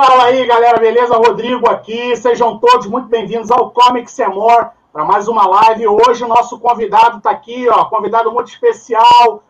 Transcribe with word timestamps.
Fala 0.00 0.26
aí, 0.26 0.46
galera, 0.46 0.78
beleza? 0.78 1.16
Rodrigo 1.16 1.68
aqui. 1.68 2.16
Sejam 2.16 2.56
todos 2.58 2.86
muito 2.86 3.08
bem-vindos 3.08 3.50
ao 3.50 3.72
Comic 3.72 4.08
Semor 4.08 4.70
para 4.92 5.04
mais 5.04 5.26
uma 5.26 5.44
live. 5.44 5.88
Hoje 5.88 6.22
o 6.22 6.28
nosso 6.28 6.56
convidado 6.60 7.16
está 7.18 7.32
aqui, 7.32 7.68
ó, 7.68 7.84
convidado 7.86 8.30
muito 8.30 8.46
especial, 8.46 9.42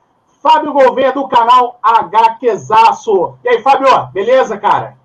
Fábio 0.43 0.73
Gouveia 0.73 1.13
do 1.13 1.29
canal 1.29 1.79
HQzaço. 1.83 3.35
E 3.45 3.49
aí, 3.51 3.61
Fábio, 3.61 4.07
beleza, 4.07 4.57
cara? 4.57 4.97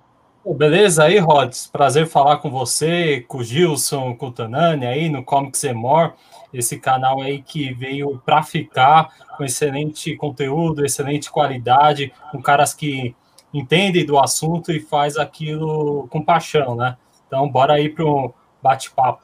Beleza 0.45 1.03
aí, 1.03 1.19
Rods? 1.19 1.67
Prazer 1.67 2.07
falar 2.07 2.37
com 2.37 2.49
você, 2.49 3.25
com 3.27 3.39
o 3.39 3.43
Gilson, 3.43 4.15
com 4.15 4.27
o 4.27 4.31
Tanani 4.31 4.85
aí 4.85 5.09
no 5.09 5.25
Comics 5.25 5.65
and 5.65 5.73
More, 5.73 6.13
esse 6.53 6.79
canal 6.79 7.21
aí 7.21 7.41
que 7.41 7.73
veio 7.73 8.17
para 8.25 8.43
ficar 8.43 9.09
com 9.35 9.43
excelente 9.43 10.15
conteúdo, 10.15 10.85
excelente 10.85 11.29
qualidade, 11.29 12.13
com 12.31 12.41
caras 12.41 12.73
que 12.73 13.13
entendem 13.53 14.05
do 14.05 14.17
assunto 14.17 14.71
e 14.71 14.79
faz 14.79 15.17
aquilo 15.17 16.07
com 16.09 16.23
paixão, 16.23 16.75
né? 16.75 16.97
Então, 17.27 17.47
bora 17.47 17.73
aí 17.73 17.89
para 17.89 18.03
o 18.03 18.33
bate-papo. 18.61 19.23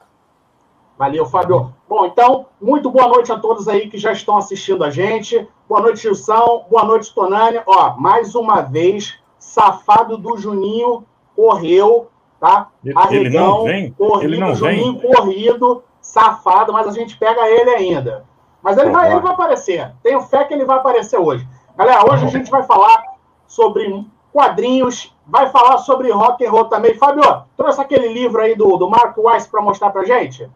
Valeu, 0.96 1.24
Fábio. 1.24 1.74
Bom, 1.88 2.06
então, 2.06 2.46
muito 2.60 2.90
boa 2.90 3.08
noite 3.08 3.32
a 3.32 3.38
todos 3.38 3.66
aí 3.66 3.88
que 3.88 3.96
já 3.96 4.12
estão 4.12 4.36
assistindo 4.36 4.84
a 4.84 4.90
gente. 4.90 5.48
Boa 5.66 5.80
noite, 5.80 6.02
Gilson. 6.02 6.66
Boa 6.70 6.84
noite, 6.84 7.14
Tonânia. 7.14 7.62
Ó, 7.66 7.96
mais 7.96 8.34
uma 8.34 8.60
vez, 8.60 9.18
safado 9.38 10.18
do 10.18 10.36
Juninho 10.36 11.06
correu, 11.34 12.10
tá? 12.38 12.68
Arregão, 12.94 13.20
ele 13.20 13.30
não 13.30 13.64
vem? 13.64 13.92
Corrido, 13.92 14.24
ele 14.24 14.38
não 14.38 14.54
Juninho 14.54 14.98
vem? 14.98 15.10
corrido, 15.10 15.82
safado, 16.02 16.72
mas 16.72 16.86
a 16.86 16.92
gente 16.92 17.16
pega 17.16 17.48
ele 17.48 17.70
ainda. 17.70 18.24
Mas 18.62 18.76
ele, 18.76 18.90
vai, 18.90 19.10
ele 19.10 19.20
vai 19.20 19.32
aparecer. 19.32 19.94
Tenho 20.02 20.20
fé 20.20 20.44
que 20.44 20.52
ele 20.52 20.66
vai 20.66 20.76
aparecer 20.76 21.18
hoje. 21.18 21.48
Galera, 21.76 22.04
hoje 22.12 22.26
a 22.26 22.28
gente 22.28 22.50
vai 22.50 22.62
falar 22.64 23.02
sobre 23.46 24.06
quadrinhos, 24.32 25.14
vai 25.26 25.48
falar 25.50 25.78
sobre 25.78 26.10
rock 26.10 26.44
and 26.44 26.50
roll 26.50 26.64
também. 26.66 26.94
Fábio, 26.94 27.22
trouxe 27.56 27.80
aquele 27.80 28.12
livro 28.12 28.40
aí 28.40 28.54
do, 28.54 28.76
do 28.76 28.88
Mark 28.88 29.16
Weiss 29.16 29.46
para 29.46 29.62
mostrar 29.62 29.90
pra 29.90 30.04
gente? 30.04 30.48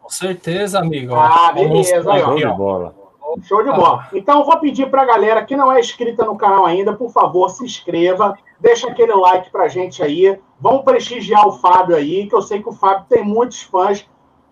Com 0.00 0.08
certeza, 0.08 0.78
amigo. 0.78 1.14
Ah, 1.14 1.52
beleza. 1.52 2.12
Aí, 2.12 2.22
ó. 2.22 2.26
Show 2.26 2.36
de 2.36 2.56
bola. 2.56 2.94
Show 3.42 3.62
de 3.64 3.70
bola. 3.70 4.06
Então, 4.12 4.40
eu 4.40 4.44
vou 4.44 4.58
pedir 4.58 4.90
para 4.90 5.02
a 5.02 5.06
galera 5.06 5.44
que 5.44 5.56
não 5.56 5.72
é 5.72 5.80
inscrita 5.80 6.24
no 6.24 6.36
canal 6.36 6.64
ainda, 6.66 6.92
por 6.92 7.10
favor, 7.10 7.48
se 7.48 7.64
inscreva, 7.64 8.38
deixa 8.60 8.88
aquele 8.88 9.14
like 9.14 9.50
pra 9.50 9.66
gente 9.66 10.02
aí. 10.02 10.38
Vamos 10.60 10.84
prestigiar 10.84 11.46
o 11.46 11.52
Fábio 11.52 11.96
aí, 11.96 12.28
que 12.28 12.34
eu 12.34 12.42
sei 12.42 12.62
que 12.62 12.68
o 12.68 12.72
Fábio 12.72 13.06
tem 13.08 13.24
muitos 13.24 13.62
fãs. 13.62 14.02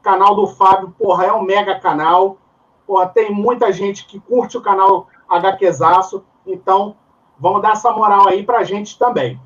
O 0.00 0.02
canal 0.02 0.34
do 0.34 0.46
Fábio, 0.46 0.92
porra, 0.98 1.26
é 1.26 1.32
um 1.32 1.42
mega 1.42 1.78
canal. 1.78 2.38
Porra, 2.86 3.06
tem 3.06 3.32
muita 3.32 3.72
gente 3.72 4.06
que 4.06 4.18
curte 4.18 4.56
o 4.56 4.62
canal 4.62 5.06
HQzaço. 5.28 6.24
Então, 6.46 6.96
vamos 7.42 7.60
dar 7.60 7.72
essa 7.72 7.90
moral 7.90 8.28
aí 8.28 8.44
pra 8.44 8.62
gente 8.62 8.96
também. 8.96 9.38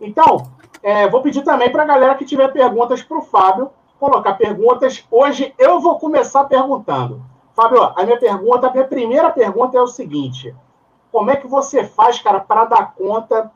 Então, 0.00 0.48
é, 0.82 1.08
vou 1.08 1.22
pedir 1.22 1.42
também 1.42 1.70
para 1.70 1.84
a 1.84 1.86
galera 1.86 2.16
que 2.16 2.24
tiver 2.24 2.48
perguntas 2.48 3.02
para 3.02 3.18
o 3.18 3.22
Fábio, 3.22 3.70
colocar 4.00 4.34
perguntas. 4.34 5.04
Hoje 5.08 5.54
eu 5.56 5.78
vou 5.78 5.96
começar 5.96 6.44
perguntando. 6.44 7.22
Fábio, 7.54 7.82
a 7.82 8.02
minha 8.02 8.18
pergunta, 8.18 8.66
a 8.66 8.72
minha 8.72 8.84
primeira 8.84 9.30
pergunta 9.30 9.78
é 9.78 9.80
o 9.80 9.86
seguinte: 9.86 10.52
como 11.12 11.30
é 11.30 11.36
que 11.36 11.46
você 11.46 11.84
faz, 11.84 12.18
cara, 12.20 12.40
para 12.40 12.64
dar 12.64 12.94
conta 12.94 13.52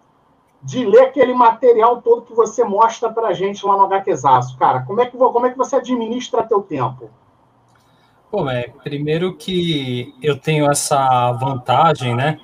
de 0.63 0.87
ler 0.87 1.03
aquele 1.03 1.35
material 1.35 2.01
todo 2.01 2.23
que 2.23 2.33
você 2.33 2.63
mostra 2.63 3.11
para 3.11 3.29
a 3.29 3.33
gente 3.33 3.67
lá 3.67 3.77
no 3.77 3.85
HQzaço, 3.85 4.57
cara? 4.57 4.83
Como 4.83 5.01
é 5.01 5.07
que 5.07 5.17
como 5.17 5.47
é 5.47 5.51
que 5.51 5.59
você 5.59 5.77
administra 5.77 6.45
teu 6.45 6.63
tempo? 6.63 7.11
Pô, 8.31 8.49
é, 8.49 8.69
primeiro 8.83 9.37
que 9.37 10.15
eu 10.23 10.39
tenho 10.39 10.71
essa 10.71 11.33
vantagem, 11.33 12.15
né? 12.15 12.39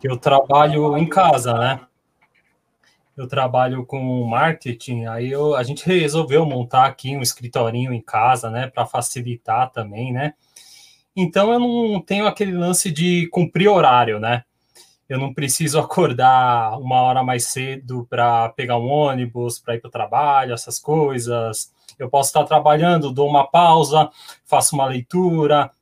Que 0.00 0.08
eu 0.08 0.16
trabalho 0.16 0.96
em 0.96 1.08
casa, 1.08 1.54
né? 1.54 1.80
Eu 3.16 3.26
trabalho 3.26 3.84
com 3.84 4.24
marketing, 4.24 5.06
aí 5.06 5.32
eu, 5.32 5.56
a 5.56 5.62
gente 5.64 5.84
resolveu 5.84 6.46
montar 6.46 6.86
aqui 6.86 7.16
um 7.16 7.20
escritorinho 7.20 7.92
em 7.92 8.00
casa, 8.00 8.48
né? 8.48 8.68
Para 8.68 8.86
facilitar 8.86 9.72
também, 9.72 10.12
né? 10.12 10.34
Então 11.16 11.52
eu 11.52 11.58
não 11.58 12.00
tenho 12.00 12.28
aquele 12.28 12.52
lance 12.52 12.92
de 12.92 13.26
cumprir 13.32 13.68
horário, 13.68 14.20
né? 14.20 14.44
Eu 15.08 15.18
não 15.18 15.34
preciso 15.34 15.80
acordar 15.80 16.78
uma 16.78 17.02
hora 17.02 17.24
mais 17.24 17.46
cedo 17.46 18.06
para 18.08 18.50
pegar 18.50 18.78
um 18.78 18.86
ônibus, 18.86 19.58
para 19.58 19.74
ir 19.74 19.80
para 19.80 19.88
o 19.88 19.90
trabalho, 19.90 20.54
essas 20.54 20.78
coisas. 20.78 21.72
Eu 21.98 22.08
posso 22.08 22.28
estar 22.28 22.44
trabalhando, 22.44 23.12
dou 23.12 23.28
uma 23.28 23.48
pausa, 23.48 24.10
faço 24.44 24.76
uma 24.76 24.86
leitura. 24.86 25.72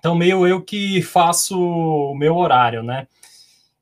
Então, 0.00 0.16
meio 0.16 0.44
eu 0.48 0.60
que 0.60 1.00
faço 1.00 1.60
o 1.60 2.12
meu 2.16 2.36
horário, 2.36 2.82
né? 2.82 3.06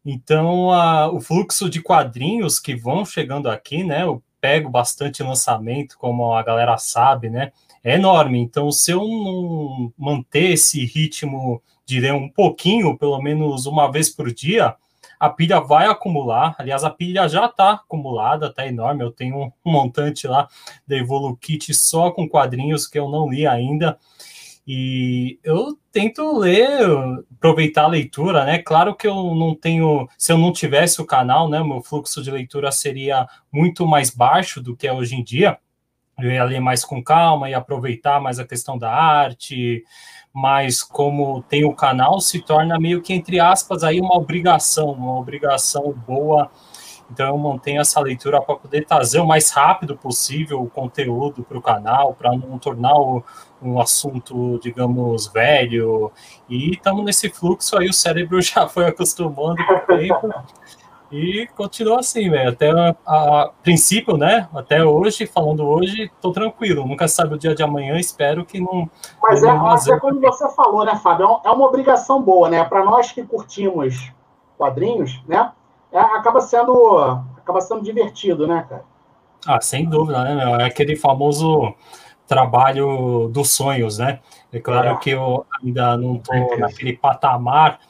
Então, 0.05 0.71
a, 0.71 1.11
o 1.11 1.21
fluxo 1.21 1.69
de 1.69 1.83
quadrinhos 1.83 2.59
que 2.59 2.75
vão 2.75 3.05
chegando 3.05 3.49
aqui, 3.51 3.85
né? 3.85 4.03
Eu 4.03 4.23
pego 4.41 4.71
bastante 4.71 5.23
lançamento, 5.23 5.99
como 5.99 6.33
a 6.33 6.43
galera 6.43 6.79
sabe, 6.79 7.29
né? 7.29 7.53
é 7.83 7.95
enorme. 7.95 8.39
Então, 8.39 8.71
se 8.71 8.91
eu 8.91 9.07
não 9.07 9.93
manter 9.99 10.53
esse 10.53 10.85
ritmo 10.85 11.63
ler 11.91 12.15
um 12.15 12.29
pouquinho, 12.29 12.97
pelo 12.97 13.21
menos 13.21 13.67
uma 13.67 13.91
vez 13.91 14.09
por 14.09 14.33
dia, 14.33 14.77
a 15.19 15.29
pilha 15.29 15.59
vai 15.59 15.89
acumular. 15.89 16.55
Aliás, 16.57 16.85
a 16.85 16.91
pilha 16.91 17.29
já 17.29 17.47
está 17.47 17.73
acumulada, 17.73 18.47
está 18.47 18.65
enorme. 18.65 19.03
Eu 19.03 19.11
tenho 19.11 19.53
um 19.65 19.73
montante 19.73 20.29
lá 20.29 20.49
da 20.87 20.97
Evolukit 20.97 21.75
só 21.75 22.13
com 22.13 22.29
quadrinhos 22.29 22.87
que 22.87 22.97
eu 22.97 23.09
não 23.09 23.29
li 23.29 23.45
ainda. 23.45 23.99
E 24.67 25.39
eu 25.43 25.77
tento 25.91 26.39
ler, 26.39 26.81
aproveitar 27.37 27.85
a 27.85 27.89
leitura, 27.89 28.45
né? 28.45 28.59
Claro 28.59 28.95
que 28.95 29.07
eu 29.07 29.35
não 29.35 29.55
tenho, 29.55 30.09
se 30.17 30.33
eu 30.33 30.39
não 30.39 30.53
tivesse 30.53 31.01
o 31.01 31.07
canal, 31.07 31.49
né, 31.49 31.63
meu 31.63 31.83
fluxo 31.83 32.23
de 32.23 32.31
leitura 32.31 32.71
seria 32.71 33.27
muito 33.51 33.87
mais 33.87 34.11
baixo 34.11 34.61
do 34.63 34.77
que 34.77 34.87
é 34.87 34.93
hoje 34.93 35.17
em 35.17 35.25
dia 35.25 35.59
eu 36.25 36.33
ia 36.33 36.45
ler 36.45 36.61
mais 36.61 36.85
com 36.85 37.03
calma 37.03 37.49
e 37.49 37.55
aproveitar 37.55 38.21
mais 38.21 38.39
a 38.39 38.45
questão 38.45 38.77
da 38.77 38.91
arte, 38.91 39.85
mas 40.33 40.83
como 40.83 41.43
tem 41.43 41.65
o 41.65 41.75
canal, 41.75 42.21
se 42.21 42.41
torna 42.41 42.79
meio 42.79 43.03
que, 43.03 43.13
entre 43.13 43.41
aspas, 43.41 43.83
aí 43.83 44.01
uma 44.01 44.17
obrigação, 44.17 44.93
uma 44.93 45.19
obrigação 45.19 45.93
boa. 45.93 46.51
Então 47.11 47.27
eu 47.27 47.39
mantenho 47.39 47.81
essa 47.81 48.01
leitura 48.01 48.41
para 48.41 48.55
poder 48.55 48.87
trazer 48.87 49.19
o 49.19 49.27
mais 49.27 49.51
rápido 49.51 49.97
possível 49.97 50.63
o 50.63 50.71
conteúdo 50.71 51.43
para 51.43 51.59
o 51.59 51.63
canal, 51.63 52.15
para 52.15 52.37
não 52.37 52.59
tornar 52.59 52.95
o, 52.95 53.25
um 53.63 53.81
assunto, 53.81 54.59
digamos, 54.63 55.27
velho. 55.29 56.11
E 56.49 56.73
estamos 56.73 57.05
nesse 57.05 57.29
fluxo 57.29 57.79
aí, 57.79 57.89
o 57.89 57.93
cérebro 57.93 58.41
já 58.43 58.69
foi 58.69 58.87
acostumando 58.87 59.65
com 59.65 59.75
o 59.75 59.99
tempo. 59.99 60.35
E 61.13 61.49
continua 61.57 62.01
assim, 62.01 62.31
velho. 62.31 62.51
Até 62.51 62.71
a, 62.71 62.95
a, 63.07 63.51
princípio, 63.63 64.17
né? 64.17 64.49
Até 64.55 64.85
hoje, 64.85 65.27
falando 65.27 65.67
hoje, 65.67 66.11
tô 66.21 66.31
tranquilo. 66.31 66.87
Nunca 66.87 67.09
sabe 67.09 67.35
o 67.35 67.39
dia 67.39 67.55
de 67.55 67.63
amanhã, 67.63 67.99
espero 67.99 68.45
que 68.45 68.61
não. 68.61 68.89
Mas, 69.21 69.43
não 69.43 69.51
é, 69.51 69.59
mas 69.59 69.89
é 69.89 69.99
como 69.99 70.21
você 70.21 70.49
falou, 70.55 70.85
né, 70.85 70.95
Fábio? 70.97 71.41
É 71.45 71.51
uma 71.51 71.67
obrigação 71.67 72.23
boa, 72.23 72.49
né? 72.49 72.63
Para 72.65 72.85
nós 72.85 73.11
que 73.11 73.25
curtimos 73.25 74.13
quadrinhos, 74.57 75.21
né? 75.27 75.51
É, 75.93 75.99
acaba 75.99 76.41
sendo 76.41 77.25
acaba 77.37 77.61
sendo 77.61 77.83
divertido, 77.83 78.47
né, 78.47 78.65
cara? 78.69 78.85
Ah, 79.47 79.61
sem 79.61 79.89
dúvida, 79.89 80.23
né, 80.23 80.35
meu? 80.37 80.55
É 80.57 80.65
aquele 80.65 80.95
famoso 80.95 81.75
trabalho 82.31 83.29
dos 83.33 83.51
sonhos, 83.51 83.99
né? 83.99 84.21
É 84.53 84.61
claro 84.61 85.01
que 85.01 85.11
eu 85.11 85.45
ainda 85.61 85.97
não 85.97 86.17
tô 86.17 86.33
naquele 86.59 86.97
patamar 86.97 87.81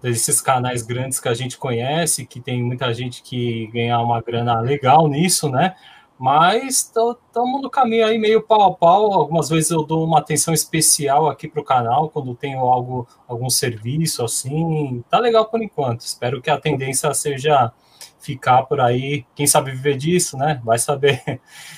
desses 0.00 0.40
canais 0.40 0.82
grandes 0.82 1.18
que 1.18 1.28
a 1.28 1.34
gente 1.34 1.58
conhece, 1.58 2.24
que 2.24 2.40
tem 2.40 2.62
muita 2.62 2.94
gente 2.94 3.20
que 3.24 3.66
ganha 3.72 3.98
uma 3.98 4.22
grana 4.22 4.60
legal 4.60 5.08
nisso, 5.08 5.50
né? 5.50 5.74
Mas 6.16 6.92
estamos 6.94 7.60
no 7.60 7.68
caminho 7.68 8.06
aí 8.06 8.18
meio 8.18 8.40
pau 8.40 8.62
a 8.62 8.72
pau. 8.72 9.12
Algumas 9.12 9.48
vezes 9.48 9.72
eu 9.72 9.82
dou 9.82 10.04
uma 10.04 10.20
atenção 10.20 10.54
especial 10.54 11.28
aqui 11.28 11.48
para 11.48 11.60
o 11.60 11.64
canal 11.64 12.08
quando 12.08 12.36
tenho 12.36 12.60
algo, 12.60 13.04
algum 13.26 13.50
serviço 13.50 14.24
assim. 14.24 15.04
Tá 15.10 15.18
legal 15.18 15.46
por 15.46 15.60
enquanto. 15.60 16.02
Espero 16.02 16.40
que 16.40 16.50
a 16.50 16.58
tendência 16.58 17.12
seja 17.14 17.72
ficar 18.20 18.62
por 18.62 18.80
aí. 18.80 19.26
Quem 19.34 19.46
sabe 19.46 19.72
viver 19.72 19.96
disso, 19.96 20.36
né? 20.36 20.60
Vai 20.64 20.78
saber. 20.78 21.20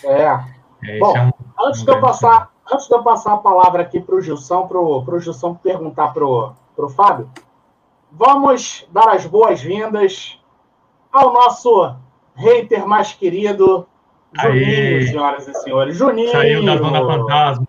É. 0.05 0.60
é 0.85 0.99
Bom, 0.99 1.17
é 1.17 1.32
antes 1.67 1.82
de 1.82 1.91
eu 1.91 2.00
passar, 2.00 2.50
antes 2.73 2.87
de 2.87 2.94
eu 2.94 3.03
passar 3.03 3.35
a 3.35 3.38
palavra 3.38 3.82
aqui 3.82 4.00
para 4.00 4.15
o 4.15 4.21
Gilson, 4.21 4.67
para 4.67 4.79
o 4.79 5.21
Gilson 5.21 5.55
perguntar 5.55 6.12
para 6.12 6.25
o 6.25 6.88
Fábio, 6.91 7.31
vamos 8.11 8.87
dar 8.93 9.09
as 9.09 9.27
boas-vindas 9.27 10.38
ao 11.12 11.32
nosso 11.32 11.94
hater 12.35 12.87
mais 12.87 13.12
querido, 13.12 13.87
Juninho, 14.32 14.65
Aê. 14.65 15.06
senhoras 15.06 15.49
e 15.49 15.55
senhores. 15.55 15.97
Juninho! 15.97 16.31
Saiu 16.31 16.65
da 16.65 16.77
Zona 16.77 17.00
Fantasma! 17.00 17.67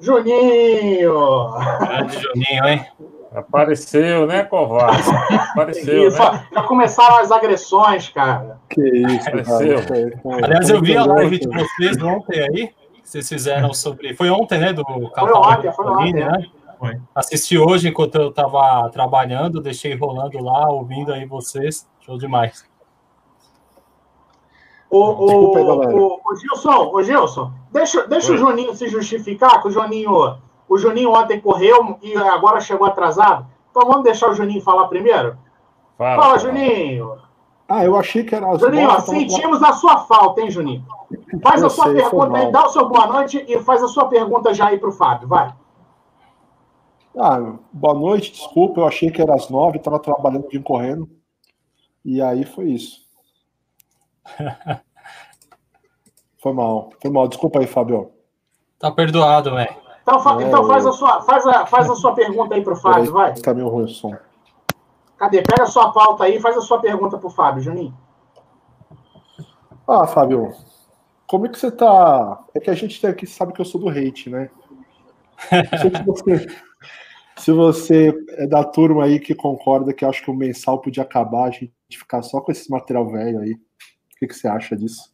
Juninho! 0.00 1.50
Grande 1.78 2.18
Juninho, 2.18 2.66
hein? 2.66 2.86
Apareceu, 3.34 4.26
né, 4.26 4.44
covarde? 4.44 5.02
Apareceu, 5.50 6.08
isso, 6.08 6.18
né? 6.18 6.46
Já 6.52 6.62
começaram 6.62 7.18
as 7.18 7.32
agressões, 7.32 8.08
cara. 8.08 8.60
Que 8.70 8.80
isso, 8.80 9.28
Apareceu. 9.28 9.78
Aliás, 10.42 10.70
eu 10.70 10.80
vi 10.80 10.96
a 10.96 11.04
live 11.04 11.38
de 11.38 11.48
vocês 11.48 12.00
ontem 12.00 12.40
aí, 12.40 12.68
que 12.68 13.10
vocês 13.10 13.28
fizeram 13.28 13.74
sobre... 13.74 14.14
Foi 14.14 14.30
ontem, 14.30 14.58
né, 14.58 14.72
do 14.72 14.84
Foi 14.84 15.32
ontem, 15.32 15.72
foi 15.72 15.86
ontem, 15.86 16.12
né? 16.12 16.46
Foi. 16.78 17.00
Assisti 17.14 17.58
hoje 17.58 17.88
enquanto 17.88 18.14
eu 18.16 18.28
estava 18.28 18.88
trabalhando, 18.90 19.60
deixei 19.60 19.96
rolando 19.96 20.42
lá, 20.42 20.68
ouvindo 20.68 21.12
aí 21.12 21.24
vocês. 21.24 21.88
Show 22.00 22.18
demais. 22.18 22.64
Ô, 24.90 25.26
Desculpa, 25.26 25.60
ô, 25.60 26.20
ô, 26.24 26.36
Gilson, 26.36 26.90
ô 26.92 27.02
Gilson, 27.02 27.52
deixa, 27.72 28.06
deixa 28.06 28.32
o 28.32 28.36
Juninho 28.36 28.76
se 28.76 28.86
justificar, 28.86 29.60
que 29.60 29.66
o 29.66 29.70
Juninho, 29.70 30.38
o 30.68 30.78
Juninho 30.78 31.12
ontem 31.12 31.40
correu 31.40 31.98
e 32.02 32.16
agora 32.16 32.60
chegou 32.60 32.86
atrasado. 32.86 33.46
Então 33.70 33.86
vamos 33.86 34.04
deixar 34.04 34.30
o 34.30 34.34
Juninho 34.34 34.62
falar 34.62 34.88
primeiro? 34.88 35.36
Fala, 35.96 36.22
Fala 36.22 36.38
Juninho. 36.38 37.18
Ah, 37.68 37.84
eu 37.84 37.96
achei 37.96 38.24
que 38.24 38.34
era 38.34 38.50
as 38.50 38.60
Juninho, 38.60 38.88
ó, 38.88 39.00
sentimos 39.00 39.62
a 39.62 39.72
sua 39.72 39.98
falta, 40.00 40.40
hein, 40.40 40.50
Juninho? 40.50 40.84
Faz 41.42 41.60
eu 41.60 41.68
a 41.68 41.70
sua 41.70 41.86
sei, 41.86 41.94
pergunta 41.94 42.36
aí, 42.36 42.52
dá 42.52 42.66
o 42.66 42.68
seu 42.68 42.88
boa 42.88 43.06
noite 43.06 43.44
e 43.48 43.58
faz 43.60 43.82
a 43.82 43.88
sua 43.88 44.06
pergunta 44.06 44.52
já 44.52 44.68
aí 44.68 44.78
para 44.78 44.88
o 44.88 44.92
Fábio, 44.92 45.28
vai. 45.28 45.54
Ah, 47.16 47.54
boa 47.72 47.94
noite, 47.94 48.32
desculpa, 48.32 48.80
eu 48.80 48.86
achei 48.86 49.10
que 49.10 49.22
era 49.22 49.34
às 49.34 49.48
nove, 49.48 49.78
estava 49.78 49.98
trabalhando, 49.98 50.48
vim 50.50 50.60
correndo. 50.60 51.08
E 52.04 52.20
aí 52.20 52.44
foi 52.44 52.66
isso. 52.66 53.00
foi 56.42 56.52
mal, 56.52 56.90
foi 57.00 57.10
mal. 57.10 57.28
Desculpa 57.28 57.60
aí, 57.60 57.66
Fábio. 57.66 58.10
Tá 58.78 58.90
perdoado, 58.90 59.54
velho. 59.54 59.83
Então, 60.04 60.20
fa 60.20 60.42
então 60.42 60.66
faz, 60.66 60.84
a 60.84 60.92
sua, 60.92 61.22
faz, 61.22 61.46
a, 61.46 61.64
faz 61.64 61.90
a 61.90 61.94
sua 61.94 62.14
pergunta 62.14 62.54
aí 62.54 62.62
pro 62.62 62.76
Fábio, 62.76 63.10
vai. 63.10 63.32
Tá 63.34 63.54
meio 63.54 63.68
ruim 63.68 63.84
o 63.84 63.88
som. 63.88 64.14
Cadê? 65.16 65.40
Pega 65.40 65.62
a 65.62 65.66
sua 65.66 65.92
pauta 65.92 66.24
aí 66.24 66.36
e 66.36 66.40
faz 66.40 66.54
a 66.58 66.60
sua 66.60 66.78
pergunta 66.78 67.16
pro 67.16 67.30
Fábio, 67.30 67.62
Juninho. 67.62 67.96
Ah, 69.88 70.06
Fábio, 70.06 70.52
como 71.26 71.46
é 71.46 71.48
que 71.48 71.58
você 71.58 71.70
tá? 71.70 72.44
É 72.54 72.60
que 72.60 72.68
a 72.68 72.74
gente 72.74 73.04
aqui 73.06 73.26
sabe 73.26 73.54
que 73.54 73.60
eu 73.62 73.64
sou 73.64 73.80
do 73.80 73.88
hate, 73.88 74.28
né? 74.28 74.50
Se 75.80 76.04
você, 76.04 76.46
se 77.36 77.52
você 77.52 78.14
é 78.30 78.46
da 78.46 78.62
turma 78.62 79.04
aí 79.04 79.18
que 79.18 79.34
concorda 79.34 79.92
que 79.92 80.04
acho 80.04 80.22
que 80.22 80.30
o 80.30 80.34
mensal 80.34 80.80
podia 80.80 81.02
acabar, 81.02 81.48
a 81.48 81.50
gente 81.50 81.72
ficar 81.90 82.22
só 82.22 82.40
com 82.40 82.52
esse 82.52 82.70
material 82.70 83.10
velho 83.10 83.40
aí, 83.40 83.52
o 83.52 84.18
que, 84.18 84.28
que 84.28 84.34
você 84.34 84.46
acha 84.46 84.76
disso? 84.76 85.12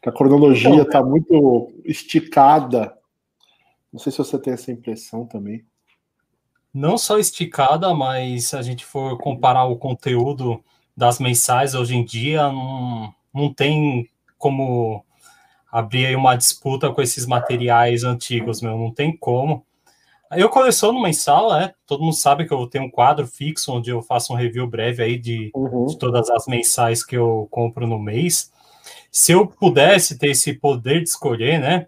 Que 0.00 0.08
a 0.08 0.12
cronologia 0.12 0.82
está 0.82 1.02
muito 1.02 1.70
esticada 1.84 2.97
não 3.92 3.98
sei 3.98 4.12
se 4.12 4.18
você 4.18 4.38
tem 4.38 4.52
essa 4.52 4.70
impressão 4.70 5.26
também. 5.26 5.64
Não 6.72 6.98
só 6.98 7.18
esticada, 7.18 7.92
mas 7.94 8.48
se 8.48 8.56
a 8.56 8.62
gente 8.62 8.84
for 8.84 9.18
comparar 9.18 9.64
o 9.64 9.78
conteúdo 9.78 10.62
das 10.96 11.18
mensais 11.18 11.74
hoje 11.74 11.96
em 11.96 12.04
dia, 12.04 12.42
não, 12.52 13.14
não 13.32 13.52
tem 13.52 14.08
como 14.36 15.04
abrir 15.70 16.06
aí 16.06 16.16
uma 16.16 16.36
disputa 16.36 16.92
com 16.92 17.02
esses 17.02 17.26
materiais 17.26 18.04
antigos, 18.04 18.60
meu, 18.60 18.76
não 18.76 18.92
tem 18.92 19.16
como. 19.16 19.64
Eu 20.30 20.50
coleciono 20.50 21.00
mensal, 21.00 21.54
é, 21.56 21.74
todo 21.86 22.02
mundo 22.02 22.14
sabe 22.14 22.46
que 22.46 22.52
eu 22.52 22.66
tenho 22.66 22.84
um 22.84 22.90
quadro 22.90 23.26
fixo 23.26 23.72
onde 23.72 23.90
eu 23.90 24.02
faço 24.02 24.32
um 24.32 24.36
review 24.36 24.66
breve 24.66 25.02
aí 25.02 25.18
de, 25.18 25.50
uhum. 25.54 25.86
de 25.86 25.98
todas 25.98 26.28
as 26.28 26.46
mensais 26.46 27.02
que 27.02 27.16
eu 27.16 27.48
compro 27.50 27.86
no 27.86 27.98
mês. 27.98 28.52
Se 29.10 29.32
eu 29.32 29.46
pudesse 29.46 30.18
ter 30.18 30.30
esse 30.30 30.52
poder 30.52 31.02
de 31.02 31.08
escolher, 31.08 31.58
né, 31.58 31.86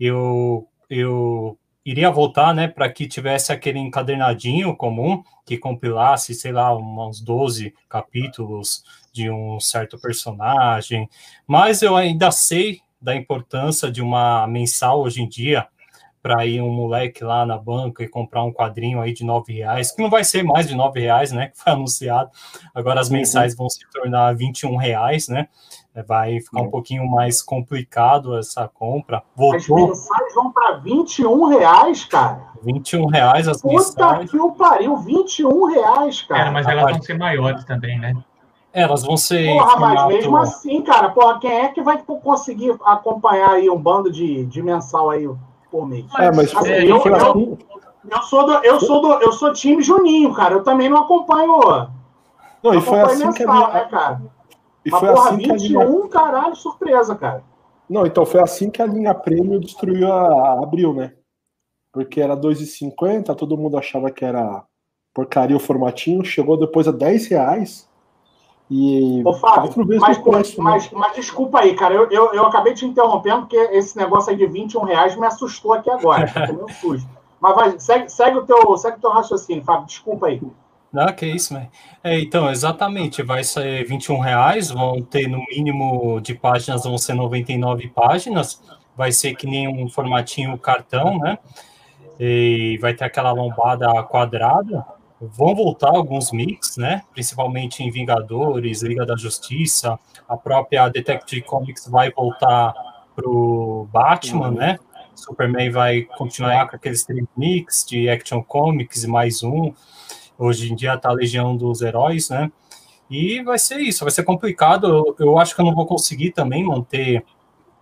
eu 0.00 0.66
eu 0.88 1.58
iria 1.84 2.10
voltar, 2.10 2.54
né, 2.54 2.66
para 2.66 2.90
que 2.90 3.06
tivesse 3.06 3.52
aquele 3.52 3.78
encadernadinho 3.78 4.74
comum 4.74 5.22
que 5.44 5.58
compilasse, 5.58 6.34
sei 6.34 6.50
lá, 6.50 6.74
uns 6.74 7.20
12 7.20 7.74
capítulos 7.88 8.82
de 9.12 9.30
um 9.30 9.60
certo 9.60 10.00
personagem, 10.00 11.08
mas 11.46 11.82
eu 11.82 11.94
ainda 11.94 12.30
sei 12.30 12.80
da 13.00 13.14
importância 13.14 13.90
de 13.90 14.00
uma 14.00 14.46
mensal 14.46 15.02
hoje 15.02 15.22
em 15.22 15.28
dia 15.28 15.68
para 16.22 16.46
ir 16.46 16.62
um 16.62 16.72
moleque 16.72 17.22
lá 17.22 17.44
na 17.44 17.58
banca 17.58 18.02
e 18.02 18.08
comprar 18.08 18.44
um 18.44 18.52
quadrinho 18.52 18.98
aí 18.98 19.12
de 19.12 19.22
nove 19.22 19.52
reais, 19.52 19.92
que 19.92 20.00
não 20.02 20.08
vai 20.08 20.24
ser 20.24 20.42
mais 20.42 20.66
de 20.66 20.74
nove 20.74 21.00
reais, 21.00 21.30
né, 21.32 21.48
que 21.48 21.58
foi 21.58 21.70
anunciado, 21.74 22.30
agora 22.74 22.98
as 22.98 23.10
mensais 23.10 23.52
uhum. 23.52 23.58
vão 23.58 23.68
se 23.68 23.80
tornar 23.92 24.34
21 24.34 24.74
reais, 24.76 25.28
né, 25.28 25.48
vai 26.02 26.40
ficar 26.40 26.62
um 26.62 26.70
pouquinho 26.70 27.08
mais 27.08 27.40
complicado 27.40 28.36
essa 28.36 28.68
compra. 28.68 29.22
Voltou. 29.36 29.56
As 29.56 29.98
mensais 29.98 30.34
vão 30.34 30.52
para 30.52 30.76
21 30.78 31.44
reais, 31.46 32.04
cara. 32.04 32.54
21 32.62 33.06
reais 33.06 33.46
as 33.46 33.60
Puta 33.60 33.74
mensais. 33.74 34.30
que 34.30 34.36
o 34.38 34.52
pariu, 34.52 34.96
21 34.96 35.66
reais, 35.66 36.22
cara. 36.22 36.48
É, 36.48 36.50
mas 36.50 36.66
elas 36.66 36.90
vão 36.90 37.02
ser 37.02 37.18
maiores 37.18 37.64
também, 37.64 37.98
né? 37.98 38.14
É, 38.72 38.82
elas 38.82 39.04
vão 39.04 39.16
ser. 39.16 39.52
Porra, 39.52 39.76
mas 39.78 40.06
mesmo 40.08 40.36
assim, 40.36 40.82
cara, 40.82 41.10
porra, 41.10 41.38
quem 41.38 41.52
é 41.52 41.68
que 41.68 41.80
vai 41.80 41.96
conseguir 41.98 42.76
acompanhar 42.84 43.50
aí 43.50 43.70
um 43.70 43.78
bando 43.78 44.10
de, 44.10 44.44
de 44.46 44.62
mensal 44.62 45.10
aí 45.10 45.28
por 45.70 45.86
mês? 45.86 46.06
É, 46.18 46.32
mas 46.32 46.54
assim, 46.56 46.70
é, 46.70 46.82
eu, 46.82 47.00
eu, 47.00 47.58
eu, 48.10 48.22
sou 48.22 48.46
do, 48.46 48.52
eu 48.64 48.80
sou 48.80 49.00
do, 49.00 49.12
eu 49.22 49.32
sou 49.32 49.52
time 49.52 49.80
Juninho, 49.80 50.34
cara. 50.34 50.54
Eu 50.54 50.64
também 50.64 50.88
não 50.88 51.02
acompanho. 51.02 51.88
Não, 52.64 52.74
e 52.74 52.80
foi 52.80 53.00
assim 53.02 53.26
mensal, 53.26 53.32
que 53.32 53.42
a 53.44 53.52
minha, 53.52 53.68
né, 53.68 53.84
cara? 53.88 54.20
E 54.84 54.90
Mas, 54.90 55.00
foi 55.00 55.08
porra, 55.08 55.30
assim 55.30 55.36
21, 55.36 55.56
que 55.56 55.76
a 55.76 55.84
linha... 55.84 56.08
caralho, 56.08 56.56
surpresa, 56.56 57.14
cara. 57.14 57.42
Não, 57.88 58.06
então 58.06 58.24
foi 58.24 58.40
assim 58.40 58.70
que 58.70 58.80
a 58.80 58.86
linha 58.86 59.14
prêmio 59.14 59.60
destruiu 59.60 60.10
a 60.10 60.62
Abril, 60.62 60.94
né? 60.94 61.12
Porque 61.92 62.20
era 62.20 62.36
2,50, 62.36 63.34
todo 63.34 63.56
mundo 63.56 63.78
achava 63.78 64.10
que 64.10 64.24
era 64.24 64.64
porcaria 65.14 65.56
o 65.56 65.60
formatinho, 65.60 66.24
chegou 66.24 66.56
depois 66.56 66.88
a 66.88 66.90
10 66.90 67.28
reais. 67.28 67.88
E 68.70 69.22
Ô, 69.24 69.34
Fábio, 69.34 69.72
mas, 70.00 70.18
preço, 70.18 70.56
né? 70.56 70.70
mas, 70.70 70.90
né? 70.90 70.98
mas, 70.98 71.14
desculpa 71.14 71.60
aí, 71.60 71.74
cara, 71.76 71.94
eu, 71.94 72.10
eu, 72.10 72.32
eu, 72.32 72.46
acabei 72.46 72.72
te 72.72 72.86
interrompendo 72.86 73.42
porque 73.42 73.56
esse 73.56 73.96
negócio 73.96 74.30
aí 74.30 74.36
de 74.36 74.46
21 74.46 74.82
reais 74.84 75.16
me 75.16 75.26
assustou 75.26 75.74
aqui 75.74 75.90
agora. 75.90 76.26
um 76.50 76.68
susto. 76.68 77.08
Mas 77.40 77.54
vai, 77.54 77.78
segue, 77.78 78.08
segue, 78.08 78.38
o 78.38 78.46
teu, 78.46 78.76
segue 78.78 78.96
o 78.96 79.00
teu 79.00 79.10
raciocínio, 79.10 79.62
Fábio, 79.62 79.86
desculpa 79.86 80.28
aí. 80.28 80.40
Ah, 80.96 81.12
que 81.12 81.26
isso, 81.26 81.54
né? 81.54 81.68
É, 82.02 82.20
então, 82.20 82.48
exatamente, 82.50 83.22
vai 83.22 83.42
ser 83.42 83.84
21 83.84 84.18
reais, 84.20 84.70
vão 84.70 85.02
ter 85.02 85.26
no 85.28 85.44
mínimo 85.50 86.20
de 86.20 86.34
páginas, 86.34 86.84
vão 86.84 86.96
ser 86.96 87.14
99 87.14 87.88
páginas, 87.88 88.62
vai 88.96 89.10
ser 89.10 89.34
que 89.34 89.46
nem 89.46 89.66
um 89.66 89.88
formatinho 89.88 90.56
cartão, 90.56 91.18
né? 91.18 91.38
E 92.18 92.78
vai 92.80 92.94
ter 92.94 93.04
aquela 93.04 93.32
lombada 93.32 93.90
quadrada. 94.04 94.84
Vão 95.20 95.54
voltar 95.54 95.88
alguns 95.88 96.30
mix, 96.30 96.76
né? 96.76 97.02
Principalmente 97.12 97.82
em 97.82 97.90
Vingadores, 97.90 98.82
Liga 98.82 99.04
da 99.04 99.16
Justiça, 99.16 99.98
a 100.28 100.36
própria 100.36 100.88
Detective 100.88 101.42
Comics 101.42 101.88
vai 101.88 102.12
voltar 102.12 102.72
pro 103.16 103.88
Batman, 103.92 104.50
né? 104.50 104.78
Superman 105.14 105.70
vai 105.70 106.02
continuar 106.02 106.68
com 106.68 106.76
aqueles 106.76 107.04
três 107.04 107.24
mix 107.36 107.84
de 107.88 108.08
Action 108.08 108.42
Comics 108.42 109.04
e 109.04 109.08
mais 109.08 109.42
um. 109.42 109.72
Hoje 110.38 110.72
em 110.72 110.74
dia 110.74 110.98
tá 110.98 111.10
a 111.10 111.12
Legião 111.12 111.56
dos 111.56 111.82
Heróis, 111.82 112.28
né? 112.28 112.50
E 113.10 113.42
vai 113.42 113.58
ser 113.58 113.78
isso, 113.78 114.04
vai 114.04 114.10
ser 114.10 114.24
complicado. 114.24 114.86
Eu, 114.86 115.16
eu 115.26 115.38
acho 115.38 115.54
que 115.54 115.60
eu 115.60 115.64
não 115.64 115.74
vou 115.74 115.86
conseguir 115.86 116.32
também 116.32 116.64
manter 116.64 117.24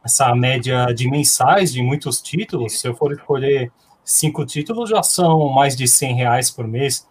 essa 0.04 0.34
média 0.34 0.86
de 0.86 1.08
mensais 1.08 1.72
de 1.72 1.82
muitos 1.82 2.20
títulos. 2.20 2.80
Se 2.80 2.88
eu 2.88 2.94
for 2.94 3.12
escolher 3.12 3.72
cinco 4.04 4.44
títulos, 4.44 4.90
já 4.90 5.02
são 5.02 5.48
mais 5.48 5.76
de 5.76 5.86
100 5.86 6.14
reais 6.14 6.50
por 6.50 6.66
mês. 6.66 7.06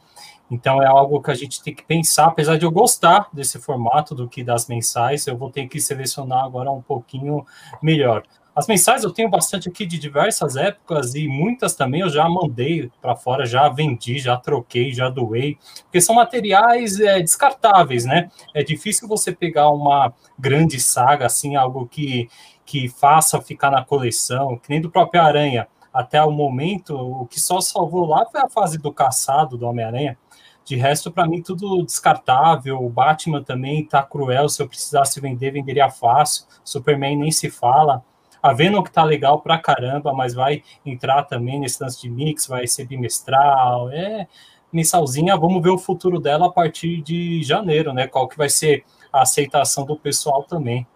Então 0.49 0.81
é 0.81 0.85
algo 0.85 1.21
que 1.21 1.31
a 1.31 1.33
gente 1.33 1.63
tem 1.63 1.73
que 1.73 1.83
pensar, 1.83 2.25
apesar 2.25 2.57
de 2.57 2.65
eu 2.65 2.71
gostar 2.71 3.29
desse 3.31 3.57
formato 3.57 4.13
do 4.13 4.27
que 4.27 4.43
das 4.43 4.67
mensais, 4.67 5.25
eu 5.25 5.37
vou 5.37 5.49
ter 5.49 5.65
que 5.67 5.79
selecionar 5.79 6.43
agora 6.43 6.69
um 6.69 6.81
pouquinho 6.81 7.45
melhor. 7.81 8.23
As 8.61 8.67
mensais 8.67 9.03
eu 9.03 9.11
tenho 9.11 9.27
bastante 9.27 9.67
aqui 9.67 9.87
de 9.87 9.97
diversas 9.97 10.55
épocas 10.55 11.15
e 11.15 11.27
muitas 11.27 11.73
também 11.73 12.01
eu 12.01 12.09
já 12.11 12.29
mandei 12.29 12.91
para 13.01 13.15
fora, 13.15 13.43
já 13.43 13.67
vendi, 13.69 14.19
já 14.19 14.37
troquei, 14.37 14.93
já 14.93 15.09
doei, 15.09 15.57
porque 15.85 15.99
são 15.99 16.13
materiais 16.13 16.99
é, 16.99 17.19
descartáveis, 17.19 18.05
né? 18.05 18.29
É 18.53 18.61
difícil 18.61 19.07
você 19.07 19.31
pegar 19.31 19.71
uma 19.71 20.13
grande 20.37 20.79
saga, 20.79 21.25
assim, 21.25 21.55
algo 21.55 21.87
que, 21.87 22.29
que 22.63 22.87
faça 22.87 23.41
ficar 23.41 23.71
na 23.71 23.83
coleção, 23.83 24.55
que 24.59 24.69
nem 24.69 24.79
do 24.79 24.91
próprio 24.91 25.23
Aranha. 25.23 25.67
Até 25.91 26.21
o 26.21 26.29
momento, 26.29 26.95
o 26.95 27.25
que 27.25 27.39
só 27.39 27.59
salvou 27.61 28.05
lá 28.05 28.27
foi 28.27 28.41
a 28.41 28.47
fase 28.47 28.77
do 28.77 28.93
caçado 28.93 29.57
do 29.57 29.65
Homem-Aranha. 29.65 30.15
De 30.63 30.75
resto, 30.75 31.11
para 31.11 31.27
mim, 31.27 31.41
tudo 31.41 31.83
descartável. 31.83 32.77
O 32.77 32.91
Batman 32.91 33.43
também 33.43 33.83
tá 33.83 34.03
cruel. 34.03 34.47
Se 34.47 34.61
eu 34.61 34.67
precisasse 34.67 35.19
vender, 35.19 35.49
venderia 35.49 35.89
fácil. 35.89 36.45
Superman 36.63 37.17
nem 37.17 37.31
se 37.31 37.49
fala. 37.49 38.03
A 38.41 38.53
Venom 38.53 38.81
que 38.81 38.91
tá 38.91 39.03
legal 39.03 39.39
pra 39.39 39.57
caramba, 39.57 40.13
mas 40.13 40.33
vai 40.33 40.63
entrar 40.85 41.23
também 41.23 41.59
nesse 41.59 41.81
lance 41.81 42.01
de 42.01 42.09
mix, 42.09 42.47
vai 42.47 42.65
ser 42.67 42.85
bimestral, 42.85 43.89
é 43.89 44.27
mensalzinha, 44.73 45.37
vamos 45.37 45.61
ver 45.61 45.69
o 45.69 45.77
futuro 45.77 46.19
dela 46.19 46.47
a 46.47 46.51
partir 46.51 47.01
de 47.01 47.43
janeiro, 47.43 47.93
né? 47.93 48.07
Qual 48.07 48.27
que 48.27 48.37
vai 48.37 48.49
ser 48.49 48.85
a 49.11 49.21
aceitação 49.21 49.85
do 49.85 49.95
pessoal 49.95 50.43
também. 50.43 50.87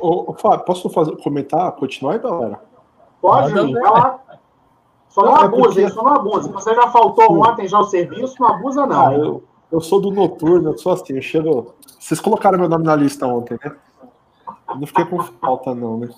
Ô, 0.00 0.32
Fábio, 0.34 0.64
posso 0.64 0.88
fazer, 0.88 1.16
comentar, 1.18 1.70
continuar 1.72 2.14
aí, 2.14 2.18
galera? 2.18 2.60
Pode, 3.20 3.52
vai 3.52 3.82
lá. 3.82 4.20
Só 5.08 5.22
não, 5.22 5.32
não 5.32 5.40
abusa, 5.40 5.82
é 5.82 5.90
só 5.90 6.02
não 6.02 6.14
abusa. 6.14 6.50
Você 6.52 6.74
já 6.74 6.88
faltou 6.88 7.26
Sim. 7.26 7.50
ontem 7.50 7.68
já 7.68 7.78
o 7.78 7.84
serviço, 7.84 8.36
não 8.40 8.48
abusa 8.48 8.86
não. 8.86 9.06
Ah, 9.06 9.14
eu, 9.14 9.42
eu 9.70 9.80
sou 9.80 10.00
do 10.00 10.10
noturno, 10.10 10.70
eu 10.70 10.78
sou 10.78 10.92
assim, 10.92 11.14
eu 11.14 11.22
chego... 11.22 11.74
Vocês 11.98 12.20
colocaram 12.20 12.58
meu 12.58 12.68
nome 12.68 12.84
na 12.84 12.96
lista 12.96 13.26
ontem, 13.26 13.58
né? 13.62 13.74
Eu 14.68 14.76
não 14.76 14.86
fiquei 14.86 15.04
com 15.04 15.18
falta 15.18 15.74
não, 15.74 15.98
né? 15.98 16.08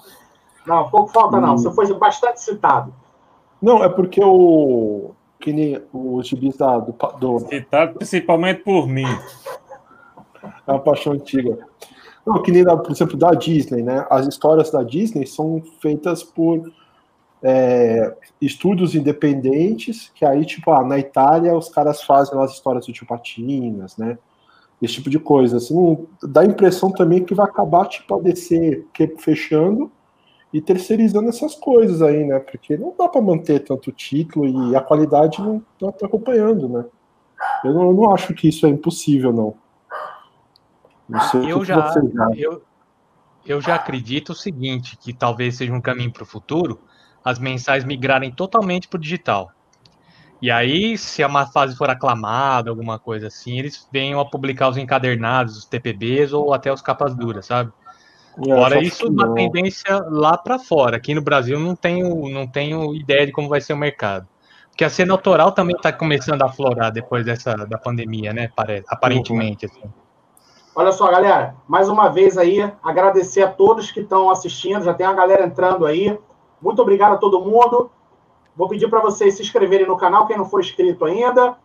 Não, 0.71 0.89
pouco 0.89 1.11
falta 1.11 1.41
não. 1.41 1.55
Hum. 1.55 1.59
Você 1.59 1.73
foi 1.73 1.93
bastante 1.95 2.41
citado. 2.41 2.95
Não, 3.61 3.83
é 3.83 3.89
porque 3.89 4.23
o. 4.23 5.11
Que 5.41 5.53
nem 5.53 5.83
os 5.93 6.29
gibis 6.29 6.57
da, 6.57 6.79
do, 6.79 6.95
do. 7.19 7.41
Citado 7.41 7.95
principalmente 7.95 8.63
por 8.63 8.87
mim. 8.87 9.07
É 10.67 10.71
uma 10.71 10.79
paixão 10.79 11.15
antiga. 11.15 11.59
Não, 12.25 12.41
que 12.41 12.53
nem, 12.53 12.65
por 12.65 12.91
exemplo, 12.91 13.17
da 13.17 13.33
Disney, 13.33 13.83
né? 13.83 14.07
As 14.09 14.29
histórias 14.29 14.71
da 14.71 14.85
Disney 14.85 15.27
são 15.27 15.61
feitas 15.81 16.23
por 16.23 16.71
é, 17.43 18.15
estúdios 18.41 18.95
independentes, 18.95 20.13
que 20.15 20.25
aí, 20.25 20.45
tipo, 20.45 20.71
ah, 20.71 20.85
na 20.85 20.99
Itália 20.99 21.57
os 21.57 21.69
caras 21.69 22.03
fazem 22.03 22.39
as 22.41 22.53
histórias 22.53 22.87
do 22.87 22.93
tio 22.93 23.07
Patinas, 23.07 23.97
né? 23.97 24.19
Esse 24.81 24.95
tipo 24.95 25.11
de 25.11 25.19
coisa. 25.19 25.57
Assim, 25.57 26.07
dá 26.23 26.43
a 26.43 26.47
impressão 26.47 26.93
também 26.93 27.25
que 27.25 27.35
vai 27.35 27.47
acabar, 27.47 27.87
tipo, 27.87 28.15
a 28.15 28.21
DC 28.21 28.85
fechando 29.19 29.91
e 30.53 30.61
terceirizando 30.61 31.29
essas 31.29 31.55
coisas 31.55 32.03
aí, 32.03 32.25
né? 32.25 32.39
Porque 32.41 32.77
não 32.77 32.95
dá 32.99 33.09
para 33.09 33.21
manter 33.21 33.61
tanto 33.61 33.93
título 33.93 34.71
e 34.71 34.77
a 34.77 34.81
qualidade 34.81 35.41
não 35.41 35.63
tá, 35.79 35.93
tá 35.93 36.07
acompanhando, 36.07 36.69
né? 36.69 36.85
Eu 37.65 37.73
não, 37.73 37.83
eu 37.83 37.95
não, 37.95 38.13
acho 38.13 38.35
que 38.35 38.49
isso 38.49 38.67
é 38.67 38.69
impossível, 38.69 39.33
não. 39.33 39.55
não 41.09 41.21
sei 41.21 41.53
eu, 41.53 41.65
já, 41.65 41.95
eu, 42.37 42.63
eu 43.47 43.61
já 43.61 43.77
acredito 43.77 44.31
o 44.31 44.35
seguinte, 44.35 44.97
que 44.97 45.13
talvez 45.13 45.57
seja 45.57 45.73
um 45.73 45.81
caminho 45.81 46.13
para 46.13 46.25
o 46.25 46.27
futuro, 46.27 46.81
as 47.25 47.39
mensais 47.39 47.85
migrarem 47.85 48.33
totalmente 48.33 48.89
para 48.89 48.99
o 48.99 49.01
digital. 49.01 49.53
E 50.43 50.51
aí, 50.51 50.97
se 50.97 51.23
uma 51.23 51.47
fase 51.47 51.77
for 51.77 51.91
aclamada, 51.91 52.71
alguma 52.71 52.99
coisa 52.99 53.27
assim, 53.27 53.59
eles 53.59 53.87
venham 53.93 54.19
a 54.19 54.25
publicar 54.29 54.71
os 54.71 54.79
encadernados, 54.79 55.57
os 55.57 55.65
TPBs 55.67 56.33
ou 56.33 56.55
até 56.55 56.73
os 56.73 56.81
capas 56.81 57.15
duras, 57.15 57.47
sabe? 57.47 57.71
É, 58.39 58.55
Fora 58.55 58.83
isso, 58.83 59.09
uma 59.09 59.35
tendência 59.35 60.03
lá 60.09 60.37
para 60.39 60.59
fora. 60.59 60.97
Aqui 60.97 61.15
no 61.15 61.23
Brasil 61.23 61.59
não 61.59 61.75
tenho, 61.75 62.29
não 62.29 62.47
tenho 62.47 62.95
ideia 62.95 63.27
de 63.27 63.33
como 63.33 63.49
vai 63.49 63.61
ser 63.61 63.73
o 63.73 63.77
mercado. 63.77 64.27
Porque 64.69 64.85
a 64.85 64.91
cena 64.91 65.13
autoral 65.13 65.53
também 65.53 65.77
está 65.77 65.93
começando 65.93 66.43
a 66.43 66.47
aflorar 66.47 66.93
depois 66.93 67.25
dessa 67.25 67.55
da 67.55 67.77
pandemia, 67.77 68.33
né? 68.33 68.51
Aparentemente. 68.89 69.67
Uhum. 69.67 69.73
Assim. 69.73 69.93
Olha 70.75 70.93
só, 70.93 71.11
galera, 71.11 71.57
mais 71.67 71.89
uma 71.89 72.09
vez 72.09 72.39
aí, 72.39 72.61
agradecer 72.83 73.43
a 73.43 73.51
todos 73.51 73.91
que 73.91 74.01
estão 74.01 74.31
assistindo. 74.31 74.85
Já 74.85 74.95
tem 74.95 75.07
a 75.07 75.13
galera 75.13 75.45
entrando 75.45 75.85
aí. 75.85 76.17
Muito 76.63 76.81
obrigado 76.81 77.15
a 77.15 77.19
todo 77.19 77.45
mundo. 77.45 77.91
Vou 78.57 78.69
pedir 78.69 78.89
para 78.89 79.01
vocês 79.01 79.35
se 79.35 79.43
inscreverem 79.43 79.87
no 79.87 79.97
canal, 79.97 80.27
quem 80.27 80.37
não 80.37 80.45
for 80.45 80.61
inscrito 80.61 81.05
ainda. 81.05 81.57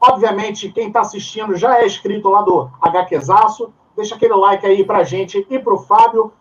Obviamente, 0.00 0.70
quem 0.70 0.88
está 0.88 1.00
assistindo 1.00 1.56
já 1.56 1.80
é 1.80 1.86
inscrito 1.86 2.28
lá 2.28 2.42
do 2.42 2.70
HQzaço. 2.80 3.72
Deixa 3.96 4.14
aquele 4.14 4.34
like 4.34 4.66
aí 4.66 4.84
para 4.84 4.98
a 4.98 5.04
gente 5.04 5.46
e 5.48 5.58
para 5.58 5.74
o 5.74 5.78
Fábio. 5.78 6.32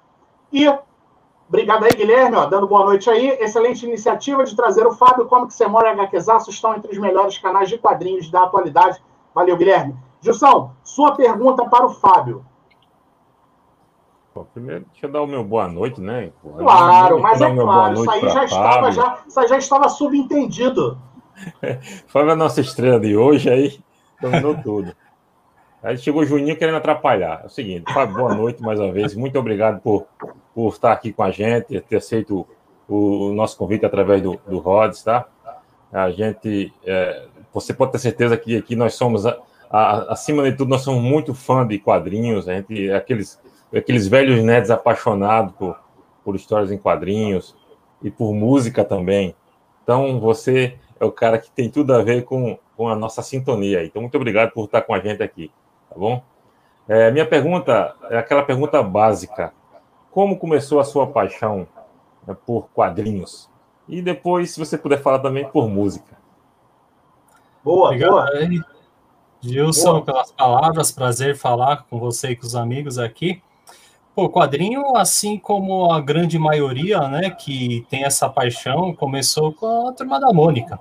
E 0.52 0.68
obrigado 1.48 1.84
aí, 1.84 1.92
Guilherme, 1.92 2.36
ó, 2.36 2.46
dando 2.46 2.68
boa 2.68 2.86
noite 2.86 3.10
aí. 3.10 3.30
Excelente 3.40 3.86
iniciativa 3.86 4.44
de 4.44 4.56
trazer 4.56 4.86
o 4.86 4.94
Fábio. 4.94 5.26
Como 5.26 5.48
que 5.48 5.54
você 5.54 5.68
mora 5.68 5.94
em 5.94 6.00
HQzaço? 6.00 6.50
Estão 6.50 6.76
entre 6.76 6.92
os 6.92 6.98
melhores 6.98 7.38
canais 7.38 7.70
de 7.70 7.78
quadrinhos 7.78 8.30
da 8.30 8.44
atualidade. 8.44 9.02
Valeu, 9.34 9.58
Guilherme. 9.58 9.96
Gilson, 10.22 10.72
sua 10.84 11.16
pergunta 11.16 11.66
para 11.66 11.86
o 11.86 11.90
Fábio. 11.90 12.46
Bom, 14.34 14.48
primeiro, 14.52 14.86
deixa 14.92 15.06
eu 15.06 15.12
dar 15.12 15.22
o 15.22 15.28
meu 15.28 15.44
boa 15.44 15.68
noite, 15.68 16.02
né? 16.02 16.32
Claro, 16.58 17.22
mas 17.22 17.40
é 17.40 17.54
claro, 17.54 17.94
isso 17.94 18.10
aí 18.10 18.30
já 18.30 18.46
estava, 18.46 18.92
já, 18.92 19.20
isso 19.28 19.48
já 19.48 19.58
estava 19.58 19.90
subentendido. 19.90 20.98
Foi 22.08 22.28
a 22.28 22.36
nossa 22.36 22.62
estrela 22.62 23.00
de 23.00 23.16
hoje, 23.16 23.50
aí 23.50 23.80
dominou 24.20 24.56
tudo. 24.64 24.96
Aí 25.84 25.98
chegou 25.98 26.22
o 26.22 26.26
Juninho 26.26 26.56
querendo 26.56 26.78
atrapalhar. 26.78 27.42
É 27.44 27.46
o 27.46 27.50
seguinte, 27.50 27.92
Fábio, 27.94 28.16
boa 28.16 28.34
noite 28.34 28.62
mais 28.62 28.80
uma 28.80 28.92
vez. 28.92 29.14
Muito 29.14 29.38
obrigado 29.38 29.82
por, 29.82 30.08
por 30.56 30.70
estar 30.70 30.94
aqui 30.94 31.12
com 31.12 31.24
a 31.24 31.30
gente, 31.30 31.80
ter 31.82 31.98
aceito 31.98 32.48
o, 32.88 33.28
o 33.28 33.34
nosso 33.34 33.58
convite 33.58 33.86
através 33.86 34.22
do, 34.22 34.40
do 34.48 34.60
Rods, 34.60 35.04
tá? 35.04 35.28
A 35.92 36.10
gente, 36.10 36.74
é, 36.86 37.26
você 37.54 37.74
pode 37.74 37.92
ter 37.92 38.00
certeza 38.00 38.38
que 38.38 38.56
aqui 38.56 38.76
nós 38.78 38.94
somos, 38.94 39.26
a, 39.26 39.38
a, 39.70 40.14
acima 40.14 40.50
de 40.50 40.56
tudo, 40.56 40.70
nós 40.70 40.82
somos 40.82 41.04
muito 41.04 41.34
fã 41.34 41.68
de 41.68 41.78
quadrinhos, 41.78 42.48
a 42.48 42.54
gente, 42.54 42.90
aqueles 42.92 43.40
aqueles 43.78 44.08
velhos 44.08 44.42
nerds 44.44 44.70
apaixonados 44.70 45.54
por, 45.56 45.80
por 46.24 46.36
histórias 46.36 46.72
em 46.72 46.78
quadrinhos 46.78 47.56
e 48.02 48.10
por 48.12 48.34
música 48.34 48.84
também. 48.84 49.36
Então, 49.84 50.20
você 50.20 50.78
é 51.00 51.06
o 51.06 51.12
cara 51.12 51.38
que 51.38 51.52
tem 51.52 51.70
tudo 51.70 51.94
a 51.94 52.02
ver 52.02 52.24
com, 52.24 52.58
com 52.78 52.88
a 52.88 52.96
nossa 52.96 53.22
sintonia. 53.22 53.84
Então, 53.84 54.02
muito 54.02 54.16
obrigado 54.16 54.52
por 54.52 54.66
estar 54.66 54.82
com 54.82 54.94
a 54.94 55.00
gente 55.00 55.22
aqui, 55.22 55.52
tá 55.94 56.00
bom? 56.00 56.22
É, 56.88 57.12
minha 57.12 57.26
pergunta 57.26 57.96
é 58.10 58.18
aquela 58.18 58.44
pergunta 58.44 58.82
básica. 58.84 59.54
Como 60.12 60.38
começou 60.38 60.80
a 60.80 60.84
sua 60.84 61.08
paixão 61.08 61.68
né, 62.28 62.36
por 62.46 62.68
quadrinhos? 62.74 63.50
E 63.88 64.02
depois, 64.02 64.52
se 64.52 64.60
você 64.60 64.78
puder 64.78 65.02
falar 65.02 65.20
também 65.20 65.48
por 65.48 65.70
música. 65.70 66.18
Boa, 67.64 67.88
Obrigado, 67.88 68.12
boa. 68.12 68.28
Gilson, 69.42 69.92
boa. 69.94 70.06
pelas 70.06 70.32
palavras. 70.32 70.92
Prazer 70.92 71.38
falar 71.38 71.86
com 71.90 72.00
você 72.00 72.32
e 72.32 72.36
com 72.36 72.46
os 72.46 72.56
amigos 72.56 72.98
aqui. 72.98 73.42
Pô, 74.16 74.26
o 74.26 74.30
quadrinho, 74.30 74.96
assim 74.96 75.40
como 75.40 75.92
a 75.92 76.00
grande 76.00 76.38
maioria, 76.38 77.08
né, 77.08 77.32
que 77.32 77.86
tem 77.90 78.04
essa 78.04 78.30
paixão, 78.30 78.94
começou 78.94 79.52
com 79.54 79.88
a 79.88 79.94
Turma 79.94 80.20
da 80.20 80.32
Mônica. 80.32 80.80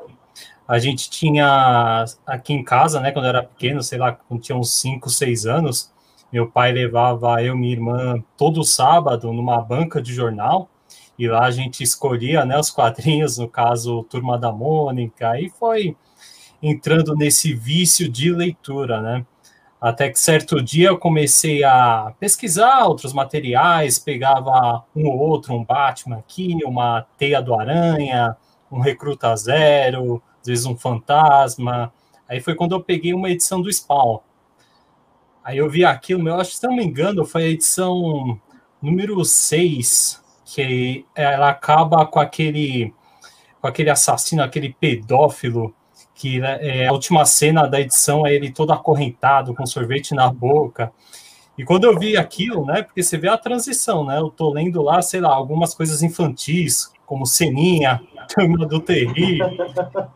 A 0.66 0.78
gente 0.78 1.10
tinha 1.10 2.04
aqui 2.26 2.52
em 2.52 2.64
casa, 2.64 3.00
né, 3.00 3.10
quando 3.12 3.26
eu 3.26 3.30
era 3.30 3.42
pequeno, 3.42 3.82
sei 3.82 3.98
lá, 3.98 4.12
quando 4.12 4.40
tinha 4.40 4.56
uns 4.56 4.80
5, 4.80 5.10
6 5.10 5.46
anos, 5.46 5.92
meu 6.32 6.50
pai 6.50 6.72
levava 6.72 7.42
eu 7.42 7.54
e 7.54 7.58
minha 7.58 7.72
irmã 7.72 8.22
todo 8.36 8.64
sábado 8.64 9.32
numa 9.32 9.60
banca 9.60 10.00
de 10.00 10.14
jornal, 10.14 10.68
e 11.18 11.28
lá 11.28 11.44
a 11.44 11.50
gente 11.50 11.82
escolhia, 11.82 12.44
né, 12.44 12.58
os 12.58 12.70
quadrinhos, 12.70 13.38
no 13.38 13.48
caso, 13.48 14.02
Turma 14.04 14.38
da 14.38 14.50
Mônica, 14.50 15.38
e 15.38 15.50
foi 15.50 15.96
entrando 16.62 17.14
nesse 17.14 17.52
vício 17.52 18.08
de 18.08 18.32
leitura, 18.32 19.00
né? 19.02 19.26
Até 19.80 20.08
que 20.10 20.18
certo 20.18 20.62
dia 20.62 20.90
eu 20.90 20.98
comecei 20.98 21.64
a 21.64 22.14
pesquisar 22.20 22.84
outros 22.84 23.12
materiais, 23.12 23.98
pegava 23.98 24.84
um 24.94 25.08
ou 25.08 25.18
outro, 25.18 25.54
um 25.54 25.64
Batman 25.64 26.18
aqui, 26.18 26.56
uma 26.64 27.04
teia 27.18 27.42
do 27.42 27.52
aranha, 27.52 28.36
um 28.70 28.78
recruta 28.78 29.34
zero, 29.34 30.22
às 30.42 30.46
vezes 30.46 30.66
um 30.66 30.76
fantasma. 30.76 31.92
Aí 32.28 32.40
foi 32.40 32.54
quando 32.54 32.72
eu 32.72 32.82
peguei 32.82 33.14
uma 33.14 33.30
edição 33.30 33.62
do 33.62 33.72
Spawn. 33.72 34.18
Aí 35.42 35.58
eu 35.58 35.70
vi 35.70 35.84
aquilo, 35.84 36.28
eu 36.28 36.36
acho, 36.36 36.52
se 36.52 36.66
não 36.66 36.76
me 36.76 36.84
engano, 36.84 37.24
foi 37.24 37.44
a 37.44 37.48
edição 37.48 38.38
número 38.80 39.24
6, 39.24 40.22
que 40.44 41.04
ela 41.14 41.48
acaba 41.48 42.04
com 42.06 42.20
aquele 42.20 42.92
com 43.60 43.68
aquele 43.68 43.90
assassino, 43.90 44.42
aquele 44.42 44.74
pedófilo 44.78 45.72
que 46.14 46.40
né, 46.40 46.58
é, 46.60 46.86
a 46.88 46.92
última 46.92 47.24
cena 47.24 47.66
da 47.66 47.80
edição 47.80 48.26
é 48.26 48.34
ele 48.34 48.50
todo 48.50 48.72
acorrentado, 48.72 49.54
com 49.54 49.64
sorvete 49.64 50.14
na 50.14 50.28
boca. 50.28 50.92
E 51.56 51.64
quando 51.64 51.84
eu 51.84 51.96
vi 51.96 52.16
aquilo, 52.16 52.66
né, 52.66 52.82
porque 52.82 53.02
você 53.02 53.16
vê 53.16 53.28
a 53.28 53.38
transição, 53.38 54.04
né, 54.04 54.18
eu 54.18 54.30
tô 54.30 54.52
lendo 54.52 54.82
lá, 54.82 55.00
sei 55.00 55.20
lá, 55.20 55.32
algumas 55.32 55.74
coisas 55.74 56.02
infantis, 56.02 56.92
como 57.12 57.26
Seninha, 57.26 58.00
Turma 58.34 58.66
do 58.66 58.80
Terri, 58.80 59.38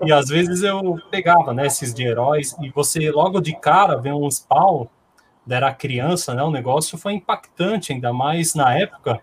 e 0.02 0.10
às 0.10 0.30
vezes 0.30 0.62
eu 0.62 0.96
pegava, 1.10 1.52
né, 1.52 1.66
esses 1.66 1.92
de 1.92 2.02
heróis, 2.02 2.56
e 2.62 2.70
você 2.70 3.10
logo 3.10 3.38
de 3.38 3.54
cara 3.54 3.96
vê 3.96 4.10
um 4.10 4.30
spawn, 4.30 4.86
era 5.46 5.74
criança, 5.74 6.32
né, 6.32 6.42
o 6.42 6.50
negócio 6.50 6.96
foi 6.96 7.12
impactante, 7.12 7.92
ainda 7.92 8.14
mais 8.14 8.54
na 8.54 8.74
época, 8.74 9.20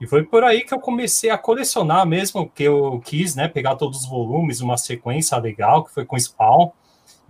e 0.00 0.06
foi 0.06 0.22
por 0.22 0.44
aí 0.44 0.62
que 0.62 0.72
eu 0.72 0.78
comecei 0.78 1.28
a 1.28 1.36
colecionar 1.36 2.06
mesmo, 2.06 2.48
que 2.48 2.62
eu 2.62 3.02
quis, 3.04 3.34
né, 3.34 3.48
pegar 3.48 3.74
todos 3.74 4.02
os 4.02 4.08
volumes, 4.08 4.60
uma 4.60 4.76
sequência 4.76 5.36
legal, 5.38 5.82
que 5.82 5.92
foi 5.92 6.04
com 6.04 6.16
Spawn. 6.16 6.70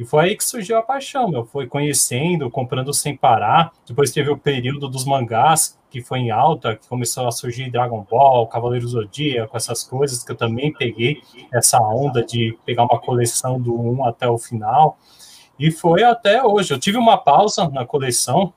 E 0.00 0.04
foi 0.06 0.24
aí 0.24 0.34
que 0.34 0.42
surgiu 0.42 0.78
a 0.78 0.82
paixão, 0.82 1.28
meu. 1.28 1.44
Foi 1.44 1.66
conhecendo, 1.66 2.50
comprando 2.50 2.90
sem 2.94 3.14
parar. 3.14 3.70
Depois 3.86 4.10
teve 4.10 4.30
o 4.30 4.38
período 4.38 4.88
dos 4.88 5.04
mangás, 5.04 5.78
que 5.90 6.00
foi 6.00 6.20
em 6.20 6.30
alta, 6.30 6.74
que 6.74 6.88
começou 6.88 7.28
a 7.28 7.30
surgir 7.30 7.70
Dragon 7.70 8.06
Ball, 8.10 8.46
Cavaleiro 8.46 8.88
Zodíaco, 8.88 9.54
essas 9.54 9.84
coisas 9.84 10.24
que 10.24 10.32
eu 10.32 10.36
também 10.36 10.72
peguei 10.72 11.20
essa 11.52 11.78
onda 11.82 12.24
de 12.24 12.56
pegar 12.64 12.84
uma 12.84 12.98
coleção 12.98 13.60
do 13.60 13.78
1 13.78 14.06
até 14.06 14.26
o 14.26 14.38
final. 14.38 14.98
E 15.58 15.70
foi 15.70 16.02
até 16.02 16.42
hoje. 16.42 16.72
Eu 16.72 16.80
tive 16.80 16.96
uma 16.96 17.18
pausa 17.18 17.68
na 17.68 17.84
coleção, 17.84 18.54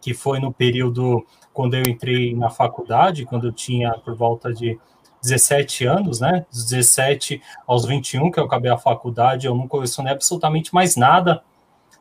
que 0.00 0.12
foi 0.12 0.40
no 0.40 0.52
período 0.52 1.24
quando 1.52 1.74
eu 1.74 1.82
entrei 1.86 2.34
na 2.34 2.50
faculdade, 2.50 3.24
quando 3.24 3.46
eu 3.46 3.52
tinha 3.52 3.92
por 4.00 4.16
volta 4.16 4.52
de 4.52 4.76
17 5.22 5.86
anos, 5.86 6.20
né? 6.20 6.44
Dos 6.50 6.64
17 6.66 7.40
aos 7.66 7.84
21 7.84 8.30
que 8.30 8.40
eu 8.40 8.44
acabei 8.44 8.70
a 8.70 8.78
faculdade, 8.78 9.46
eu 9.46 9.54
não 9.54 9.68
colecionei 9.68 10.12
absolutamente 10.12 10.74
mais 10.74 10.96
nada. 10.96 11.42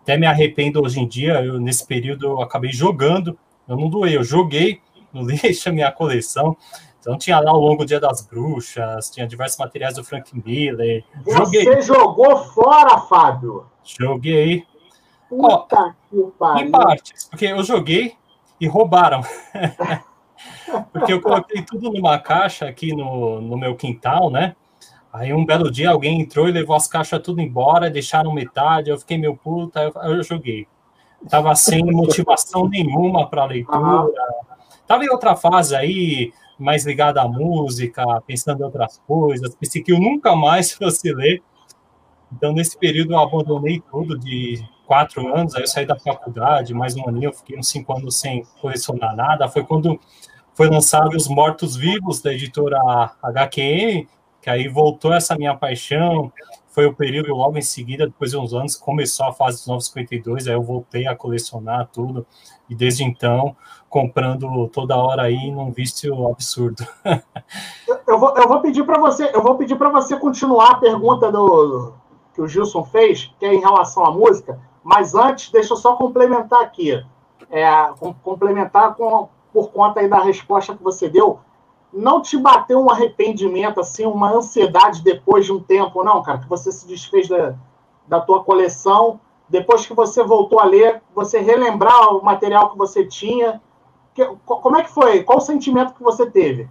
Até 0.01 0.17
me 0.17 0.25
arrependo 0.25 0.83
hoje 0.83 0.99
em 0.99 1.07
dia, 1.07 1.43
eu, 1.43 1.59
nesse 1.59 1.85
período 1.85 2.25
eu 2.25 2.41
acabei 2.41 2.71
jogando, 2.71 3.37
eu 3.67 3.77
não 3.77 3.89
doei, 3.89 4.17
eu 4.17 4.23
joguei 4.23 4.81
no 5.13 5.21
lixo 5.29 5.69
a 5.69 5.71
minha 5.71 5.91
coleção. 5.91 6.57
Então 6.99 7.17
tinha 7.17 7.39
lá 7.39 7.51
o 7.51 7.59
Longo 7.59 7.85
Dia 7.85 7.99
das 7.99 8.21
Bruxas, 8.21 9.09
tinha 9.09 9.27
diversos 9.27 9.57
materiais 9.57 9.95
do 9.95 10.03
Frank 10.03 10.31
Miller. 10.45 11.03
Joguei. 11.27 11.63
Você 11.63 11.81
jogou 11.81 12.37
fora, 12.45 12.99
Fábio? 12.99 13.65
Joguei. 13.83 14.65
Puta 15.27 15.77
Ó, 15.77 15.91
que 16.09 16.31
pariu. 16.37 16.67
Em 16.67 16.71
partes, 16.71 17.27
porque 17.29 17.45
eu 17.45 17.63
joguei, 17.63 18.15
e 18.61 18.67
roubaram. 18.67 19.21
Porque 20.91 21.13
eu 21.13 21.21
coloquei 21.21 21.61
tudo 21.61 21.91
numa 21.91 22.19
caixa 22.19 22.65
aqui 22.65 22.95
no, 22.95 23.41
no 23.41 23.57
meu 23.57 23.75
quintal, 23.75 24.29
né? 24.29 24.55
Aí 25.11 25.33
um 25.33 25.45
belo 25.45 25.69
dia 25.69 25.89
alguém 25.89 26.21
entrou 26.21 26.47
e 26.47 26.51
levou 26.51 26.75
as 26.75 26.87
caixas 26.87 27.21
tudo 27.21 27.41
embora, 27.41 27.89
deixaram 27.89 28.31
metade, 28.31 28.89
eu 28.89 28.97
fiquei 28.97 29.17
meio 29.17 29.35
puta, 29.35 29.81
eu, 29.81 30.13
eu 30.13 30.23
joguei. 30.23 30.67
Tava 31.29 31.53
sem 31.53 31.83
motivação 31.83 32.67
nenhuma 32.67 33.29
para 33.29 33.45
leitura. 33.45 34.07
Tava 34.87 35.03
em 35.03 35.09
outra 35.09 35.35
fase 35.35 35.75
aí, 35.75 36.33
mais 36.57 36.85
ligada 36.85 37.21
à 37.21 37.27
música, 37.27 38.03
pensando 38.25 38.61
em 38.61 38.65
outras 38.65 39.01
coisas. 39.05 39.53
Pensei 39.55 39.83
que 39.83 39.91
eu 39.91 39.99
nunca 39.99 40.35
mais 40.35 40.71
fosse 40.73 41.11
ler. 41.13 41.43
Então, 42.31 42.53
nesse 42.53 42.77
período, 42.77 43.13
eu 43.13 43.19
abandonei 43.19 43.81
tudo 43.91 44.17
de 44.17 44.63
quatro 44.91 45.33
anos. 45.33 45.55
Aí 45.55 45.63
eu 45.63 45.67
saí 45.67 45.85
da 45.85 45.97
faculdade, 45.97 46.73
mais 46.73 46.97
um 46.97 47.07
aninho, 47.07 47.29
eu 47.29 47.33
fiquei 47.33 47.57
uns 47.57 47.69
cinco 47.69 47.95
anos 47.95 48.19
sem 48.19 48.43
colecionar 48.59 49.15
nada. 49.15 49.47
Foi 49.47 49.63
quando 49.63 49.97
foi 50.53 50.69
lançado 50.69 51.15
Os 51.15 51.29
Mortos 51.29 51.77
Vivos, 51.77 52.21
da 52.21 52.33
editora 52.33 52.77
HQM, 53.23 54.05
que 54.41 54.49
aí 54.49 54.67
voltou 54.67 55.13
essa 55.13 55.33
minha 55.37 55.55
paixão. 55.55 56.29
Foi 56.67 56.85
o 56.87 56.93
período 56.93 57.33
logo 57.33 57.57
em 57.57 57.61
seguida, 57.61 58.05
depois 58.05 58.31
de 58.31 58.37
uns 58.37 58.53
anos, 58.53 58.75
começou 58.75 59.27
a 59.27 59.31
fase 59.31 59.59
dos 59.59 59.67
952, 59.67 60.49
aí 60.49 60.55
eu 60.55 60.61
voltei 60.61 61.07
a 61.07 61.15
colecionar 61.15 61.87
tudo, 61.87 62.25
e 62.69 62.75
desde 62.75 63.05
então, 63.05 63.55
comprando 63.89 64.67
toda 64.67 64.97
hora 64.97 65.21
aí 65.21 65.51
num 65.51 65.71
vício 65.71 66.27
absurdo. 66.27 66.85
eu, 68.07 68.19
vou, 68.19 68.37
eu 68.37 68.45
vou 68.45 68.59
pedir 68.59 68.85
para 68.85 68.99
você, 68.99 69.31
eu 69.33 69.41
vou 69.41 69.55
pedir 69.55 69.77
para 69.77 69.89
você 69.89 70.17
continuar 70.17 70.71
a 70.71 70.75
pergunta 70.75 71.31
do, 71.31 71.93
que 72.33 72.41
o 72.41 72.47
Gilson 72.47 72.83
fez, 72.83 73.33
que 73.39 73.45
é 73.45 73.53
em 73.53 73.59
relação 73.59 74.05
à 74.05 74.11
música, 74.11 74.59
mas 74.83 75.15
antes, 75.15 75.51
deixa 75.51 75.73
eu 75.73 75.77
só 75.77 75.95
complementar 75.95 76.61
aqui. 76.61 77.03
É, 77.49 77.65
complementar 78.23 78.95
com, 78.95 79.27
por 79.51 79.71
conta 79.71 80.07
da 80.07 80.19
resposta 80.19 80.75
que 80.75 80.83
você 80.83 81.09
deu 81.09 81.39
não 81.93 82.21
te 82.21 82.37
bateu 82.37 82.79
um 82.79 82.89
arrependimento, 82.89 83.79
assim, 83.79 84.05
uma 84.05 84.31
ansiedade 84.31 85.03
depois 85.03 85.45
de 85.45 85.51
um 85.51 85.59
tempo, 85.59 86.03
não, 86.03 86.21
cara, 86.23 86.39
que 86.39 86.47
você 86.47 86.71
se 86.71 86.87
desfez 86.87 87.27
da, 87.27 87.55
da 88.07 88.21
tua 88.21 88.43
coleção, 88.43 89.19
depois 89.49 89.85
que 89.85 89.93
você 89.93 90.23
voltou 90.23 90.59
a 90.59 90.65
ler, 90.65 91.01
você 91.13 91.39
relembrar 91.39 92.15
o 92.15 92.23
material 92.23 92.69
que 92.69 92.77
você 92.77 93.05
tinha, 93.05 93.61
que, 94.13 94.25
como 94.45 94.77
é 94.77 94.83
que 94.83 94.89
foi? 94.89 95.23
Qual 95.23 95.39
o 95.39 95.41
sentimento 95.41 95.93
que 95.93 96.03
você 96.03 96.29
teve? 96.29 96.69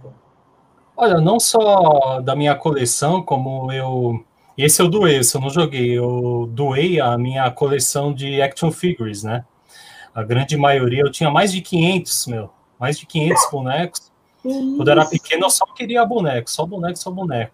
Olha, 0.97 1.19
não 1.19 1.39
só 1.39 2.19
da 2.21 2.35
minha 2.35 2.55
coleção, 2.55 3.21
como 3.21 3.71
eu... 3.71 4.23
Esse 4.57 4.81
eu 4.81 4.89
doei, 4.89 5.17
esse 5.17 5.35
eu 5.35 5.41
não 5.41 5.49
joguei, 5.49 5.97
eu 5.97 6.49
doei 6.51 6.99
a 6.99 7.17
minha 7.17 7.49
coleção 7.51 8.13
de 8.13 8.41
action 8.41 8.71
figures, 8.71 9.23
né? 9.23 9.45
A 10.13 10.23
grande 10.23 10.57
maioria, 10.57 11.01
eu 11.01 11.11
tinha 11.11 11.31
mais 11.31 11.51
de 11.51 11.61
500, 11.61 12.27
meu, 12.27 12.51
mais 12.77 12.97
de 12.97 13.05
500 13.05 13.49
bonecos, 13.51 14.11
quando 14.43 14.87
eu 14.87 14.91
era 14.91 15.05
pequeno, 15.05 15.45
eu 15.45 15.49
só 15.49 15.65
queria 15.67 16.03
boneco, 16.03 16.49
só 16.49 16.65
boneco, 16.65 16.97
só 16.97 17.11
boneco. 17.11 17.53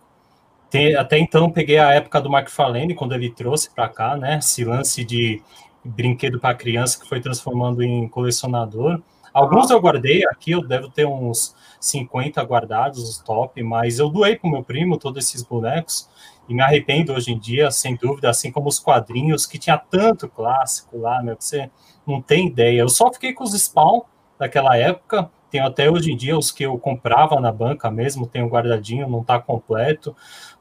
Tem, 0.69 0.95
até 0.95 1.17
então, 1.17 1.51
peguei 1.51 1.77
a 1.77 1.91
época 1.91 2.19
do 2.21 2.29
Mark 2.29 2.49
Falene, 2.49 2.95
quando 2.95 3.13
ele 3.13 3.29
trouxe 3.29 3.69
para 3.69 3.87
cá, 3.89 4.17
né? 4.17 4.39
Esse 4.39 4.63
lance 4.63 5.03
de 5.03 5.41
brinquedo 5.83 6.39
para 6.39 6.55
criança 6.55 6.99
que 6.99 7.07
foi 7.07 7.21
transformando 7.21 7.83
em 7.83 8.07
colecionador. 8.07 9.01
Alguns 9.33 9.69
eu 9.69 9.79
guardei 9.79 10.25
aqui, 10.25 10.51
eu 10.51 10.65
devo 10.65 10.89
ter 10.89 11.05
uns 11.05 11.55
50 11.79 12.41
guardados, 12.43 13.03
os 13.03 13.17
top, 13.19 13.61
mas 13.63 13.99
eu 13.99 14.09
doei 14.09 14.35
para 14.35 14.47
o 14.47 14.51
meu 14.51 14.63
primo 14.63 14.97
todos 14.97 15.23
esses 15.23 15.43
bonecos 15.43 16.09
e 16.47 16.53
me 16.53 16.61
arrependo 16.61 17.13
hoje 17.13 17.31
em 17.31 17.39
dia, 17.39 17.69
sem 17.71 17.95
dúvida, 17.95 18.29
assim 18.29 18.51
como 18.51 18.67
os 18.67 18.79
quadrinhos, 18.79 19.45
que 19.45 19.57
tinha 19.57 19.77
tanto 19.77 20.27
clássico 20.27 20.97
lá, 20.97 21.21
meu, 21.21 21.35
que 21.35 21.45
você 21.45 21.69
não 22.05 22.21
tem 22.21 22.47
ideia. 22.47 22.81
Eu 22.81 22.89
só 22.89 23.11
fiquei 23.11 23.33
com 23.33 23.43
os 23.43 23.53
Spawn 23.53 24.01
daquela 24.39 24.77
época, 24.77 25.29
tenho 25.49 25.65
até 25.65 25.89
hoje 25.89 26.11
em 26.11 26.17
dia 26.17 26.37
os 26.37 26.51
que 26.51 26.63
eu 26.63 26.77
comprava 26.77 27.39
na 27.39 27.51
banca 27.51 27.89
mesmo, 27.89 28.27
tenho 28.27 28.47
guardadinho, 28.47 29.09
não 29.09 29.21
está 29.21 29.39
completo, 29.39 30.15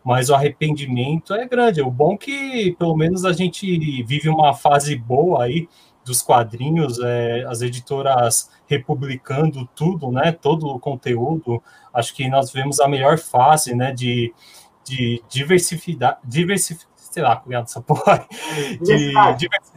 mas 0.05 0.31
o 0.31 0.35
arrependimento 0.35 1.35
é 1.35 1.47
grande. 1.47 1.83
O 1.83 1.90
bom 1.90 2.16
que 2.16 2.75
pelo 2.78 2.97
menos 2.97 3.25
a 3.25 3.33
gente 3.33 4.02
vive 4.05 4.28
uma 4.28 4.55
fase 4.55 4.96
boa 4.96 5.44
aí 5.44 5.68
dos 6.05 6.22
quadrinhos, 6.22 7.01
é, 7.01 7.44
as 7.49 7.62
editoras 7.62 8.49
republicando 8.68 9.68
tudo, 9.75 10.11
né? 10.12 10.31
Todo 10.31 10.68
o 10.68 10.79
conteúdo. 10.79 11.61
Acho 11.92 12.14
que 12.14 12.29
nós 12.29 12.53
vemos 12.53 12.79
a 12.79 12.87
melhor 12.87 13.18
fase, 13.18 13.75
né? 13.75 13.92
De, 13.92 14.33
de 14.87 15.22
diversificar, 15.29 16.18
diversificar 16.25 16.96
sei 16.96 17.22
lá, 17.22 17.35
criado 17.37 17.64
essa 17.64 17.81
porra, 17.81 18.27
de 18.83 19.14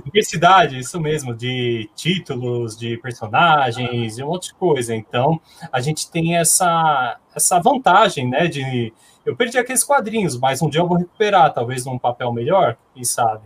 diversidade, 0.03 0.77
isso 0.77 0.99
mesmo, 0.99 1.33
de 1.33 1.89
títulos, 1.95 2.77
de 2.77 2.97
personagens 2.97 4.17
e 4.17 4.23
um 4.23 4.27
monte 4.27 4.49
de 4.49 4.55
coisa. 4.55 4.93
Então, 4.93 5.39
a 5.71 5.79
gente 5.79 6.11
tem 6.11 6.35
essa, 6.35 7.17
essa 7.33 7.57
vantagem, 7.59 8.29
né, 8.29 8.47
de... 8.47 8.93
Eu 9.25 9.37
perdi 9.37 9.57
aqueles 9.57 9.85
quadrinhos, 9.85 10.37
mas 10.37 10.61
um 10.61 10.69
dia 10.69 10.81
eu 10.81 10.87
vou 10.87 10.97
recuperar, 10.97 11.53
talvez 11.53 11.85
num 11.85 11.97
papel 11.97 12.33
melhor, 12.33 12.75
quem 12.93 13.05
sabe. 13.05 13.43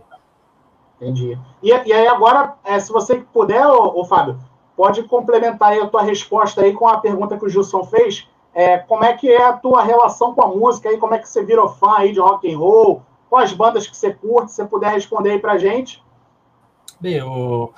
Entendi. 0.96 1.38
E, 1.62 1.68
e 1.68 1.92
aí 1.92 2.06
agora, 2.08 2.54
é, 2.64 2.80
se 2.80 2.90
você 2.90 3.16
puder, 3.32 3.64
ô, 3.66 4.00
ô, 4.00 4.04
Fábio, 4.04 4.38
pode 4.76 5.02
complementar 5.04 5.72
aí 5.72 5.80
a 5.80 5.86
tua 5.86 6.02
resposta 6.02 6.62
aí 6.62 6.72
com 6.72 6.88
a 6.88 6.98
pergunta 6.98 7.36
que 7.36 7.44
o 7.44 7.48
Gilson 7.48 7.84
fez, 7.84 8.26
é, 8.54 8.78
como 8.78 9.04
é 9.04 9.12
que 9.14 9.28
é 9.28 9.42
a 9.42 9.52
tua 9.52 9.82
relação 9.82 10.32
com 10.32 10.42
a 10.42 10.48
música 10.48 10.88
aí, 10.88 10.96
como 10.96 11.14
é 11.14 11.18
que 11.18 11.28
você 11.28 11.44
virou 11.44 11.68
fã 11.68 11.96
aí 11.98 12.12
de 12.12 12.20
rock 12.20 12.52
and 12.52 12.56
roll, 12.56 13.02
quais 13.28 13.52
bandas 13.52 13.86
que 13.86 13.96
você 13.96 14.14
curte, 14.14 14.52
se 14.52 14.56
você 14.56 14.64
puder 14.64 14.92
responder 14.92 15.32
aí 15.32 15.38
pra 15.40 15.58
gente. 15.58 16.02
Bem, 17.00 17.20
o, 17.20 17.72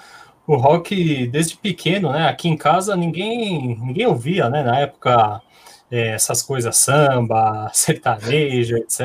o 0.46 0.56
rock, 0.56 1.26
desde 1.28 1.56
pequeno, 1.56 2.12
né, 2.12 2.28
aqui 2.28 2.48
em 2.48 2.56
casa, 2.56 2.94
ninguém, 2.94 3.78
ninguém 3.80 4.06
ouvia, 4.06 4.50
né, 4.50 4.62
na 4.62 4.78
época, 4.80 5.40
é, 5.90 6.08
essas 6.08 6.42
coisas 6.42 6.76
samba, 6.76 7.70
sertanejo, 7.72 8.76
etc. 8.76 9.00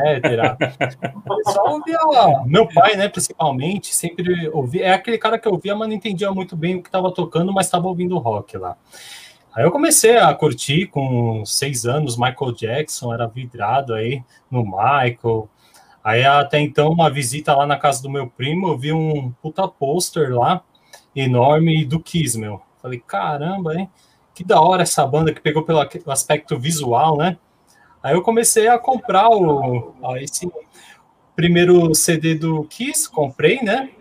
Só 1.45 1.63
ouvia, 1.71 1.99
meu 2.45 2.67
pai, 2.67 2.97
né, 2.97 3.07
principalmente, 3.07 3.95
sempre 3.95 4.49
ouvia, 4.49 4.87
é 4.87 4.91
aquele 4.91 5.17
cara 5.17 5.39
que 5.39 5.47
ouvia, 5.47 5.73
mas 5.73 5.87
não 5.87 5.95
entendia 5.95 6.31
muito 6.33 6.57
bem 6.57 6.75
o 6.75 6.81
que 6.83 6.89
estava 6.89 7.13
tocando, 7.13 7.53
mas 7.53 7.67
estava 7.67 7.87
ouvindo 7.87 8.17
rock 8.17 8.57
lá. 8.57 8.75
Aí 9.53 9.63
eu 9.63 9.71
comecei 9.71 10.17
a 10.17 10.33
curtir 10.33 10.87
com 10.87 11.45
seis 11.45 11.85
anos, 11.85 12.17
Michael 12.17 12.53
Jackson, 12.53 13.13
era 13.13 13.27
vidrado 13.27 13.93
aí 13.93 14.23
no 14.49 14.63
Michael, 14.63 15.49
Aí 16.03 16.25
até 16.25 16.59
então, 16.59 16.89
uma 16.89 17.09
visita 17.09 17.55
lá 17.55 17.65
na 17.65 17.77
casa 17.77 18.01
do 18.01 18.09
meu 18.09 18.27
primo, 18.27 18.69
eu 18.69 18.77
vi 18.77 18.91
um 18.91 19.31
puta 19.41 19.67
pôster 19.67 20.33
lá, 20.33 20.63
enorme, 21.15 21.85
do 21.85 21.99
Kiss, 21.99 22.37
meu. 22.37 22.61
Falei, 22.81 22.99
caramba, 22.99 23.75
hein? 23.75 23.89
Que 24.33 24.43
da 24.43 24.59
hora 24.59 24.81
essa 24.81 25.05
banda 25.05 25.31
que 25.31 25.41
pegou 25.41 25.63
pelo 25.63 25.79
aspecto 26.07 26.57
visual, 26.57 27.17
né? 27.17 27.37
Aí 28.01 28.15
eu 28.15 28.23
comecei 28.23 28.67
a 28.67 28.79
comprar 28.79 29.29
o, 29.29 29.93
esse 30.17 30.51
primeiro 31.35 31.93
CD 31.93 32.33
do 32.33 32.63
Kiss, 32.63 33.07
comprei, 33.07 33.61
né? 33.61 33.91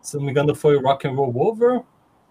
Se 0.00 0.16
não 0.16 0.24
me 0.24 0.30
engano 0.30 0.54
foi 0.54 0.76
o 0.76 0.82
Rock 0.82 1.06
and 1.06 1.12
Roll 1.12 1.36
Over. 1.36 1.82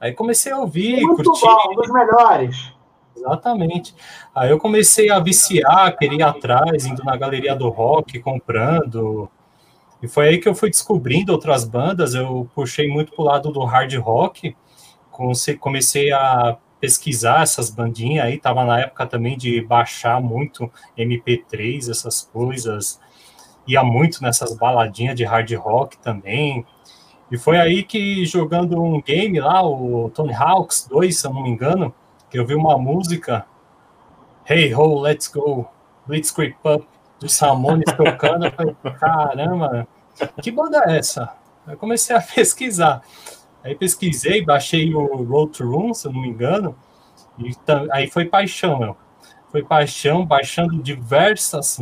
Aí 0.02 0.14
comecei 0.14 0.52
a 0.52 0.58
ouvir, 0.58 1.00
Muito 1.00 1.24
curtir. 1.24 1.46
Bom, 1.46 1.74
um 1.74 1.76
dos 1.76 1.92
melhores. 1.92 2.74
Exatamente. 3.16 3.94
Aí 4.34 4.50
eu 4.50 4.58
comecei 4.58 5.12
a 5.12 5.20
viciar, 5.20 5.96
querer 5.96 6.16
ir 6.16 6.24
atrás, 6.24 6.88
indo 6.88 7.04
na 7.04 7.16
galeria 7.16 7.56
do 7.56 7.70
rock, 7.70 8.20
comprando. 8.20 9.30
E 10.02 10.08
foi 10.08 10.30
aí 10.30 10.40
que 10.40 10.50
eu 10.50 10.56
fui 10.56 10.72
descobrindo 10.72 11.32
outras 11.32 11.64
bandas. 11.64 12.16
Eu 12.16 12.50
puxei 12.56 12.88
muito 12.88 13.14
pro 13.14 13.24
lado 13.24 13.52
do 13.52 13.64
hard 13.64 13.94
rock. 13.98 14.56
Comecei 15.60 16.12
a 16.12 16.58
pesquisar 16.80 17.44
essas 17.44 17.70
bandinhas 17.70 18.26
aí. 18.26 18.40
Tava 18.40 18.66
na 18.66 18.80
época 18.80 19.06
também 19.06 19.38
de 19.38 19.62
baixar 19.62 20.20
muito 20.20 20.72
MP3, 20.98 21.92
essas 21.92 22.24
coisas. 22.34 23.00
Ia 23.68 23.84
muito 23.84 24.24
nessas 24.24 24.58
baladinhas 24.58 25.16
de 25.16 25.24
hard 25.24 25.52
rock 25.54 26.00
também. 26.00 26.66
E 27.32 27.38
foi 27.38 27.58
aí 27.58 27.82
que 27.82 28.26
jogando 28.26 28.82
um 28.84 29.02
game 29.02 29.40
lá, 29.40 29.66
o 29.66 30.12
Tony 30.14 30.34
Hawks 30.34 30.86
2, 30.90 31.18
se 31.18 31.26
eu 31.26 31.34
não 31.34 31.44
me 31.44 31.50
engano, 31.50 31.96
eu 32.34 32.46
vi 32.46 32.54
uma 32.56 32.78
música, 32.78 33.46
Hey 34.48 34.76
Ho, 34.76 35.00
Let's 35.00 35.30
Go, 35.30 35.66
Blitzkrieg 36.06 36.56
Pup, 36.62 36.86
dos 37.22 37.40
Ramones 37.40 37.86
tocando, 37.96 38.48
eu 38.48 38.52
falei, 38.52 38.76
caramba, 39.00 39.88
que 40.42 40.52
banda 40.52 40.84
é 40.88 40.98
essa? 40.98 41.34
Eu 41.66 41.78
comecei 41.78 42.14
a 42.14 42.20
pesquisar. 42.22 43.02
Aí 43.64 43.76
pesquisei, 43.76 44.44
baixei 44.44 44.94
o 44.94 45.24
Road 45.24 45.58
to 45.58 45.64
Room, 45.64 45.94
se 45.94 46.08
eu 46.08 46.12
não 46.12 46.22
me 46.22 46.28
engano, 46.28 46.76
e 47.40 47.56
aí 47.92 48.10
foi 48.10 48.26
paixão, 48.26 48.78
meu. 48.78 48.98
Foi 49.50 49.64
paixão, 49.64 50.26
baixando 50.26 50.82
diversas 50.82 51.80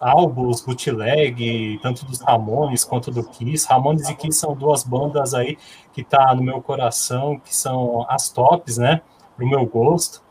álbuns, 0.00 0.60
bootleg, 0.60 1.78
tanto 1.82 2.04
dos 2.04 2.20
Ramones 2.20 2.84
quanto 2.84 3.10
do 3.10 3.24
Kiss. 3.24 3.66
Ramones 3.68 4.08
e 4.08 4.14
Kiss 4.14 4.38
são 4.38 4.54
duas 4.54 4.84
bandas 4.84 5.34
aí 5.34 5.56
que 5.92 6.04
tá 6.04 6.34
no 6.34 6.42
meu 6.42 6.60
coração, 6.60 7.38
que 7.38 7.54
são 7.54 8.06
as 8.08 8.28
tops, 8.28 8.78
né? 8.78 9.00
para 9.40 9.46
o 9.46 9.48
meu 9.48 9.64
gosto. 9.66 10.22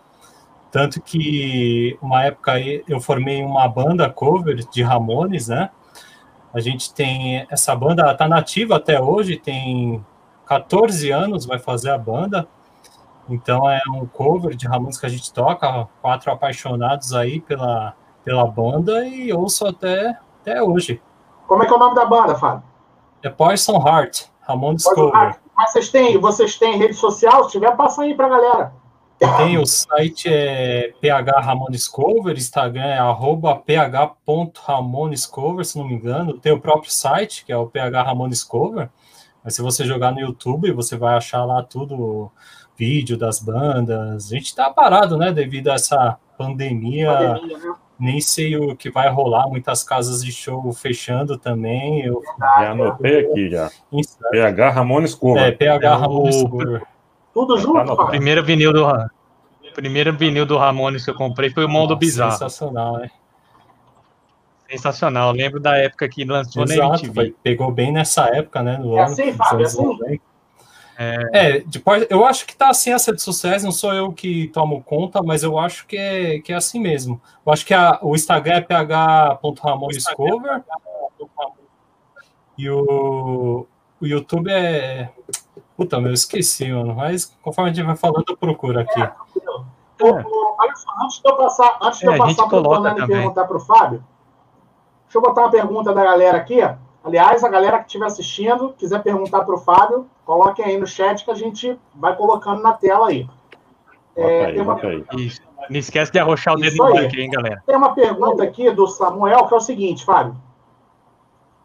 Tanto 0.71 1.01
que 1.01 1.97
uma 1.99 2.23
época 2.25 2.53
eu 2.87 3.01
formei 3.01 3.43
uma 3.43 3.67
banda 3.67 4.07
cover 4.09 4.55
de 4.55 4.83
Ramones, 4.83 5.47
né? 5.47 5.71
A 6.53 6.59
gente 6.59 6.93
tem 6.93 7.45
essa 7.49 7.75
banda, 7.75 8.13
tá 8.15 8.27
nativa 8.27 8.75
até 8.75 9.01
hoje, 9.01 9.37
tem 9.37 10.05
14 10.45 11.09
anos, 11.09 11.45
vai 11.45 11.57
fazer 11.57 11.89
a 11.89 11.97
banda. 11.97 12.47
Então 13.27 13.69
é 13.69 13.81
um 13.91 14.05
cover 14.05 14.55
de 14.55 14.67
Ramones 14.67 14.99
que 14.99 15.05
a 15.07 15.09
gente 15.09 15.33
toca, 15.33 15.87
quatro 16.01 16.31
apaixonados 16.31 17.13
aí 17.13 17.41
pela, 17.41 17.95
pela 18.23 18.45
banda 18.45 19.05
e 19.05 19.33
ouço 19.33 19.65
até, 19.65 20.17
até 20.41 20.61
hoje. 20.61 21.01
Como 21.47 21.63
é 21.63 21.65
que 21.65 21.73
é 21.73 21.75
o 21.75 21.79
nome 21.79 21.95
da 21.95 22.05
banda, 22.05 22.35
Fábio? 22.35 22.63
É 23.23 23.29
Poison 23.29 23.83
Heart, 23.85 24.25
Ramones 24.41 24.83
Poison 24.83 24.95
Cover. 24.95 25.21
Heart. 25.21 25.39
Mas 25.55 25.71
vocês 25.71 25.89
têm, 25.89 26.17
vocês 26.17 26.57
têm 26.57 26.77
rede 26.77 26.93
social? 26.93 27.45
Se 27.45 27.51
tiver, 27.51 27.75
passa 27.75 28.03
aí 28.03 28.15
pra 28.15 28.29
galera. 28.29 28.71
Tem 29.37 29.57
o 29.57 29.65
site 29.65 30.29
é 30.31 30.93
PH 31.01 31.41
Ramonescover, 31.41 32.37
Instagram 32.37 32.85
é 32.85 32.99
arroba 32.99 33.53
ph.ramonescover, 33.53 35.65
se 35.65 35.77
não 35.77 35.85
me 35.85 35.95
engano. 35.95 36.39
Tem 36.39 36.53
o 36.53 36.61
próprio 36.61 36.89
site, 36.89 37.43
que 37.43 37.51
é 37.51 37.57
o 37.57 37.67
PH 37.67 38.03
Ramonescover. 38.03 38.89
Mas 39.43 39.55
se 39.55 39.61
você 39.61 39.83
jogar 39.83 40.13
no 40.13 40.21
YouTube, 40.21 40.71
você 40.71 40.95
vai 40.95 41.15
achar 41.15 41.43
lá 41.43 41.61
tudo, 41.61 42.31
vídeo 42.77 43.17
das 43.17 43.39
bandas. 43.39 44.31
A 44.31 44.35
gente 44.35 44.55
tá 44.55 44.69
parado, 44.69 45.17
né, 45.17 45.33
devido 45.33 45.67
a 45.67 45.73
essa 45.73 46.17
pandemia. 46.37 47.11
pandemia 47.11 47.57
né? 47.57 47.73
Nem 47.99 48.21
sei 48.21 48.55
o 48.55 48.75
que 48.75 48.89
vai 48.89 49.09
rolar, 49.09 49.47
muitas 49.47 49.83
casas 49.83 50.23
de 50.23 50.31
show 50.31 50.71
fechando 50.71 51.37
também. 51.37 52.05
Eu... 52.05 52.21
Já 52.39 52.71
anotei 52.71 53.19
aqui 53.19 53.49
já. 53.49 53.69
PH 54.31 54.69
Ramones 54.69 55.13
Cover. 55.13 55.43
É, 55.43 55.51
PH 55.51 55.95
Ramones 55.97 56.43
Cover. 56.43 56.81
Tudo 57.33 57.57
junto, 57.57 57.95
tá 57.95 58.05
Primeiro 58.05 58.43
vinil 58.43 58.73
do 58.73 58.85
primeiro 59.75 60.13
vinil 60.13 60.45
do 60.45 60.57
Ramones 60.57 61.05
que 61.05 61.11
eu 61.11 61.15
comprei 61.15 61.49
foi 61.49 61.65
o 61.65 61.69
Mundo 61.69 61.95
Bizarro. 61.95 62.31
Sensacional, 62.31 62.97
né? 62.97 63.09
Sensacional. 64.69 65.29
Eu 65.29 65.35
lembro 65.35 65.59
da 65.59 65.77
época 65.77 66.07
que 66.07 66.23
lançou 66.23 66.63
Exato, 66.63 66.79
na 66.79 66.87
MTV. 66.95 67.13
Foi, 67.13 67.35
pegou 67.41 67.71
bem 67.71 67.91
nessa 67.91 68.27
época, 68.27 68.61
né? 68.61 68.77
No 68.77 68.97
é 68.97 69.01
ano, 69.03 69.11
assim, 69.11 69.33
Fábio, 69.33 69.61
é 69.61 69.65
assim. 69.65 70.19
É... 71.01 71.29
é, 71.31 71.61
depois, 71.61 72.05
eu 72.09 72.25
acho 72.25 72.45
que 72.45 72.53
tá 72.53 72.69
assim 72.69 72.91
essa 72.91 73.13
de 73.13 73.21
sucesso, 73.21 73.63
não 73.63 73.71
sou 73.71 73.93
eu 73.93 74.11
que 74.11 74.49
tomo 74.49 74.83
conta, 74.83 75.23
mas 75.23 75.43
eu 75.43 75.57
acho 75.57 75.87
que 75.87 75.95
é, 75.95 76.39
que 76.39 76.51
é 76.51 76.57
assim 76.57 76.77
mesmo. 76.79 77.21
Eu 77.45 77.53
acho 77.53 77.65
que 77.65 77.73
a, 77.73 77.99
o 78.01 78.15
Instagram 78.15 78.55
é 78.55 78.61
ph.ramonescover 78.61 80.61
e 82.57 82.69
o, 82.69 83.65
o 84.01 84.05
YouTube 84.05 84.51
é 84.51 85.09
Puta, 85.79 85.97
meu, 85.97 86.09
eu 86.09 86.13
esqueci, 86.13 86.69
mano. 86.73 86.93
Mas 86.93 87.33
conforme 87.41 87.71
a 87.71 87.73
gente 87.73 87.85
vai 87.85 87.95
falando, 87.95 88.25
eu 88.27 88.35
procuro 88.35 88.81
aqui. 88.81 89.01
É, 89.01 89.13
só, 89.97 90.13
antes 91.05 91.21
de 91.21 91.29
eu 91.29 91.37
passar, 91.37 91.77
antes 91.81 91.99
de 91.99 92.05
eu 92.05 92.11
é, 92.11 92.17
passar 92.17 92.47
para 92.47 92.57
o 92.57 92.63
Tonani 92.63 93.07
perguntar 93.07 93.45
para 93.45 93.55
o 93.55 93.59
Fábio, 93.61 94.03
deixa 95.05 95.17
eu 95.17 95.21
botar 95.21 95.43
uma 95.43 95.51
pergunta 95.51 95.93
da 95.93 96.03
galera 96.03 96.37
aqui. 96.37 96.59
Aliás, 97.03 97.43
a 97.43 97.49
galera 97.49 97.79
que 97.79 97.85
estiver 97.85 98.05
assistindo, 98.05 98.73
quiser 98.77 99.01
perguntar 99.01 99.43
para 99.43 99.55
o 99.55 99.57
Fábio, 99.57 100.07
coloquem 100.25 100.65
aí 100.65 100.77
no 100.77 100.85
chat 100.85 101.23
que 101.23 101.31
a 101.31 101.35
gente 101.35 101.79
vai 101.95 102.15
colocando 102.15 102.61
na 102.61 102.73
tela 102.73 103.07
aí. 103.07 103.27
É, 104.15 104.45
aí, 104.45 104.59
uma... 104.59 104.77
Isso. 105.15 105.41
Não 105.69 105.79
esquece 105.79 106.11
de 106.11 106.19
arrochar 106.19 106.55
o 106.55 106.57
dedo 106.57 106.77
no 106.77 106.93
like, 106.93 107.19
hein, 107.19 107.29
galera? 107.29 107.63
Tem 107.65 107.75
uma 107.75 107.93
pergunta 107.93 108.43
aqui 108.43 108.69
do 108.71 108.87
Samuel 108.87 109.47
que 109.47 109.53
é 109.53 109.57
o 109.57 109.61
seguinte, 109.61 110.03
Fábio. 110.03 110.35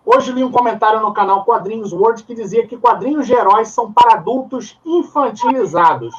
Hoje 0.05 0.33
li 0.33 0.45
um 0.45 0.53
comentário 0.53 1.01
no 1.01 1.15
canal 1.15 1.45
Quadrinhos 1.45 1.93
World 1.93 2.23
que 2.25 2.35
dizia 2.35 2.67
que 2.67 2.77
quadrinhos 2.77 3.27
de 3.27 3.33
heróis 3.33 3.69
são 3.69 3.91
para 3.91 4.15
adultos 4.15 4.79
infantilizados. 4.85 6.15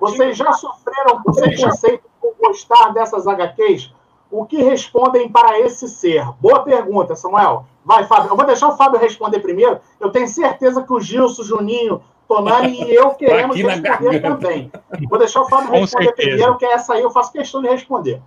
Vocês 0.00 0.36
já 0.36 0.52
sofreram 0.52 1.22
preconceito 1.22 2.02
por 2.20 2.34
gostar 2.40 2.92
dessas 2.92 3.28
HQs? 3.28 3.92
O 4.30 4.44
que 4.44 4.62
respondem 4.62 5.28
para 5.28 5.58
esse 5.60 5.88
ser? 5.88 6.26
Boa 6.38 6.62
pergunta, 6.62 7.16
Samuel. 7.16 7.64
Vai, 7.84 8.04
Fábio. 8.04 8.30
Eu 8.30 8.36
vou 8.36 8.44
deixar 8.44 8.68
o 8.68 8.76
Fábio 8.76 9.00
responder 9.00 9.40
primeiro. 9.40 9.80
Eu 9.98 10.10
tenho 10.10 10.28
certeza 10.28 10.82
que 10.82 10.92
o 10.92 11.00
Gilson, 11.00 11.42
Juninho, 11.42 12.02
Tonani 12.28 12.84
e 12.84 12.94
eu 12.94 13.10
queremos 13.16 13.56
responder 13.56 14.20
também. 14.20 14.70
Vou 15.08 15.18
deixar 15.18 15.40
o 15.40 15.48
Fábio 15.48 15.72
responder 15.80 16.12
primeiro, 16.12 16.58
que 16.58 16.66
essa 16.66 16.94
aí 16.94 17.02
eu 17.02 17.10
faço 17.10 17.32
questão 17.32 17.62
de 17.62 17.68
responder. 17.68 18.20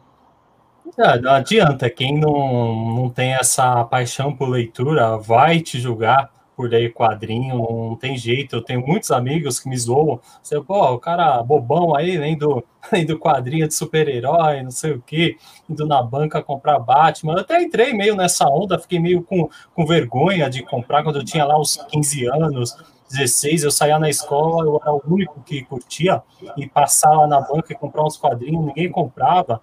Ah, 0.98 1.18
não 1.18 1.32
adianta, 1.32 1.90
quem 1.90 2.20
não, 2.20 2.96
não 2.96 3.10
tem 3.10 3.34
essa 3.34 3.86
paixão 3.86 4.36
por 4.36 4.50
leitura 4.50 5.16
vai 5.18 5.60
te 5.60 5.80
julgar 5.80 6.32
por 6.56 6.70
ler 6.70 6.94
quadrinho, 6.94 7.58
não 7.58 7.96
tem 7.96 8.18
jeito. 8.18 8.56
Eu 8.56 8.62
tenho 8.62 8.86
muitos 8.86 9.12
amigos 9.12 9.60
que 9.60 9.70
me 9.70 9.78
zoam. 9.78 10.20
Você, 10.42 10.60
pô, 10.62 10.94
o 10.94 11.00
cara 11.00 11.42
bobão 11.44 11.96
aí, 11.96 12.18
lendo, 12.18 12.64
lendo 12.92 13.18
quadrinho 13.20 13.68
de 13.68 13.74
super-herói, 13.74 14.62
não 14.64 14.72
sei 14.72 14.92
o 14.92 15.02
quê, 15.02 15.38
indo 15.70 15.86
na 15.86 16.02
banca 16.02 16.42
comprar 16.42 16.80
Batman. 16.80 17.34
Eu 17.34 17.40
até 17.40 17.62
entrei 17.62 17.94
meio 17.94 18.16
nessa 18.16 18.48
onda, 18.48 18.80
fiquei 18.80 19.00
meio 19.00 19.24
com, 19.24 19.50
com 19.74 19.86
vergonha 19.86 20.50
de 20.50 20.64
comprar 20.64 21.04
quando 21.04 21.20
eu 21.20 21.26
tinha 21.26 21.46
lá 21.46 21.60
uns 21.60 21.78
15 21.90 22.28
anos. 22.28 22.76
16, 23.12 23.64
eu 23.64 23.72
saía 23.72 24.00
na 24.00 24.10
escola, 24.10 24.64
eu 24.64 24.80
era 24.82 24.94
o 24.94 25.02
único 25.06 25.42
que 25.42 25.64
curtia 25.66 26.24
e 26.56 26.66
passar 26.66 27.28
na 27.28 27.42
banca 27.42 27.74
e 27.74 27.76
comprar 27.76 28.06
uns 28.06 28.16
quadrinhos, 28.16 28.66
ninguém 28.66 28.90
comprava 28.90 29.62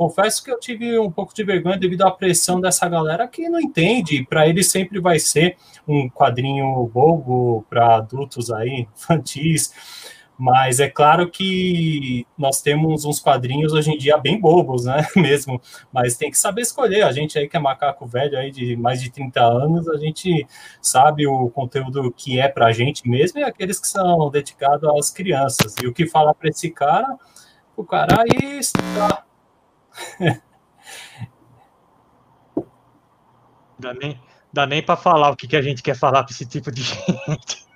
confesso 0.00 0.42
que 0.42 0.50
eu 0.50 0.58
tive 0.58 0.98
um 0.98 1.10
pouco 1.10 1.34
de 1.34 1.44
vergonha 1.44 1.76
devido 1.76 2.00
à 2.06 2.10
pressão 2.10 2.58
dessa 2.58 2.88
galera 2.88 3.28
que 3.28 3.50
não 3.50 3.60
entende. 3.60 4.24
Para 4.24 4.48
eles 4.48 4.70
sempre 4.70 4.98
vai 4.98 5.18
ser 5.18 5.58
um 5.86 6.08
quadrinho 6.08 6.86
bobo 6.86 7.66
para 7.68 7.96
adultos 7.96 8.50
aí, 8.50 8.88
infantis. 8.96 9.74
Mas 10.38 10.80
é 10.80 10.88
claro 10.88 11.30
que 11.30 12.26
nós 12.38 12.62
temos 12.62 13.04
uns 13.04 13.20
quadrinhos 13.20 13.74
hoje 13.74 13.90
em 13.90 13.98
dia 13.98 14.16
bem 14.16 14.40
bobos, 14.40 14.86
né? 14.86 15.06
Mesmo. 15.14 15.60
Mas 15.92 16.16
tem 16.16 16.30
que 16.30 16.38
saber 16.38 16.62
escolher. 16.62 17.02
A 17.02 17.12
gente 17.12 17.38
aí 17.38 17.46
que 17.46 17.58
é 17.58 17.60
macaco 17.60 18.06
velho 18.06 18.38
aí 18.38 18.50
de 18.50 18.76
mais 18.76 19.02
de 19.02 19.10
30 19.10 19.38
anos, 19.38 19.86
a 19.86 19.98
gente 19.98 20.46
sabe 20.80 21.26
o 21.26 21.50
conteúdo 21.50 22.10
que 22.10 22.40
é 22.40 22.48
para 22.48 22.68
a 22.68 22.72
gente 22.72 23.06
mesmo 23.06 23.38
e 23.38 23.44
aqueles 23.44 23.78
que 23.78 23.86
são 23.86 24.30
dedicados 24.30 24.88
às 24.98 25.10
crianças. 25.10 25.74
E 25.82 25.86
o 25.86 25.92
que 25.92 26.06
fala 26.06 26.34
para 26.34 26.48
esse 26.48 26.70
cara, 26.70 27.18
o 27.76 27.84
cara 27.84 28.22
aí 28.22 28.58
está 28.58 29.26
dá 33.80 33.94
nem, 33.94 34.20
dá 34.52 34.66
nem 34.66 34.82
para 34.82 34.96
falar 34.96 35.30
o 35.30 35.36
que, 35.36 35.48
que 35.48 35.56
a 35.56 35.62
gente 35.62 35.82
quer 35.82 35.96
falar 35.96 36.22
para 36.24 36.32
esse 36.32 36.46
tipo 36.46 36.70
de 36.70 36.82
gente. 36.82 37.68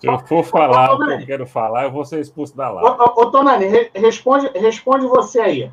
Se 0.00 0.06
eu 0.06 0.18
for 0.20 0.44
falar 0.44 0.94
o 0.94 0.98
que 0.98 1.12
eu 1.12 1.26
quero 1.26 1.46
falar, 1.46 1.84
eu 1.84 1.92
vou 1.92 2.04
ser 2.04 2.20
expulso 2.20 2.56
da 2.56 2.70
live. 2.70 2.88
Ô, 2.88 3.22
ô, 3.22 3.30
Tonani, 3.30 3.90
responde, 3.94 4.50
responde 4.54 5.06
você 5.06 5.40
aí. 5.40 5.72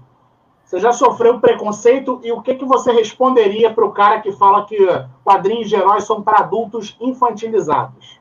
Você 0.63 0.79
já 0.79 0.91
sofreu 0.91 1.39
preconceito 1.39 2.19
e 2.23 2.31
o 2.31 2.41
que, 2.41 2.55
que 2.55 2.65
você 2.65 2.91
responderia 2.91 3.71
para 3.71 3.85
o 3.85 3.91
cara 3.91 4.21
que 4.21 4.31
fala 4.31 4.65
que 4.65 4.77
quadrinhos 5.23 5.69
de 5.69 5.75
heróis 5.75 6.05
são 6.05 6.23
para 6.23 6.39
adultos 6.39 6.97
infantilizados? 6.99 8.19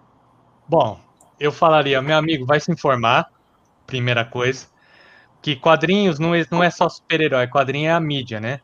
Bom, 0.69 0.99
eu 1.41 1.51
falaria, 1.51 2.03
meu 2.03 2.19
amigo, 2.19 2.45
vai 2.45 2.61
se 2.61 2.71
informar, 2.71 3.31
primeira 3.87 4.25
coisa 4.27 4.74
que 5.45 5.55
quadrinhos 5.55 6.19
não 6.19 6.35
é, 6.35 6.47
não 6.51 6.65
é 6.65 6.71
só 6.71 6.89
super-herói, 6.89 7.47
quadrinho 7.49 7.91
é 7.91 7.93
a 7.93 8.01
mídia, 8.01 8.41
né? 8.41 8.61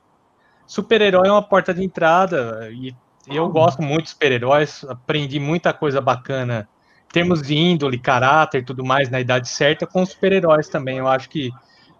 Super-herói 0.66 1.28
é 1.28 1.30
uma 1.30 1.42
porta 1.42 1.74
de 1.74 1.84
entrada 1.84 2.70
e 2.72 2.94
eu 3.26 3.46
gosto 3.50 3.82
muito 3.82 4.04
de 4.04 4.08
super-heróis, 4.08 4.82
aprendi 4.88 5.38
muita 5.38 5.74
coisa 5.74 6.00
bacana 6.00 6.66
termos 7.12 7.42
de 7.42 7.54
índole, 7.54 7.98
caráter 7.98 8.64
tudo 8.64 8.82
mais 8.82 9.10
na 9.10 9.20
idade 9.20 9.46
certa 9.50 9.86
com 9.86 10.06
super-heróis 10.06 10.70
também. 10.70 10.96
Eu 10.96 11.06
acho 11.06 11.28
que 11.28 11.50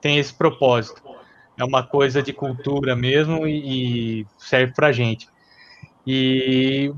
tem 0.01 0.17
esse 0.17 0.33
propósito. 0.33 1.03
É 1.59 1.65
uma 1.65 1.83
coisa 1.83 2.23
de 2.23 2.33
cultura 2.33 2.97
mesmo 2.97 3.47
e, 3.47 4.23
e 4.23 4.27
serve 4.39 4.73
pra 4.73 4.93
gente. 4.93 5.29
E 6.07 6.91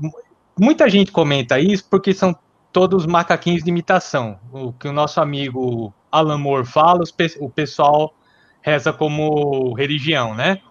muita 0.57 0.89
gente 0.89 1.11
comenta 1.11 1.59
isso 1.59 1.85
porque 1.89 2.13
são 2.13 2.33
todos 2.71 3.05
macaquinhos 3.05 3.61
de 3.61 3.69
imitação. 3.69 4.39
O 4.53 4.71
que 4.71 4.87
o 4.87 4.93
nosso 4.93 5.19
amigo 5.19 5.93
Alan 6.13 6.37
Moore 6.37 6.63
fala, 6.65 7.03
o 7.39 7.49
pessoal 7.49 8.13
reza 8.61 8.93
como 8.93 9.73
religião, 9.73 10.35
né? 10.35 10.61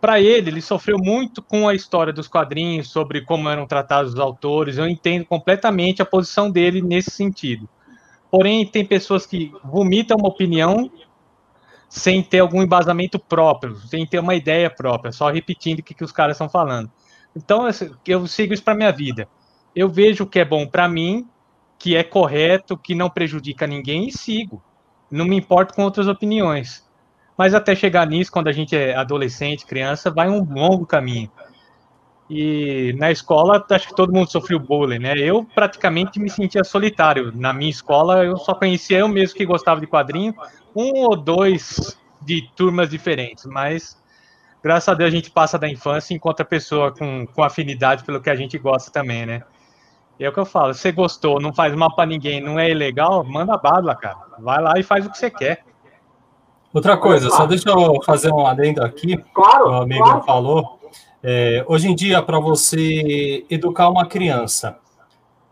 Para 0.00 0.18
ele, 0.18 0.48
ele 0.48 0.62
sofreu 0.62 0.96
muito 0.98 1.42
com 1.42 1.68
a 1.68 1.74
história 1.74 2.12
dos 2.12 2.26
quadrinhos, 2.26 2.88
sobre 2.88 3.20
como 3.20 3.50
eram 3.50 3.66
tratados 3.66 4.14
os 4.14 4.18
autores. 4.18 4.78
Eu 4.78 4.88
entendo 4.88 5.26
completamente 5.26 6.00
a 6.00 6.06
posição 6.06 6.50
dele 6.50 6.80
nesse 6.80 7.10
sentido. 7.10 7.68
Porém, 8.30 8.66
tem 8.66 8.84
pessoas 8.84 9.26
que 9.26 9.52
vomitam 9.62 10.16
uma 10.18 10.28
opinião 10.28 10.90
sem 11.88 12.22
ter 12.22 12.40
algum 12.40 12.62
embasamento 12.62 13.18
próprio, 13.18 13.76
sem 13.76 14.06
ter 14.06 14.18
uma 14.18 14.34
ideia 14.34 14.70
própria, 14.70 15.12
só 15.12 15.30
repetindo 15.30 15.80
o 15.80 15.82
que, 15.82 15.94
que 15.94 16.04
os 16.04 16.12
caras 16.12 16.36
estão 16.36 16.48
falando. 16.48 16.90
Então, 17.34 17.68
eu 18.06 18.26
sigo 18.26 18.54
isso 18.54 18.62
para 18.62 18.74
minha 18.74 18.92
vida. 18.92 19.28
Eu 19.74 19.88
vejo 19.90 20.24
o 20.24 20.26
que 20.26 20.38
é 20.38 20.44
bom 20.44 20.66
para 20.66 20.88
mim 20.88 21.28
que 21.78 21.96
é 21.96 22.02
correto, 22.02 22.76
que 22.76 22.94
não 22.94 23.10
prejudica 23.10 23.66
ninguém 23.66 24.08
e 24.08 24.12
sigo. 24.12 24.62
Não 25.10 25.24
me 25.24 25.36
importo 25.36 25.74
com 25.74 25.82
outras 25.82 26.08
opiniões. 26.08 26.84
Mas 27.36 27.54
até 27.54 27.74
chegar 27.74 28.06
nisso, 28.06 28.32
quando 28.32 28.48
a 28.48 28.52
gente 28.52 28.74
é 28.74 28.94
adolescente, 28.94 29.66
criança, 29.66 30.10
vai 30.10 30.28
um 30.28 30.42
longo 30.42 30.86
caminho. 30.86 31.30
E 32.28 32.92
na 32.98 33.10
escola, 33.10 33.64
acho 33.70 33.88
que 33.88 33.94
todo 33.94 34.12
mundo 34.12 34.30
sofreu 34.30 34.58
bullying, 34.58 34.98
né? 34.98 35.14
Eu 35.16 35.44
praticamente 35.44 36.18
me 36.18 36.28
sentia 36.28 36.64
solitário. 36.64 37.30
Na 37.34 37.52
minha 37.52 37.70
escola, 37.70 38.24
eu 38.24 38.36
só 38.36 38.54
conhecia 38.54 38.98
eu 38.98 39.08
mesmo 39.08 39.36
que 39.36 39.44
gostava 39.44 39.80
de 39.80 39.86
quadrinho, 39.86 40.34
um 40.74 41.04
ou 41.04 41.16
dois 41.16 41.96
de 42.20 42.50
turmas 42.56 42.90
diferentes, 42.90 43.44
mas 43.44 43.96
graças 44.62 44.88
a 44.88 44.94
Deus 44.94 45.08
a 45.08 45.16
gente 45.16 45.30
passa 45.30 45.56
da 45.56 45.68
infância 45.68 46.12
e 46.12 46.16
encontra 46.16 46.44
pessoa 46.44 46.90
com, 46.90 47.24
com 47.26 47.44
afinidade 47.44 48.02
pelo 48.02 48.20
que 48.20 48.28
a 48.28 48.34
gente 48.34 48.58
gosta 48.58 48.90
também, 48.90 49.24
né? 49.24 49.42
E 50.18 50.24
é 50.24 50.28
o 50.28 50.32
que 50.32 50.40
eu 50.40 50.46
falo, 50.46 50.72
se 50.72 50.80
você 50.80 50.92
gostou, 50.92 51.40
não 51.40 51.52
faz 51.52 51.74
mal 51.74 51.94
para 51.94 52.06
ninguém, 52.06 52.40
não 52.40 52.58
é 52.58 52.70
ilegal, 52.70 53.22
manda 53.24 53.56
bala, 53.58 53.94
cara. 53.94 54.16
Vai 54.38 54.62
lá 54.62 54.72
e 54.78 54.82
faz 54.82 55.04
o 55.06 55.10
que 55.10 55.18
você 55.18 55.30
quer. 55.30 55.64
Outra 56.72 56.96
coisa, 56.96 57.30
só 57.30 57.46
deixa 57.46 57.70
eu 57.70 58.02
fazer 58.02 58.32
um 58.32 58.46
adendo 58.46 58.82
aqui. 58.82 59.16
Claro. 59.34 59.70
O 59.70 59.82
amigo 59.82 60.02
claro. 60.02 60.22
falou. 60.22 60.80
É, 61.22 61.64
hoje 61.66 61.88
em 61.88 61.94
dia, 61.94 62.22
para 62.22 62.38
você 62.38 63.44
educar 63.50 63.88
uma 63.88 64.06
criança, 64.06 64.78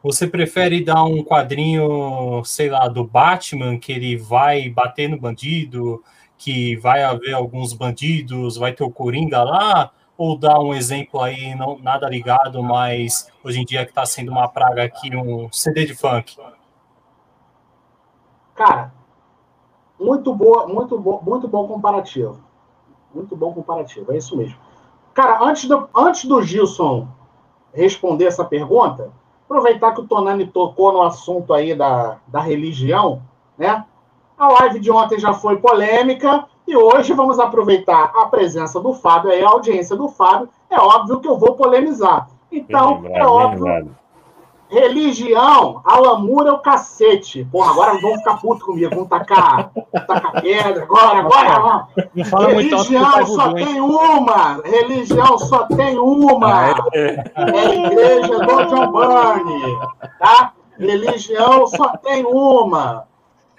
Você 0.05 0.27
prefere 0.27 0.85
dar 0.85 1.03
um 1.03 1.24
quadrinho, 1.24 2.42
sei 2.44 2.68
lá, 2.68 2.88
do 2.88 3.03
Batman, 3.03 3.79
que 3.79 3.90
ele 3.90 4.18
vai 4.18 4.68
bater 4.68 5.09
no 5.09 5.18
bandido, 5.18 6.05
que 6.37 6.77
vai 6.77 7.03
haver 7.03 7.33
alguns 7.33 7.72
bandidos, 7.72 8.59
vai 8.59 8.74
ter 8.74 8.85
o 8.85 8.90
Coringa 8.90 9.42
lá? 9.42 9.90
Ou 10.16 10.38
dar 10.38 10.61
um 10.61 10.72
exemplo 10.72 11.20
aí, 11.20 11.55
não 11.55 11.79
nada 11.79 12.09
ligado, 12.09 12.62
mas 12.62 13.29
hoje 13.42 13.61
em 13.61 13.64
dia 13.64 13.85
que 13.85 13.90
está 13.90 14.07
sendo 14.07 14.31
uma 14.31 14.48
praga 14.48 14.85
aqui, 14.85 15.14
um 15.16 15.50
CD 15.50 15.85
de 15.85 15.94
funk? 15.94 16.37
Cara, 18.55 18.92
muito 19.98 20.35
boa, 20.35 20.68
muito 20.68 20.98
bom, 20.98 21.20
muito 21.24 21.48
bom 21.48 21.66
comparativo. 21.66 22.38
Muito 23.12 23.37
bom 23.37 23.53
comparativo, 23.53 24.12
é 24.12 24.16
isso 24.16 24.37
mesmo. 24.37 24.57
Cara, 25.12 25.42
antes 25.42 25.68
do, 25.68 25.88
antes 25.94 26.24
do 26.24 26.42
Gilson 26.42 27.09
responder 27.72 28.27
essa 28.27 28.44
pergunta, 28.44 29.12
aproveitar 29.44 29.92
que 29.92 30.00
o 30.00 30.07
Tonani 30.07 30.46
tocou 30.46 30.92
no 30.92 31.03
assunto 31.03 31.53
aí 31.53 31.74
da, 31.74 32.18
da 32.27 32.40
religião, 32.40 33.22
né? 33.59 33.85
A 34.37 34.48
live 34.48 34.81
de 34.81 34.90
ontem 34.90 35.18
já 35.18 35.33
foi 35.33 35.59
polêmica 35.59 36.46
e 36.66 36.77
hoje 36.77 37.12
vamos 37.12 37.38
aproveitar 37.38 38.12
a 38.14 38.27
presença 38.27 38.81
do 38.81 38.94
Fábio 38.94 39.31
e 39.33 39.42
a 39.42 39.48
audiência 39.48 39.94
do 39.96 40.09
Fábio. 40.09 40.48
É 40.70 40.81
óbvio 40.81 41.20
que 41.20 41.29
eu 41.29 41.38
vou 41.38 41.55
polemizar. 41.55 42.29
Então, 42.50 43.03
é 43.07 43.27
óbvio 43.27 43.94
Religião, 44.74 45.81
Alamura 45.85 46.50
é 46.50 46.53
o 46.53 46.59
cacete. 46.59 47.46
Porra, 47.50 47.70
agora 47.70 48.00
vão 48.00 48.16
ficar 48.18 48.38
puto 48.38 48.64
comigo, 48.64 48.94
vão 48.94 49.07
tacar, 49.07 49.70
tacar 49.92 50.42
pedra, 50.42 50.83
agora, 50.83 51.18
agora. 51.20 51.87
Não 52.14 52.24
fala 52.24 52.48
Religião 52.48 53.11
muito 53.12 53.35
só 53.35 53.53
tem 53.53 53.81
uma. 53.81 54.62
Religião 54.64 55.38
só 55.38 55.66
tem 55.66 55.98
uma. 55.98 56.70
Ah, 56.70 56.74
é. 56.92 57.24
é 57.37 57.61
a 57.61 57.74
igreja 57.74 58.38
do 58.38 58.64
John 58.64 58.90
Burney. 58.90 59.79
Tá? 60.18 60.53
Religião 60.79 61.66
só 61.68 61.96
tem 61.98 62.24
uma. 62.24 63.05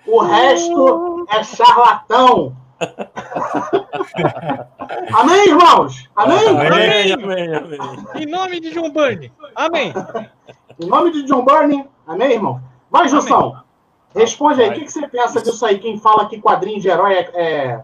O 0.05 0.19
resto 0.19 1.25
é 1.29 1.43
charlatão. 1.43 2.53
amém, 5.13 5.47
irmãos? 5.47 6.09
Amém? 6.15 6.47
Amém, 6.47 7.13
amém, 7.13 7.55
amém. 7.55 7.79
Em 8.15 8.25
nome 8.25 8.59
de 8.59 8.71
John 8.71 8.89
Burney. 8.89 9.31
Amém. 9.55 9.93
Em 10.79 10.87
nome 10.87 11.11
de 11.11 11.23
John 11.23 11.43
Burney, 11.43 11.85
amém, 12.05 12.33
irmão? 12.33 12.61
Vai, 12.89 13.09
Jussão. 13.09 13.65
Responde 14.15 14.61
aí, 14.61 14.69
o 14.69 14.73
que, 14.73 14.85
que, 14.85 14.91
você 14.91 15.05
pensa 15.07 15.41
disso 15.41 15.65
aí? 15.65 15.77
Quem 15.77 15.99
fala 15.99 16.27
que 16.27 16.39
quadrinho 16.39 16.79
de 16.79 16.87
herói 16.87 17.13
é, 17.13 17.29
é, 17.33 17.81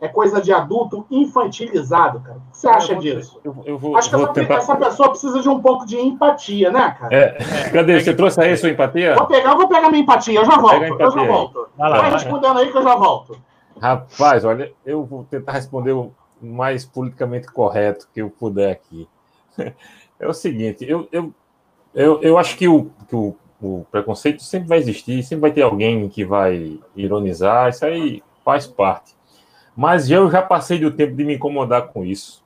é 0.00 0.08
coisa 0.08 0.40
de 0.40 0.52
adulto 0.52 1.04
infantilizado, 1.10 2.20
cara? 2.20 2.36
O 2.36 2.52
que 2.52 2.58
você 2.58 2.68
acha 2.68 2.92
eu 2.92 2.94
vou, 2.94 3.02
disso? 3.02 3.40
Eu, 3.42 3.56
eu 3.64 3.78
vou, 3.78 3.96
Acho 3.96 4.08
que 4.08 4.14
essa, 4.14 4.28
tentar... 4.28 4.54
essa, 4.54 4.76
pessoa 4.76 5.10
precisa 5.10 5.40
de 5.40 5.48
um 5.48 5.60
pouco 5.60 5.84
de 5.84 5.98
empatia, 5.98 6.70
né, 6.70 6.96
cara? 7.00 7.12
É. 7.12 7.70
Cadê? 7.70 8.00
Você 8.00 8.14
trouxe 8.14 8.40
aí 8.40 8.52
a 8.52 8.56
sua 8.56 8.70
empatia? 8.70 9.16
Vou 9.16 9.26
pegar, 9.26 9.56
vou 9.56 9.66
pegar 9.66 9.90
minha 9.90 10.02
empatia, 10.02 10.38
eu 10.38 10.44
já 10.44 10.56
volto. 10.56 10.84
Eu 10.84 11.10
já 11.10 11.24
volto. 11.24 11.68
Vai, 11.76 11.90
lá, 11.90 12.00
vai 12.00 12.10
respondendo 12.12 12.58
aí 12.58 12.70
que 12.70 12.78
eu 12.78 12.82
já 12.82 12.94
volto. 12.94 13.36
Rapaz, 13.82 14.44
olha, 14.44 14.72
eu 14.86 15.04
vou 15.04 15.24
tentar 15.24 15.52
responder 15.52 15.90
o 15.90 16.12
mais 16.40 16.84
politicamente 16.84 17.48
correto 17.48 18.08
que 18.14 18.22
eu 18.22 18.30
puder 18.30 18.70
aqui. 18.70 19.08
É 20.20 20.28
o 20.28 20.32
seguinte, 20.32 20.84
eu, 20.88 21.08
eu 21.10 21.34
eu, 21.94 22.20
eu 22.22 22.38
acho 22.38 22.56
que, 22.56 22.66
o, 22.66 22.90
que 23.08 23.14
o, 23.14 23.36
o, 23.60 23.84
preconceito 23.90 24.42
sempre 24.42 24.68
vai 24.68 24.78
existir, 24.78 25.22
sempre 25.22 25.42
vai 25.42 25.52
ter 25.52 25.62
alguém 25.62 26.08
que 26.08 26.24
vai 26.24 26.80
ironizar, 26.96 27.68
isso 27.68 27.84
aí 27.84 28.22
faz 28.44 28.66
parte. 28.66 29.14
Mas 29.76 30.10
eu 30.10 30.30
já 30.30 30.40
passei 30.42 30.78
do 30.78 30.90
tempo 30.90 31.14
de 31.14 31.24
me 31.24 31.34
incomodar 31.34 31.88
com 31.88 32.04
isso. 32.04 32.42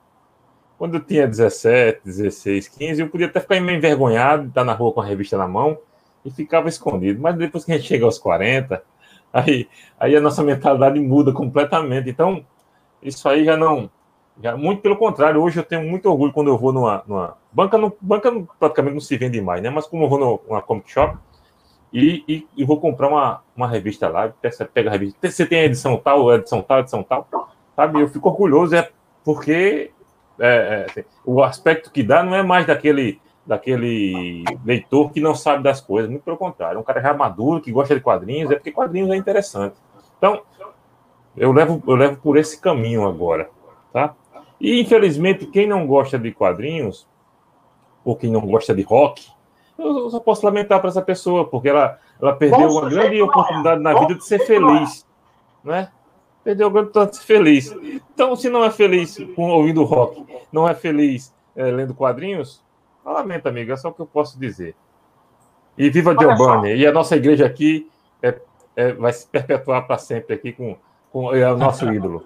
Quando 0.77 0.95
eu 0.95 1.01
tinha 1.01 1.27
17, 1.27 2.01
16, 2.03 2.67
15, 2.67 3.01
eu 3.01 3.09
podia 3.09 3.27
até 3.27 3.39
ficar 3.39 3.59
meio 3.59 3.77
envergonhado 3.77 4.43
de 4.43 4.49
estar 4.49 4.63
na 4.63 4.73
rua 4.73 4.93
com 4.93 5.01
a 5.01 5.05
revista 5.05 5.37
na 5.37 5.47
mão 5.47 5.77
e 6.23 6.29
ficava 6.31 6.69
escondido. 6.69 7.21
Mas 7.21 7.35
depois 7.37 7.65
que 7.65 7.71
a 7.71 7.77
gente 7.77 7.87
chega 7.87 8.05
aos 8.05 8.19
40, 8.19 8.83
aí, 9.31 9.67
aí 9.99 10.15
a 10.15 10.21
nossa 10.21 10.43
mentalidade 10.43 10.99
muda 10.99 11.31
completamente. 11.31 12.09
Então, 12.09 12.45
isso 13.01 13.27
aí 13.27 13.45
já 13.45 13.55
não, 13.55 13.89
já, 14.41 14.55
muito 14.55 14.81
pelo 14.81 14.97
contrário, 14.97 15.41
hoje 15.41 15.59
eu 15.59 15.63
tenho 15.63 15.83
muito 15.83 16.09
orgulho 16.09 16.33
quando 16.33 16.49
eu 16.49 16.57
vou 16.57 16.71
numa. 16.71 17.03
numa 17.07 17.37
banca, 17.51 17.77
banca 17.99 18.31
praticamente 18.59 18.93
não 18.93 19.01
se 19.01 19.17
vende 19.17 19.41
mais, 19.41 19.61
né? 19.61 19.69
Mas 19.69 19.87
como 19.87 20.03
eu 20.03 20.09
vou 20.09 20.43
numa 20.47 20.61
comic 20.61 20.91
shop 20.91 21.17
e, 21.91 22.23
e, 22.27 22.47
e, 22.55 22.65
vou 22.65 22.79
comprar 22.79 23.07
uma, 23.07 23.41
uma 23.55 23.67
revista 23.67 24.07
lá, 24.09 24.31
pega 24.73 24.89
a 24.89 24.93
revista, 24.93 25.17
você 25.29 25.45
tem 25.45 25.61
a 25.61 25.65
edição 25.65 25.97
tal, 25.97 26.31
edição 26.33 26.61
tal, 26.61 26.79
edição 26.79 27.01
tal, 27.01 27.27
sabe? 27.75 28.01
Eu 28.01 28.09
fico 28.09 28.29
orgulhoso, 28.29 28.75
é 28.75 28.89
porque 29.23 29.91
é, 30.39 30.47
é, 30.47 30.85
assim, 30.89 31.03
o 31.25 31.41
aspecto 31.41 31.91
que 31.91 32.03
dá 32.03 32.21
não 32.21 32.35
é 32.35 32.43
mais 32.43 32.67
daquele, 32.67 33.19
daquele 33.47 34.43
leitor 34.65 35.11
que 35.11 35.21
não 35.21 35.33
sabe 35.33 35.63
das 35.63 35.79
coisas, 35.79 36.11
muito 36.11 36.23
pelo 36.23 36.37
contrário, 36.37 36.77
é 36.77 36.79
um 36.79 36.83
cara 36.83 37.01
já 37.01 37.13
maduro, 37.13 37.61
que 37.61 37.71
gosta 37.71 37.95
de 37.95 38.01
quadrinhos, 38.01 38.51
é 38.51 38.55
porque 38.55 38.71
quadrinhos 38.71 39.09
é 39.09 39.15
interessante. 39.15 39.77
Então, 40.17 40.41
eu 41.35 41.53
levo, 41.53 41.81
eu 41.87 41.95
levo 41.95 42.17
por 42.17 42.37
esse 42.37 42.59
caminho 42.59 43.07
agora, 43.07 43.49
tá? 43.93 44.13
E, 44.59 44.81
infelizmente, 44.81 45.45
quem 45.45 45.65
não 45.65 45.87
gosta 45.87 46.19
de 46.19 46.31
quadrinhos, 46.31 47.07
ou 48.03 48.15
quem 48.15 48.31
não 48.31 48.41
gosta 48.41 48.75
de 48.75 48.81
rock, 48.81 49.27
eu 49.77 50.09
só 50.09 50.19
posso 50.19 50.45
lamentar 50.45 50.79
para 50.79 50.89
essa 50.89 51.01
pessoa, 51.01 51.45
porque 51.47 51.69
ela, 51.69 51.99
ela 52.21 52.35
perdeu 52.35 52.69
uma 52.69 52.89
grande 52.89 53.21
oportunidade 53.21 53.81
na 53.81 53.93
vida 53.99 54.15
de 54.15 54.25
ser 54.25 54.39
feliz. 54.39 55.05
Né? 55.63 55.89
Perdeu 56.43 56.67
a 56.67 56.69
grande 56.71 56.89
oportunidade 56.89 57.11
de 57.11 57.23
ser 57.23 57.25
feliz. 57.25 57.71
Então, 58.13 58.35
se 58.35 58.49
não 58.49 58.63
é 58.63 58.71
feliz 58.71 59.17
ouvindo 59.37 59.83
rock, 59.83 60.25
não 60.51 60.67
é 60.67 60.73
feliz 60.73 61.33
é, 61.55 61.65
lendo 61.65 61.93
quadrinhos, 61.93 62.63
lamenta, 63.11 63.49
amigo, 63.49 63.71
é 63.71 63.77
só 63.77 63.89
o 63.89 63.93
que 63.93 64.01
eu 64.01 64.05
posso 64.05 64.39
dizer. 64.39 64.75
E 65.77 65.89
viva 65.89 66.13
Bunny. 66.13 66.75
E 66.75 66.87
a 66.87 66.91
nossa 66.91 67.15
igreja 67.15 67.45
aqui 67.45 67.89
é, 68.21 68.39
é, 68.75 68.93
vai 68.93 69.13
se 69.13 69.27
perpetuar 69.27 69.85
para 69.85 69.97
sempre 69.97 70.33
aqui 70.33 70.51
com, 70.51 70.75
com 71.11 71.33
é, 71.35 71.51
o 71.51 71.57
nosso 71.57 71.87
ídolo. 71.93 72.25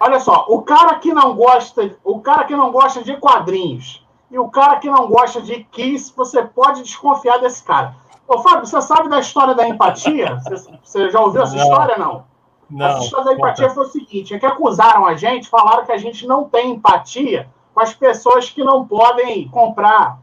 Olha 0.00 0.20
só, 0.20 0.46
o 0.48 0.62
cara 0.62 0.94
que 0.96 1.12
não 1.12 1.34
gosta, 1.34 1.96
o 2.04 2.20
cara 2.20 2.44
que 2.44 2.54
não 2.54 2.70
gosta 2.70 3.02
de 3.02 3.16
quadrinhos 3.16 4.06
e 4.30 4.38
o 4.38 4.48
cara 4.48 4.76
que 4.76 4.88
não 4.88 5.08
gosta 5.08 5.42
de 5.42 5.64
Kiss, 5.64 6.12
você 6.16 6.42
pode 6.42 6.82
desconfiar 6.82 7.38
desse 7.38 7.64
cara. 7.64 7.96
Ô, 8.28 8.38
Fábio, 8.38 8.66
você 8.66 8.80
sabe 8.80 9.08
da 9.08 9.18
história 9.18 9.54
da 9.54 9.66
empatia? 9.66 10.38
Você, 10.44 10.78
você 10.82 11.10
já 11.10 11.18
ouviu 11.18 11.42
essa 11.42 11.56
não. 11.56 11.62
história, 11.62 11.96
não? 11.96 12.24
não? 12.68 12.86
Essa 12.86 13.04
história 13.04 13.24
da 13.24 13.32
empatia 13.32 13.70
foi 13.70 13.84
o 13.84 13.88
seguinte: 13.88 14.34
é 14.34 14.38
que 14.38 14.44
acusaram 14.44 15.06
a 15.06 15.14
gente, 15.16 15.48
falaram 15.48 15.86
que 15.86 15.92
a 15.92 15.96
gente 15.96 16.26
não 16.26 16.44
tem 16.44 16.72
empatia 16.72 17.48
com 17.78 17.82
as 17.82 17.94
pessoas 17.94 18.50
que 18.50 18.64
não 18.64 18.84
podem 18.84 19.46
comprar 19.48 20.18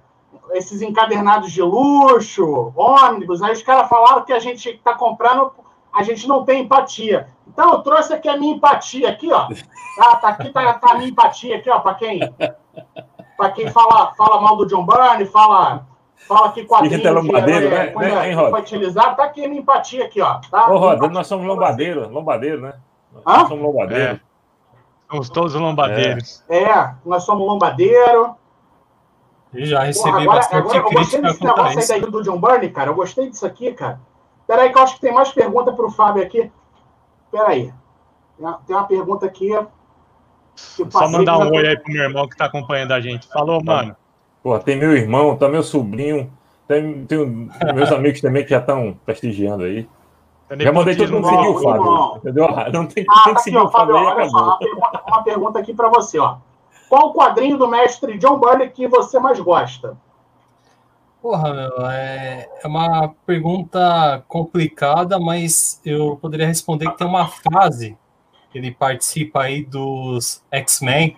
esses 0.51 0.81
encadernados 0.81 1.53
de 1.53 1.61
luxo, 1.61 2.73
ônibus. 2.75 3.41
Aí 3.41 3.53
os 3.53 3.61
caras 3.61 3.87
falaram 3.87 4.25
que 4.25 4.33
a 4.33 4.39
gente 4.39 4.71
está 4.71 4.93
comprando, 4.93 5.53
a 5.93 6.03
gente 6.03 6.27
não 6.27 6.43
tem 6.43 6.63
empatia. 6.63 7.29
Então, 7.47 7.71
eu 7.71 7.79
trouxe 7.79 8.13
aqui 8.13 8.27
a 8.27 8.35
minha 8.35 8.55
empatia 8.55 9.07
aqui, 9.07 9.31
ó. 9.31 9.47
Tá, 9.95 10.15
tá 10.17 10.27
aqui, 10.27 10.49
tá, 10.49 10.73
tá 10.73 10.91
a 10.91 10.95
minha 10.95 11.09
empatia 11.09 11.55
aqui, 11.55 11.69
ó, 11.69 11.79
para 11.79 11.93
quem, 11.93 12.19
pra 13.37 13.49
quem 13.51 13.71
fala, 13.71 14.13
fala 14.15 14.41
mal 14.41 14.57
do 14.57 14.65
John 14.65 14.85
Byrne, 14.85 15.25
fala, 15.25 15.87
fala 16.27 16.51
que 16.51 16.65
quadrinho 16.65 16.97
Fica 16.97 17.11
lombadeiro, 17.11 17.69
né? 17.69 17.87
Quando 17.87 18.05
né, 18.05 18.31
é 18.31 18.33
infantilizado, 18.33 19.15
tá 19.15 19.23
aqui 19.23 19.45
a 19.45 19.47
minha 19.47 19.61
empatia 19.61 20.03
aqui, 20.03 20.19
ó. 20.19 20.41
Tá? 20.51 20.69
Ô, 20.69 20.77
Roda, 20.77 21.07
nós 21.07 21.25
somos 21.25 21.47
lombadeiro, 21.47 22.09
lombadeiro, 22.09 22.59
né? 22.59 22.73
Hã? 23.25 23.37
Nós 23.37 23.47
somos 23.47 23.63
lombadeiro. 23.63 24.15
É. 24.15 24.34
Somos 25.09 25.29
todos 25.29 25.53
lombadeiros. 25.53 26.43
É, 26.49 26.63
é 26.63 26.95
nós 27.05 27.23
somos 27.23 27.47
lombadeiro. 27.47 28.35
E 29.53 29.65
já 29.65 29.83
recebi 29.83 30.11
Porra, 30.11 30.23
agora, 30.23 30.37
bastante 30.37 30.77
agora, 30.77 30.83
crítica. 30.83 30.95
Eu 30.95 30.99
gostei 30.99 31.21
desse 31.21 31.43
negócio 31.43 31.93
aí 31.93 32.01
do 32.01 32.23
John 32.23 32.39
Byrne, 32.39 32.69
cara. 32.69 32.89
Eu 32.89 32.95
gostei 32.95 33.29
disso 33.29 33.45
aqui, 33.45 33.71
cara. 33.73 33.99
Peraí 34.47 34.71
que 34.71 34.77
eu 34.77 34.83
acho 34.83 34.95
que 34.95 35.01
tem 35.01 35.13
mais 35.13 35.31
pergunta 35.31 35.71
pro 35.71 35.89
Fábio 35.89 36.23
aqui. 36.23 36.51
Espera 37.25 37.49
aí. 37.49 37.73
Tem 38.67 38.75
uma 38.75 38.85
pergunta 38.85 39.25
aqui. 39.25 39.49
Só 40.55 41.09
mandar 41.09 41.37
um 41.37 41.51
oi 41.51 41.67
aí 41.67 41.77
pro 41.77 41.91
meu 41.91 42.03
irmão 42.03 42.27
que 42.27 42.35
tá 42.35 42.45
acompanhando 42.45 42.91
a 42.91 42.99
gente. 42.99 43.27
Falou, 43.27 43.63
mano. 43.63 43.95
Pô, 44.43 44.57
tem 44.59 44.77
meu 44.77 44.95
irmão, 44.95 45.35
tá 45.35 45.49
meu 45.49 45.63
sobrinho, 45.63 46.31
tem, 46.67 47.05
tem 47.05 47.49
meus 47.73 47.91
amigos 47.91 48.21
também 48.21 48.43
que 48.43 48.51
já 48.51 48.59
estão 48.59 48.95
prestigiando 49.05 49.63
aí. 49.63 49.89
Já 50.59 50.71
mandei 50.71 50.95
todo 50.95 51.11
mundo 51.11 51.27
seguir 51.27 51.47
o 51.47 51.59
Fábio. 51.59 52.17
Entendeu? 52.17 52.47
Não 52.71 52.85
tem, 52.85 53.05
ah, 53.09 53.23
tem 53.23 53.33
tá 53.33 53.35
que 53.35 53.41
seguir 53.41 53.57
aqui, 53.57 53.67
o 53.67 53.69
Fábio. 53.71 53.95
Fábio 53.95 54.15
olha 54.15 54.29
só, 54.29 54.43
uma 54.43 54.57
pergunta, 54.59 55.03
uma 55.07 55.23
pergunta 55.23 55.59
aqui 55.59 55.73
para 55.73 55.89
você, 55.89 56.19
ó. 56.19 56.37
Qual 56.87 57.09
o 57.09 57.13
quadrinho 57.13 57.57
do 57.57 57.67
mestre 57.67 58.17
John 58.17 58.37
Burney 58.37 58.69
que 58.69 58.87
você 58.87 59.19
mais 59.19 59.39
gosta? 59.39 59.97
Porra, 61.21 61.51
meu, 61.51 61.89
é, 61.89 62.47
é 62.63 62.67
uma 62.67 63.07
pergunta 63.25 64.23
complicada, 64.27 65.19
mas 65.19 65.81
eu 65.83 66.17
poderia 66.17 66.45
responder 66.45 66.87
que 66.91 66.97
tem 66.99 67.07
uma 67.07 67.27
fase 67.27 67.97
que 68.51 68.59
ele 68.59 68.71
participa 68.71 69.41
aí 69.41 69.65
dos 69.65 70.43
X-Men, 70.51 71.17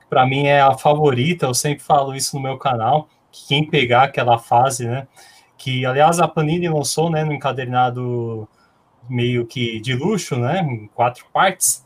que 0.00 0.06
para 0.08 0.24
mim 0.24 0.46
é 0.46 0.62
a 0.62 0.72
favorita, 0.72 1.44
eu 1.44 1.52
sempre 1.52 1.84
falo 1.84 2.14
isso 2.14 2.34
no 2.34 2.42
meu 2.42 2.56
canal, 2.56 3.08
que 3.30 3.46
quem 3.46 3.68
pegar 3.68 4.04
aquela 4.04 4.38
fase, 4.38 4.88
né, 4.88 5.06
que 5.58 5.84
aliás 5.84 6.18
a 6.18 6.26
Panini 6.26 6.68
lançou, 6.68 7.10
né, 7.10 7.22
no 7.22 7.34
encadernado 7.34 8.48
meio 9.12 9.46
que 9.46 9.80
de 9.80 9.94
luxo, 9.94 10.36
né, 10.36 10.60
em 10.60 10.88
quatro 10.94 11.26
partes, 11.32 11.84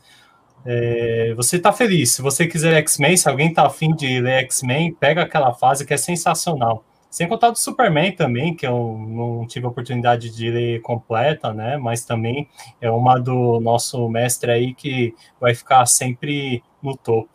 é, 0.65 1.33
você 1.35 1.57
tá 1.59 1.71
feliz, 1.71 2.11
se 2.11 2.21
você 2.21 2.45
quiser 2.45 2.73
X-Men, 2.79 3.15
se 3.15 3.29
alguém 3.29 3.53
tá 3.53 3.65
afim 3.65 3.95
de 3.95 4.19
ler 4.19 4.43
X-Men, 4.43 4.93
pega 4.93 5.21
aquela 5.23 5.53
fase 5.53 5.85
que 5.85 5.93
é 5.93 5.97
sensacional 5.97 6.83
Sem 7.09 7.27
contar 7.27 7.51
do 7.51 7.57
Superman 7.57 8.11
também, 8.11 8.53
que 8.53 8.67
eu 8.67 8.97
não 9.07 9.47
tive 9.47 9.65
a 9.65 9.69
oportunidade 9.69 10.29
de 10.29 10.51
ler 10.51 10.81
completa, 10.81 11.53
né? 11.53 11.77
Mas 11.77 12.03
também 12.03 12.49
é 12.81 12.91
uma 12.91 13.17
do 13.17 13.61
nosso 13.61 14.09
mestre 14.09 14.51
aí 14.51 14.73
que 14.73 15.15
vai 15.39 15.55
ficar 15.55 15.85
sempre 15.85 16.61
no 16.83 16.97
topo. 16.97 17.29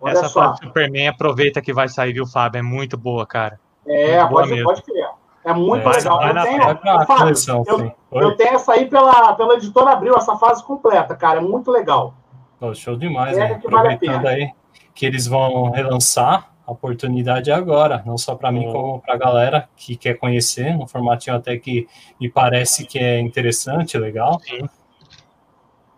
Olha 0.00 0.12
Essa 0.12 0.28
só. 0.28 0.40
fase 0.40 0.60
do 0.60 0.66
Superman, 0.68 1.08
aproveita 1.08 1.60
que 1.60 1.72
vai 1.74 1.88
sair, 1.88 2.12
viu, 2.12 2.26
Fábio? 2.26 2.60
É 2.60 2.62
muito 2.62 2.96
boa, 2.96 3.26
cara. 3.26 3.58
É, 3.86 4.20
muito 4.20 4.30
pode, 4.30 4.62
pode 4.62 4.82
crer. 4.82 5.09
É 5.44 5.52
muito 5.52 5.88
é, 5.88 5.92
legal. 5.92 6.22
Eu 6.22 6.42
tenho, 6.42 7.06
Fábio, 7.06 7.34
eu, 7.66 8.20
eu, 8.20 8.36
tenho 8.36 8.54
essa 8.54 8.72
aí 8.72 8.86
pela, 8.86 9.32
pela 9.34 9.54
editora 9.54 9.92
Abril, 9.92 10.14
essa 10.16 10.36
fase 10.36 10.62
completa, 10.64 11.14
cara. 11.16 11.38
É 11.38 11.42
muito 11.42 11.70
legal. 11.70 12.14
Oh, 12.60 12.74
show 12.74 12.96
demais, 12.96 13.38
é, 13.38 13.48
né? 13.48 13.54
Aproveitando 13.54 14.22
vale 14.22 14.28
aí 14.28 14.52
que 14.94 15.06
eles 15.06 15.26
vão 15.26 15.70
relançar, 15.70 16.50
a 16.66 16.72
oportunidade 16.72 17.50
é 17.50 17.54
agora, 17.54 18.02
não 18.04 18.18
só 18.18 18.34
para 18.34 18.52
mim, 18.52 18.66
uhum. 18.66 18.72
como 18.72 19.00
para 19.00 19.14
a 19.14 19.18
galera 19.18 19.68
que 19.74 19.96
quer 19.96 20.14
conhecer, 20.14 20.76
um 20.76 20.86
formatinho 20.86 21.36
até 21.36 21.56
que 21.56 21.88
me 22.20 22.30
parece 22.30 22.84
que 22.86 22.98
é 22.98 23.18
interessante, 23.18 23.96
legal. 23.96 24.38
Sim. 24.40 24.68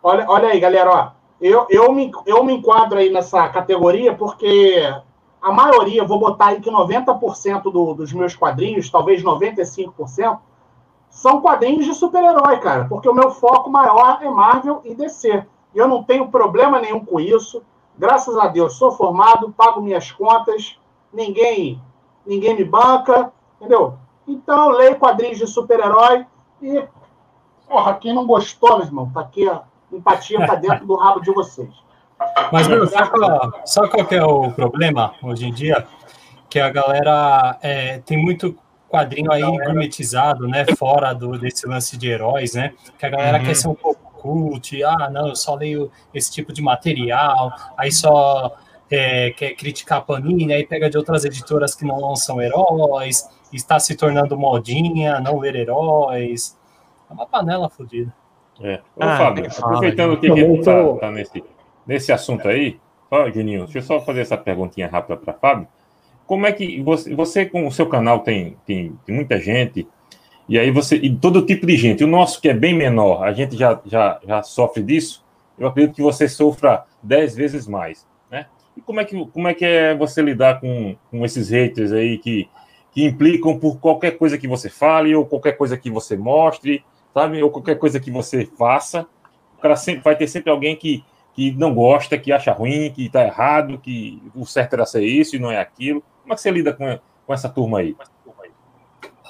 Olha, 0.03 0.25
olha 0.29 0.49
aí, 0.49 0.61
galera, 0.61 0.91
ó. 0.91 1.11
Eu, 1.41 1.67
eu, 1.69 1.93
me, 1.93 2.11
eu 2.25 2.45
me 2.45 2.55
enquadro 2.55 2.99
aí 2.99 3.11
nessa 3.11 3.49
categoria 3.49 4.15
porque 4.15 4.89
a 5.43 5.53
maioria, 5.53 6.05
vou 6.05 6.19
botar 6.19 6.47
aí 6.47 6.61
que 6.61 6.71
90% 6.71 7.63
do, 7.65 7.95
dos 7.95 8.13
meus 8.13 8.37
quadrinhos, 8.37 8.89
talvez 8.89 9.23
95%, 9.23 10.39
são 11.11 11.41
quadrinhos 11.41 11.85
de 11.85 11.95
super-herói, 11.95 12.59
cara. 12.61 12.87
Porque 12.89 13.09
o 13.09 13.15
meu 13.15 13.31
foco 13.31 13.69
maior 13.69 14.21
é 14.23 14.31
Marvel 14.31 14.81
e 14.85 14.95
DC. 14.95 15.45
E 15.75 15.79
eu 15.79 15.89
não 15.89 16.03
tenho 16.03 16.29
problema 16.29 16.81
nenhum 16.81 17.05
com 17.05 17.19
isso. 17.19 17.63
Graças 17.99 18.37
a 18.39 18.47
Deus, 18.47 18.75
sou 18.75 18.93
formado, 18.93 19.53
pago 19.53 19.83
minhas 19.83 20.11
contas, 20.11 20.79
ninguém 21.13 21.81
ninguém 22.25 22.57
me 22.57 22.65
banca, 22.65 23.33
entendeu? 23.61 23.95
Então, 24.27 24.71
leio 24.71 24.99
quadrinhos 24.99 25.39
de 25.39 25.47
super-herói 25.47 26.25
e, 26.61 26.85
porra, 27.69 27.95
quem 27.95 28.15
não 28.15 28.27
gostou, 28.27 28.79
meu 28.79 28.87
irmão, 28.87 29.11
tá 29.13 29.21
aqui, 29.21 29.49
ó, 29.49 29.63
empatia 29.93 30.47
tá 30.47 30.55
dentro 30.55 30.87
do 30.87 30.95
rabo 30.97 31.21
de 31.21 31.33
vocês. 31.33 31.71
Mas, 32.53 32.69
meu, 32.69 32.87
sabe 32.87 33.11
qual, 33.11 33.63
sabe 33.65 33.89
qual 33.89 34.07
que 34.07 34.15
é 34.15 34.25
o 34.25 34.51
problema 34.53 35.15
hoje 35.23 35.47
em 35.47 35.53
dia? 35.53 35.87
Que 36.49 36.61
a 36.61 36.71
galera 36.71 37.59
é, 37.63 37.99
tem 37.99 38.17
muito 38.17 38.57
quadrinho 38.89 39.33
aí 39.33 39.43
gourmetizado, 39.43 40.47
né? 40.47 40.67
Fora 40.77 41.15
do, 41.15 41.39
desse 41.39 41.67
lance 41.67 41.97
de 41.97 42.09
heróis, 42.09 42.55
né? 42.55 42.75
Que 42.99 43.07
a 43.07 43.09
galera 43.09 43.39
uhum. 43.39 43.45
quer 43.45 43.57
ser 43.57 43.69
um 43.69 43.75
pouco 43.75 44.13
cult, 44.23 44.85
ah, 44.85 45.11
não, 45.11 45.29
eu 45.29 45.37
só 45.37 45.57
leio 45.57 45.91
esse 46.15 46.31
tipo 46.31 46.53
de 46.53 46.63
material, 46.63 47.53
aí 47.77 47.91
só 47.91 48.57
é, 48.89 49.31
quer 49.31 49.55
criticar 49.55 49.99
a 49.99 50.01
Panini, 50.01 50.53
aí 50.53 50.65
pega 50.65 50.89
de 50.89 50.97
outras 50.97 51.25
editoras 51.25 51.75
que 51.75 51.85
não 51.85 51.99
lançam 52.01 52.41
heróis, 52.41 53.29
está 53.53 53.81
se 53.81 53.97
tornando 53.97 54.39
modinha, 54.39 55.19
não 55.19 55.39
ler 55.39 55.57
heróis. 55.57 56.57
É 57.11 57.13
uma 57.13 57.27
panela 57.27 57.69
fodida. 57.69 58.15
É. 58.61 58.81
Ô, 58.95 59.01
ah, 59.03 59.17
Fábio, 59.17 59.47
aproveitando 59.47 60.21
que 60.21 60.31
a 60.31 60.37
gente 60.37 60.65
tá, 60.65 60.95
tá 61.01 61.11
nesse 61.11 61.43
nesse 61.87 62.13
assunto 62.13 62.49
aí, 62.49 62.79
ó, 63.11 63.29
Juninho, 63.31 63.65
deixa 63.65 63.79
eu 63.79 63.83
só 63.83 64.01
fazer 64.01 64.21
essa 64.21 64.37
perguntinha 64.37 64.89
rápida 64.89 65.17
para 65.17 65.33
Fábio. 65.35 65.69
Como 66.27 66.47
é 66.47 66.53
que 66.53 66.81
você, 66.83 67.15
você, 67.15 67.47
com 67.47 67.67
o 67.67 67.73
seu 67.73 67.87
canal, 67.87 68.21
tem, 68.21 68.57
tem, 68.65 68.99
tem, 69.05 69.15
muita 69.15 69.39
gente, 69.39 69.87
e 70.49 70.59
aí 70.59 70.71
você, 70.71 70.97
e 70.97 71.15
todo 71.15 71.45
tipo 71.45 71.67
de 71.67 71.77
gente, 71.77 72.05
o 72.05 72.07
nosso 72.07 72.41
que 72.41 72.49
é 72.49 72.55
bem 72.55 72.75
menor, 72.75 73.23
a 73.25 73.33
gente 73.33 73.57
já, 73.57 73.81
já, 73.85 74.21
já 74.27 74.43
sofre 74.43 74.83
disso, 74.83 75.25
eu 75.59 75.69
acredito 75.69 75.95
que 75.97 76.03
você 76.03 76.29
sofra 76.29 76.85
dez 77.03 77.35
vezes 77.35 77.67
mais, 77.67 78.07
né? 78.31 78.47
E 78.77 78.81
como 78.81 79.01
é 79.01 79.05
que, 79.05 79.27
como 79.27 79.49
é, 79.49 79.55
que 79.55 79.65
é 79.65 79.95
você 79.95 80.23
lidar 80.23 80.61
com, 80.61 80.97
com 81.11 81.25
esses 81.25 81.51
haters 81.51 81.93
aí 81.93 82.19
que, 82.19 82.49
que 82.93 83.05
implicam 83.05 83.59
por 83.59 83.79
qualquer 83.79 84.13
coisa 84.13 84.39
que 84.39 84.49
você 84.49 84.71
fale, 84.71 85.15
ou 85.15 85.27
qualquer 85.27 85.53
coisa 85.53 85.77
que 85.77 85.91
você 85.91 86.17
mostre, 86.17 86.85
sabe? 87.13 87.43
Ou 87.43 87.51
qualquer 87.51 87.79
coisa 87.79 88.01
que 88.01 88.11
você 88.11 88.47
faça, 88.47 89.07
o 89.59 89.61
cara 89.61 89.77
sempre, 89.77 90.03
vai 90.03 90.17
ter 90.17 90.27
sempre 90.27 90.51
alguém 90.51 90.75
que 90.75 91.05
que 91.35 91.53
não 91.53 91.75
gosta, 91.75 92.19
que 92.19 92.33
acha 92.33 92.53
ruim, 92.53 92.93
que 92.93 93.07
está 93.07 93.25
errado, 93.25 93.79
que 93.79 94.23
o 94.35 94.45
certo 94.45 94.75
era 94.75 94.87
ser 94.87 95.05
isso 95.05 95.37
e 95.37 95.39
não 95.39 95.51
é 95.51 95.59
aquilo. 95.59 96.03
Como 96.23 96.33
é 96.33 96.37
que 96.37 96.43
você 96.43 96.51
lida 96.51 96.73
com, 96.73 96.99
com 97.27 97.35
essa 97.35 97.49
turma 97.49 97.79
aí? 97.79 97.97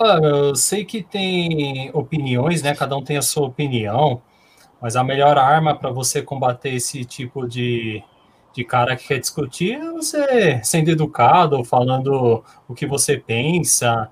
Ah, 0.01 0.19
eu 0.23 0.57
sei 0.57 0.85
que 0.85 1.03
tem 1.03 1.91
opiniões, 1.93 2.63
né? 2.63 2.75
Cada 2.75 2.97
um 2.97 3.05
tem 3.05 3.17
a 3.17 3.23
sua 3.23 3.47
opinião, 3.47 4.23
mas 4.81 4.97
a 4.97 5.05
melhor 5.05 5.39
arma 5.39 5.79
para 5.79 5.91
você 5.91 6.23
combater 6.23 6.75
esse 6.75 7.05
tipo 7.05 7.47
de, 7.47 8.03
de 8.53 8.65
cara 8.65 8.97
que 8.97 9.07
quer 9.07 9.21
discutir 9.21 9.75
é 9.75 9.93
você 9.93 10.61
sendo 10.65 10.91
educado, 10.91 11.63
falando 11.65 12.43
o 12.67 12.75
que 12.75 12.87
você 12.87 13.17
pensa. 13.17 14.11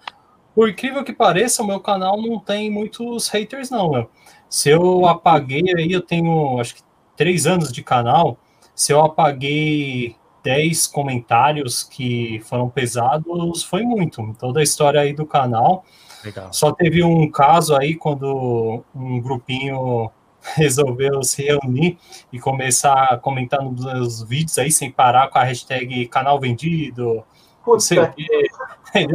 Por 0.55 0.69
incrível 0.69 1.03
que 1.03 1.13
pareça, 1.13 1.63
o 1.63 1.67
meu 1.67 1.81
canal 1.81 2.21
não 2.21 2.39
tem 2.39 2.71
muitos 2.71 3.29
haters, 3.29 3.71
não, 3.71 3.91
meu. 3.91 4.11
Se 4.49 4.69
eu 4.69 5.07
apaguei 5.07 5.63
aí, 5.77 5.91
eu 5.93 6.03
tenho 6.03 6.61
acho 6.61 6.75
que 6.77 6.83
três 7.21 7.47
anos 7.47 7.71
de 7.71 7.83
canal, 7.83 8.39
se 8.75 8.95
eu 8.95 9.01
apaguei 9.05 10.17
10 10.43 10.87
comentários 10.87 11.83
que 11.83 12.41
foram 12.47 12.71
pesados, 12.71 13.63
foi 13.63 13.83
muito. 13.83 14.35
Toda 14.39 14.61
a 14.61 14.63
história 14.63 15.03
aí 15.03 15.13
do 15.13 15.27
canal. 15.27 15.85
Legal. 16.25 16.51
Só 16.51 16.73
teve 16.73 17.05
um 17.05 17.31
caso 17.31 17.77
aí 17.77 17.95
quando 17.95 18.83
um 18.95 19.21
grupinho 19.21 20.11
resolveu 20.57 21.23
se 21.23 21.43
reunir 21.43 21.99
e 22.33 22.41
começar 22.41 23.05
a 23.11 23.19
comentar 23.19 23.63
nos 23.63 24.23
vídeos 24.23 24.57
aí 24.57 24.73
sem 24.73 24.91
parar 24.91 25.29
com 25.29 25.37
a 25.37 25.45
hashtag 25.45 26.07
canal 26.07 26.41
vendido. 26.41 27.23
Não 27.67 27.79
sei 27.79 27.99
o 27.99 28.11
quê. 28.11 28.49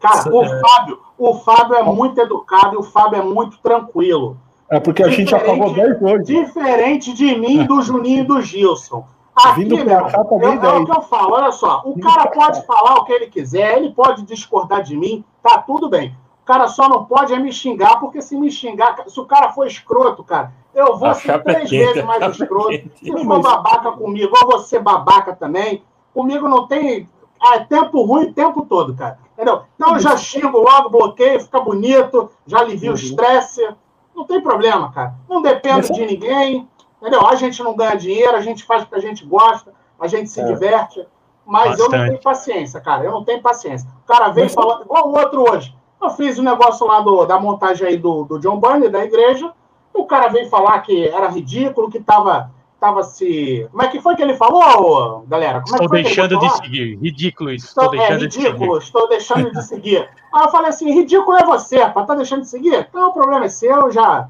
Cara, 0.00 0.34
o 0.34 0.42
é. 0.42 0.60
Fábio, 0.60 0.98
o 1.16 1.38
Fábio 1.38 1.76
é 1.76 1.82
muito 1.84 2.20
educado 2.20 2.74
e 2.74 2.78
o 2.78 2.82
Fábio 2.82 3.20
é 3.20 3.22
muito 3.22 3.56
tranquilo. 3.58 4.36
É 4.72 4.80
porque 4.80 5.02
a 5.02 5.10
gente 5.10 5.34
apagou 5.34 5.74
10 5.74 6.00
hoje. 6.00 6.24
Diferente 6.24 7.12
de 7.12 7.36
mim, 7.36 7.66
do 7.66 7.82
Juninho 7.82 8.22
e 8.22 8.26
do 8.26 8.40
Gilson. 8.40 9.04
Aqui, 9.36 9.64
Vindo 9.64 9.84
pra 9.84 10.04
cá, 10.04 10.24
tá 10.24 10.34
eu, 10.34 10.50
é 10.50 10.78
o 10.78 10.84
que 10.86 10.96
eu 10.96 11.02
falo, 11.02 11.34
olha 11.34 11.52
só. 11.52 11.82
O 11.84 11.92
Vindo 11.92 12.02
cara 12.02 12.30
pode 12.30 12.64
falar 12.64 12.94
o 12.94 13.04
que 13.04 13.12
ele 13.12 13.26
quiser, 13.26 13.76
ele 13.76 13.92
pode 13.92 14.22
discordar 14.22 14.82
de 14.82 14.96
mim, 14.96 15.22
tá 15.42 15.58
tudo 15.58 15.90
bem. 15.90 16.16
O 16.42 16.46
cara 16.46 16.68
só 16.68 16.88
não 16.88 17.04
pode 17.04 17.34
é 17.34 17.38
me 17.38 17.52
xingar, 17.52 18.00
porque 18.00 18.22
se 18.22 18.34
me 18.34 18.50
xingar, 18.50 18.96
se 19.06 19.20
o 19.20 19.26
cara 19.26 19.52
for 19.52 19.66
escroto, 19.66 20.24
cara, 20.24 20.50
eu 20.74 20.96
vou 20.96 21.14
ser 21.16 21.42
três 21.42 21.68
vezes 21.68 22.02
mais 22.02 22.34
escroto. 22.34 22.90
Se 22.94 23.12
for 23.12 23.42
babaca 23.42 23.92
comigo, 23.92 24.34
eu 24.40 24.46
vou 24.48 24.58
ser 24.60 24.80
babaca 24.80 25.36
também. 25.36 25.82
Comigo 26.14 26.48
não 26.48 26.66
tem 26.66 27.06
é, 27.42 27.58
tempo 27.58 28.02
ruim 28.04 28.28
o 28.28 28.32
tempo 28.32 28.64
todo, 28.64 28.94
cara. 28.94 29.18
Entendeu? 29.34 29.64
Então 29.74 29.92
eu 29.92 29.98
já 29.98 30.16
xingo 30.16 30.60
logo, 30.60 30.88
bloqueio, 30.88 31.40
fica 31.40 31.60
bonito, 31.60 32.30
já 32.46 32.60
alivia 32.60 32.90
o 32.90 32.94
uhum. 32.94 32.98
estresse. 32.98 33.68
Não 34.14 34.24
tem 34.24 34.40
problema, 34.40 34.92
cara. 34.92 35.14
Não 35.28 35.42
depende 35.42 35.88
Mas... 35.88 35.96
de 35.96 36.06
ninguém. 36.06 36.68
Entendeu? 37.00 37.26
A 37.26 37.34
gente 37.34 37.62
não 37.62 37.74
ganha 37.74 37.96
dinheiro, 37.96 38.36
a 38.36 38.40
gente 38.40 38.64
faz 38.64 38.84
o 38.84 38.86
que 38.86 38.94
a 38.94 39.00
gente 39.00 39.26
gosta, 39.26 39.72
a 39.98 40.06
gente 40.06 40.30
se 40.30 40.40
é. 40.40 40.44
diverte. 40.44 41.04
Mas 41.44 41.70
Bastante. 41.70 41.92
eu 41.92 41.98
não 41.98 42.06
tenho 42.08 42.22
paciência, 42.22 42.80
cara. 42.80 43.04
Eu 43.04 43.10
não 43.10 43.24
tenho 43.24 43.42
paciência. 43.42 43.88
O 44.04 44.06
cara 44.06 44.28
vem 44.28 44.44
Mas... 44.44 44.54
falando, 44.54 44.82
igual 44.82 45.08
o 45.08 45.18
outro 45.18 45.50
hoje. 45.50 45.74
Eu 46.00 46.10
fiz 46.10 46.38
um 46.38 46.42
negócio 46.42 46.86
lá 46.86 47.00
do, 47.00 47.24
da 47.26 47.38
montagem 47.38 47.86
aí 47.86 47.96
do, 47.96 48.24
do 48.24 48.38
John 48.38 48.58
Bunny, 48.58 48.88
da 48.88 49.04
igreja. 49.04 49.52
O 49.92 50.04
cara 50.04 50.28
veio 50.28 50.48
falar 50.48 50.80
que 50.80 51.08
era 51.08 51.28
ridículo, 51.28 51.90
que 51.90 52.00
tava 52.00 52.50
estava 52.82 53.04
se. 53.04 53.68
Como 53.70 53.82
é 53.82 53.88
que 53.88 54.00
foi 54.00 54.16
que 54.16 54.22
ele 54.22 54.34
falou, 54.34 55.24
galera? 55.28 55.62
Como 55.62 55.76
estou 55.76 55.98
é 55.98 56.02
deixando 56.02 56.38
de 56.38 56.50
seguir. 56.56 56.98
Ridículo 57.00 57.52
isso. 57.52 57.68
Estou, 57.68 57.84
estou 57.84 57.94
é, 57.94 58.18
deixando 58.18 58.20
é, 58.20 58.24
ridículo, 58.24 58.78
de 58.78 58.84
estou 58.84 59.08
deixando 59.08 59.52
de 59.52 59.64
seguir. 59.64 60.08
Aí 60.34 60.44
eu 60.44 60.50
falei 60.50 60.68
assim: 60.68 60.92
ridículo 60.92 61.36
é 61.36 61.44
você, 61.44 61.78
para 61.78 62.04
tá 62.04 62.14
deixando 62.16 62.40
de 62.40 62.48
seguir? 62.48 62.86
Então 62.88 63.08
o 63.08 63.12
problema 63.12 63.44
é 63.44 63.48
seu, 63.48 63.90
já. 63.92 64.28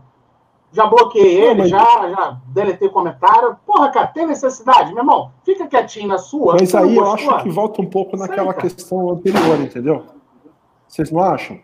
Já 0.74 0.87
bloqueei 0.87 1.39
ele, 1.39 1.61
mas... 1.62 1.70
já, 1.70 2.09
já 2.09 2.37
deletei 2.47 2.89
comentário. 2.89 3.57
Porra, 3.66 3.91
cara, 3.91 4.07
tem 4.07 4.26
necessidade, 4.26 4.91
meu 4.95 5.03
irmão? 5.03 5.31
Fica 5.45 5.66
quietinho 5.66 6.09
na 6.09 6.16
sua. 6.16 6.55
Mas 6.55 6.74
aí 6.74 6.97
eu 6.97 7.12
acho 7.12 7.43
que 7.43 7.51
volta 7.51 7.83
um 7.83 7.87
pouco 7.87 8.16
naquela 8.16 8.53
Sei, 8.53 8.62
questão 8.62 9.11
anterior, 9.11 9.61
entendeu? 9.61 10.07
Vocês 10.89 11.11
não 11.11 11.22
acham? 11.22 11.59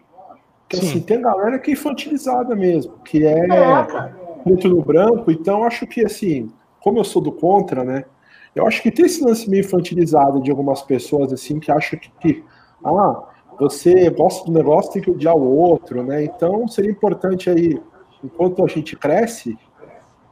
Que 0.68 0.76
assim, 0.76 1.00
tem 1.00 1.22
galera 1.22 1.58
que 1.58 1.70
é 1.70 1.72
infantilizada 1.72 2.54
mesmo, 2.54 2.98
que 2.98 3.24
é, 3.24 3.46
é 3.46 4.12
muito 4.44 4.68
no 4.68 4.82
branco, 4.82 5.30
então 5.30 5.64
acho 5.64 5.86
que 5.86 6.04
assim, 6.04 6.52
como 6.88 7.00
eu 7.00 7.04
sou 7.04 7.20
do 7.20 7.30
contra, 7.30 7.84
né? 7.84 8.06
Eu 8.54 8.66
acho 8.66 8.82
que 8.82 8.90
tem 8.90 9.04
esse 9.04 9.22
lance 9.22 9.48
meio 9.48 9.60
infantilizado 9.60 10.40
de 10.40 10.50
algumas 10.50 10.80
pessoas, 10.80 11.30
assim, 11.34 11.60
que 11.60 11.70
acham 11.70 11.98
que, 11.98 12.10
que 12.18 12.44
ah, 12.82 13.24
você 13.60 14.08
gosta 14.08 14.46
do 14.46 14.52
negócio, 14.52 14.90
tem 14.90 15.02
que 15.02 15.10
odiar 15.10 15.36
o 15.36 15.54
outro, 15.54 16.02
né? 16.02 16.24
Então 16.24 16.66
seria 16.66 16.90
importante 16.90 17.50
aí, 17.50 17.78
enquanto 18.24 18.64
a 18.64 18.66
gente 18.66 18.96
cresce, 18.96 19.54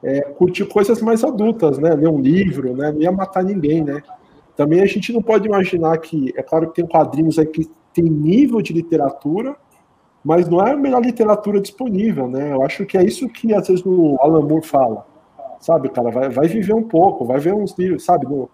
é, 0.03 0.23
curtir 0.23 0.65
coisas 0.65 1.03
mais 1.03 1.23
adultas, 1.23 1.77
né? 1.77 1.95
Ler 1.95 2.09
um 2.09 2.19
livro, 2.21 2.75
né? 2.75 2.91
Não 2.91 3.03
ia 3.03 3.13
matar 3.13 3.45
ninguém, 3.45 3.85
né? 3.85 4.03
Também 4.57 4.81
a 4.81 4.87
gente 4.87 5.13
não 5.13 5.21
pode 5.21 5.47
imaginar 5.47 5.99
que, 5.99 6.33
é 6.39 6.43
claro 6.43 6.69
que 6.69 6.77
tem 6.77 6.87
quadrinhos 6.87 7.39
aí 7.39 7.45
que 7.45 7.71
tem 7.93 8.05
nível 8.05 8.63
de 8.63 8.73
literatura, 8.73 9.55
mas 10.25 10.49
não 10.49 10.67
é 10.67 10.73
a 10.73 10.77
melhor 10.77 11.03
literatura 11.03 11.61
disponível, 11.61 12.27
né? 12.27 12.55
Eu 12.55 12.63
acho 12.63 12.87
que 12.87 12.97
é 12.97 13.05
isso 13.05 13.29
que 13.29 13.53
às 13.53 13.69
vezes 13.69 13.85
o 13.85 14.17
Alan 14.23 14.41
Moore 14.41 14.67
fala 14.67 15.16
sabe, 15.61 15.89
cara? 15.89 16.11
Vai, 16.11 16.29
vai 16.29 16.49
viver 16.49 16.75
um 16.75 16.83
pouco, 16.83 17.25
vai 17.25 17.39
ver 17.39 17.55
uns 17.55 17.77
livros, 17.79 18.05
sabe? 18.05 18.27
No, 18.27 18.49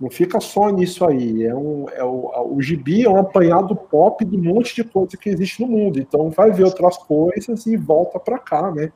Não 0.00 0.10
fica 0.10 0.40
só 0.40 0.70
nisso 0.70 1.04
aí. 1.04 1.44
É 1.44 1.54
um, 1.54 1.86
é 1.90 2.04
o, 2.04 2.54
o 2.54 2.62
gibi 2.62 3.04
é 3.04 3.10
um 3.10 3.18
apanhado 3.18 3.74
pop 3.74 4.24
de 4.24 4.36
um 4.36 4.54
monte 4.54 4.74
de 4.74 4.84
coisa 4.84 5.16
que 5.16 5.28
existe 5.28 5.60
no 5.60 5.68
mundo. 5.68 5.98
Então 5.98 6.30
vai 6.30 6.50
ver 6.50 6.64
outras 6.64 6.96
coisas 6.96 7.66
e 7.66 7.76
volta 7.76 8.18
para 8.18 8.38
cá, 8.38 8.70
né? 8.70 8.92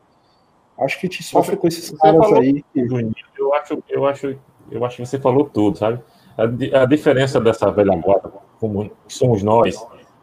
Acho 0.78 0.98
que 0.98 1.07
a 1.07 1.11
gente 1.11 1.22
sofre 1.22 1.57
com 1.57 1.68
esses 1.68 1.90
caras 1.98 2.32
aí. 2.32 2.64
Eu 3.38 3.55
acho, 3.55 3.82
eu 3.88 4.07
acho, 4.07 4.36
eu 4.70 4.84
acho 4.84 4.96
que 4.96 5.07
você 5.07 5.18
falou 5.18 5.44
tudo, 5.44 5.78
sabe? 5.78 6.00
A, 6.36 6.82
a 6.82 6.86
diferença 6.86 7.40
dessa 7.40 7.70
velha 7.70 7.94
guarda, 7.96 8.32
como 8.59 8.90
somos 9.07 9.42
nós, 9.42 9.76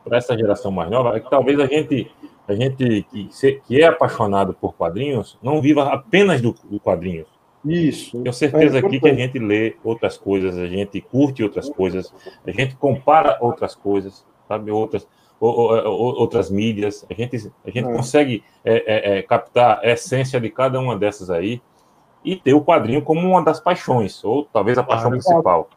para 0.03 0.17
essa 0.17 0.35
geração 0.37 0.71
mais 0.71 0.89
nova, 0.89 1.15
é 1.15 1.19
que 1.19 1.29
talvez 1.29 1.59
a 1.59 1.65
gente, 1.65 2.11
a 2.49 2.55
gente 2.55 3.05
que, 3.11 3.27
se, 3.31 3.61
que 3.67 3.81
é 3.81 3.85
apaixonado 3.85 4.53
por 4.53 4.73
quadrinhos, 4.73 5.37
não 5.41 5.61
viva 5.61 5.83
apenas 5.93 6.41
do, 6.41 6.55
do 6.69 6.79
quadrinhos 6.79 7.27
isso. 7.65 8.21
Tenho 8.21 8.33
certeza 8.33 8.77
é 8.77 8.79
aqui 8.79 8.99
que 8.99 9.09
a 9.09 9.13
gente 9.13 9.37
lê 9.37 9.75
outras 9.83 10.17
coisas, 10.17 10.57
a 10.57 10.67
gente 10.67 11.01
curte 11.01 11.43
outras 11.43 11.69
coisas, 11.69 12.13
a 12.45 12.51
gente 12.51 12.75
compara 12.75 13.37
outras 13.41 13.75
coisas, 13.75 14.25
sabe? 14.47 14.71
Outras, 14.71 15.07
ou, 15.39 15.71
ou, 15.71 16.19
outras 16.19 16.49
mídias. 16.49 17.05
A 17.09 17.13
gente, 17.13 17.51
a 17.65 17.69
gente 17.69 17.87
é. 17.87 17.93
consegue 17.93 18.43
é, 18.63 18.73
é, 18.73 19.17
é, 19.17 19.21
captar 19.23 19.79
a 19.79 19.91
essência 19.91 20.39
de 20.39 20.49
cada 20.49 20.79
uma 20.79 20.97
dessas 20.97 21.29
aí 21.29 21.61
e 22.23 22.35
ter 22.35 22.53
o 22.53 22.61
quadrinho 22.61 23.01
como 23.01 23.27
uma 23.27 23.43
das 23.43 23.59
paixões, 23.59 24.23
ou 24.23 24.45
talvez 24.45 24.77
a 24.77 24.83
paixão 24.83 25.09
claro. 25.09 25.23
principal. 25.23 25.69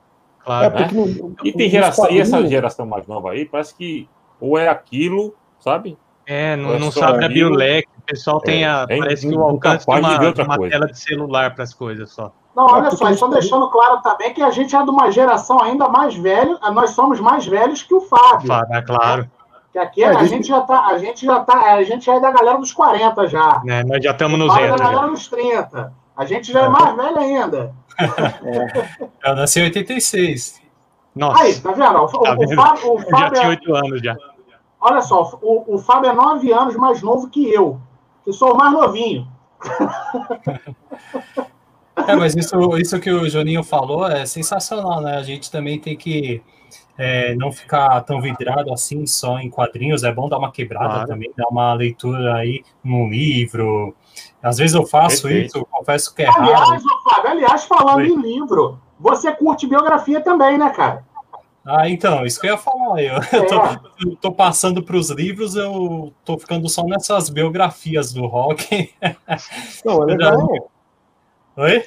Claro. 0.45 0.75
Né? 0.75 0.89
No, 0.93 1.37
e 1.45 1.53
tem 1.53 1.71
geração, 1.71 2.11
e 2.11 2.21
essa 2.21 2.45
geração 2.47 2.87
mais 2.87 3.07
nova 3.07 3.31
aí, 3.33 3.45
parece 3.45 3.75
que 3.75 4.09
ou 4.41 4.59
é 4.59 4.69
aquilo, 4.69 5.35
sabe? 5.61 5.97
É, 6.33 6.57
não, 6.57 6.79
não 6.79 6.91
sabe 6.91 7.23
abrir 7.27 7.45
o 7.45 7.51
leque. 7.51 7.89
O 7.99 8.03
pessoal 8.03 8.41
tem 8.41 8.65
é, 8.65 8.67
a. 8.67 8.87
É, 8.89 8.99
parece 8.99 9.29
que 9.29 9.37
o 9.37 9.43
alcance 9.43 9.85
de 9.85 9.93
uma, 9.93 10.33
de 10.33 10.41
uma 10.41 10.69
tela 10.71 10.87
de 10.87 10.99
celular 10.99 11.55
para 11.55 11.65
as 11.65 11.75
coisas 11.75 12.11
só. 12.11 12.33
Não, 12.57 12.65
olha 12.65 12.91
só, 12.91 13.11
estão 13.11 13.29
deixando 13.29 13.69
claro 13.69 14.01
também 14.01 14.33
que 14.33 14.43
a 14.43 14.51
gente 14.51 14.75
é 14.75 14.83
de 14.83 14.91
uma 14.91 15.11
geração 15.11 15.63
ainda 15.63 15.89
mais 15.89 16.15
velha, 16.15 16.59
nós 16.73 16.91
somos 16.91 17.21
mais 17.21 17.47
velhos 17.47 17.83
que 17.83 17.95
o 17.95 18.01
Fábio. 18.01 18.47
Fábio, 18.47 18.75
é 18.75 18.83
claro. 18.83 19.31
Que 19.73 19.79
aqui 19.79 20.03
é, 20.03 20.09
a, 20.09 20.25
gente 20.25 20.49
já 20.49 20.61
tá, 20.63 20.87
a 20.87 20.99
gente 20.99 21.25
já 21.25 21.41
tá, 21.41 21.75
a 21.75 21.83
gente 21.83 22.05
já 22.05 22.15
é 22.15 22.21
da 22.21 22.31
galera 22.31 22.59
dos 22.59 22.73
40 22.73 23.27
já. 23.27 23.63
É, 23.67 23.85
nós 23.85 24.03
já 24.03 24.13
estamos 24.13 24.39
no 24.39 24.51
zero. 24.51 24.77
da 24.77 24.85
galera 24.85 25.09
dos 25.09 25.29
30. 25.29 25.93
A 26.17 26.25
gente 26.25 26.53
já 26.53 26.63
é, 26.63 26.65
é 26.65 26.69
mais 26.69 26.97
velho 26.97 27.19
ainda. 27.19 27.75
É. 28.01 29.31
Eu 29.31 29.37
nasci 29.37 29.61
em 29.61 29.65
86. 29.65 30.63
Nossa. 31.15 31.43
Aí, 31.43 31.59
tá 31.59 31.73
vendo? 31.73 31.99
O, 31.99 32.07
tá 32.07 32.35
vendo? 32.35 32.53
o, 32.53 32.57
Fábio, 32.57 32.93
o 32.93 32.99
Fábio 32.99 33.19
já 33.19 33.31
tinha 33.31 33.49
8 33.49 33.75
anos 33.75 34.03
já. 34.03 34.17
Olha 34.85 35.01
só, 35.01 35.39
o, 35.41 35.77
o 35.77 35.79
Fábio 35.79 36.11
é 36.11 36.13
nove 36.13 36.53
anos 36.53 36.75
mais 36.75 37.01
novo 37.01 37.31
que 37.31 37.49
eu, 37.49 37.81
que 38.25 38.33
sou 38.33 38.53
o 38.53 38.57
mais 38.57 38.73
novinho. 38.73 39.29
É, 42.09 42.17
mas 42.17 42.35
isso, 42.35 42.57
isso 42.79 42.99
que 42.99 43.11
o 43.11 43.29
Joninho 43.29 43.63
falou 43.63 44.09
é 44.09 44.25
sensacional, 44.25 45.03
né? 45.03 45.19
A 45.19 45.23
gente 45.23 45.51
também 45.51 45.79
tem 45.79 45.95
que 45.95 46.43
é, 46.97 47.35
não 47.35 47.53
ficar 47.53 48.01
tão 48.01 48.21
vidrado 48.21 48.73
assim 48.73 49.07
só 49.07 49.39
em 49.39 49.51
quadrinhos. 49.51 50.03
É 50.03 50.11
bom 50.11 50.27
dar 50.27 50.39
uma 50.39 50.51
quebrada 50.51 50.89
claro. 50.89 51.07
também, 51.07 51.31
dar 51.37 51.49
uma 51.49 51.75
leitura 51.75 52.35
aí 52.35 52.65
num 52.83 53.11
livro. 53.11 53.95
Às 54.43 54.57
vezes 54.57 54.75
eu 54.75 54.87
faço 54.87 55.23
Perfeito. 55.23 55.59
isso, 55.59 55.67
confesso 55.71 56.15
que 56.15 56.23
é 56.23 56.29
aliás, 56.29 56.69
raro. 56.69 56.83
Fábio, 57.11 57.31
aliás, 57.31 57.65
falando 57.67 57.99
Oi. 57.99 58.09
em 58.09 58.21
livro, 58.21 58.81
você 58.99 59.31
curte 59.31 59.67
biografia 59.67 60.23
também, 60.23 60.57
né, 60.57 60.71
cara? 60.71 61.05
Ah, 61.65 61.89
então, 61.89 62.27
isso 62.27 62.41
que 62.41 62.47
eu 62.47 62.53
ia 62.53 62.59
falar. 62.59 63.03
Eu, 63.03 63.15
é. 63.23 63.29
eu, 63.33 63.47
tô, 63.47 64.09
eu 64.09 64.17
tô, 64.17 64.33
passando 64.33 64.83
para 64.83 64.97
os 64.97 65.11
livros, 65.11 65.55
eu 65.55 66.13
tô 66.25 66.39
ficando 66.39 66.69
só 66.69 66.85
nessas 66.85 67.31
biografias 67.31 68.13
do 68.13 68.27
rock. 68.27 68.93
Não, 69.85 70.03
é 70.03 70.07
legal. 70.13 70.49
Oi? 71.57 71.85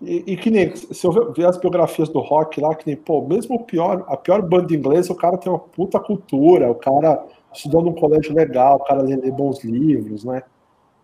E, 0.00 0.24
e, 0.26 0.36
que 0.36 0.50
nem, 0.50 0.74
se 0.74 1.06
eu 1.06 1.32
ver 1.32 1.46
as 1.46 1.56
biografias 1.56 2.08
do 2.08 2.20
rock 2.20 2.60
lá, 2.60 2.74
que 2.74 2.86
nem, 2.86 2.96
pô, 2.96 3.22
mesmo 3.22 3.56
o 3.56 3.64
pior, 3.64 4.04
a 4.08 4.16
pior 4.16 4.42
banda 4.42 4.74
inglesa, 4.74 5.12
o 5.12 5.16
cara 5.16 5.38
tem 5.38 5.50
uma 5.50 5.58
puta 5.58 5.98
cultura, 5.98 6.70
o 6.70 6.74
cara 6.74 7.24
estudando 7.52 7.88
um 7.88 7.94
colégio 7.94 8.34
legal, 8.34 8.76
o 8.76 8.84
cara 8.84 9.02
lê, 9.02 9.16
lê 9.16 9.30
bons 9.30 9.64
livros, 9.64 10.24
né? 10.24 10.42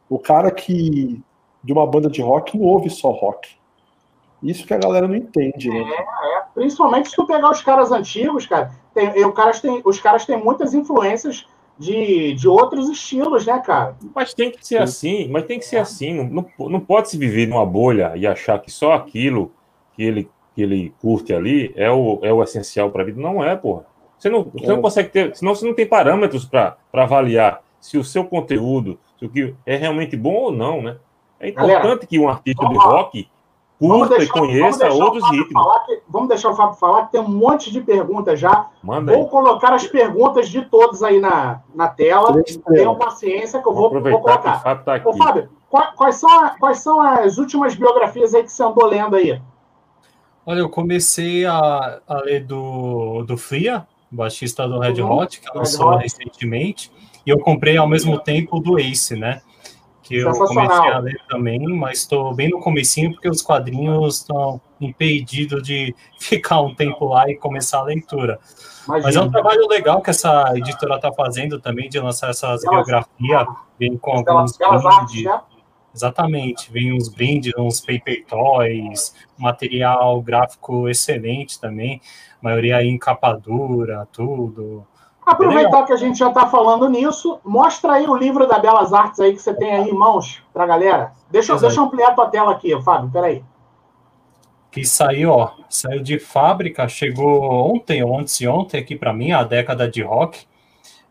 O 0.09 0.19
cara 0.19 0.51
que, 0.51 1.23
de 1.65 1.73
uma 1.73 1.87
banda 1.87 2.11
de 2.11 2.21
rock, 2.21 2.59
não 2.59 2.67
ouve 2.67 2.91
só 2.91 3.11
rock 3.11 3.62
isso 4.43 4.67
que 4.67 4.75
a 4.75 4.79
galera 4.79 5.07
não 5.07 5.15
entende, 5.15 5.69
né? 5.69 5.79
É, 5.79 6.39
é. 6.39 6.43
Principalmente 6.55 7.11
se 7.11 7.17
tu 7.17 7.27
pegar 7.27 7.51
os 7.51 7.63
caras 7.63 7.93
antigos, 7.93 8.47
cara. 8.47 8.71
Tem, 8.95 9.25
os, 9.25 9.35
caras 9.35 9.61
têm, 9.61 9.81
os 9.85 10.01
caras 10.01 10.27
têm 10.27 10.37
muitas 10.37 10.75
influências 10.75 11.47
de, 11.79 12.35
de 12.35 12.49
outros 12.49 12.89
estilos, 12.89 13.47
né, 13.47 13.59
cara? 13.61 13.97
Mas 14.15 14.35
tem 14.35 14.51
que 14.51 14.67
ser 14.67 14.77
Sim. 14.79 14.83
assim, 14.83 15.29
mas 15.29 15.45
tem 15.47 15.59
que 15.59 15.65
ser 15.65 15.79
assim. 15.79 16.15
Não, 16.15 16.47
não, 16.59 16.69
não 16.69 16.81
pode 16.81 17.09
se 17.11 17.17
viver 17.17 17.47
numa 17.47 17.65
bolha 17.65 18.13
e 18.17 18.27
achar 18.27 18.59
que 18.59 18.71
só 18.71 18.93
aquilo 18.93 19.53
que 19.95 20.03
ele, 20.03 20.31
que 20.55 20.63
ele 20.63 20.95
curte 21.01 21.33
ali 21.33 21.73
é 21.77 21.91
o, 21.91 22.19
é 22.23 22.33
o 22.33 22.43
essencial 22.43 22.91
para 22.91 23.03
a 23.03 23.07
vida. 23.07 23.21
Não 23.21 23.43
é, 23.43 23.57
porra. 23.57 23.85
Você 24.19 24.29
não, 24.29 24.45
você 24.45 24.67
não 24.67 24.79
é. 24.79 24.83
consegue 24.83 25.09
ter, 25.09 25.37
senão 25.37 25.55
você 25.55 25.67
não 25.67 25.75
tem 25.75 25.87
parâmetros 25.87 26.45
para 26.45 26.77
avaliar 26.93 27.61
se 27.81 27.99
o 27.99 28.05
seu 28.05 28.25
conteúdo, 28.25 28.99
se 29.19 29.27
o 29.27 29.29
que 29.29 29.55
é 29.67 29.77
realmente 29.77 30.17
bom 30.17 30.35
ou 30.35 30.53
não, 30.53 30.81
né? 30.81 30.97
É 31.41 31.49
importante 31.49 31.83
Galera, 31.83 32.07
que 32.07 32.19
um 32.21 32.29
artista 32.29 32.69
de 32.69 32.77
rock 32.77 33.29
curta 33.89 34.17
deixar, 34.17 34.25
e 34.25 34.41
conheça 34.41 34.89
outros 34.89 35.31
ritmos. 35.31 35.65
Que, 35.87 36.03
vamos 36.09 36.29
deixar 36.29 36.51
o 36.51 36.55
Fábio 36.55 36.77
falar, 36.77 37.07
que 37.07 37.13
tem 37.13 37.21
um 37.21 37.29
monte 37.29 37.71
de 37.71 37.81
perguntas 37.81 38.39
já. 38.39 38.69
Manda 38.83 39.13
vou 39.13 39.25
aí. 39.25 39.31
colocar 39.31 39.73
as 39.73 39.87
perguntas 39.87 40.49
de 40.49 40.63
todos 40.63 41.03
aí 41.03 41.21
na, 41.21 41.61
na 41.75 41.89
tela. 41.89 42.43
Tenham 42.69 42.97
paciência 42.97 43.61
que 43.61 43.69
eu 43.69 43.75
vou, 43.75 43.91
vou 43.91 44.21
colocar. 44.21 44.57
O 44.57 44.61
Fábio, 44.61 44.85
tá 44.85 44.95
aqui. 44.95 45.09
Ô, 45.09 45.13
Fábio 45.15 45.49
quais, 45.97 46.17
são, 46.17 46.51
quais 46.59 46.79
são 46.79 47.01
as 47.01 47.39
últimas 47.39 47.75
biografias 47.75 48.35
aí 48.35 48.43
que 48.43 48.53
você 48.53 48.63
andou 48.63 48.87
lendo 48.87 49.17
aí? 49.17 49.41
Olha, 50.45 50.59
eu 50.59 50.69
comecei 50.69 51.47
a, 51.47 52.01
a 52.07 52.21
ler 52.21 52.45
do, 52.45 53.23
do 53.23 53.37
Fria, 53.37 53.87
baixista 54.11 54.69
do 54.69 54.79
Red 54.79 55.01
uhum. 55.01 55.11
Hot, 55.11 55.41
que 55.41 55.57
lançou 55.57 55.97
recentemente, 55.97 56.93
e 57.25 57.31
eu 57.31 57.39
comprei 57.39 57.77
ao 57.77 57.89
mesmo 57.89 58.19
tempo 58.19 58.61
do 58.61 58.79
Ace, 58.79 59.17
né? 59.17 59.41
Que 60.13 60.19
eu 60.19 60.33
comecei 60.33 60.93
a 60.93 60.99
ler 60.99 61.21
também, 61.29 61.61
mas 61.69 62.01
estou 62.01 62.35
bem 62.35 62.51
no 62.51 62.61
comecinho 62.61 63.13
porque 63.13 63.29
os 63.29 63.41
quadrinhos 63.41 64.19
estão 64.19 64.61
impedidos 64.81 65.63
de 65.63 65.95
ficar 66.21 66.61
um 66.61 66.75
tempo 66.75 67.07
lá 67.07 67.29
e 67.31 67.37
começar 67.37 67.79
a 67.79 67.85
leitura. 67.85 68.39
Imagina. 68.87 69.07
Mas 69.07 69.17
é 69.17 69.21
um 69.21 69.31
trabalho 69.31 69.67
legal 69.69 70.03
que 70.03 70.11
essa 70.11 70.53
editora 70.55 70.97
está 70.97 71.13
fazendo 71.13 71.59
também 71.59 71.89
de 71.89 71.99
lançar 71.99 72.31
essas 72.31 72.63
biografias, 72.63 73.47
vem 73.79 73.97
com 73.97 74.13
alguns 74.13 74.59
brindes. 74.59 75.25
Né? 75.25 75.41
Exatamente, 75.95 76.73
vem 76.73 76.93
uns 76.93 77.09
brindes, 77.09 77.53
uns 77.57 77.81
paper 77.81 78.25
toys, 78.27 79.15
material 79.39 80.21
gráfico 80.23 80.89
excelente 80.89 81.61
também, 81.61 82.01
maioria 82.41 82.79
aí 82.79 82.89
em 82.89 82.99
capa 82.99 83.35
dura, 83.35 84.07
tudo. 84.11 84.87
Aproveitar 85.25 85.85
que 85.85 85.93
a 85.93 85.97
gente 85.97 86.19
já 86.19 86.29
está 86.29 86.47
falando 86.47 86.89
nisso, 86.89 87.39
mostra 87.45 87.95
aí 87.95 88.07
o 88.09 88.17
livro 88.17 88.47
da 88.47 88.59
Belas 88.59 88.93
Artes 88.93 89.21
aí 89.21 89.33
que 89.33 89.41
você 89.41 89.55
tem 89.55 89.73
aí 89.73 89.89
em 89.89 89.95
mãos 89.95 90.43
para 90.53 90.65
a 90.65 90.67
galera. 90.67 91.13
Deixa, 91.31 91.57
deixa 91.57 91.81
eu 91.81 91.85
ampliar 91.85 92.09
a 92.09 92.15
tua 92.15 92.29
tela 92.29 92.51
aqui, 92.51 92.81
Fábio, 92.83 93.11
peraí. 93.11 93.45
Que 94.71 94.85
saiu, 94.85 95.31
ó, 95.31 95.53
saiu 95.69 96.03
de 96.03 96.19
fábrica, 96.19 96.89
chegou 96.89 97.43
ontem 97.43 98.03
de 98.39 98.49
ontem 98.49 98.79
aqui 98.79 98.97
para 98.97 99.13
mim, 99.13 99.31
a 99.31 99.45
década 99.45 99.89
de 99.89 100.03
rock, 100.03 100.47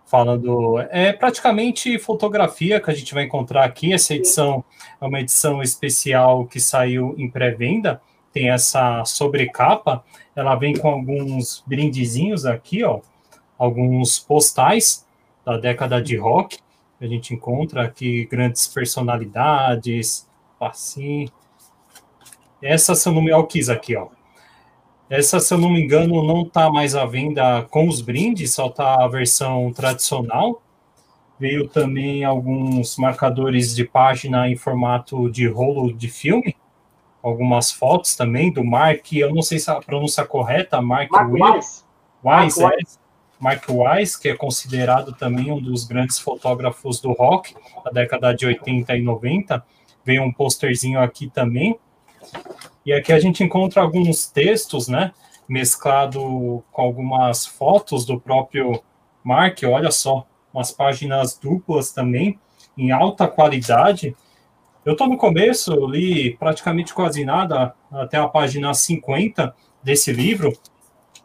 falando, 0.05 0.80
é 0.89 1.14
praticamente 1.14 1.97
fotografia 1.97 2.82
que 2.82 2.91
a 2.91 2.93
gente 2.93 3.14
vai 3.14 3.24
encontrar 3.24 3.64
aqui, 3.64 3.93
essa 3.93 4.14
edição 4.14 4.62
é 4.99 5.05
uma 5.05 5.22
edição 5.22 5.62
especial 5.62 6.45
que 6.45 6.59
saiu 6.59 7.16
em 7.18 7.30
pré-venda, 7.30 8.01
tem 8.34 8.49
essa 8.49 9.05
sobrecapa, 9.05 10.03
ela 10.36 10.55
vem 10.55 10.76
com 10.76 10.89
alguns 10.89 11.64
brindezinhos 11.66 12.45
aqui, 12.45 12.84
ó, 12.84 12.99
alguns 13.62 14.18
postais 14.18 15.05
da 15.45 15.55
década 15.55 16.01
de 16.01 16.18
rock. 16.18 16.57
A 16.99 17.05
gente 17.05 17.32
encontra 17.32 17.84
aqui 17.84 18.26
grandes 18.26 18.68
personalidades, 18.68 20.28
assim. 20.59 21.28
Essa, 22.59 22.95
se 22.95 23.07
eu 23.07 23.14
não 23.14 23.22
me 23.22 23.28
engano, 23.28 23.47
aqui, 23.72 23.95
ó. 23.95 24.07
Essa, 25.07 25.39
se 25.39 25.53
eu 25.53 25.59
não 25.59 25.70
me 25.70 25.84
engano, 25.84 26.24
não 26.26 26.41
está 26.41 26.72
mais 26.72 26.95
à 26.95 27.05
venda 27.05 27.62
com 27.70 27.88
os 27.88 28.01
brindes, 28.01 28.53
só 28.53 28.66
está 28.66 29.03
a 29.03 29.07
versão 29.07 29.72
tradicional. 29.72 30.62
Veio 31.39 31.68
também 31.68 32.24
alguns 32.24 32.97
marcadores 32.97 33.76
de 33.76 33.84
página 33.84 34.49
em 34.49 34.55
formato 34.55 35.30
de 35.30 35.47
rolo 35.47 35.93
de 35.93 36.07
filme, 36.07 36.55
algumas 37.22 37.72
fotos 37.72 38.16
também 38.16 38.51
do 38.51 38.64
Mark, 38.64 39.12
eu 39.14 39.34
não 39.34 39.41
sei 39.43 39.59
se 39.59 39.70
a 39.70 39.76
pronúncia 39.82 40.22
é 40.22 40.26
correta, 40.26 40.82
Mark, 40.82 41.12
Mark 41.12 41.32
Wise. 41.32 41.84
Wise, 42.24 42.62
Mark 42.62 42.80
é, 42.80 43.01
Mark 43.42 43.64
Wise, 43.68 44.22
que 44.22 44.30
é 44.30 44.36
considerado 44.36 45.14
também 45.14 45.52
um 45.52 45.60
dos 45.60 45.84
grandes 45.84 46.20
fotógrafos 46.20 47.02
do 47.02 47.12
rock 47.12 47.56
da 47.84 47.89
década 47.89 48.34
de 48.34 48.46
80 48.46 48.96
e 48.96 49.02
90. 49.02 49.66
Veio 50.06 50.22
um 50.22 50.32
posterzinho 50.32 51.00
aqui 51.00 51.28
também. 51.28 51.78
E 52.86 52.94
aqui 52.94 53.12
a 53.12 53.20
gente 53.20 53.44
encontra 53.44 53.82
alguns 53.82 54.28
textos, 54.28 54.88
né? 54.88 55.12
Mesclado 55.50 56.64
com 56.72 56.82
algumas 56.84 57.46
fotos 57.46 58.06
do 58.06 58.20
próprio 58.20 58.80
Mark. 59.24 59.60
Olha 59.64 59.89
só, 59.89 60.26
umas 60.54 60.72
páginas 60.72 61.36
duplas 61.36 61.92
também, 61.92 62.39
em 62.78 62.92
alta 62.92 63.28
qualidade. 63.28 64.16
Eu 64.86 64.94
estou 64.94 65.08
no 65.08 65.18
começo, 65.18 65.74
li 65.88 66.36
praticamente 66.38 66.94
quase 66.94 67.26
nada, 67.26 67.74
até 67.92 68.18
a 68.18 68.28
página 68.28 68.72
50, 68.72 69.54
desse 69.84 70.12
livro, 70.12 70.54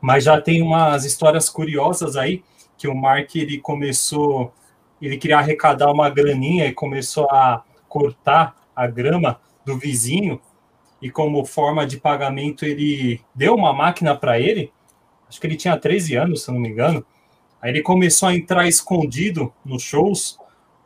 mas 0.00 0.24
já 0.24 0.40
tem 0.40 0.62
umas 0.62 1.04
histórias 1.04 1.48
curiosas 1.48 2.16
aí 2.16 2.42
que 2.76 2.86
o 2.86 2.94
Mark 2.94 3.34
ele 3.34 3.58
começou, 3.58 4.52
ele 5.00 5.16
queria 5.16 5.38
arrecadar 5.38 5.90
uma 5.90 6.10
graninha 6.10 6.66
e 6.66 6.72
começou 6.72 7.28
a 7.30 7.62
cortar 7.88 8.56
a 8.74 8.86
grama 8.86 9.40
do 9.64 9.78
vizinho 9.78 10.40
e 11.00 11.10
como 11.10 11.44
forma 11.44 11.86
de 11.86 11.98
pagamento 11.98 12.64
ele 12.64 13.20
deu 13.34 13.54
uma 13.54 13.72
máquina 13.72 14.14
para 14.16 14.38
ele. 14.38 14.72
Acho 15.28 15.40
que 15.40 15.46
ele 15.46 15.56
tinha 15.56 15.76
13 15.76 16.14
anos, 16.16 16.44
se 16.44 16.52
não 16.52 16.60
me 16.60 16.68
engano. 16.68 17.04
Aí 17.60 17.70
ele 17.70 17.82
começou 17.82 18.28
a 18.28 18.34
entrar 18.34 18.68
escondido 18.68 19.52
nos 19.64 19.82
shows 19.82 20.38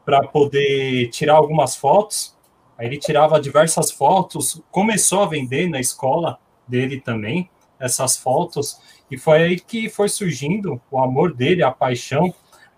para 0.05 0.23
poder 0.23 1.09
tirar 1.11 1.35
algumas 1.35 1.77
fotos. 1.77 2.37
Aí 2.79 2.87
ele 2.87 2.97
tirava 2.97 3.41
diversas 3.41 3.91
fotos, 3.91 4.63
começou 4.71 5.23
a 5.23 5.27
vender 5.27 5.69
na 5.69 5.81
escola 5.81 6.39
dele 6.67 7.01
também 7.01 7.51
essas 7.81 8.17
fotos 8.17 8.79
e 9.11 9.17
foi 9.17 9.43
aí 9.43 9.59
que 9.59 9.89
foi 9.89 10.09
surgindo 10.09 10.81
o 10.91 10.99
amor 10.99 11.35
dele, 11.35 11.63
a 11.63 11.71
paixão, 11.71 12.33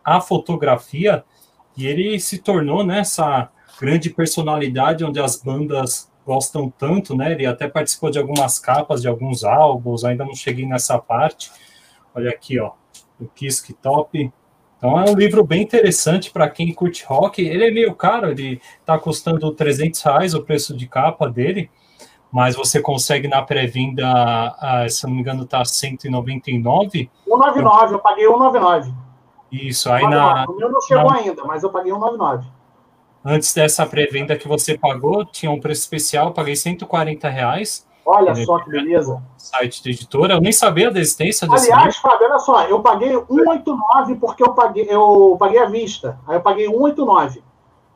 a 0.04 0.20
fotografia 0.20 1.24
e 1.76 1.86
ele 1.86 2.18
se 2.20 2.38
tornou 2.38 2.84
nessa 2.84 3.26
né, 3.26 3.48
grande 3.80 4.10
personalidade 4.10 5.04
onde 5.04 5.20
as 5.20 5.36
bandas 5.36 6.10
gostam 6.24 6.70
tanto, 6.70 7.16
né? 7.16 7.32
Ele 7.32 7.46
até 7.46 7.68
participou 7.68 8.10
de 8.10 8.18
algumas 8.18 8.58
capas 8.58 9.02
de 9.02 9.08
alguns 9.08 9.44
álbuns, 9.44 10.04
ainda 10.04 10.24
não 10.24 10.34
cheguei 10.34 10.66
nessa 10.66 10.98
parte. 10.98 11.50
Olha 12.14 12.30
aqui, 12.30 12.60
ó, 12.60 12.72
o 13.18 13.26
Kiss 13.26 13.74
Top. 13.82 14.32
Então 14.76 15.00
é 15.00 15.10
um 15.10 15.14
livro 15.14 15.44
bem 15.44 15.62
interessante 15.62 16.30
para 16.30 16.48
quem 16.48 16.72
curte 16.72 17.04
rock. 17.04 17.42
Ele 17.42 17.64
é 17.64 17.70
meio 17.70 17.94
caro, 17.94 18.30
ele 18.30 18.60
está 18.80 18.98
custando 18.98 19.52
300 19.52 20.00
reais 20.02 20.34
o 20.34 20.42
preço 20.42 20.76
de 20.76 20.86
capa 20.86 21.28
dele, 21.28 21.70
mas 22.32 22.56
você 22.56 22.80
consegue 22.80 23.28
na 23.28 23.42
pré-venda, 23.42 24.06
ah, 24.58 24.86
se 24.88 25.04
não 25.04 25.12
me 25.12 25.20
engano, 25.20 25.44
tá 25.44 25.62
199. 25.62 27.10
199, 27.24 27.94
eu 27.94 27.98
paguei 27.98 28.26
199. 28.26 28.94
Isso, 29.52 29.92
aí 29.92 30.08
na. 30.08 30.46
O 30.48 30.54
meu 30.54 30.72
não 30.72 30.80
chegou 30.80 31.10
na... 31.10 31.18
ainda, 31.18 31.44
mas 31.44 31.62
eu 31.62 31.70
paguei 31.70 31.92
199. 31.92 32.48
Antes 33.22 33.52
dessa 33.52 33.84
pré-venda 33.84 34.34
que 34.34 34.48
você 34.48 34.76
pagou, 34.78 35.26
tinha 35.26 35.52
um 35.52 35.60
preço 35.60 35.82
especial, 35.82 36.32
paguei 36.32 36.56
140 36.56 37.28
reais. 37.28 37.86
Olha 38.04 38.34
só 38.34 38.58
que 38.58 38.70
beleza. 38.70 39.22
Site 39.36 39.84
da 39.84 39.90
editora, 39.90 40.34
eu 40.34 40.40
nem 40.40 40.50
sabia 40.52 40.90
da 40.90 40.98
existência 40.98 41.46
desse 41.46 41.70
Aliás, 41.70 41.98
Fábio, 41.98 42.26
olha 42.26 42.38
só, 42.38 42.64
eu 42.64 42.80
paguei 42.80 43.10
189 43.10 44.16
porque 44.16 44.42
eu 44.42 44.54
paguei, 44.54 44.86
eu 44.88 45.36
paguei 45.38 45.58
à 45.58 45.66
vista. 45.66 46.18
Aí 46.26 46.36
eu 46.36 46.40
paguei 46.40 46.66
189. 46.66 47.42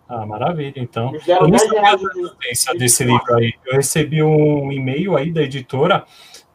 Ah, 0.08 0.24
maravilha, 0.24 0.74
então. 0.76 1.12
Eu 1.26 1.48
nem 1.48 1.58
sabia 1.58 1.82
da 1.82 2.10
existência 2.14 2.74
desse 2.74 3.04
livro 3.04 3.34
aí. 3.34 3.52
Eu 3.64 3.76
recebi 3.76 4.22
um 4.22 4.70
e-mail 4.70 5.16
aí 5.16 5.32
da 5.32 5.42
editora 5.42 6.04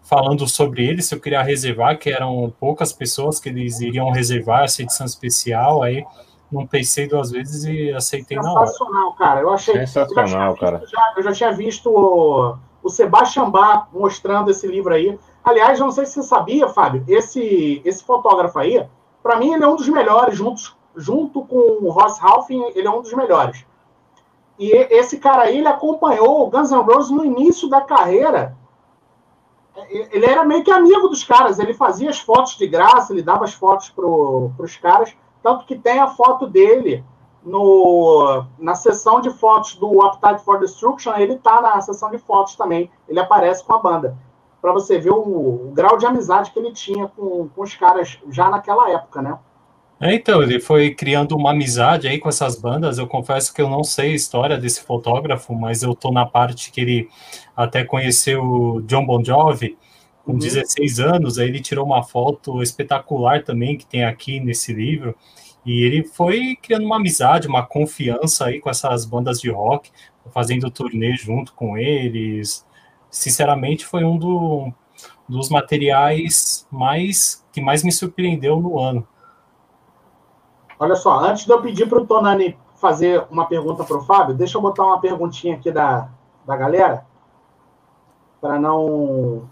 falando 0.04 0.48
sobre 0.48 0.86
ele, 0.86 1.02
se 1.02 1.16
eu 1.16 1.20
queria 1.20 1.42
reservar, 1.42 1.98
que 1.98 2.10
eram 2.10 2.54
poucas 2.60 2.92
pessoas 2.92 3.40
que 3.40 3.48
eles 3.48 3.80
iriam 3.80 4.12
reservar 4.12 4.66
essa 4.66 4.82
edição 4.82 5.06
especial, 5.06 5.82
aí 5.82 6.06
não 6.52 6.68
pensei 6.68 7.08
duas 7.08 7.32
vezes 7.32 7.64
e 7.64 7.94
aceitei 7.94 8.38
na 8.38 8.52
hora. 8.52 8.68
Sensacional, 8.68 9.14
cara. 9.14 9.40
Eu 9.40 9.50
achei. 9.52 9.74
Sensacional, 9.74 10.52
eu 10.52 10.58
cara. 10.58 10.84
Já, 10.86 11.14
eu 11.16 11.24
já 11.24 11.32
tinha 11.32 11.52
visto 11.54 11.90
o, 11.90 12.58
o 12.84 12.90
Sebastian 12.90 13.50
Bach 13.50 13.88
mostrando 13.94 14.52
esse 14.52 14.68
livro 14.68 14.94
aí. 14.94 15.18
Aliás, 15.44 15.80
não 15.80 15.92
sei 15.92 16.06
se 16.06 16.14
você 16.14 16.24
sabia, 16.24 16.68
Fábio, 16.68 17.04
esse, 17.08 17.82
esse 17.86 18.04
fotógrafo 18.04 18.60
aí, 18.60 18.86
para 19.24 19.38
mim, 19.38 19.54
ele 19.54 19.64
é 19.64 19.68
um 19.68 19.76
dos 19.76 19.88
melhores, 19.88 20.38
juntos, 20.38 20.76
junto 20.96 21.44
com 21.46 21.56
o 21.56 21.90
Ross 21.90 22.22
Halfin, 22.22 22.62
ele 22.76 22.88
é 22.88 22.92
um 22.92 23.02
dos 23.02 23.14
melhores. 23.14 23.66
E 24.60 24.70
esse 24.72 25.18
cara 25.18 25.44
aí, 25.44 25.58
ele 25.58 25.68
acompanhou 25.68 26.44
o 26.44 26.50
Guns 26.50 26.72
N' 26.72 26.84
Roses 26.84 27.10
no 27.10 27.26
início 27.26 27.68
da 27.68 27.82
carreira. 27.82 28.56
Ele 29.90 30.26
era 30.26 30.44
meio 30.44 30.64
que 30.64 30.70
amigo 30.70 31.08
dos 31.08 31.24
caras, 31.24 31.58
ele 31.58 31.74
fazia 31.74 32.10
as 32.10 32.20
fotos 32.20 32.58
de 32.58 32.68
graça, 32.68 33.14
ele 33.14 33.24
dava 33.24 33.46
as 33.46 33.54
fotos 33.54 33.90
para 33.90 34.06
os 34.06 34.78
caras. 34.78 35.16
Tanto 35.42 35.66
que 35.66 35.76
tem 35.76 36.00
a 36.00 36.08
foto 36.08 36.46
dele 36.46 37.04
no, 37.44 38.46
na 38.60 38.76
sessão 38.76 39.20
de 39.20 39.32
fotos 39.32 39.76
do 39.76 40.02
Appetite 40.06 40.44
for 40.44 40.60
Destruction, 40.60 41.14
ele 41.16 41.38
tá 41.38 41.62
na 41.62 41.82
sessão 41.82 42.12
de 42.12 42.20
fotos 42.20 42.56
também. 42.56 42.92
Ele 43.08 43.20
aparece 43.20 43.64
com 43.64 43.74
a 43.74 43.80
banda. 43.80 44.16
Para 44.62 44.74
você 44.74 45.00
ver 45.00 45.12
o, 45.12 45.20
o, 45.20 45.72
grau 45.74 45.98
de 45.98 46.06
amizade 46.06 46.52
que 46.52 46.60
ele 46.60 46.72
tinha 46.72 47.08
com, 47.08 47.50
com 47.50 47.62
os 47.64 47.76
caras 47.76 48.20
já 48.30 48.50
naquela 48.50 48.92
época, 48.92 49.22
né? 49.22 49.40
É, 50.02 50.16
então, 50.16 50.42
ele 50.42 50.60
foi 50.60 50.96
criando 50.96 51.38
uma 51.38 51.52
amizade 51.52 52.08
aí 52.08 52.18
com 52.18 52.28
essas 52.28 52.60
bandas. 52.60 52.98
Eu 52.98 53.06
confesso 53.06 53.54
que 53.54 53.62
eu 53.62 53.70
não 53.70 53.84
sei 53.84 54.14
a 54.14 54.16
história 54.16 54.58
desse 54.58 54.82
fotógrafo, 54.82 55.54
mas 55.54 55.84
eu 55.84 55.94
tô 55.94 56.12
na 56.12 56.26
parte 56.26 56.72
que 56.72 56.82
ele 56.82 57.10
até 57.56 57.84
conheceu 57.84 58.44
o 58.44 58.82
John 58.82 59.06
Bon 59.06 59.24
Jovi 59.24 59.78
com 60.26 60.32
uhum. 60.34 60.40
16 60.40 61.00
anos, 61.00 61.38
aí 61.38 61.48
ele 61.48 61.60
tirou 61.60 61.86
uma 61.86 62.04
foto 62.04 62.64
espetacular 62.64 63.44
também 63.44 63.78
que 63.78 63.86
tem 63.86 64.04
aqui 64.04 64.40
nesse 64.40 64.74
livro. 64.74 65.16
E 65.64 65.84
ele 65.84 66.04
foi 66.04 66.58
criando 66.60 66.86
uma 66.86 66.96
amizade, 66.96 67.48
uma 67.48 67.64
confiança 67.64 68.46
aí 68.46 68.60
com 68.60 68.72
essas 68.72 69.06
bandas 69.06 69.40
de 69.40 69.52
rock, 69.52 69.92
fazendo 70.32 70.72
turnê 70.72 71.16
junto 71.16 71.54
com 71.54 71.78
eles. 71.78 72.66
Sinceramente, 73.12 73.86
foi 73.86 74.04
um 74.04 74.18
do, 74.18 74.74
dos 75.30 75.50
materiais 75.50 76.68
mais 76.72 77.46
que 77.54 77.62
mais 77.62 77.84
me 77.84 77.92
surpreendeu 77.92 78.60
no 78.60 78.80
ano. 78.80 79.08
Olha 80.82 80.96
só, 80.96 81.20
antes 81.20 81.46
de 81.46 81.52
eu 81.52 81.62
pedir 81.62 81.88
para 81.88 82.02
o 82.02 82.08
Tonani 82.08 82.58
fazer 82.74 83.24
uma 83.30 83.46
pergunta 83.46 83.84
para 83.84 83.98
o 83.98 84.02
Fábio, 84.02 84.34
deixa 84.34 84.58
eu 84.58 84.62
botar 84.64 84.84
uma 84.84 85.00
perguntinha 85.00 85.54
aqui 85.54 85.72
da, 85.72 86.10
da 86.44 86.58
galera, 86.58 87.06
para 88.42 88.58
não 88.60 89.48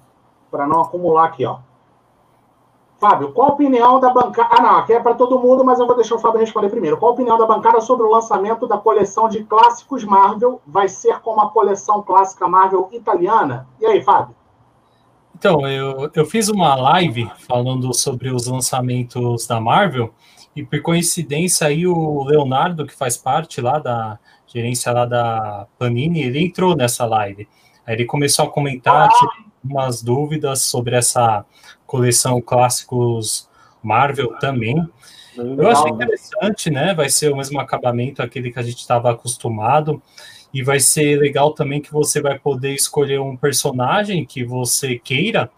para 0.49 0.65
não 0.65 0.82
acumular 0.82 1.25
aqui, 1.25 1.45
ó. 1.45 1.59
Fábio, 2.97 3.32
qual 3.32 3.51
a 3.51 3.53
opinião 3.53 3.99
da 3.99 4.11
bancada? 4.11 4.55
Ah, 4.57 4.61
não, 4.63 4.75
aqui 4.77 4.91
é 4.91 4.99
para 4.99 5.13
todo 5.13 5.38
mundo, 5.38 5.63
mas 5.63 5.80
eu 5.80 5.86
vou 5.86 5.95
deixar 5.95 6.15
o 6.15 6.19
Fábio 6.19 6.39
responder 6.39 6.71
primeiro. 6.71 6.97
Qual 6.97 7.11
a 7.11 7.13
opinião 7.13 7.38
da 7.38 7.45
bancada 7.45 7.80
sobre 7.80 8.07
o 8.07 8.09
lançamento 8.09 8.65
da 8.65 8.80
coleção 8.80 9.30
de 9.30 9.43
clássicos 9.43 10.03
Marvel? 10.03 10.59
Vai 10.65 10.89
ser 10.89 11.19
como 11.19 11.41
a 11.41 11.51
coleção 11.51 12.01
clássica 12.01 12.47
Marvel 12.47 12.89
italiana? 12.91 13.67
E 13.80 13.86
aí, 13.86 14.01
Fábio? 14.01 14.36
Então, 15.36 15.65
eu, 15.67 16.09
eu 16.13 16.25
fiz 16.25 16.49
uma 16.49 16.73
live 16.75 17.32
falando 17.47 17.93
sobre 17.93 18.32
os 18.32 18.47
lançamentos 18.47 19.45
da 19.45 19.61
Marvel, 19.61 20.11
e 20.60 20.64
por 20.66 20.82
coincidência 20.82 21.68
aí 21.68 21.88
o 21.88 22.24
Leonardo, 22.24 22.86
que 22.86 22.93
faz 22.93 23.16
parte 23.16 23.62
lá 23.62 23.80
da 23.80 24.20
gerência 24.47 24.91
lá 24.91 25.05
da 25.05 25.68
Panini, 25.78 26.22
ele 26.22 26.43
entrou 26.43 26.76
nessa 26.76 27.05
live. 27.05 27.47
Aí 27.86 27.95
ele 27.95 28.05
começou 28.05 28.45
a 28.45 28.49
comentar, 28.49 29.07
ah 29.10 29.49
umas 29.64 30.01
dúvidas 30.01 30.62
sobre 30.64 30.95
essa 30.95 31.45
coleção 31.86 32.41
clássicos 32.41 33.49
Marvel 33.84 34.38
também. 34.39 34.76
Eu 35.36 35.70
achei 35.70 35.91
interessante, 35.91 36.70
né? 36.70 36.93
Vai 36.93 37.10
ser 37.10 37.32
o 37.32 37.38
mesmo 37.38 37.60
acabamento 37.60 38.22
aquele 38.22 38.51
que 38.51 38.60
a 38.60 38.64
gente 38.64 38.80
estava 38.80 39.12
acostumado. 39.12 40.01
E 40.53 40.64
vai 40.64 40.80
ser 40.80 41.20
legal 41.20 41.53
também 41.53 41.82
que 41.82 41.91
você 41.91 42.22
vai 42.22 42.39
poder 42.39 42.74
escolher 42.74 43.20
um 43.20 43.38
personagem 43.38 44.26
que 44.26 44.43
você 44.43 44.97
queira 44.97 45.49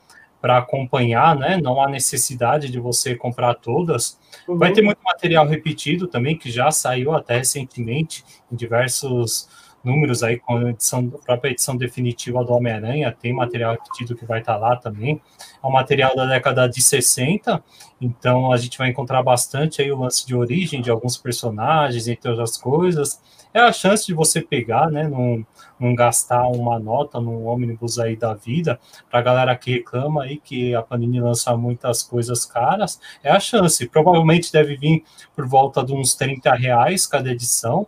para 0.41 0.57
acompanhar, 0.57 1.35
né? 1.35 1.57
Não 1.61 1.81
há 1.81 1.87
necessidade 1.87 2.69
de 2.69 2.79
você 2.79 3.15
comprar 3.15 3.53
todas. 3.53 4.19
Uhum. 4.47 4.57
Vai 4.57 4.73
ter 4.73 4.81
muito 4.81 4.99
material 5.03 5.45
repetido 5.45 6.07
também, 6.07 6.37
que 6.37 6.49
já 6.49 6.71
saiu 6.71 7.13
até 7.13 7.37
recentemente 7.37 8.25
em 8.51 8.55
diversos 8.55 9.47
números 9.83 10.23
aí 10.23 10.37
com 10.37 10.57
a, 10.57 10.69
edição, 10.69 11.11
a 11.15 11.25
própria 11.25 11.51
edição 11.51 11.75
definitiva 11.75 12.43
do 12.43 12.53
Homem-Aranha, 12.53 13.11
tem 13.11 13.33
material 13.33 13.73
repetido 13.73 14.15
que 14.15 14.25
vai 14.25 14.39
estar 14.39 14.53
tá 14.53 14.59
lá 14.59 14.75
também. 14.75 15.21
É 15.63 15.67
um 15.67 15.71
material 15.71 16.15
da 16.15 16.25
década 16.25 16.67
de 16.67 16.81
60, 16.81 17.63
então 17.99 18.51
a 18.51 18.57
gente 18.57 18.77
vai 18.77 18.89
encontrar 18.89 19.23
bastante 19.23 19.81
aí 19.81 19.91
o 19.91 19.99
lance 19.99 20.25
de 20.25 20.35
origem 20.35 20.81
de 20.81 20.89
alguns 20.89 21.17
personagens, 21.17 22.07
entre 22.07 22.29
outras 22.29 22.57
coisas. 22.57 23.21
É 23.53 23.59
a 23.59 23.73
chance 23.73 24.05
de 24.05 24.13
você 24.13 24.41
pegar, 24.41 24.89
né, 24.89 25.07
não, 25.07 25.45
não 25.81 25.95
gastar 25.95 26.47
uma 26.47 26.79
nota 26.79 27.19
num 27.19 27.45
ônibus 27.45 27.99
aí 27.99 28.15
da 28.15 28.33
vida, 28.33 28.79
para 29.09 29.19
a 29.19 29.23
galera 29.23 29.55
que 29.55 29.71
reclama 29.71 30.23
aí 30.23 30.37
que 30.37 30.75
a 30.75 30.81
Panini 30.81 31.19
lança 31.19 31.55
muitas 31.57 32.03
coisas 32.03 32.45
caras, 32.45 32.99
é 33.23 33.31
a 33.31 33.39
chance. 33.39 33.87
Provavelmente 33.87 34.51
deve 34.51 34.77
vir 34.77 35.03
por 35.35 35.47
volta 35.47 35.83
de 35.83 35.93
uns 35.93 36.13
30 36.15 36.53
reais 36.53 37.07
cada 37.07 37.31
edição, 37.31 37.87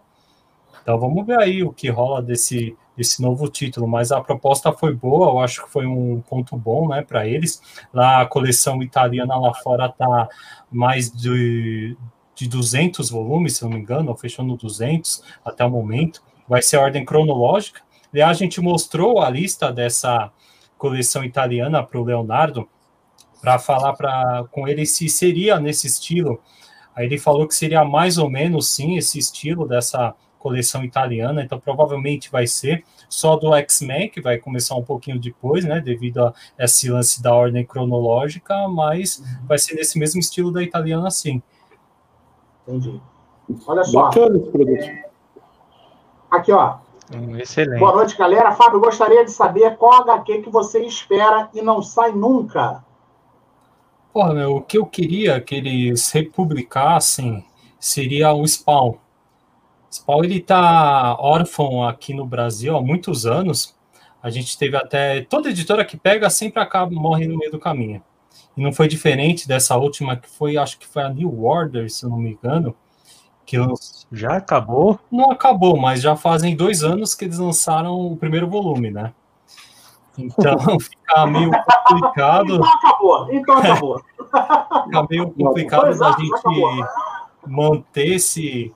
então 0.83 0.99
vamos 0.99 1.25
ver 1.25 1.39
aí 1.39 1.63
o 1.63 1.71
que 1.71 1.89
rola 1.89 2.21
desse, 2.21 2.75
desse 2.95 3.21
novo 3.21 3.47
título, 3.47 3.87
mas 3.87 4.11
a 4.11 4.19
proposta 4.19 4.71
foi 4.73 4.93
boa, 4.93 5.27
eu 5.29 5.39
acho 5.39 5.63
que 5.63 5.71
foi 5.71 5.85
um 5.85 6.21
ponto 6.21 6.57
bom, 6.57 6.89
né, 6.89 7.01
para 7.01 7.25
eles. 7.25 7.61
Lá 7.93 8.21
a 8.21 8.25
coleção 8.25 8.83
italiana 8.83 9.37
lá 9.37 9.53
fora 9.53 9.87
tá 9.87 10.27
mais 10.69 11.09
de, 11.09 11.95
de 12.35 12.49
200 12.49 13.09
volumes, 13.09 13.55
se 13.55 13.63
não 13.63 13.71
me 13.71 13.77
engano, 13.77 14.15
fechando 14.17 14.57
200 14.57 15.23
até 15.45 15.63
o 15.63 15.69
momento. 15.69 16.21
Vai 16.47 16.61
ser 16.61 16.77
a 16.77 16.81
ordem 16.81 17.05
cronológica. 17.05 17.81
E 18.13 18.21
a 18.21 18.31
gente 18.33 18.61
mostrou 18.61 19.21
a 19.21 19.29
lista 19.29 19.71
dessa 19.71 20.31
coleção 20.77 21.23
italiana 21.23 21.81
para 21.83 21.99
o 21.99 22.03
Leonardo, 22.03 22.67
para 23.41 23.57
falar 23.57 23.93
pra, 23.93 24.45
com 24.51 24.67
ele 24.67 24.85
se 24.85 25.09
seria 25.09 25.59
nesse 25.59 25.87
estilo. 25.87 26.41
Aí 26.95 27.05
ele 27.05 27.17
falou 27.17 27.47
que 27.47 27.55
seria 27.55 27.83
mais 27.83 28.17
ou 28.17 28.29
menos 28.29 28.67
sim 28.69 28.97
esse 28.97 29.17
estilo 29.17 29.67
dessa 29.67 30.15
coleção 30.43 30.83
italiana, 30.83 31.41
então 31.41 31.57
provavelmente 31.57 32.29
vai 32.29 32.45
ser. 32.45 32.83
só 33.07 33.37
do 33.37 33.55
X-Men, 33.55 34.09
que 34.09 34.19
vai 34.19 34.37
começar 34.37 34.75
um 34.75 34.83
pouquinho 34.83 35.17
depois, 35.17 35.63
né, 35.63 35.79
devido 35.79 36.25
a 36.25 36.33
esse 36.59 36.89
lance 36.89 37.23
da 37.23 37.33
ordem 37.33 37.65
cronológica, 37.65 38.67
mas 38.67 39.19
uhum. 39.19 39.47
vai 39.47 39.57
ser 39.57 39.75
nesse 39.75 39.97
mesmo 39.97 40.19
estilo 40.19 40.51
da 40.51 40.61
italiana, 40.61 41.09
sim. 41.09 41.41
Entendi. 42.67 42.99
Olha 43.65 43.83
só. 43.85 44.03
Bacana 44.03 44.37
esse 44.37 44.49
produto. 44.49 45.12
Aqui, 46.33 46.51
ó. 46.51 46.77
Hum, 47.13 47.37
excelente. 47.37 47.79
Boa 47.79 47.93
noite, 47.93 48.17
galera. 48.17 48.51
Fábio, 48.53 48.79
gostaria 48.79 49.23
de 49.23 49.29
saber 49.29 49.77
qual 49.77 50.01
HQ 50.01 50.41
que 50.41 50.49
você 50.49 50.83
espera 50.83 51.47
e 51.53 51.61
não 51.61 51.83
sai 51.83 52.11
nunca. 52.11 52.83
Porra, 54.11 54.33
meu, 54.33 54.55
o 54.55 54.61
que 54.61 54.79
eu 54.79 54.85
queria 54.87 55.39
que 55.39 55.53
eles 55.53 56.09
republicassem 56.09 57.45
seria 57.79 58.33
o 58.33 58.43
Spawn. 58.47 58.95
Spawn, 59.91 60.23
ele 60.23 60.39
tá 60.39 61.15
órfão 61.19 61.87
aqui 61.87 62.15
no 62.15 62.25
Brasil 62.25 62.75
há 62.75 62.81
muitos 62.81 63.27
anos. 63.27 63.75
A 64.19 64.31
gente 64.31 64.57
teve 64.57 64.75
até... 64.75 65.21
Toda 65.21 65.51
editora 65.51 65.85
que 65.85 65.97
pega 65.97 66.31
sempre 66.31 66.63
acaba, 66.63 66.91
morre 66.91 67.27
no 67.27 67.37
meio 67.37 67.51
do 67.51 67.59
caminho. 67.59 68.01
E 68.57 68.61
não 68.61 68.73
foi 68.73 68.87
diferente 68.87 69.47
dessa 69.47 69.77
última, 69.77 70.17
que 70.17 70.27
foi, 70.27 70.57
acho 70.57 70.79
que 70.79 70.87
foi 70.87 71.03
a 71.03 71.09
New 71.09 71.43
Order, 71.45 71.91
se 71.91 72.03
eu 72.03 72.09
não 72.09 72.17
me 72.17 72.31
engano, 72.31 72.75
que 73.45 73.55
já 74.11 74.37
acabou? 74.37 74.99
Não 75.11 75.31
acabou, 75.31 75.77
mas 75.77 76.01
já 76.01 76.15
fazem 76.15 76.55
dois 76.55 76.83
anos 76.83 77.15
que 77.15 77.25
eles 77.25 77.37
lançaram 77.37 77.93
o 77.99 78.17
primeiro 78.17 78.47
volume, 78.47 78.91
né? 78.91 79.13
Então 80.17 80.57
fica 80.79 81.25
meio 81.25 81.51
complicado. 81.87 82.55
Então 82.55 82.65
acabou, 82.65 83.33
então 83.33 83.57
acabou. 83.57 84.03
fica 84.85 85.07
meio 85.09 85.31
complicado 85.31 85.97
da 85.97 86.11
gente 86.11 86.31
manter 87.45 88.15
esse, 88.15 88.73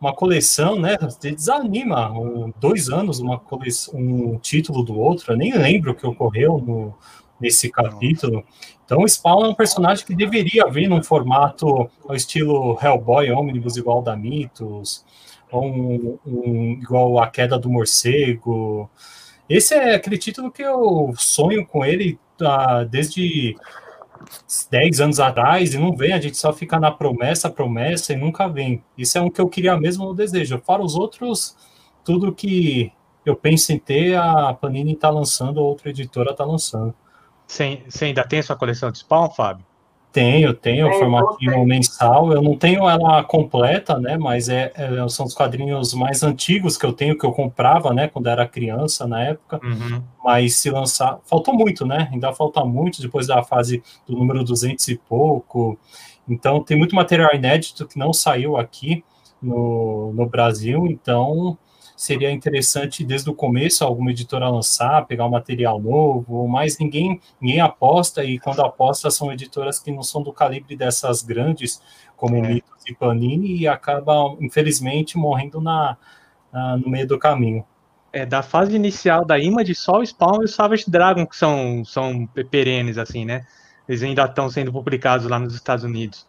uma 0.00 0.12
coleção, 0.12 0.76
né? 0.78 0.98
Desanima. 1.20 2.10
Um, 2.10 2.52
dois 2.58 2.88
anos, 2.88 3.20
uma 3.20 3.38
coleção, 3.38 3.94
um 3.94 4.38
título 4.38 4.82
do 4.82 4.98
outro. 4.98 5.32
Eu 5.32 5.36
nem 5.36 5.56
lembro 5.56 5.92
o 5.92 5.94
que 5.94 6.06
ocorreu 6.06 6.58
no, 6.58 6.94
nesse 7.42 7.70
capítulo. 7.70 8.44
Então, 8.84 9.02
o 9.02 9.08
Spawn 9.08 9.44
é 9.44 9.48
um 9.48 9.54
personagem 9.54 10.06
que 10.06 10.14
deveria 10.14 10.68
vir 10.70 10.88
num 10.88 11.02
formato 11.02 11.90
ao 12.08 12.14
estilo 12.14 12.78
Hellboy, 12.80 13.30
Omnibus, 13.32 13.76
igual 13.76 14.00
da 14.00 14.16
Mitos, 14.16 15.04
ou 15.50 15.64
um, 15.64 16.18
um, 16.24 16.72
igual 16.80 17.18
A 17.18 17.28
Queda 17.28 17.58
do 17.58 17.68
Morcego. 17.68 18.88
Esse 19.48 19.74
é 19.74 19.96
aquele 19.96 20.16
título 20.16 20.52
que 20.52 20.62
eu 20.62 21.12
sonho 21.16 21.66
com 21.66 21.84
ele 21.84 22.18
uh, 22.40 22.86
desde 22.88 23.56
10 24.70 25.00
anos 25.00 25.20
atrás 25.20 25.74
e 25.74 25.78
não 25.78 25.96
vem, 25.96 26.12
a 26.12 26.20
gente 26.20 26.36
só 26.36 26.52
fica 26.52 26.78
na 26.78 26.90
promessa, 26.90 27.50
promessa 27.50 28.12
e 28.12 28.16
nunca 28.16 28.46
vem. 28.48 28.82
Isso 28.96 29.18
é 29.18 29.20
um 29.20 29.28
que 29.28 29.40
eu 29.40 29.48
queria 29.48 29.76
mesmo 29.76 30.06
no 30.06 30.14
desejo. 30.14 30.58
Para 30.60 30.82
os 30.82 30.94
outros, 30.94 31.56
tudo 32.04 32.32
que 32.32 32.92
eu 33.24 33.36
penso 33.36 33.72
em 33.72 33.78
ter, 33.78 34.16
a 34.16 34.54
Panini 34.54 34.92
está 34.92 35.10
lançando, 35.10 35.58
ou 35.58 35.68
outra 35.68 35.90
editora 35.90 36.32
está 36.32 36.44
lançando. 36.44 36.94
Você, 37.52 38.06
ainda 38.06 38.24
tem 38.24 38.38
a 38.38 38.42
sua 38.42 38.56
coleção 38.56 38.90
de 38.90 38.98
Spawn, 38.98 39.28
Fábio? 39.28 39.66
Tenho, 40.10 40.54
tenho, 40.54 40.88
é, 40.88 40.98
formatinho 40.98 41.64
mensal. 41.66 42.32
Eu 42.32 42.40
não 42.40 42.56
tenho 42.56 42.88
ela 42.88 43.22
completa, 43.24 43.98
né? 43.98 44.16
Mas 44.16 44.48
é, 44.48 44.72
é, 44.74 45.08
são 45.08 45.26
os 45.26 45.34
quadrinhos 45.34 45.92
mais 45.92 46.22
antigos 46.22 46.78
que 46.78 46.86
eu 46.86 46.94
tenho, 46.94 47.16
que 47.16 47.24
eu 47.26 47.32
comprava, 47.32 47.92
né? 47.92 48.08
Quando 48.08 48.28
era 48.28 48.48
criança, 48.48 49.06
na 49.06 49.22
época. 49.22 49.60
Uhum. 49.62 50.02
Mas 50.24 50.56
se 50.56 50.70
lançar. 50.70 51.18
Faltou 51.24 51.54
muito, 51.54 51.84
né? 51.84 52.08
Ainda 52.10 52.32
falta 52.32 52.64
muito 52.64 53.02
depois 53.02 53.26
da 53.26 53.42
fase 53.42 53.82
do 54.06 54.16
número 54.16 54.42
200 54.42 54.88
e 54.88 54.96
pouco. 54.96 55.78
Então, 56.26 56.62
tem 56.62 56.76
muito 56.76 56.94
material 56.94 57.34
inédito 57.34 57.86
que 57.86 57.98
não 57.98 58.14
saiu 58.14 58.56
aqui 58.56 59.04
no, 59.42 60.12
no 60.14 60.26
Brasil. 60.26 60.86
Então, 60.86 61.58
seria 62.02 62.32
interessante 62.32 63.04
desde 63.04 63.30
o 63.30 63.32
começo 63.32 63.84
alguma 63.84 64.10
editora 64.10 64.48
lançar, 64.48 65.06
pegar 65.06 65.24
um 65.24 65.30
material 65.30 65.80
novo, 65.80 66.48
mas 66.48 66.76
ninguém, 66.76 67.20
ninguém 67.40 67.60
aposta, 67.60 68.24
e 68.24 68.40
quando 68.40 68.60
aposta 68.60 69.08
são 69.08 69.32
editoras 69.32 69.78
que 69.78 69.92
não 69.92 70.02
são 70.02 70.20
do 70.20 70.32
calibre 70.32 70.74
dessas 70.74 71.22
grandes, 71.22 71.80
como 72.16 72.34
é. 72.34 72.40
Mitos 72.40 72.84
e 72.88 72.92
Panini, 72.92 73.56
e 73.56 73.68
acaba, 73.68 74.36
infelizmente, 74.40 75.16
morrendo 75.16 75.60
na, 75.60 75.96
na, 76.52 76.76
no 76.76 76.88
meio 76.88 77.06
do 77.06 77.16
caminho. 77.20 77.64
É, 78.12 78.26
da 78.26 78.42
fase 78.42 78.74
inicial 78.74 79.24
da 79.24 79.38
Image, 79.38 79.72
só 79.76 79.98
o 79.98 80.04
Spawn 80.04 80.42
e 80.42 80.46
o 80.46 80.48
Savage 80.48 80.90
Dragon 80.90 81.24
que 81.24 81.36
são, 81.36 81.84
são 81.84 82.26
perenes, 82.50 82.98
assim, 82.98 83.24
né? 83.24 83.46
Eles 83.88 84.02
ainda 84.02 84.24
estão 84.24 84.50
sendo 84.50 84.72
publicados 84.72 85.28
lá 85.28 85.38
nos 85.38 85.54
Estados 85.54 85.84
Unidos. 85.84 86.26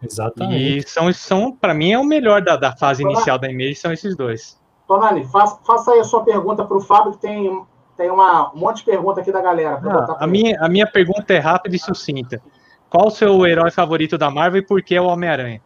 Exatamente. 0.00 0.78
E 0.78 0.88
são, 0.88 1.12
são 1.12 1.50
para 1.52 1.74
mim, 1.74 1.90
é 1.90 1.98
o 1.98 2.04
melhor 2.04 2.42
da, 2.42 2.54
da 2.54 2.76
fase 2.76 3.02
inicial 3.02 3.40
da 3.40 3.50
Image, 3.50 3.74
são 3.74 3.92
esses 3.92 4.16
dois. 4.16 4.59
Tonani, 4.90 5.24
faça, 5.24 5.56
faça 5.64 5.92
aí 5.92 6.00
a 6.00 6.04
sua 6.04 6.24
pergunta 6.24 6.64
para 6.64 6.76
o 6.76 6.80
Fábio, 6.80 7.12
que 7.12 7.18
tem, 7.18 7.62
tem 7.96 8.10
uma, 8.10 8.52
um 8.52 8.58
monte 8.58 8.78
de 8.78 8.84
pergunta 8.86 9.20
aqui 9.20 9.30
da 9.30 9.40
galera. 9.40 9.80
Ah, 9.84 10.24
a, 10.24 10.26
minha, 10.26 10.60
a 10.60 10.68
minha 10.68 10.84
pergunta 10.84 11.32
é 11.32 11.38
rápida 11.38 11.76
e 11.76 11.78
sucinta. 11.78 12.42
Qual 12.88 13.06
o 13.06 13.10
seu 13.10 13.46
herói 13.46 13.70
favorito 13.70 14.18
da 14.18 14.28
Marvel 14.32 14.62
e 14.62 14.66
por 14.66 14.82
que 14.82 14.96
é 14.96 15.00
o 15.00 15.06
Homem-Aranha? 15.06 15.62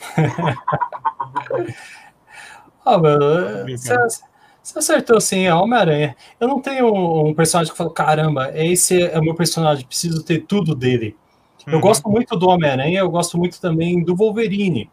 ah, 2.84 2.98
mano, 2.98 3.64
você, 3.68 3.96
você 4.60 4.78
acertou 4.80 5.20
sim, 5.20 5.46
é 5.46 5.54
Homem-Aranha. 5.54 6.16
Eu 6.40 6.48
não 6.48 6.60
tenho 6.60 6.92
um 6.92 7.32
personagem 7.32 7.70
que 7.70 7.78
fala, 7.78 7.92
caramba, 7.92 8.50
esse 8.56 9.04
é 9.04 9.16
o 9.16 9.22
meu 9.22 9.36
personagem, 9.36 9.86
preciso 9.86 10.24
ter 10.24 10.40
tudo 10.40 10.74
dele. 10.74 11.16
Eu 11.64 11.74
uhum. 11.74 11.80
gosto 11.80 12.10
muito 12.10 12.36
do 12.36 12.48
Homem-Aranha, 12.48 12.98
eu 12.98 13.08
gosto 13.08 13.38
muito 13.38 13.60
também 13.60 14.02
do 14.02 14.16
Wolverine. 14.16 14.90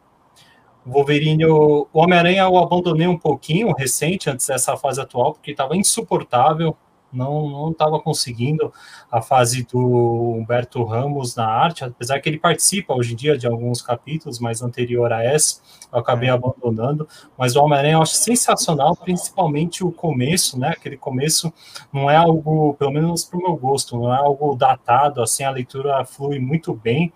O 0.86 0.92
Wolverine, 0.92 1.46
o 1.46 1.88
Homem-Aranha 1.94 2.44
eu 2.44 2.58
abandonei 2.58 3.08
um 3.08 3.18
pouquinho 3.18 3.72
recente, 3.74 4.30
antes 4.30 4.48
dessa 4.48 4.76
fase 4.76 5.00
atual, 5.00 5.34
porque 5.34 5.52
estava 5.52 5.76
insuportável, 5.76 6.76
não 7.14 7.50
não 7.50 7.72
estava 7.72 8.00
conseguindo 8.00 8.74
a 9.12 9.22
fase 9.22 9.64
do 9.64 10.36
Humberto 10.38 10.84
Ramos 10.84 11.36
na 11.36 11.46
arte, 11.46 11.84
apesar 11.84 12.20
que 12.20 12.30
ele 12.30 12.40
participa 12.40 12.94
hoje 12.94 13.14
em 13.14 13.16
dia 13.16 13.38
de 13.38 13.46
alguns 13.46 13.82
capítulos, 13.82 14.40
mas 14.40 14.62
anterior 14.62 15.12
a 15.12 15.24
essa, 15.24 15.62
eu 15.92 16.00
acabei 16.00 16.30
é. 16.30 16.32
abandonando. 16.32 17.08
Mas 17.38 17.56
o 17.56 17.62
Homem-Aranha 17.62 17.96
eu 17.96 18.02
acho 18.02 18.14
sensacional, 18.16 18.96
principalmente 18.96 19.84
o 19.84 19.92
começo, 19.92 20.58
né? 20.58 20.70
Aquele 20.70 20.98
começo 20.98 21.54
não 21.92 22.10
é 22.10 22.16
algo, 22.16 22.74
pelo 22.76 22.92
menos 22.92 23.26
para 23.26 23.38
o 23.38 23.44
meu 23.44 23.56
gosto, 23.56 23.98
não 23.98 24.14
é 24.14 24.18
algo 24.18 24.56
datado, 24.56 25.22
assim, 25.22 25.44
a 25.44 25.52
leitura 25.52 26.04
flui 26.06 26.40
muito 26.40 26.74
bem. 26.74 27.12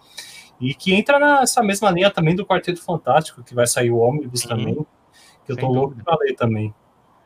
E 0.60 0.74
que 0.74 0.94
entra 0.94 1.20
nessa 1.20 1.62
mesma 1.62 1.92
linha 1.92 2.12
também 2.12 2.36
do 2.36 2.46
Quarteto 2.46 2.82
Fantástico, 2.82 3.44
que 3.44 3.54
vai 3.54 3.68
sair 3.68 3.92
o 3.92 3.98
Ônibus 3.98 4.42
também, 4.44 4.86
que 5.46 5.52
eu 5.52 5.56
tô 5.56 5.68
Sem 5.68 5.76
louco 5.76 5.96
para 6.04 6.18
ler 6.20 6.36
também. 6.36 6.74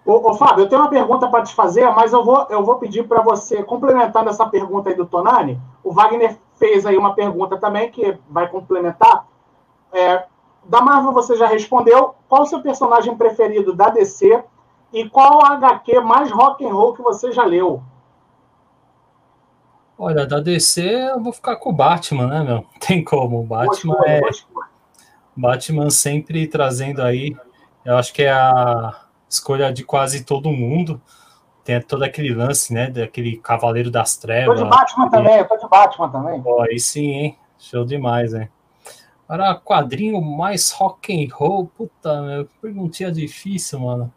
Ô, 0.06 0.32
ô, 0.32 0.34
Fábio, 0.34 0.64
eu 0.64 0.70
tenho 0.70 0.82
uma 0.82 0.90
pergunta 0.90 1.28
para 1.28 1.44
te 1.44 1.54
fazer, 1.54 1.88
mas 1.92 2.14
eu 2.14 2.24
vou, 2.24 2.48
eu 2.50 2.64
vou 2.64 2.78
pedir 2.78 3.08
para 3.08 3.22
você, 3.22 3.62
complementando 3.62 4.30
essa 4.30 4.48
pergunta 4.48 4.90
aí 4.90 4.96
do 4.96 5.06
Tonani, 5.06 5.60
o 5.84 5.94
Wagner 5.94 6.38
fez 6.56 6.86
aí 6.86 6.98
uma 6.98 7.14
pergunta 7.14 7.58
também 7.58 7.92
que 7.92 8.18
vai 8.30 8.48
complementar. 8.48 9.28
É, 9.94 10.26
da 10.66 10.82
Marvel 10.82 11.14
você 11.14 11.36
já 11.36 11.48
respondeu. 11.48 12.16
Qual 12.28 12.44
o 12.44 12.46
seu 12.46 12.62
personagem 12.62 13.16
preferido 13.16 13.74
da 13.74 13.90
DC 13.90 14.44
e 14.92 15.10
qual 15.10 15.44
a 15.46 15.54
HQ 15.54 16.00
mais 16.02 16.32
rock 16.32 16.66
and 16.66 16.74
roll 16.74 16.94
que 16.94 17.02
você 17.02 17.32
já 17.32 17.46
leu? 17.46 17.82
Olha, 20.02 20.26
da 20.26 20.40
DC 20.40 20.82
eu 20.82 21.22
vou 21.22 21.34
ficar 21.34 21.58
com 21.58 21.72
o 21.72 21.74
Batman, 21.74 22.28
né, 22.28 22.42
meu? 22.42 22.66
Tem 22.80 23.04
como. 23.04 23.42
O 23.42 23.44
Batman 23.44 23.98
é. 24.08 24.22
Batman 25.36 25.90
sempre 25.90 26.48
trazendo 26.48 27.02
aí. 27.02 27.36
Eu 27.84 27.98
acho 27.98 28.14
que 28.14 28.24
é 28.24 28.32
a 28.32 28.96
escolha 29.28 29.74
de 29.74 29.84
quase 29.84 30.24
todo 30.24 30.50
mundo. 30.52 31.02
Tem 31.66 31.82
todo 31.82 32.04
aquele 32.04 32.34
lance, 32.34 32.74
né? 32.74 32.90
Daquele 32.90 33.36
Cavaleiro 33.40 33.92
das 33.92 34.16
Trevas. 34.16 34.58
Tô 34.58 34.64
de 34.64 34.70
Batman 34.70 35.10
também, 35.10 35.36
eu 35.38 35.46
tô 35.46 35.58
de 35.58 35.68
Batman 35.68 36.10
também. 36.10 36.42
Pô, 36.42 36.62
aí 36.62 36.80
sim, 36.80 37.12
hein? 37.12 37.38
Show 37.58 37.84
demais, 37.84 38.34
hein? 38.34 38.50
Agora, 39.28 39.54
quadrinho 39.56 40.22
mais 40.22 40.72
rock 40.72 41.14
and 41.14 41.28
roll. 41.36 41.68
Puta, 41.68 42.22
meu, 42.22 42.48
perguntinha 42.62 43.12
difícil, 43.12 43.82
mano. 43.82 44.14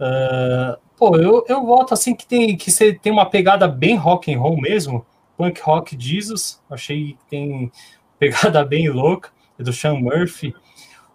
Uh, 0.00 0.85
Pô, 0.96 1.16
eu, 1.16 1.44
eu 1.46 1.64
voto 1.64 1.92
assim 1.92 2.14
que 2.14 2.26
tem 2.26 2.56
que 2.56 2.70
você 2.70 2.94
tem 2.94 3.12
uma 3.12 3.26
pegada 3.26 3.68
bem 3.68 3.96
rock 3.96 4.32
and 4.32 4.38
roll 4.40 4.60
mesmo. 4.60 5.04
Punk 5.36 5.60
Rock 5.60 5.96
Jesus, 5.98 6.62
achei 6.70 7.12
que 7.12 7.24
tem 7.28 7.70
pegada 8.18 8.64
bem 8.64 8.88
louca, 8.88 9.30
é 9.58 9.62
do 9.62 9.72
Sean 9.72 9.94
Murphy. 9.94 10.54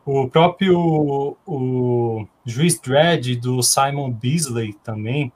O 0.06 0.28
próprio 0.30 1.38
o 1.46 2.28
Juiz 2.46 2.80
Dredd 2.80 3.36
do 3.36 3.62
Simon 3.62 4.12
Beasley 4.12 4.74
também. 4.84 5.32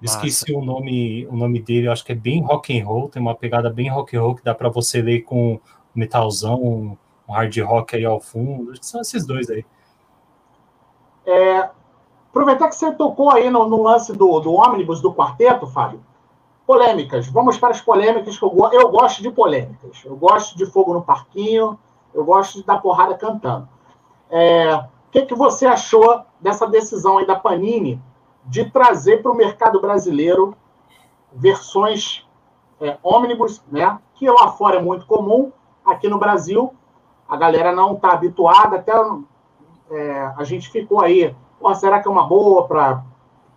Esqueci 0.00 0.52
o 0.52 0.60
nome, 0.60 1.26
o 1.26 1.36
nome 1.36 1.60
dele, 1.60 1.88
acho 1.88 2.04
que 2.04 2.12
é 2.12 2.14
bem 2.14 2.40
rock 2.40 2.78
and 2.78 2.84
roll, 2.84 3.08
tem 3.08 3.20
uma 3.20 3.34
pegada 3.34 3.68
bem 3.68 3.88
rock 3.88 4.16
and 4.16 4.20
roll 4.20 4.36
que 4.36 4.44
dá 4.44 4.54
para 4.54 4.68
você 4.68 5.02
ler 5.02 5.22
com 5.22 5.58
metalzão, 5.92 6.96
um 7.28 7.32
hard 7.32 7.56
rock 7.58 7.96
aí 7.96 8.04
ao 8.04 8.20
fundo. 8.20 8.72
São 8.80 9.00
esses 9.00 9.26
dois 9.26 9.50
aí. 9.50 9.64
É, 11.26 11.68
Aproveitar 12.38 12.68
que 12.68 12.76
você 12.76 12.92
tocou 12.92 13.32
aí 13.32 13.50
no, 13.50 13.68
no 13.68 13.82
lance 13.82 14.12
do, 14.12 14.38
do 14.38 14.52
ônibus 14.52 15.00
do 15.00 15.12
quarteto, 15.12 15.66
Fábio. 15.66 16.00
Polêmicas. 16.64 17.26
Vamos 17.26 17.58
para 17.58 17.70
as 17.70 17.80
polêmicas 17.80 18.38
que 18.38 18.44
eu, 18.44 18.52
eu 18.72 18.88
gosto 18.90 19.20
de 19.20 19.28
polêmicas. 19.28 20.04
Eu 20.04 20.14
gosto 20.14 20.56
de 20.56 20.64
fogo 20.64 20.94
no 20.94 21.02
parquinho, 21.02 21.76
eu 22.14 22.24
gosto 22.24 22.60
de 22.60 22.64
dar 22.64 22.80
porrada 22.80 23.14
cantando. 23.14 23.68
É, 24.30 24.72
o 24.72 25.10
que, 25.10 25.22
que 25.22 25.34
você 25.34 25.66
achou 25.66 26.22
dessa 26.40 26.64
decisão 26.64 27.18
aí 27.18 27.26
da 27.26 27.34
Panini 27.34 28.00
de 28.44 28.70
trazer 28.70 29.20
para 29.20 29.32
o 29.32 29.36
mercado 29.36 29.80
brasileiro 29.80 30.56
versões 31.32 32.24
é, 32.80 32.98
ônibus, 33.02 33.60
né? 33.66 33.98
Que 34.14 34.30
lá 34.30 34.52
fora 34.52 34.76
é 34.76 34.80
muito 34.80 35.06
comum, 35.06 35.50
aqui 35.84 36.08
no 36.08 36.20
Brasil 36.20 36.72
a 37.28 37.36
galera 37.36 37.72
não 37.72 37.94
está 37.94 38.10
habituada, 38.10 38.76
até 38.76 38.92
é, 39.90 40.32
a 40.36 40.44
gente 40.44 40.70
ficou 40.70 41.00
aí, 41.00 41.34
Pô, 41.60 41.74
será 41.74 42.00
que 42.00 42.06
é 42.06 42.10
uma 42.10 42.26
boa 42.26 42.66
para 42.66 43.02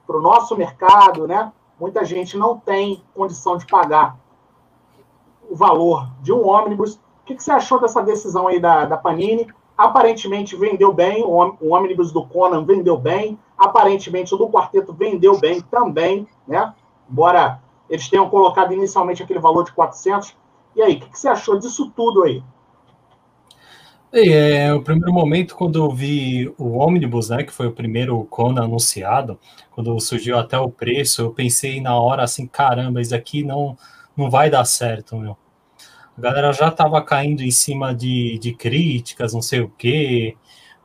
o 0.08 0.22
nosso 0.22 0.56
mercado, 0.58 1.28
né? 1.28 1.52
Muita 1.80 2.04
gente 2.04 2.38
não 2.38 2.58
tem 2.58 3.04
condição 3.14 3.58
de 3.58 3.66
pagar 3.66 4.18
o 5.50 5.56
valor 5.56 6.08
de 6.22 6.34
um 6.34 6.48
ônibus. 6.48 6.96
O 6.96 7.26
que, 7.26 7.36
que 7.36 7.44
você 7.44 7.52
achou 7.52 7.80
dessa 7.80 8.02
decisão 8.02 8.48
aí 8.48 8.60
da, 8.60 8.86
da 8.86 8.98
Panini? 8.98 9.48
Aparentemente 9.78 10.56
vendeu 10.56 10.94
bem, 10.94 11.24
o, 11.24 11.74
ônibus 11.74 12.12
do 12.12 12.26
Conan 12.26 12.64
vendeu 12.64 12.98
bem, 12.98 13.38
aparentemente 13.58 14.34
o 14.34 14.38
do 14.38 14.50
quarteto 14.50 14.94
vendeu 14.94 15.40
bem 15.40 15.60
também, 15.62 16.28
né? 16.48 16.74
Embora 17.10 17.62
eles 17.90 18.10
tenham 18.10 18.30
colocado 18.30 18.74
inicialmente 18.74 19.24
aquele 19.24 19.40
valor 19.40 19.64
de 19.64 19.74
400. 19.74 20.36
E 20.76 20.82
aí, 20.82 20.96
o 20.96 21.00
que, 21.00 21.10
que 21.10 21.20
você 21.20 21.28
achou 21.28 21.58
disso 21.60 21.92
tudo 21.96 22.24
aí? 22.24 22.44
É, 24.14 24.74
o 24.74 24.82
primeiro 24.82 25.14
momento, 25.14 25.56
quando 25.56 25.82
eu 25.82 25.90
vi 25.90 26.54
o 26.58 26.72
ônibus, 26.72 27.30
né, 27.30 27.44
que 27.44 27.54
foi 27.54 27.68
o 27.68 27.72
primeiro 27.72 28.22
Kona 28.26 28.64
anunciado, 28.64 29.40
quando 29.72 29.98
surgiu 30.02 30.38
até 30.38 30.58
o 30.60 30.70
preço, 30.70 31.22
eu 31.22 31.32
pensei 31.32 31.80
na 31.80 31.98
hora 31.98 32.24
assim, 32.24 32.46
caramba, 32.46 33.00
isso 33.00 33.16
aqui 33.16 33.42
não, 33.42 33.78
não 34.16 34.30
vai 34.30 34.50
dar 34.50 34.66
certo, 34.66 35.16
meu. 35.16 35.38
A 36.18 36.22
galera 36.22 36.52
já 36.52 36.68
estava 36.68 37.02
caindo 37.02 37.42
em 37.42 37.52
cima 37.52 37.96
de, 37.96 38.38
de 38.40 38.54
críticas, 38.54 39.34
não 39.34 39.42
sei 39.42 39.62
o 39.62 39.70
quê. 39.78 40.36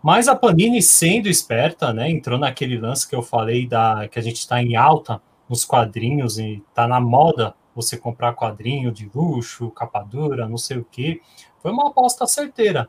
Mas 0.01 0.29
a 0.29 0.37
Panini, 0.37 0.81
sendo 0.81 1.29
esperta, 1.29 1.93
né, 1.93 2.09
entrou 2.09 2.39
naquele 2.39 2.79
lance 2.79 3.09
que 3.09 3.17
eu 3.17 3.23
falei 3.23 3.67
da 3.67 4.07
que 4.09 4.21
a 4.21 4.23
gente 4.23 4.37
está 4.37 4.63
em 4.63 4.77
alta 4.77 5.21
nos 5.49 5.65
quadrinhos 5.65 6.39
e 6.39 6.63
está 6.69 6.87
na 6.87 7.01
moda 7.01 7.55
você 7.75 7.97
comprar 7.97 8.35
quadrinho 8.35 8.93
de 8.93 9.11
luxo, 9.13 9.71
capa 9.73 10.03
dura, 10.03 10.49
não 10.49 10.57
sei 10.57 10.79
o 10.79 10.87
quê. 10.91 11.21
Foi 11.61 11.73
uma 11.73 11.89
aposta 11.89 12.25
certeira 12.27 12.89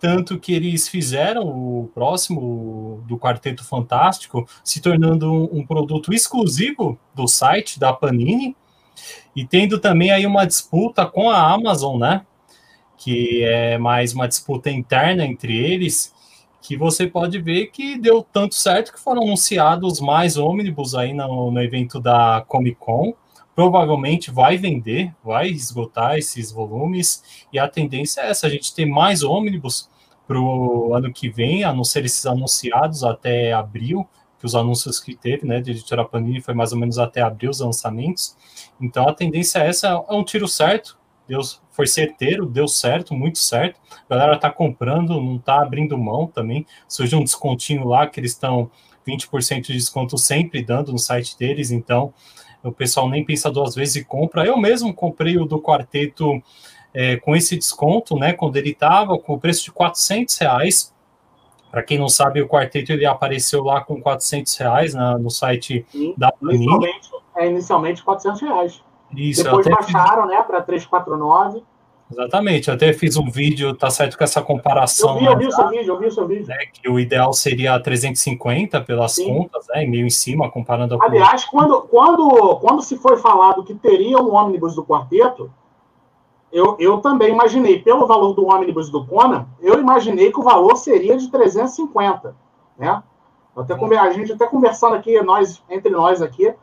tanto 0.00 0.38
que 0.38 0.52
eles 0.52 0.88
fizeram 0.88 1.42
o 1.46 1.90
próximo 1.94 3.02
do 3.06 3.18
Quarteto 3.18 3.64
Fantástico 3.64 4.48
se 4.62 4.80
tornando 4.80 5.32
um, 5.32 5.60
um, 5.60 5.66
produto 5.66 6.12
exclusivo 6.12 6.98
do 7.14 7.26
site 7.26 7.78
da 7.78 7.92
Panini 7.92 8.54
e 9.34 9.46
tendo 9.46 9.78
também 9.78 10.10
aí 10.10 10.26
uma 10.26 10.46
disputa 10.46 11.06
com 11.06 11.30
a 11.30 11.52
Amazon, 11.52 11.98
né? 11.98 12.24
Que 12.96 13.42
é 13.44 13.78
mais 13.78 14.12
uma 14.12 14.28
disputa 14.28 14.70
interna 14.70 15.24
entre 15.24 15.56
eles, 15.56 16.14
que 16.60 16.76
você 16.76 17.06
pode 17.06 17.38
ver 17.38 17.66
que 17.66 17.98
deu 17.98 18.22
tanto 18.22 18.54
certo 18.54 18.92
que 18.92 19.00
foram 19.00 19.22
anunciados 19.22 20.00
mais 20.00 20.36
ônibus 20.36 20.94
aí 20.94 21.12
no, 21.12 21.50
no 21.50 21.62
evento 21.62 22.00
da 22.00 22.44
Comic 22.48 22.76
Con 22.78 23.14
provavelmente 23.56 24.30
vai 24.30 24.58
vender, 24.58 25.14
vai 25.24 25.48
esgotar 25.48 26.18
esses 26.18 26.52
volumes, 26.52 27.46
e 27.50 27.58
a 27.58 27.66
tendência 27.66 28.20
é 28.20 28.28
essa, 28.28 28.46
a 28.46 28.50
gente 28.50 28.74
ter 28.74 28.84
mais 28.84 29.22
ônibus 29.22 29.88
para 30.28 30.38
o 30.38 30.94
ano 30.94 31.10
que 31.10 31.30
vem, 31.30 31.64
a 31.64 31.72
não 31.72 31.82
ser 31.82 32.04
esses 32.04 32.26
anunciados 32.26 33.02
até 33.02 33.54
abril, 33.54 34.06
que 34.38 34.44
os 34.44 34.54
anúncios 34.54 35.00
que 35.00 35.16
teve, 35.16 35.46
né, 35.46 35.62
de 35.62 35.70
editora 35.70 36.04
Panini 36.04 36.42
foi 36.42 36.52
mais 36.52 36.72
ou 36.72 36.78
menos 36.78 36.98
até 36.98 37.22
abril 37.22 37.48
os 37.48 37.60
lançamentos, 37.60 38.36
então 38.78 39.08
a 39.08 39.14
tendência 39.14 39.60
é 39.60 39.68
essa, 39.68 39.88
é 39.88 40.12
um 40.12 40.22
tiro 40.22 40.46
certo, 40.46 40.98
Deus 41.26 41.62
foi 41.70 41.86
certeiro, 41.86 42.44
deu 42.44 42.68
certo, 42.68 43.14
muito 43.14 43.38
certo, 43.38 43.80
a 44.08 44.14
galera 44.14 44.38
tá 44.38 44.50
comprando, 44.50 45.18
não 45.18 45.38
tá 45.38 45.62
abrindo 45.62 45.96
mão 45.96 46.26
também, 46.26 46.66
surgiu 46.86 47.20
um 47.20 47.24
descontinho 47.24 47.86
lá, 47.86 48.06
que 48.06 48.20
eles 48.20 48.32
estão 48.32 48.70
20% 49.08 49.62
de 49.62 49.72
desconto 49.72 50.18
sempre 50.18 50.62
dando 50.62 50.92
no 50.92 50.98
site 50.98 51.38
deles, 51.38 51.70
então 51.70 52.12
o 52.68 52.72
pessoal 52.72 53.08
nem 53.08 53.24
pensa 53.24 53.50
duas 53.50 53.74
vezes 53.74 53.96
e 53.96 54.04
compra. 54.04 54.44
Eu 54.44 54.56
mesmo 54.56 54.92
comprei 54.92 55.38
o 55.38 55.44
do 55.44 55.60
quarteto 55.60 56.42
é, 56.92 57.16
com 57.16 57.36
esse 57.36 57.56
desconto, 57.56 58.16
né? 58.16 58.32
Quando 58.32 58.56
ele 58.56 58.70
estava 58.70 59.18
com 59.18 59.34
o 59.34 59.38
preço 59.38 59.64
de 59.64 59.72
400 59.72 60.36
reais. 60.38 60.94
Para 61.70 61.82
quem 61.82 61.98
não 61.98 62.08
sabe, 62.08 62.40
o 62.40 62.48
quarteto 62.48 62.92
ele 62.92 63.04
apareceu 63.04 63.62
lá 63.62 63.80
com 63.82 64.00
400 64.00 64.56
reais 64.56 64.94
na, 64.94 65.18
no 65.18 65.30
site 65.30 65.84
Sim, 65.90 66.14
da 66.16 66.32
Panini. 66.32 66.64
Inicialmente, 66.64 67.10
é 67.36 67.46
inicialmente 67.48 68.02
400 68.02 68.40
reais. 68.40 68.82
Isso, 69.14 69.44
Depois 69.44 69.66
baixaram, 69.66 70.22
fiz... 70.22 70.32
né, 70.32 70.42
para 70.42 70.62
349. 70.62 71.62
Exatamente, 72.10 72.68
eu 72.68 72.74
até 72.74 72.92
fiz 72.92 73.16
um 73.16 73.28
vídeo, 73.28 73.74
tá 73.74 73.90
certo 73.90 74.16
com 74.16 74.22
essa 74.22 74.40
comparação. 74.40 75.14
Eu 75.14 75.18
vi, 75.18 75.26
eu 75.26 75.38
vi 75.38 75.46
o 75.46 75.52
seu 75.52 75.68
vídeo, 75.68 75.94
eu 75.94 75.98
vi 75.98 76.06
o 76.06 76.12
seu 76.12 76.26
vídeo. 76.26 76.46
Né, 76.46 76.56
que 76.72 76.88
o 76.88 77.00
ideal 77.00 77.32
seria 77.32 77.78
350 77.80 78.80
pelas 78.82 79.12
Sim. 79.12 79.26
contas, 79.26 79.66
né, 79.68 79.84
meio 79.84 80.06
em 80.06 80.10
cima, 80.10 80.50
comparando 80.50 80.96
com. 80.96 81.04
Aliás, 81.04 81.44
quando, 81.44 81.82
quando, 81.82 82.56
quando 82.60 82.80
se 82.80 82.96
foi 82.96 83.16
falado 83.16 83.64
que 83.64 83.74
teria 83.74 84.18
um 84.18 84.32
ônibus 84.32 84.76
do 84.76 84.84
quarteto, 84.84 85.50
eu, 86.52 86.76
eu 86.78 86.98
também 86.98 87.32
imaginei, 87.32 87.80
pelo 87.80 88.06
valor 88.06 88.34
do 88.34 88.46
ônibus 88.46 88.88
do 88.88 89.04
Conan, 89.04 89.46
eu 89.60 89.78
imaginei 89.80 90.30
que 90.30 90.38
o 90.38 90.44
valor 90.44 90.76
seria 90.76 91.16
de 91.16 91.28
350, 91.28 92.36
né? 92.78 93.02
Até, 93.56 93.74
a 93.74 94.10
gente 94.12 94.32
até 94.32 94.46
conversando 94.46 94.94
aqui, 94.94 95.20
nós, 95.22 95.62
entre 95.68 95.90
nós 95.90 96.20
aqui, 96.22 96.54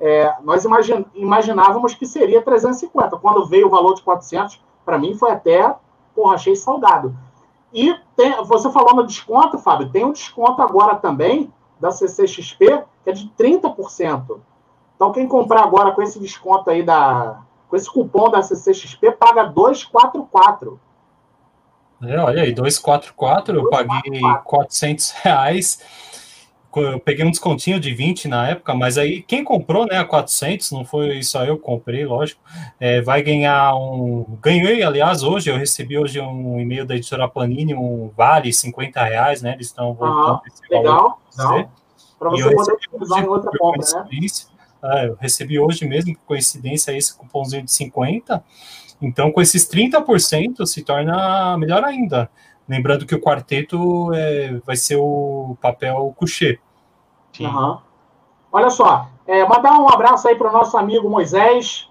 é, 0.00 0.34
nós 0.42 0.64
imagin, 0.64 1.04
imaginávamos 1.14 1.94
que 1.94 2.06
seria 2.06 2.42
350. 2.42 3.16
Quando 3.18 3.46
veio 3.46 3.66
o 3.66 3.70
valor 3.70 3.94
de 3.94 4.02
400, 4.02 4.60
para 4.88 4.98
mim 4.98 5.12
foi 5.12 5.30
até, 5.30 5.74
porra, 6.14 6.36
achei 6.36 6.56
salgado. 6.56 7.14
E 7.74 7.94
tem, 8.16 8.42
você 8.44 8.72
falou 8.72 8.94
no 8.94 9.06
desconto, 9.06 9.58
Fábio, 9.58 9.90
tem 9.90 10.02
um 10.02 10.12
desconto 10.12 10.62
agora 10.62 10.94
também 10.94 11.52
da 11.78 11.90
CCXP, 11.90 12.84
que 13.04 13.10
é 13.10 13.12
de 13.12 13.30
30%. 13.38 14.40
Então, 14.96 15.12
quem 15.12 15.28
comprar 15.28 15.62
agora 15.62 15.92
com 15.92 16.00
esse 16.00 16.18
desconto 16.18 16.70
aí 16.70 16.82
da. 16.82 17.42
Com 17.68 17.76
esse 17.76 17.92
cupom 17.92 18.30
da 18.30 18.40
CCXP, 18.40 19.12
paga 19.12 19.44
244. 19.44 20.80
É, 22.02 22.18
olha 22.18 22.42
aí, 22.44 22.54
244, 22.54 23.58
eu 23.58 23.68
paguei 23.68 24.22
400 24.44 25.10
reais 25.10 25.82
eu 26.76 27.00
peguei 27.00 27.24
um 27.24 27.30
descontinho 27.30 27.80
de 27.80 27.94
20 27.94 28.28
na 28.28 28.48
época, 28.48 28.74
mas 28.74 28.98
aí 28.98 29.22
quem 29.22 29.42
comprou, 29.42 29.86
né, 29.86 29.96
a 29.96 30.04
400, 30.04 30.70
não 30.72 30.84
foi 30.84 31.22
só 31.22 31.44
eu 31.44 31.58
comprei, 31.58 32.04
lógico, 32.04 32.40
é, 32.78 33.00
vai 33.00 33.22
ganhar 33.22 33.74
um... 33.74 34.38
Ganhei, 34.42 34.82
aliás, 34.82 35.22
hoje, 35.22 35.50
eu 35.50 35.56
recebi 35.56 35.96
hoje 35.96 36.20
um 36.20 36.60
e-mail 36.60 36.84
da 36.84 36.94
editora 36.94 37.28
Panini, 37.28 37.74
um 37.74 38.10
vale 38.16 38.52
50 38.52 39.02
reais, 39.02 39.42
né, 39.42 39.54
eles 39.54 39.68
estão 39.68 39.94
voltando 39.94 40.34
ah, 40.34 40.42
esse 40.46 40.62
legal, 40.70 41.20
legal. 41.38 41.70
Para 42.18 42.30
você 42.30 42.54
poder 42.54 42.72
utilizar 42.72 43.24
em 43.24 43.28
outra 43.28 43.50
compra, 43.58 43.86
né? 44.10 44.18
É, 44.82 45.08
eu 45.08 45.16
recebi 45.20 45.58
hoje 45.58 45.86
mesmo, 45.86 46.14
por 46.14 46.22
coincidência, 46.26 46.96
esse 46.96 47.16
cupomzinho 47.16 47.64
de 47.64 47.72
50, 47.72 48.44
então 49.00 49.32
com 49.32 49.40
esses 49.40 49.68
30% 49.68 50.66
se 50.66 50.82
torna 50.82 51.56
melhor 51.58 51.84
ainda. 51.84 52.30
Lembrando 52.68 53.06
que 53.06 53.14
o 53.14 53.20
quarteto 53.20 54.12
é, 54.12 54.60
vai 54.64 54.76
ser 54.76 54.96
o 54.96 55.56
papel 55.60 56.14
coucher. 56.16 56.60
Uhum. 57.40 57.78
Olha 58.52 58.70
só, 58.70 59.08
é, 59.26 59.46
mandar 59.46 59.78
um 59.78 59.88
abraço 59.88 60.28
aí 60.28 60.34
para 60.34 60.50
o 60.50 60.52
nosso 60.52 60.76
amigo 60.76 61.08
Moisés, 61.08 61.88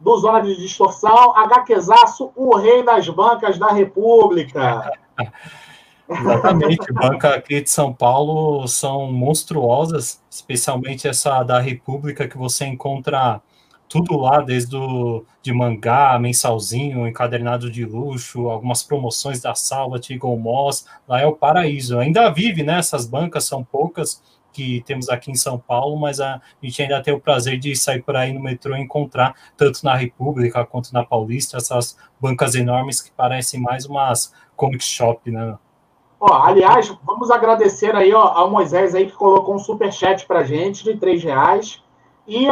do 0.00 0.16
Zona 0.16 0.40
de 0.40 0.56
Distorção, 0.56 1.36
HQzaço, 1.36 2.32
o 2.34 2.56
rei 2.56 2.82
das 2.82 3.08
bancas 3.08 3.58
da 3.58 3.68
República. 3.68 4.92
Exatamente, 6.08 6.92
banca 6.92 7.36
aqui 7.36 7.60
de 7.60 7.70
São 7.70 7.92
Paulo 7.92 8.66
são 8.66 9.12
monstruosas, 9.12 10.20
especialmente 10.28 11.06
essa 11.06 11.44
da 11.44 11.60
República 11.60 12.26
que 12.26 12.36
você 12.36 12.66
encontra 12.66 13.40
tudo 13.90 14.16
lá, 14.16 14.40
desde 14.40 14.76
o, 14.76 15.24
de 15.42 15.52
mangá, 15.52 16.16
mensalzinho, 16.16 17.08
encadernado 17.08 17.68
de 17.68 17.84
luxo, 17.84 18.48
algumas 18.48 18.84
promoções 18.84 19.40
da 19.40 19.52
Salva, 19.56 20.00
Eagle 20.08 20.38
Moss, 20.38 20.86
lá 21.08 21.20
é 21.20 21.26
o 21.26 21.34
paraíso. 21.34 21.98
Ainda 21.98 22.30
vive, 22.30 22.62
né? 22.62 22.78
Essas 22.78 23.04
bancas 23.04 23.44
são 23.44 23.64
poucas 23.64 24.22
que 24.52 24.80
temos 24.86 25.08
aqui 25.08 25.32
em 25.32 25.34
São 25.34 25.58
Paulo, 25.58 25.98
mas 25.98 26.20
a, 26.20 26.40
gente 26.62 26.80
ainda 26.82 27.02
tem 27.02 27.12
o 27.12 27.20
prazer 27.20 27.58
de 27.58 27.74
sair 27.74 28.00
por 28.00 28.14
aí 28.14 28.32
no 28.32 28.40
metrô 28.40 28.76
e 28.76 28.80
encontrar, 28.80 29.34
tanto 29.56 29.84
na 29.84 29.96
República 29.96 30.64
quanto 30.64 30.92
na 30.92 31.04
Paulista, 31.04 31.56
essas 31.56 31.96
bancas 32.20 32.54
enormes 32.54 33.00
que 33.00 33.10
parecem 33.10 33.60
mais 33.60 33.86
umas 33.86 34.32
comic 34.54 34.84
shop, 34.84 35.32
né? 35.32 35.58
Ó, 36.20 36.32
aliás, 36.32 36.96
vamos 37.02 37.28
agradecer 37.28 37.96
aí 37.96 38.12
ó, 38.12 38.22
ao 38.22 38.50
Moisés 38.50 38.94
aí 38.94 39.06
que 39.06 39.16
colocou 39.16 39.56
um 39.56 39.58
super 39.58 39.92
chat 39.92 40.26
pra 40.26 40.44
gente 40.44 40.84
de 40.84 40.96
três 40.96 41.24
reais. 41.24 41.82
E 42.28 42.46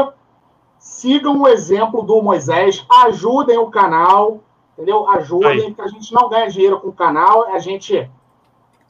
sigam 0.78 1.40
o 1.40 1.48
exemplo 1.48 2.02
do 2.02 2.22
Moisés, 2.22 2.84
ajudem 3.04 3.58
o 3.58 3.70
canal, 3.70 4.40
entendeu? 4.72 5.08
Ajudem, 5.10 5.72
porque 5.72 5.82
a 5.82 5.88
gente 5.88 6.12
não 6.12 6.28
ganha 6.28 6.48
dinheiro 6.48 6.80
com 6.80 6.88
o 6.88 6.92
canal, 6.92 7.44
a 7.48 7.58
gente, 7.58 8.10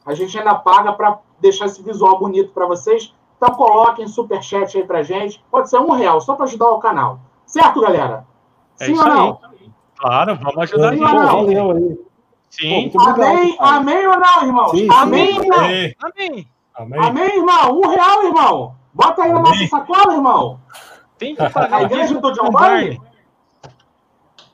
a 0.05 0.13
gente 0.13 0.37
ainda 0.37 0.55
paga 0.55 0.93
para 0.93 1.19
deixar 1.39 1.65
esse 1.65 1.81
visual 1.81 2.19
bonito 2.19 2.51
para 2.51 2.65
vocês. 2.65 3.13
Então 3.37 3.55
coloquem 3.55 4.07
super 4.07 4.43
chat 4.43 4.77
aí 4.77 4.85
pra 4.85 5.01
gente. 5.01 5.43
Pode 5.49 5.69
ser 5.69 5.79
um 5.79 5.91
real, 5.91 6.19
só 6.19 6.35
para 6.35 6.45
ajudar 6.45 6.69
o 6.71 6.79
canal. 6.79 7.19
Certo, 7.45 7.81
galera? 7.81 8.25
É 8.79 8.85
Sim 8.85 8.97
ou 8.97 9.05
não? 9.05 9.39
Aí. 9.43 9.71
Claro, 9.97 10.35
vamos 10.35 10.57
ajudar 10.57 10.93
Sim, 10.93 11.03
ou 11.03 11.13
não? 11.13 11.97
Sim. 12.49 12.89
Pô, 12.89 13.01
amém, 13.01 13.55
amém 13.59 14.07
ou 14.07 14.19
não, 14.19 14.43
irmão? 14.43 14.69
Sim, 14.69 14.87
amém, 14.91 15.37
irmão? 15.37 15.59
Amém. 15.59 15.95
Amém. 16.75 16.99
Amém, 16.99 17.37
irmão. 17.37 17.79
Um 17.79 17.87
real, 17.87 18.23
irmão. 18.23 18.75
Bota 18.93 19.23
aí 19.23 19.31
na 19.31 19.39
nossa 19.39 19.67
sacola, 19.67 20.13
irmão. 20.13 20.59
Tem 21.19 21.35
que 21.35 21.47
pagar 21.51 21.77
a 21.77 21.83
igreja 21.83 22.19
do 22.19 22.31
John 22.31 22.49
Barney. 22.49 22.99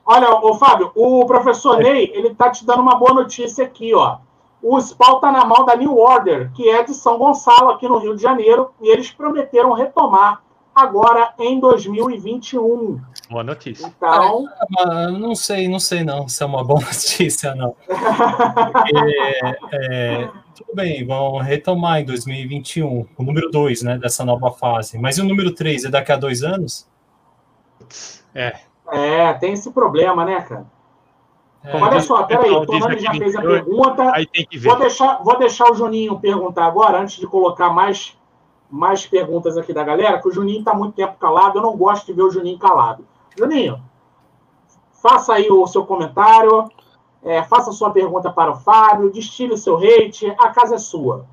Olha, 0.05 0.36
ô 0.36 0.53
Fábio, 0.55 0.91
o 0.93 1.26
professor 1.26 1.78
Ney, 1.78 2.11
ele 2.13 2.36
tá 2.36 2.51
te 2.51 2.66
dando 2.66 2.82
uma 2.82 2.95
boa 2.95 3.13
notícia 3.13 3.63
aqui, 3.66 3.93
ó. 3.93 4.18
O 4.61 4.80
Spawn 4.80 5.20
tá 5.20 5.32
na 5.32 5.45
mão 5.45 5.66
da 5.66 5.76
New 5.76 5.97
Order, 5.97 6.51
que 6.53 6.70
é 6.70 6.84
de 6.84 6.93
São 6.93 7.18
Gonçalo, 7.18 7.72
aqui 7.72 7.88
no 7.88 7.97
Rio 7.97 8.16
de 8.16 8.22
Janeiro, 8.22 8.72
e 8.82 8.89
eles 8.89 9.11
prometeram 9.11 9.74
retomar 9.74 10.41
agora 10.76 11.34
em 11.39 11.59
2021. 11.59 13.01
Boa 13.30 13.43
notícia. 13.43 13.88
Então. 13.88 14.45
É, 14.78 15.07
não 15.11 15.34
sei, 15.34 15.67
não 15.67 15.80
sei 15.80 16.03
não 16.03 16.28
se 16.28 16.43
é 16.43 16.45
uma 16.45 16.63
boa 16.63 16.82
notícia, 16.86 17.55
não. 17.55 17.76
Porque, 17.86 18.97
é, 19.73 20.30
tudo 20.53 20.76
bem, 20.76 21.05
vão 21.05 21.38
retomar 21.38 22.01
em 22.01 22.05
2021, 22.05 23.07
o 23.17 23.23
número 23.23 23.49
2 23.49 23.82
né, 23.84 23.97
dessa 23.97 24.26
nova 24.26 24.51
fase. 24.51 24.97
Mas 24.99 25.17
e 25.17 25.21
o 25.21 25.26
número 25.26 25.53
3 25.53 25.86
é 25.86 25.89
daqui 25.89 26.11
a 26.11 26.17
dois 26.17 26.43
anos? 26.43 26.88
É. 28.34 28.57
É, 28.91 29.34
tem 29.34 29.53
esse 29.53 29.71
problema, 29.71 30.26
né, 30.26 30.41
cara? 30.41 30.65
É, 31.63 31.76
Olha 31.82 31.99
só, 31.99 32.23
peraí, 32.23 32.51
o 32.51 32.65
Tonani 32.65 32.99
já 32.99 33.11
fez 33.13 33.36
a 33.36 33.41
pergunta. 33.41 34.11
Aí 34.13 34.28
tem 34.28 34.45
que 34.45 34.57
ver. 34.57 34.69
Vou 34.69 34.78
deixar, 34.78 35.23
vou 35.23 35.39
deixar 35.39 35.71
o 35.71 35.73
Juninho 35.73 36.19
perguntar 36.19 36.65
agora, 36.65 36.99
antes 36.99 37.17
de 37.17 37.26
colocar 37.26 37.71
mais, 37.71 38.15
mais 38.76 39.05
perguntas 39.05 39.57
aqui 39.57 39.71
da 39.71 39.86
galera, 39.86 40.21
que 40.21 40.28
o 40.28 40.32
Juninho 40.32 40.59
está 40.59 40.73
muito 40.73 40.95
tempo 40.95 41.15
calado, 41.17 41.57
eu 41.57 41.61
não 41.61 41.78
gosto 41.78 42.07
de 42.07 42.13
ver 42.13 42.23
o 42.23 42.30
Juninho 42.30 42.59
calado. 42.59 43.05
Juninho, 43.38 43.82
faça 45.01 45.34
aí 45.34 45.49
o 45.49 45.65
seu 45.65 45.86
comentário, 45.86 46.69
é, 47.23 47.41
faça 47.43 47.71
sua 47.71 47.89
pergunta 47.91 48.30
para 48.30 48.51
o 48.51 48.55
Fábio, 48.55 49.09
destile 49.09 49.53
o 49.53 49.57
seu 49.57 49.78
hate, 49.78 50.28
a 50.38 50.49
casa 50.49 50.76
é 50.76 50.78
sua. 50.78 51.26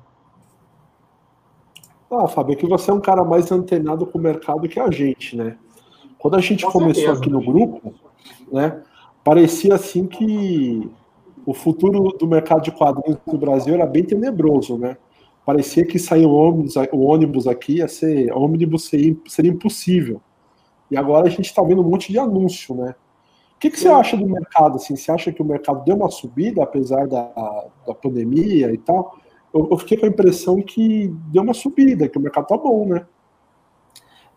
Ah, 2.09 2.27
Fábio, 2.27 2.53
é 2.53 2.55
que 2.55 2.65
você 2.65 2.91
é 2.91 2.93
um 2.93 3.01
cara 3.01 3.25
mais 3.25 3.51
antenado 3.51 4.05
com 4.05 4.17
o 4.17 4.21
mercado 4.21 4.69
que 4.69 4.79
a 4.79 4.89
gente, 4.89 5.35
né? 5.35 5.57
Quando 6.17 6.35
a 6.35 6.41
gente 6.41 6.63
Com 6.65 6.71
começou 6.71 7.03
certeza. 7.03 7.19
aqui 7.19 7.29
no 7.29 7.41
grupo, 7.41 7.93
né, 8.49 8.81
parecia 9.21 9.75
assim 9.75 10.07
que 10.07 10.89
o 11.45 11.53
futuro 11.53 12.15
do 12.17 12.25
mercado 12.25 12.61
de 12.61 12.71
quadrinhos 12.71 13.19
no 13.27 13.37
Brasil 13.37 13.73
era 13.73 13.85
bem 13.85 14.05
tenebroso, 14.05 14.77
né? 14.77 14.95
Parecia 15.45 15.85
que 15.85 15.99
sair 15.99 16.25
o 16.25 16.31
ônibus, 16.31 16.75
o 16.91 16.99
ônibus 16.99 17.47
aqui 17.47 17.77
ia 17.77 17.87
ser 17.87 18.31
ônibus 18.31 18.85
seria, 18.85 19.15
seria 19.27 19.51
impossível. 19.51 20.21
E 20.89 20.95
agora 20.95 21.27
a 21.27 21.29
gente 21.29 21.45
está 21.45 21.61
vendo 21.61 21.81
um 21.81 21.89
monte 21.89 22.11
de 22.11 22.19
anúncio, 22.19 22.75
né? 22.75 22.95
O 23.55 23.59
que, 23.59 23.69
que 23.69 23.79
você 23.79 23.87
acha 23.87 24.15
do 24.17 24.27
mercado? 24.27 24.75
Assim, 24.75 24.95
você 24.95 25.11
acha 25.11 25.31
que 25.31 25.41
o 25.41 25.45
mercado 25.45 25.83
deu 25.85 25.95
uma 25.95 26.09
subida 26.09 26.63
apesar 26.63 27.07
da, 27.07 27.23
da 27.87 27.93
pandemia 27.93 28.71
e 28.73 28.77
tal? 28.77 29.17
Eu, 29.53 29.69
eu 29.71 29.77
fiquei 29.77 29.97
com 29.97 30.05
a 30.05 30.09
impressão 30.09 30.61
que 30.61 31.07
deu 31.31 31.43
uma 31.43 31.53
subida, 31.53 32.07
que 32.07 32.17
o 32.17 32.21
mercado 32.21 32.47
tá 32.47 32.57
bom, 32.57 32.85
né? 32.85 33.05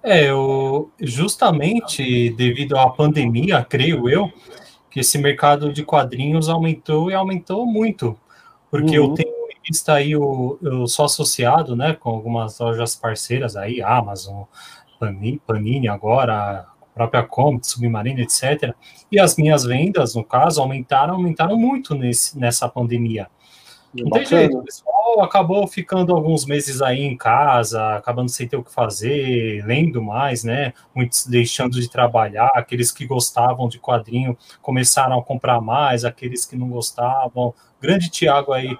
É, 0.02 0.30
eu, 0.30 0.90
justamente 1.00 2.30
devido 2.30 2.76
à 2.76 2.88
pandemia, 2.88 3.64
creio 3.68 4.08
eu, 4.08 4.30
que 4.90 5.00
esse 5.00 5.18
mercado 5.18 5.72
de 5.72 5.84
quadrinhos 5.84 6.48
aumentou 6.48 7.10
e 7.10 7.14
aumentou 7.14 7.66
muito. 7.66 8.16
Porque 8.70 8.98
uhum. 8.98 9.06
eu 9.06 9.14
tenho 9.14 9.35
visto 9.66 9.88
aí, 9.90 10.16
o, 10.16 10.58
eu 10.62 10.86
sou 10.86 11.04
associado 11.04 11.74
né, 11.74 11.94
com 11.94 12.10
algumas 12.10 12.58
lojas 12.58 12.94
parceiras 12.94 13.56
aí, 13.56 13.82
Amazon, 13.82 14.44
Panini, 14.98 15.40
Panini 15.46 15.88
agora, 15.88 16.66
própria 16.94 17.22
Comic, 17.22 17.66
Submarino, 17.66 18.20
etc. 18.20 18.74
E 19.10 19.20
as 19.20 19.36
minhas 19.36 19.64
vendas, 19.64 20.14
no 20.14 20.24
caso, 20.24 20.60
aumentaram, 20.60 21.14
aumentaram 21.14 21.56
muito 21.56 21.94
nesse, 21.94 22.38
nessa 22.38 22.68
pandemia. 22.68 23.28
Não 23.94 24.10
tem 24.10 24.26
jeito, 24.26 24.58
o 24.58 24.62
pessoal 24.62 25.22
acabou 25.22 25.66
ficando 25.66 26.14
alguns 26.14 26.44
meses 26.44 26.82
aí 26.82 27.02
em 27.02 27.16
casa, 27.16 27.96
acabando 27.96 28.30
sem 28.30 28.46
ter 28.46 28.56
o 28.56 28.62
que 28.62 28.72
fazer, 28.72 29.64
lendo 29.64 30.02
mais, 30.02 30.44
né? 30.44 30.72
Muitos 30.94 31.26
deixando 31.26 31.80
de 31.80 31.88
trabalhar, 31.88 32.50
aqueles 32.54 32.90
que 32.90 33.06
gostavam 33.06 33.68
de 33.68 33.78
quadrinho 33.78 34.36
começaram 34.60 35.18
a 35.18 35.22
comprar 35.22 35.60
mais, 35.60 36.04
aqueles 36.04 36.44
que 36.44 36.56
não 36.56 36.68
gostavam. 36.68 37.54
Grande 37.80 38.10
Tiago 38.10 38.52
aí, 38.52 38.76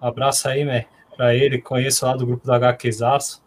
abraço 0.00 0.48
aí, 0.48 0.64
né? 0.64 0.86
Para 1.16 1.34
ele, 1.34 1.60
conheço 1.60 2.04
lá 2.04 2.14
do 2.14 2.26
grupo 2.26 2.46
da 2.46 2.56
HQzaço. 2.56 3.42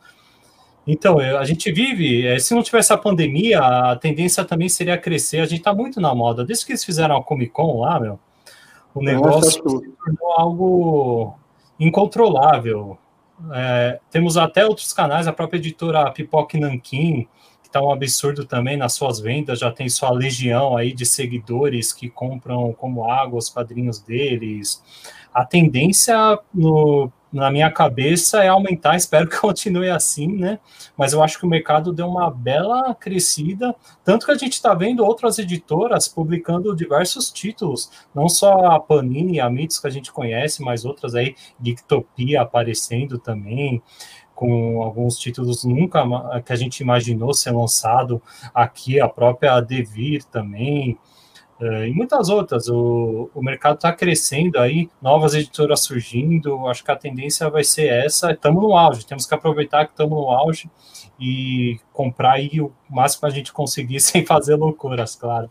Então, 0.86 1.20
a 1.20 1.44
gente 1.44 1.72
vive, 1.72 2.26
é, 2.26 2.40
se 2.40 2.56
não 2.56 2.64
tivesse 2.64 2.92
a 2.92 2.98
pandemia, 2.98 3.60
a 3.60 3.96
tendência 3.96 4.44
também 4.44 4.68
seria 4.68 4.98
crescer. 4.98 5.40
A 5.40 5.46
gente 5.46 5.62
tá 5.62 5.74
muito 5.74 6.02
na 6.02 6.16
moda. 6.16 6.44
Desde 6.44 6.66
que 6.66 6.72
eles 6.72 6.84
fizeram 6.84 7.16
a 7.16 7.24
Comic 7.24 7.52
Con 7.52 7.80
lá, 7.80 8.00
meu, 8.00 8.20
o 8.94 9.04
negócio 9.04 9.52
se 9.52 9.62
tornou 9.62 10.32
algo 10.36 11.40
incontrolável. 11.80 12.98
É, 13.54 14.00
temos 14.10 14.36
até 14.36 14.66
outros 14.66 14.92
canais, 14.92 15.28
a 15.28 15.34
própria 15.34 15.60
editora 15.60 16.12
Pipoque 16.12 16.60
Nankin, 16.60 17.28
que 17.62 17.68
está 17.68 17.82
um 17.82 17.92
absurdo 17.92 18.44
também 18.46 18.76
nas 18.76 18.94
suas 18.94 19.20
vendas, 19.20 19.60
já 19.60 19.72
tem 19.72 19.88
sua 19.88 20.12
legião 20.12 20.76
aí 20.76 20.92
de 20.92 21.06
seguidores 21.06 21.94
que 21.94 22.10
compram 22.10 22.74
como 22.74 23.10
água 23.10 23.38
os 23.38 23.50
quadrinhos 23.50 24.00
deles. 24.00 24.84
A 25.34 25.46
tendência 25.46 26.16
no 26.54 27.12
na 27.32 27.52
minha 27.52 27.72
cabeça 27.72 28.44
é 28.44 28.48
aumentar, 28.48 28.96
espero 28.98 29.30
que 29.30 29.38
continue 29.38 29.90
assim, 29.90 30.28
né? 30.28 30.60
Mas 30.98 31.14
eu 31.14 31.24
acho 31.24 31.38
que 31.38 31.46
o 31.46 31.50
mercado 31.50 31.94
deu 31.94 32.08
uma 32.08 32.30
bela 32.30 32.94
crescida, 32.96 33.76
tanto 34.04 34.26
que 34.26 34.32
a 34.32 34.38
gente 34.38 34.54
está 34.54 34.74
vendo 34.74 35.06
outras 35.06 35.38
editoras 35.40 36.08
publicando 36.08 36.76
diversos 36.76 37.32
títulos, 37.32 37.92
não 38.14 38.28
só 38.28 38.66
a 38.66 38.80
Panini 38.80 39.36
e 39.36 39.40
a 39.40 39.50
Mitos 39.50 39.80
que 39.80 39.88
a 39.88 39.92
gente 39.92 40.12
conhece, 40.12 40.62
mas 40.64 40.86
outras 40.86 41.16
aí, 41.16 41.36
Geektopia 41.62 42.42
aparecendo 42.42 43.20
também, 43.20 43.82
com 44.34 44.82
alguns 44.82 45.20
títulos 45.20 45.66
nunca 45.66 46.02
que 46.46 46.54
a 46.54 46.56
gente 46.56 46.80
imaginou 46.80 47.34
ser 47.34 47.52
lançado. 47.52 48.22
Aqui, 48.54 48.98
a 48.98 49.10
própria 49.10 49.60
Devir 49.60 50.24
também, 50.24 50.98
e 51.62 51.94
muitas 51.94 52.30
outras. 52.30 52.70
O, 52.70 53.30
o 53.34 53.42
mercado 53.42 53.76
está 53.76 53.92
crescendo 53.92 54.58
aí, 54.60 54.90
novas 55.02 55.34
editoras 55.34 55.82
surgindo. 55.82 56.68
Acho 56.68 56.84
que 56.84 56.92
a 56.92 56.96
tendência 56.96 57.50
vai 57.50 57.64
ser 57.64 57.88
essa. 57.88 58.32
Estamos 58.32 58.64
no 58.64 58.78
auge, 58.78 59.06
temos 59.06 59.26
que 59.26 59.36
aproveitar 59.36 59.86
que 59.86 59.92
estamos 59.92 60.18
no 60.18 60.30
auge 60.32 60.70
e 61.20 61.80
comprar 61.92 62.34
aí 62.34 62.62
o 62.62 62.72
máximo 62.90 63.22
que 63.22 63.28
a 63.28 63.30
gente 63.30 63.52
conseguir 63.52 64.00
sem 64.02 64.26
fazer 64.26 64.56
loucuras, 64.56 65.16
claro. 65.16 65.50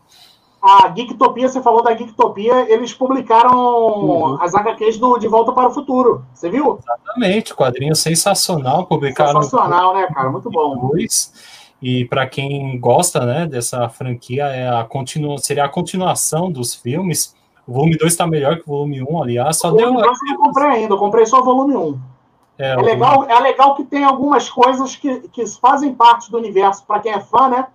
A 0.61 0.93
Geektopia, 0.93 1.47
você 1.47 1.61
falou 1.61 1.81
da 1.81 1.95
Geektopia, 1.95 2.69
eles 2.69 2.93
publicaram 2.93 3.57
uhum. 3.57 4.41
as 4.41 4.53
HQs 4.53 4.97
do 4.97 5.17
De 5.17 5.25
Volta 5.25 5.53
para 5.53 5.69
o 5.69 5.71
Futuro. 5.71 6.25
Você 6.33 6.49
viu? 6.49 6.79
Exatamente, 6.83 7.55
quadrinho 7.55 7.95
sensacional. 7.95 8.85
Publicaram. 8.85 9.41
Sensacional, 9.41 9.93
né, 9.93 10.07
cara? 10.13 10.29
Muito 10.29 10.49
bom. 10.49 10.89
Dois. 10.89 11.31
E 11.81 12.05
para 12.05 12.27
quem 12.27 12.77
gosta 12.79 13.25
né, 13.25 13.47
dessa 13.47 13.87
franquia, 13.87 14.45
é 14.45 14.67
a 14.67 14.83
continu... 14.83 15.37
seria 15.37 15.65
a 15.65 15.69
continuação 15.69 16.51
dos 16.51 16.75
filmes. 16.75 17.35
O 17.65 17.73
volume 17.73 17.97
2 17.97 18.11
está 18.11 18.27
melhor 18.27 18.57
que 18.57 18.63
o 18.63 18.67
volume 18.67 19.01
1, 19.01 19.05
um, 19.09 19.23
aliás. 19.23 19.57
Só 19.57 19.69
o 19.69 19.71
volume 19.71 20.01
2 20.01 20.05
eu 20.05 20.37
não 20.37 20.43
comprei 20.43 20.67
ainda, 20.67 20.93
eu 20.93 20.97
comprei 20.97 21.25
só 21.25 21.39
o 21.39 21.43
volume 21.43 21.75
1. 21.75 21.87
Um. 21.87 21.99
É, 22.57 22.71
é 22.71 22.75
legal, 22.75 23.23
é 23.23 23.39
legal 23.39 23.75
que 23.75 23.85
tem 23.85 24.03
algumas 24.03 24.49
coisas 24.49 24.93
que, 24.93 25.21
que 25.29 25.47
fazem 25.47 25.95
parte 25.95 26.29
do 26.29 26.37
universo, 26.37 26.85
para 26.85 26.99
quem 26.99 27.13
é 27.13 27.21
fã, 27.21 27.47
né? 27.47 27.67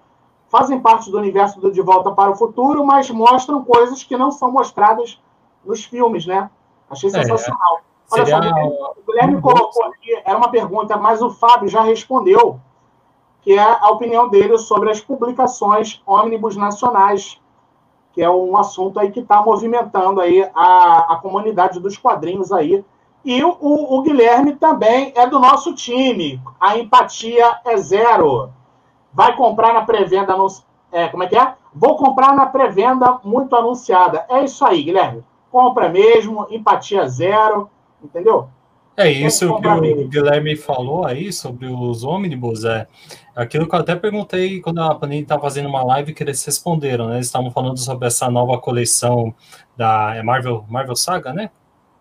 Fazem 0.50 0.78
parte 0.78 1.10
do 1.10 1.16
universo 1.16 1.58
do 1.58 1.72
De 1.72 1.80
Volta 1.80 2.12
para 2.12 2.30
o 2.30 2.36
Futuro, 2.36 2.84
mas 2.84 3.08
mostram 3.08 3.64
coisas 3.64 4.02
que 4.02 4.16
não 4.16 4.30
são 4.30 4.52
mostradas 4.52 5.18
nos 5.64 5.84
filmes, 5.84 6.26
né? 6.26 6.50
Achei 6.90 7.08
é, 7.08 7.12
sensacional. 7.12 7.78
É, 7.78 7.94
Olha 8.10 8.26
só, 8.26 8.94
o 8.98 9.06
Guilherme 9.06 9.40
colocou 9.40 9.86
aqui, 9.86 10.14
era 10.24 10.36
uma 10.36 10.50
pergunta, 10.50 10.98
mas 10.98 11.22
o 11.22 11.30
Fábio 11.30 11.68
já 11.68 11.80
respondeu 11.80 12.60
que 13.44 13.52
é 13.52 13.62
a 13.62 13.90
opinião 13.90 14.28
dele 14.30 14.56
sobre 14.56 14.90
as 14.90 15.02
publicações 15.02 16.02
ônibus 16.06 16.56
nacionais, 16.56 17.38
que 18.14 18.22
é 18.22 18.30
um 18.30 18.56
assunto 18.56 18.98
aí 18.98 19.10
que 19.10 19.20
está 19.20 19.42
movimentando 19.42 20.18
aí 20.20 20.48
a, 20.54 21.12
a 21.12 21.18
comunidade 21.20 21.78
dos 21.78 21.98
quadrinhos 21.98 22.50
aí. 22.50 22.82
E 23.22 23.44
o, 23.44 23.56
o, 23.60 24.02
Guilherme 24.02 24.54
também 24.56 25.12
é 25.14 25.26
do 25.26 25.38
nosso 25.38 25.74
time. 25.74 26.40
A 26.58 26.78
empatia 26.78 27.58
é 27.66 27.76
zero. 27.76 28.50
Vai 29.12 29.36
comprar 29.36 29.74
na 29.74 29.82
pré-venda. 29.82 30.34
É, 30.90 31.08
como 31.08 31.22
é 31.22 31.26
que 31.26 31.36
é? 31.36 31.54
Vou 31.74 31.96
comprar 31.96 32.34
na 32.34 32.46
pré-venda 32.46 33.18
muito 33.24 33.54
anunciada. 33.56 34.24
É 34.28 34.44
isso 34.44 34.64
aí, 34.64 34.82
Guilherme. 34.82 35.24
Compra 35.50 35.88
mesmo, 35.88 36.46
empatia 36.50 37.06
zero. 37.08 37.68
Entendeu? 38.02 38.48
É 38.96 39.10
isso 39.10 39.60
que 39.60 39.66
o 39.66 40.08
Guilherme 40.08 40.56
falou 40.56 41.04
aí 41.04 41.32
sobre 41.32 41.66
os 41.66 42.04
ônibus, 42.04 42.64
é 42.64 42.86
aquilo 43.34 43.68
que 43.68 43.74
eu 43.74 43.80
até 43.80 43.96
perguntei 43.96 44.60
quando 44.60 44.80
a 44.80 44.94
Panini 44.94 45.22
estava 45.22 45.42
fazendo 45.42 45.68
uma 45.68 45.82
live 45.82 46.14
que 46.14 46.22
eles 46.22 46.44
responderam, 46.44 47.08
né? 47.08 47.16
Eles 47.16 47.26
estavam 47.26 47.50
falando 47.50 47.76
sobre 47.78 48.06
essa 48.06 48.30
nova 48.30 48.58
coleção 48.60 49.34
da 49.76 50.14
é 50.14 50.22
Marvel, 50.22 50.64
Marvel 50.68 50.94
Saga, 50.94 51.32
né? 51.32 51.50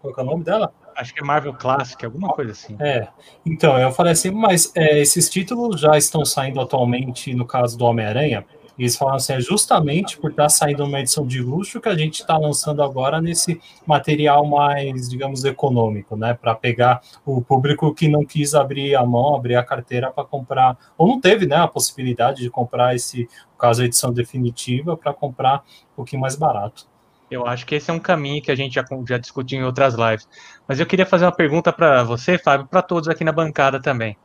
Qual 0.02 0.14
é 0.16 0.22
o 0.22 0.26
nome 0.26 0.44
dela? 0.44 0.72
Acho 0.96 1.14
que 1.14 1.22
é 1.22 1.24
Marvel 1.24 1.54
Classic, 1.54 2.06
alguma 2.06 2.30
coisa 2.30 2.52
assim. 2.52 2.76
É, 2.80 3.08
então, 3.44 3.80
eu 3.80 3.92
falei 3.92 4.14
assim, 4.14 4.30
mas 4.30 4.72
é, 4.76 5.00
esses 5.00 5.28
títulos 5.28 5.82
já 5.82 5.98
estão 5.98 6.24
saindo 6.24 6.62
atualmente 6.62 7.34
no 7.34 7.46
caso 7.46 7.76
do 7.76 7.86
Homem-Aranha, 7.86 8.46
eles 8.78 8.96
falaram 8.96 9.18
assim, 9.18 9.34
é 9.34 9.40
justamente 9.40 10.18
por 10.18 10.32
estar 10.32 10.44
tá 10.44 10.50
saindo 10.50 10.84
uma 10.84 11.00
edição 11.00 11.26
de 11.26 11.42
luxo 11.42 11.80
que 11.80 11.90
a 11.90 11.96
gente 11.96 12.22
está 12.22 12.38
lançando 12.38 12.82
agora 12.82 13.22
nesse 13.22 13.62
material 13.86 14.46
mais, 14.46 15.10
digamos, 15.10 15.44
econômico, 15.44 16.16
né? 16.16 16.34
Para 16.34 16.56
pegar 16.56 17.02
o 17.26 17.42
público 17.42 17.94
que 17.94 18.08
não 18.08 18.26
quis 18.26 18.56
abrir 18.56 18.96
a 18.96 19.06
mão, 19.06 19.36
abrir 19.36 19.56
a 19.56 19.64
carteira 19.64 20.12
para 20.12 20.24
comprar, 20.24 20.78
ou 20.98 21.08
não 21.08 21.22
teve, 21.22 21.46
né, 21.46 21.58
a 21.58 21.68
possibilidade 21.68 22.42
de 22.42 22.50
comprar 22.50 22.96
esse, 22.96 23.30
no 23.52 23.58
caso, 23.58 23.82
a 23.82 23.86
edição 23.86 24.12
definitiva, 24.12 24.98
para 24.98 25.14
comprar 25.14 25.64
um 25.94 25.96
pouquinho 25.96 26.22
mais 26.22 26.36
barato. 26.36 26.88
Eu 27.30 27.48
acho 27.48 27.66
que 27.66 27.76
esse 27.76 27.90
é 27.90 27.94
um 27.94 28.00
caminho 28.00 28.42
que 28.42 28.52
a 28.52 28.56
gente 28.56 28.76
já, 28.76 28.86
já 29.08 29.18
discutiu 29.18 29.60
em 29.60 29.64
outras 29.64 29.96
lives. 29.96 30.28
Mas 30.68 30.80
eu 30.80 30.86
queria 30.86 31.06
fazer 31.06 31.26
uma 31.26 31.32
pergunta 31.32 31.74
para 31.74 32.04
você, 32.04 32.38
Fábio, 32.38 32.68
para 32.68 32.82
todos 32.82 33.10
aqui 33.10 33.24
na 33.24 33.32
bancada 33.32 33.82
também. 33.82 34.16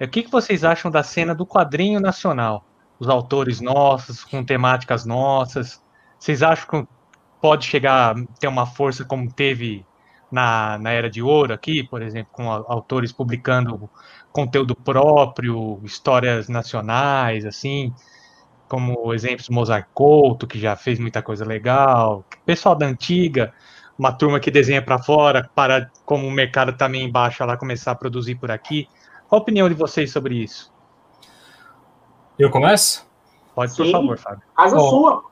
O 0.00 0.08
que, 0.08 0.22
que 0.22 0.30
vocês 0.30 0.64
acham 0.64 0.90
da 0.90 1.02
cena 1.02 1.34
do 1.34 1.44
quadrinho 1.44 2.00
nacional? 2.00 2.64
Os 2.98 3.08
autores 3.08 3.60
nossos, 3.60 4.24
com 4.24 4.44
temáticas 4.44 5.04
nossas. 5.04 5.82
Vocês 6.18 6.42
acham 6.42 6.84
que 6.84 6.88
pode 7.40 7.64
chegar 7.66 8.16
a 8.16 8.24
ter 8.40 8.48
uma 8.48 8.66
força 8.66 9.04
como 9.04 9.32
teve 9.32 9.86
na, 10.30 10.78
na 10.78 10.90
Era 10.90 11.08
de 11.08 11.22
Ouro 11.22 11.52
aqui, 11.52 11.82
por 11.82 12.02
exemplo, 12.02 12.30
com 12.32 12.50
autores 12.50 13.12
publicando 13.12 13.88
conteúdo 14.32 14.74
próprio, 14.74 15.80
histórias 15.84 16.48
nacionais, 16.48 17.44
assim, 17.44 17.92
como 18.68 19.14
exemplos 19.14 19.48
Mozart 19.48 19.86
Couto, 19.94 20.46
que 20.46 20.58
já 20.58 20.76
fez 20.76 20.98
muita 20.98 21.22
coisa 21.22 21.44
legal, 21.44 22.24
pessoal 22.44 22.74
da 22.74 22.86
antiga, 22.86 23.52
uma 23.98 24.12
turma 24.12 24.38
que 24.38 24.50
desenha 24.50 24.82
para 24.82 24.98
fora, 24.98 25.50
para 25.54 25.90
como 26.04 26.26
o 26.26 26.30
mercado 26.30 26.72
também 26.74 27.02
tá 27.02 27.08
embaixo, 27.08 27.42
ela 27.42 27.56
começar 27.56 27.92
a 27.92 27.96
produzir 27.96 28.36
por 28.36 28.50
aqui. 28.50 28.88
Qual 29.28 29.40
a 29.40 29.42
opinião 29.42 29.68
de 29.68 29.74
vocês 29.74 30.12
sobre 30.12 30.36
isso? 30.36 30.72
Eu 32.38 32.50
começo? 32.50 33.04
Pode, 33.52 33.74
por 33.74 33.86
Sim. 33.86 33.90
favor, 33.90 34.16
Fábio. 34.16 34.42
Casa 34.56 34.76
Bom, 34.76 34.90
sua. 34.90 35.24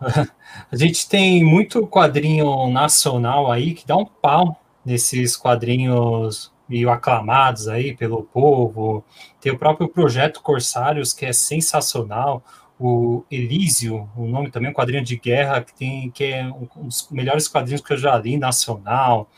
A 0.72 0.76
gente 0.76 1.08
tem 1.08 1.44
muito 1.44 1.86
quadrinho 1.86 2.68
nacional 2.70 3.52
aí 3.52 3.72
que 3.72 3.86
dá 3.86 3.96
um 3.96 4.04
pau 4.04 4.60
nesses 4.84 5.36
quadrinhos 5.36 6.52
meio 6.68 6.90
aclamados 6.90 7.68
aí 7.68 7.94
pelo 7.94 8.24
povo. 8.24 9.04
Tem 9.40 9.52
o 9.52 9.58
próprio 9.58 9.88
projeto 9.88 10.42
Corsários, 10.42 11.12
que 11.12 11.24
é 11.24 11.32
sensacional. 11.32 12.42
O 12.80 13.22
Elísio, 13.30 14.10
o 14.16 14.26
nome 14.26 14.50
também, 14.50 14.70
um 14.70 14.74
quadrinho 14.74 15.04
de 15.04 15.16
guerra 15.16 15.62
que 15.62 15.72
tem 15.72 16.10
que 16.10 16.24
é 16.24 16.44
um 16.46 16.86
dos 16.86 17.08
melhores 17.12 17.46
quadrinhos 17.46 17.80
que 17.80 17.92
eu 17.92 17.96
já 17.96 18.18
li 18.18 18.36
nacional. 18.36 19.30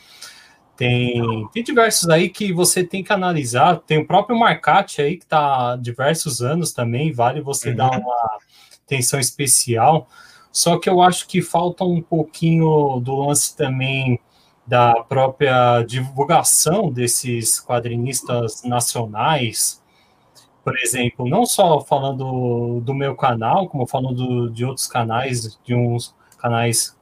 Tem, 0.77 1.49
tem 1.53 1.63
diversos 1.63 2.09
aí 2.09 2.29
que 2.29 2.53
você 2.53 2.85
tem 2.85 3.03
que 3.03 3.13
analisar. 3.13 3.81
Tem 3.81 3.99
o 3.99 4.07
próprio 4.07 4.39
Marcate 4.39 5.01
aí, 5.01 5.17
que 5.17 5.25
está 5.25 5.73
há 5.73 5.77
diversos 5.77 6.43
anos 6.43 6.73
também, 6.73 7.13
vale 7.13 7.41
você 7.41 7.71
uhum. 7.71 7.77
dar 7.77 7.99
uma 7.99 8.39
atenção 8.85 9.19
especial. 9.19 10.09
Só 10.53 10.79
que 10.79 10.89
eu 10.89 11.01
acho 11.01 11.27
que 11.27 11.43
falta 11.43 11.85
um 11.85 12.01
pouquinho 12.01 13.01
do 13.01 13.15
lance 13.17 13.57
também 13.57 14.21
da 14.67 14.95
própria 15.05 15.83
divulgação 15.83 16.91
desses 16.91 17.61
quadrinistas 17.61 18.63
nacionais. 18.65 19.83
Por 20.65 20.77
exemplo, 20.79 21.29
não 21.29 21.47
só 21.47 21.81
falando 21.81 22.81
do 22.81 22.95
meu 22.95 23.15
canal, 23.15 23.69
como 23.69 23.87
falando 23.87 24.51
de 24.51 24.65
outros 24.65 24.87
canais, 24.87 25.59
de 25.65 25.75
uns 25.75 26.15
canais 26.39 26.96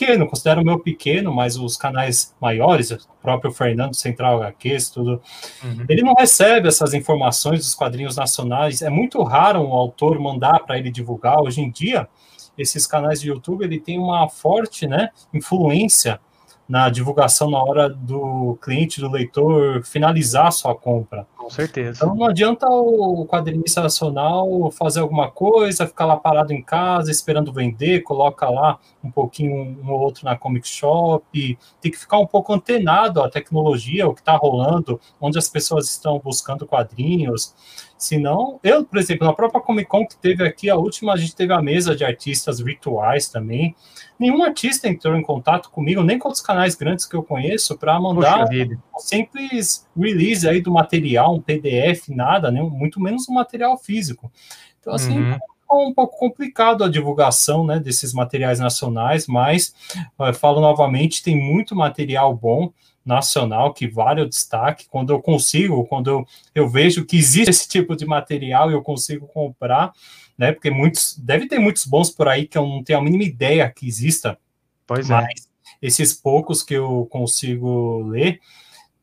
pequeno, 0.00 0.26
considero 0.26 0.62
o 0.62 0.64
meu 0.64 0.78
pequeno, 0.78 1.32
mas 1.32 1.56
os 1.56 1.76
canais 1.76 2.34
maiores, 2.40 2.90
o 2.90 2.98
próprio 3.20 3.52
Fernando 3.52 3.94
Central 3.94 4.42
HQs, 4.42 4.90
tudo, 4.90 5.20
uhum. 5.62 5.84
ele 5.88 6.02
não 6.02 6.14
recebe 6.14 6.68
essas 6.68 6.94
informações 6.94 7.60
dos 7.60 7.74
quadrinhos 7.74 8.16
nacionais. 8.16 8.80
É 8.80 8.88
muito 8.88 9.22
raro 9.22 9.60
um 9.60 9.72
autor 9.72 10.18
mandar 10.18 10.60
para 10.60 10.78
ele 10.78 10.90
divulgar. 10.90 11.40
Hoje 11.40 11.60
em 11.60 11.70
dia, 11.70 12.08
esses 12.56 12.86
canais 12.86 13.20
de 13.20 13.28
YouTube 13.28 13.62
ele 13.62 13.78
tem 13.78 13.98
uma 13.98 14.28
forte 14.28 14.86
né, 14.86 15.10
influência 15.34 16.18
na 16.66 16.88
divulgação 16.88 17.50
na 17.50 17.62
hora 17.62 17.88
do 17.88 18.56
cliente, 18.62 19.00
do 19.00 19.10
leitor 19.10 19.82
finalizar 19.84 20.46
a 20.46 20.52
sua 20.52 20.74
compra. 20.74 21.26
Com 21.50 21.54
certeza. 21.56 22.04
Então 22.04 22.14
não 22.14 22.26
adianta 22.26 22.64
o 22.68 23.26
quadrinista 23.26 23.82
nacional 23.82 24.70
fazer 24.70 25.00
alguma 25.00 25.28
coisa, 25.28 25.84
ficar 25.84 26.06
lá 26.06 26.16
parado 26.16 26.52
em 26.52 26.62
casa 26.62 27.10
esperando 27.10 27.52
vender, 27.52 28.02
coloca 28.02 28.48
lá 28.48 28.78
um 29.02 29.10
pouquinho 29.10 29.76
um 29.82 29.90
ou 29.90 29.98
outro 29.98 30.24
na 30.24 30.36
comic 30.36 30.66
shop, 30.68 31.58
tem 31.80 31.90
que 31.90 31.98
ficar 31.98 32.18
um 32.18 32.26
pouco 32.26 32.52
antenado 32.54 33.20
à 33.20 33.28
tecnologia, 33.28 34.06
o 34.06 34.14
que 34.14 34.20
está 34.20 34.36
rolando, 34.36 35.00
onde 35.20 35.38
as 35.38 35.48
pessoas 35.48 35.90
estão 35.90 36.20
buscando 36.20 36.66
quadrinhos. 36.66 37.52
Senão, 38.00 38.58
eu, 38.64 38.82
por 38.82 38.98
exemplo, 38.98 39.26
na 39.26 39.32
própria 39.34 39.60
Comic 39.60 39.86
Con 39.86 40.06
que 40.06 40.16
teve 40.16 40.42
aqui, 40.42 40.70
a 40.70 40.74
última, 40.74 41.12
a 41.12 41.18
gente 41.18 41.36
teve 41.36 41.52
a 41.52 41.60
mesa 41.60 41.94
de 41.94 42.02
artistas 42.02 42.58
virtuais 42.58 43.28
também. 43.28 43.76
Nenhum 44.18 44.42
artista 44.42 44.88
entrou 44.88 45.14
em 45.14 45.22
contato 45.22 45.70
comigo, 45.70 46.02
nem 46.02 46.18
com 46.18 46.28
outros 46.28 46.42
canais 46.42 46.74
grandes 46.74 47.04
que 47.04 47.14
eu 47.14 47.22
conheço, 47.22 47.76
para 47.76 48.00
mandar 48.00 48.48
um 48.50 48.98
simples 48.98 49.86
release 49.94 50.48
aí 50.48 50.62
do 50.62 50.72
material, 50.72 51.34
um 51.34 51.42
PDF, 51.42 52.08
nada, 52.08 52.50
né? 52.50 52.62
muito 52.62 52.98
menos 52.98 53.28
um 53.28 53.34
material 53.34 53.76
físico. 53.76 54.32
Então, 54.80 54.94
assim, 54.94 55.20
uhum 55.20 55.38
um 55.72 55.94
pouco 55.94 56.18
complicado 56.18 56.82
a 56.82 56.88
divulgação 56.88 57.64
né, 57.64 57.78
desses 57.78 58.12
materiais 58.12 58.58
nacionais, 58.58 59.28
mas 59.28 59.72
eu 60.18 60.34
falo 60.34 60.60
novamente, 60.60 61.22
tem 61.22 61.40
muito 61.40 61.76
material 61.76 62.34
bom 62.34 62.72
nacional 63.04 63.72
que 63.72 63.88
vale 63.88 64.20
o 64.20 64.28
destaque. 64.28 64.86
Quando 64.88 65.12
eu 65.12 65.20
consigo, 65.20 65.86
quando 65.86 66.10
eu, 66.10 66.26
eu 66.54 66.68
vejo 66.68 67.04
que 67.04 67.16
existe 67.16 67.50
esse 67.50 67.68
tipo 67.68 67.96
de 67.96 68.06
material 68.06 68.70
e 68.70 68.74
eu 68.74 68.82
consigo 68.82 69.26
comprar, 69.26 69.92
né? 70.36 70.52
Porque 70.52 70.70
muitos, 70.70 71.18
deve 71.18 71.46
ter 71.46 71.58
muitos 71.58 71.84
bons 71.84 72.10
por 72.10 72.28
aí 72.28 72.46
que 72.46 72.56
eu 72.56 72.66
não 72.66 72.82
tenho 72.82 72.98
a 72.98 73.02
mínima 73.02 73.24
ideia 73.24 73.70
que 73.70 73.86
exista. 73.86 74.38
Pois 74.86 75.08
é. 75.08 75.14
mas 75.14 75.26
é. 75.26 75.86
esses 75.86 76.12
poucos 76.12 76.62
que 76.62 76.74
eu 76.74 77.06
consigo 77.10 78.02
ler, 78.08 78.40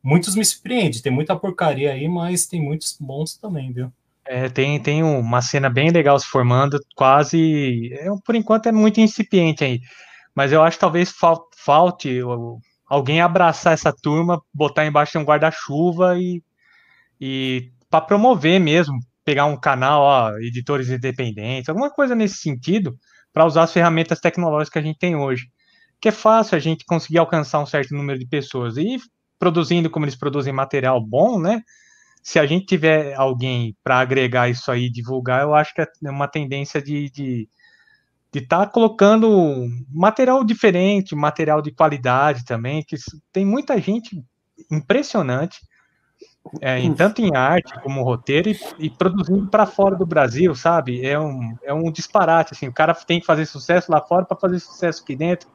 muitos 0.02 0.34
me 0.34 0.44
surpreendem. 0.44 1.02
Tem 1.02 1.12
muita 1.12 1.36
porcaria 1.36 1.92
aí, 1.92 2.08
mas 2.08 2.46
tem 2.46 2.60
muitos 2.60 2.96
bons 3.00 3.36
também, 3.36 3.72
viu? 3.72 3.92
É, 4.24 4.48
tem, 4.48 4.78
tem 4.78 5.02
uma 5.02 5.40
cena 5.40 5.70
bem 5.70 5.90
legal 5.90 6.18
se 6.20 6.26
formando, 6.26 6.78
quase. 6.94 7.90
É, 7.94 8.08
por 8.24 8.34
enquanto 8.34 8.66
é 8.66 8.72
muito 8.72 9.00
incipiente 9.00 9.64
aí. 9.64 9.80
Mas 10.34 10.52
eu 10.52 10.62
acho 10.62 10.76
que 10.76 10.82
talvez 10.82 11.12
falte 11.56 12.20
alguém 12.88 13.20
abraçar 13.20 13.72
essa 13.72 13.92
turma, 13.92 14.42
botar 14.52 14.86
embaixo 14.86 15.12
de 15.12 15.18
um 15.18 15.24
guarda-chuva 15.24 16.18
e, 16.18 16.42
e 17.20 17.70
para 17.90 18.00
promover 18.00 18.58
mesmo, 18.60 18.98
pegar 19.24 19.46
um 19.46 19.56
canal, 19.58 20.02
ó, 20.02 20.38
editores 20.38 20.88
independentes, 20.88 21.68
alguma 21.68 21.90
coisa 21.90 22.14
nesse 22.14 22.38
sentido, 22.38 22.98
para 23.32 23.44
usar 23.44 23.64
as 23.64 23.72
ferramentas 23.72 24.20
tecnológicas 24.20 24.72
que 24.72 24.78
a 24.78 24.82
gente 24.82 24.98
tem 24.98 25.16
hoje. 25.16 25.48
Que 26.00 26.08
é 26.08 26.12
fácil 26.12 26.56
a 26.56 26.58
gente 26.60 26.84
conseguir 26.84 27.18
alcançar 27.18 27.60
um 27.60 27.66
certo 27.66 27.94
número 27.94 28.18
de 28.18 28.26
pessoas. 28.26 28.76
E 28.76 28.98
produzindo 29.38 29.90
como 29.90 30.04
eles 30.04 30.16
produzem 30.16 30.52
material 30.52 31.00
bom, 31.00 31.38
né? 31.40 31.62
Se 32.22 32.38
a 32.38 32.46
gente 32.46 32.66
tiver 32.66 33.14
alguém 33.14 33.76
para 33.82 34.00
agregar 34.00 34.48
isso 34.48 34.70
aí, 34.70 34.90
divulgar, 34.90 35.42
eu 35.42 35.54
acho 35.54 35.72
que 35.74 35.80
é 35.80 36.10
uma 36.10 36.28
tendência 36.28 36.82
de, 36.82 37.10
de 37.10 37.48
de 38.32 38.40
estar 38.40 38.66
tá 38.66 38.66
colocando 38.66 39.66
material 39.90 40.44
diferente, 40.44 41.14
material 41.14 41.62
de 41.62 41.70
qualidade 41.70 42.44
também, 42.44 42.82
que 42.82 42.96
tem 43.32 43.44
muita 43.44 43.80
gente 43.80 44.22
impressionante, 44.70 45.60
é, 46.60 46.78
em, 46.78 46.94
tanto 46.94 47.20
em 47.20 47.34
arte 47.34 47.72
como 47.82 48.02
roteiro, 48.02 48.50
e, 48.50 48.58
e 48.78 48.90
produzindo 48.90 49.48
para 49.48 49.66
fora 49.66 49.96
do 49.96 50.06
Brasil, 50.06 50.54
sabe? 50.54 51.04
É 51.04 51.18
um, 51.18 51.56
é 51.62 51.72
um 51.72 51.90
disparate, 51.90 52.54
assim, 52.54 52.68
o 52.68 52.72
cara 52.72 52.94
tem 52.94 53.20
que 53.20 53.26
fazer 53.26 53.46
sucesso 53.46 53.90
lá 53.90 54.00
fora 54.00 54.24
para 54.24 54.36
fazer 54.36 54.58
sucesso 54.60 55.02
aqui 55.02 55.16
dentro, 55.16 55.48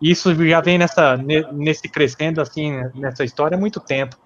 e 0.00 0.10
isso 0.10 0.34
já 0.46 0.60
vem 0.60 0.78
nessa, 0.78 1.16
nesse 1.16 1.88
crescendo, 1.88 2.40
assim, 2.40 2.72
nessa 2.94 3.24
história 3.24 3.56
há 3.56 3.60
muito 3.60 3.80
tempo. 3.80 4.16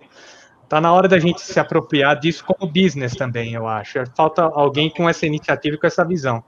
Tá 0.68 0.80
na 0.80 0.92
hora 0.92 1.08
da 1.08 1.18
gente 1.18 1.40
se 1.40 1.58
apropriar 1.58 2.18
disso 2.18 2.44
como 2.44 2.70
business 2.70 3.14
também, 3.14 3.54
eu 3.54 3.66
acho. 3.66 3.98
Falta 4.14 4.42
alguém 4.42 4.90
com 4.90 5.08
essa 5.08 5.24
iniciativa 5.24 5.76
e 5.76 5.78
com 5.78 5.86
essa 5.86 6.04
visão. 6.04 6.44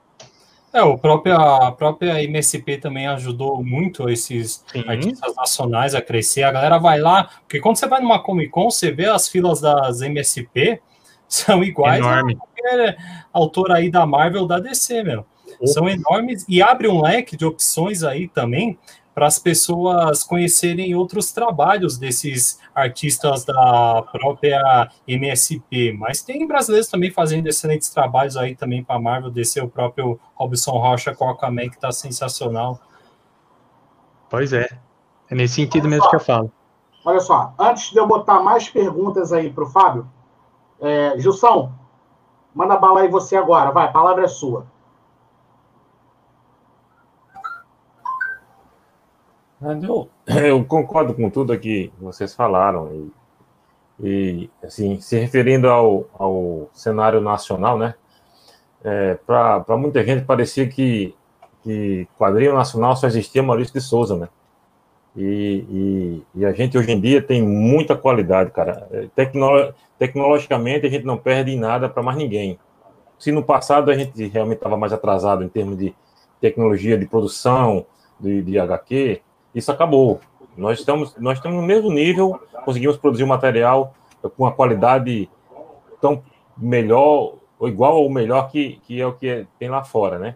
É, 0.73 0.81
o 0.81 0.97
próprio, 0.97 1.35
a 1.35 1.71
própria 1.71 2.23
MSP 2.23 2.77
também 2.77 3.05
ajudou 3.07 3.61
muito 3.61 4.09
esses 4.09 4.63
Sim. 4.71 4.83
artistas 4.87 5.35
nacionais 5.35 5.93
a 5.93 6.01
crescer. 6.01 6.43
A 6.43 6.51
galera 6.51 6.77
vai 6.77 6.99
lá, 6.99 7.25
porque 7.41 7.59
quando 7.59 7.75
você 7.75 7.87
vai 7.87 8.01
numa 8.01 8.23
Comic 8.23 8.49
Con, 8.49 8.71
você 8.71 8.89
vê 8.89 9.05
as 9.05 9.27
filas 9.27 9.59
das 9.59 10.01
MSP, 10.01 10.81
são 11.27 11.63
iguais 11.63 11.99
Enorme. 11.99 12.33
a 12.33 12.37
qualquer 12.37 12.97
autor 13.33 13.71
aí 13.71 13.89
da 13.89 14.05
Marvel 14.05 14.47
da 14.47 14.59
DC, 14.59 15.03
meu. 15.03 15.25
São 15.65 15.87
enormes 15.87 16.45
e 16.49 16.61
abre 16.61 16.87
um 16.87 17.01
leque 17.01 17.37
de 17.37 17.45
opções 17.45 18.03
aí 18.03 18.27
também 18.27 18.79
para 19.21 19.27
as 19.27 19.37
pessoas 19.37 20.23
conhecerem 20.23 20.95
outros 20.95 21.31
trabalhos 21.31 21.95
desses 21.95 22.59
artistas 22.73 23.45
da 23.45 24.03
própria 24.11 24.89
MSP. 25.07 25.95
Mas 25.95 26.23
tem 26.23 26.47
brasileiros 26.47 26.89
também 26.89 27.11
fazendo 27.11 27.45
excelentes 27.45 27.91
trabalhos 27.91 28.35
aí 28.35 28.55
também 28.55 28.83
para 28.83 28.95
a 28.95 28.99
Marvel, 28.99 29.29
descer 29.29 29.63
o 29.63 29.69
próprio 29.69 30.19
Robson 30.33 30.71
Rocha 30.71 31.13
com 31.13 31.29
Aquaman, 31.29 31.69
que 31.69 31.75
está 31.75 31.91
sensacional. 31.91 32.79
Pois 34.27 34.53
é. 34.53 34.67
É 35.29 35.35
nesse 35.35 35.53
sentido 35.53 35.87
mesmo 35.87 36.09
que 36.09 36.15
eu 36.15 36.19
falo. 36.19 36.51
Olha 37.05 37.19
só, 37.19 37.53
antes 37.59 37.91
de 37.91 37.99
eu 37.99 38.07
botar 38.07 38.41
mais 38.41 38.69
perguntas 38.69 39.31
aí 39.31 39.51
para 39.51 39.65
o 39.65 39.67
Fábio, 39.67 40.09
é, 40.81 41.13
Gilson, 41.19 41.71
manda 42.55 42.75
bala 42.75 43.01
aí 43.01 43.07
você 43.07 43.35
agora, 43.35 43.69
vai, 43.69 43.85
a 43.85 43.91
palavra 43.91 44.23
é 44.23 44.27
sua. 44.27 44.65
Eu, 49.83 50.09
eu 50.27 50.65
concordo 50.65 51.13
com 51.13 51.29
tudo 51.29 51.57
que 51.59 51.91
vocês 51.99 52.33
falaram. 52.33 53.11
E, 53.99 54.01
e 54.03 54.49
assim, 54.63 54.99
se 54.99 55.19
referindo 55.19 55.69
ao, 55.69 56.09
ao 56.17 56.69
cenário 56.73 57.21
nacional, 57.21 57.77
né? 57.77 57.93
É, 58.83 59.13
Para 59.25 59.77
muita 59.77 60.03
gente 60.03 60.25
parecia 60.25 60.67
que, 60.67 61.13
que 61.63 62.07
quadrinho 62.17 62.55
nacional 62.55 62.95
só 62.95 63.05
existia 63.05 63.43
Maurício 63.43 63.73
de 63.73 63.81
Souza, 63.81 64.17
né? 64.17 64.29
E, 65.15 65.65
e, 65.69 66.39
e, 66.39 66.45
a 66.45 66.53
gente 66.53 66.77
hoje 66.77 66.91
em 66.91 66.99
dia 66.99 67.21
tem 67.21 67.41
muita 67.43 67.95
qualidade, 67.95 68.49
cara. 68.51 68.87
É, 68.91 69.07
tecno, 69.13 69.73
tecnologicamente 69.99 70.87
a 70.87 70.89
gente 70.89 71.05
não 71.05 71.17
perde 71.17 71.51
em 71.51 71.59
nada 71.59 71.87
para 71.89 72.01
mais 72.01 72.17
ninguém. 72.17 72.57
Se 73.19 73.31
no 73.31 73.43
passado 73.43 73.91
a 73.91 73.95
gente 73.95 74.25
realmente 74.27 74.57
estava 74.57 74.77
mais 74.77 74.93
atrasado 74.93 75.43
em 75.43 75.49
termos 75.49 75.77
de 75.77 75.93
tecnologia 76.39 76.97
de 76.97 77.05
produção 77.05 77.85
de, 78.19 78.41
de 78.41 78.57
HQ, 78.57 79.21
isso 79.53 79.71
acabou. 79.71 80.19
Nós 80.55 80.79
estamos, 80.79 81.15
nós 81.17 81.37
estamos 81.37 81.59
no 81.59 81.65
mesmo 81.65 81.91
nível, 81.91 82.39
conseguimos 82.65 82.97
produzir 82.97 83.23
um 83.23 83.27
material 83.27 83.93
com 84.21 84.43
uma 84.43 84.51
qualidade 84.51 85.29
tão 85.99 86.23
melhor, 86.57 87.35
ou 87.59 87.67
igual 87.67 87.97
ou 87.97 88.09
melhor 88.09 88.49
que, 88.49 88.79
que 88.85 88.99
é 88.99 89.05
o 89.05 89.13
que 89.13 89.45
tem 89.57 89.69
lá 89.69 89.83
fora, 89.83 90.19
né? 90.19 90.35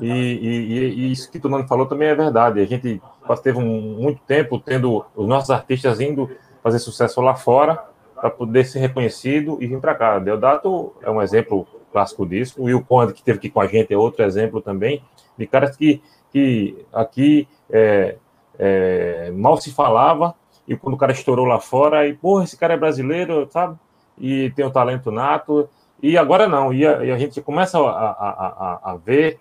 E, 0.00 0.08
e, 0.08 0.74
e 0.94 1.12
isso 1.12 1.30
que 1.30 1.38
o 1.38 1.40
Tonano 1.40 1.68
falou 1.68 1.86
também 1.86 2.08
é 2.08 2.14
verdade. 2.14 2.60
A 2.60 2.64
gente 2.64 3.00
teve 3.42 3.58
um, 3.58 4.00
muito 4.00 4.22
tempo 4.22 4.58
tendo 4.58 5.04
os 5.14 5.28
nossos 5.28 5.50
artistas 5.50 6.00
indo 6.00 6.30
fazer 6.62 6.78
sucesso 6.78 7.20
lá 7.20 7.34
fora 7.34 7.84
para 8.14 8.30
poder 8.30 8.64
ser 8.64 8.80
reconhecido 8.80 9.58
e 9.60 9.66
vir 9.66 9.80
para 9.80 9.94
cá. 9.94 10.18
Deodato 10.18 10.92
é 11.02 11.10
um 11.10 11.20
exemplo 11.20 11.66
clássico 11.92 12.26
disso. 12.26 12.60
O 12.60 12.64
Will 12.64 12.82
Conde, 12.82 13.12
que 13.12 13.22
teve 13.22 13.38
aqui 13.38 13.50
com 13.50 13.60
a 13.60 13.66
gente, 13.66 13.92
é 13.92 13.96
outro 13.96 14.24
exemplo 14.24 14.60
também, 14.60 15.02
de 15.36 15.46
caras 15.46 15.76
que, 15.76 16.02
que 16.32 16.76
aqui 16.92 17.46
é, 17.70 18.16
é, 18.60 19.32
mal 19.34 19.56
se 19.56 19.72
falava, 19.72 20.34
e 20.68 20.76
quando 20.76 20.94
o 20.94 20.98
cara 20.98 21.12
estourou 21.12 21.46
lá 21.46 21.58
fora, 21.58 22.06
e, 22.06 22.12
porra, 22.12 22.44
esse 22.44 22.56
cara 22.56 22.74
é 22.74 22.76
brasileiro, 22.76 23.48
sabe? 23.50 23.76
E 24.18 24.50
tem 24.50 24.64
o 24.64 24.70
talento 24.70 25.10
nato, 25.10 25.68
e 26.02 26.18
agora 26.18 26.46
não, 26.46 26.72
e 26.72 26.86
a, 26.86 27.02
e 27.04 27.10
a 27.10 27.18
gente 27.18 27.40
começa 27.40 27.78
a, 27.78 27.90
a, 27.90 28.80
a, 28.84 28.92
a 28.92 28.96
ver 28.96 29.38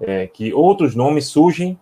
é, 0.00 0.26
que 0.26 0.52
outros 0.52 0.96
nomes 0.96 1.28
surgem 1.28 1.78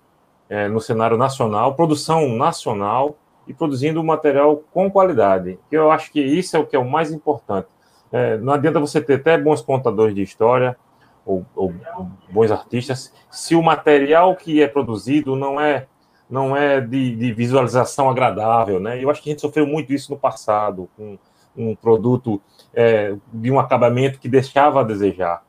é, 0.51 0.69
no 0.69 0.81
cenário 0.81 1.17
nacional, 1.17 1.75
produção 1.75 2.29
nacional, 2.37 3.17
e 3.47 3.55
produzindo 3.55 4.03
material 4.03 4.63
com 4.73 4.91
qualidade, 4.91 5.59
que 5.71 5.77
eu 5.77 5.91
acho 5.91 6.11
que 6.11 6.21
isso 6.21 6.57
é 6.57 6.59
o 6.59 6.67
que 6.67 6.75
é 6.75 6.79
o 6.79 6.85
mais 6.85 7.13
importante. 7.13 7.69
É, 8.11 8.37
não 8.39 8.53
adianta 8.53 8.81
você 8.81 9.01
ter 9.01 9.15
até 9.15 9.39
bons 9.39 9.63
contadores 9.63 10.15
de 10.15 10.23
história, 10.23 10.77
ou, 11.25 11.45
ou, 11.55 11.73
bons 12.29 12.51
artistas, 12.51 13.13
se 13.31 13.55
o 13.55 13.63
material 13.63 14.35
que 14.37 14.63
é 14.63 14.69
produzido 14.69 15.35
não 15.35 15.61
é 15.61 15.87
não 16.29 16.57
é 16.57 16.81
de, 16.81 17.15
de, 17.15 17.33
visualização 17.33 18.11
agradável, 18.11 18.81
né? 18.81 19.03
Eu 19.03 19.11
acho 19.11 19.23
que 19.23 19.31
a 19.31 19.33
gente 19.33 19.41
sofreu 19.41 19.67
muito 19.67 19.93
isso 19.93 20.13
no 20.13 20.19
passado, 20.19 20.89
com 20.97 21.19
um 21.57 21.75
produto 21.75 22.41
é, 22.75 23.17
de 23.33 23.51
um 23.51 23.59
acabamento 23.59 24.19
que 24.19 24.29
deixava 24.29 24.81
a 24.81 24.85
desejar. 24.85 25.43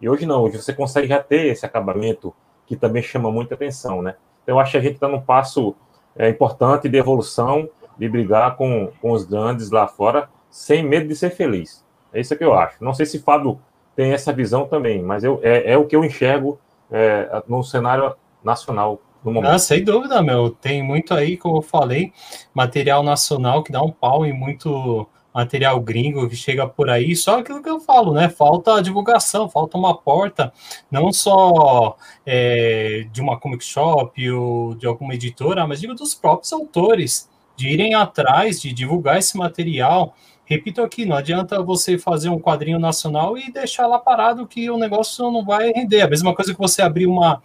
E 0.00 0.08
hoje 0.08 0.26
não, 0.26 0.42
hoje 0.42 0.60
você 0.60 0.72
consegue 0.72 1.06
já 1.06 1.22
ter 1.22 1.46
esse 1.46 1.64
acabamento 1.64 2.34
que 2.66 2.76
também 2.76 3.02
chama 3.02 3.30
muita 3.30 3.54
atenção, 3.54 4.02
né? 4.02 4.16
Então, 4.42 4.56
eu 4.56 4.60
acho 4.60 4.72
que 4.72 4.78
a 4.78 4.80
gente 4.80 4.94
está 4.94 5.08
num 5.08 5.20
passo 5.20 5.74
é, 6.16 6.28
importante 6.28 6.88
de 6.88 6.98
evolução, 6.98 7.68
de 7.96 8.08
brigar 8.08 8.56
com, 8.56 8.90
com 9.00 9.12
os 9.12 9.24
grandes 9.24 9.70
lá 9.70 9.86
fora, 9.86 10.28
sem 10.50 10.82
medo 10.82 11.08
de 11.08 11.16
ser 11.16 11.30
feliz. 11.30 11.84
É 12.12 12.20
isso 12.20 12.36
que 12.36 12.44
eu 12.44 12.54
acho. 12.54 12.82
Não 12.82 12.92
sei 12.92 13.06
se 13.06 13.18
Fábio 13.20 13.60
tem 13.96 14.12
essa 14.12 14.32
visão 14.32 14.66
também, 14.66 15.02
mas 15.02 15.24
eu, 15.24 15.40
é, 15.42 15.72
é 15.72 15.78
o 15.78 15.86
que 15.86 15.96
eu 15.96 16.04
enxergo 16.04 16.58
é, 16.90 17.42
no 17.48 17.62
cenário 17.62 18.14
nacional 18.42 19.00
no 19.24 19.32
momento. 19.32 19.52
Ah, 19.52 19.58
sem 19.58 19.82
dúvida, 19.82 20.22
meu. 20.22 20.50
Tem 20.50 20.82
muito 20.82 21.14
aí, 21.14 21.36
como 21.36 21.58
eu 21.58 21.62
falei, 21.62 22.12
material 22.52 23.02
nacional 23.02 23.62
que 23.62 23.72
dá 23.72 23.82
um 23.82 23.90
pau 23.90 24.26
em 24.26 24.32
muito 24.32 25.08
material 25.34 25.80
gringo 25.80 26.28
que 26.28 26.36
chega 26.36 26.64
por 26.64 26.88
aí, 26.88 27.16
só 27.16 27.40
aquilo 27.40 27.60
que 27.60 27.68
eu 27.68 27.80
falo, 27.80 28.12
né? 28.12 28.28
Falta 28.28 28.80
divulgação, 28.80 29.48
falta 29.48 29.76
uma 29.76 29.92
porta, 29.92 30.52
não 30.88 31.12
só 31.12 31.96
é, 32.24 33.04
de 33.10 33.20
uma 33.20 33.38
comic 33.38 33.64
shop 33.64 34.30
ou 34.30 34.76
de 34.76 34.86
alguma 34.86 35.14
editora, 35.14 35.66
mas 35.66 35.80
digo 35.80 35.92
dos 35.92 36.14
próprios 36.14 36.52
autores, 36.52 37.28
de 37.56 37.68
irem 37.68 37.94
atrás, 37.94 38.62
de 38.62 38.72
divulgar 38.72 39.18
esse 39.18 39.36
material. 39.36 40.14
Repito 40.46 40.82
aqui, 40.82 41.04
não 41.04 41.16
adianta 41.16 41.62
você 41.62 41.98
fazer 41.98 42.28
um 42.28 42.38
quadrinho 42.38 42.78
nacional 42.78 43.36
e 43.36 43.50
deixar 43.50 43.86
lá 43.86 43.98
parado 43.98 44.46
que 44.46 44.70
o 44.70 44.76
negócio 44.76 45.30
não 45.30 45.44
vai 45.44 45.72
render. 45.72 46.02
A 46.02 46.08
mesma 46.08 46.34
coisa 46.34 46.52
que 46.52 46.60
você 46.60 46.82
abrir 46.82 47.06
uma 47.06 47.42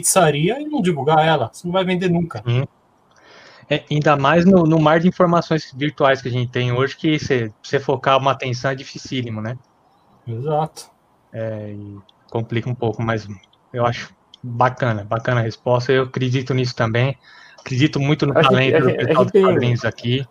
pizzaria 0.00 0.60
e 0.60 0.64
não 0.64 0.80
divulgar 0.80 1.26
ela, 1.26 1.50
você 1.52 1.66
não 1.66 1.72
vai 1.72 1.84
vender 1.84 2.08
nunca. 2.08 2.42
Hum. 2.46 2.64
É, 3.68 3.84
ainda 3.90 4.16
mais 4.16 4.44
no, 4.44 4.64
no, 4.64 4.78
mar 4.78 5.00
de 5.00 5.08
informações 5.08 5.72
virtuais 5.74 6.20
que 6.20 6.28
a 6.28 6.30
gente 6.30 6.50
tem 6.50 6.72
hoje, 6.72 6.96
que 6.96 7.18
você, 7.18 7.80
focar 7.80 8.18
uma 8.18 8.32
atenção 8.32 8.70
é 8.70 8.74
dificílimo, 8.74 9.40
né? 9.40 9.56
Exato. 10.26 10.90
É, 11.32 11.74
complica 12.30 12.68
um 12.68 12.74
pouco, 12.74 13.02
mas 13.02 13.26
eu 13.72 13.86
acho 13.86 14.14
bacana, 14.42 15.04
bacana 15.04 15.40
a 15.40 15.44
resposta. 15.44 15.92
Eu 15.92 16.04
acredito 16.04 16.52
nisso 16.52 16.74
também. 16.74 17.16
Acredito 17.58 17.98
muito 18.00 18.26
no 18.26 18.36
a 18.36 18.42
talento 18.42 18.84
gente, 18.84 18.98
do 18.98 19.06
pessoal 19.06 19.24
dos 19.24 19.40
quadrinhos 19.40 19.84
aqui 19.84 20.26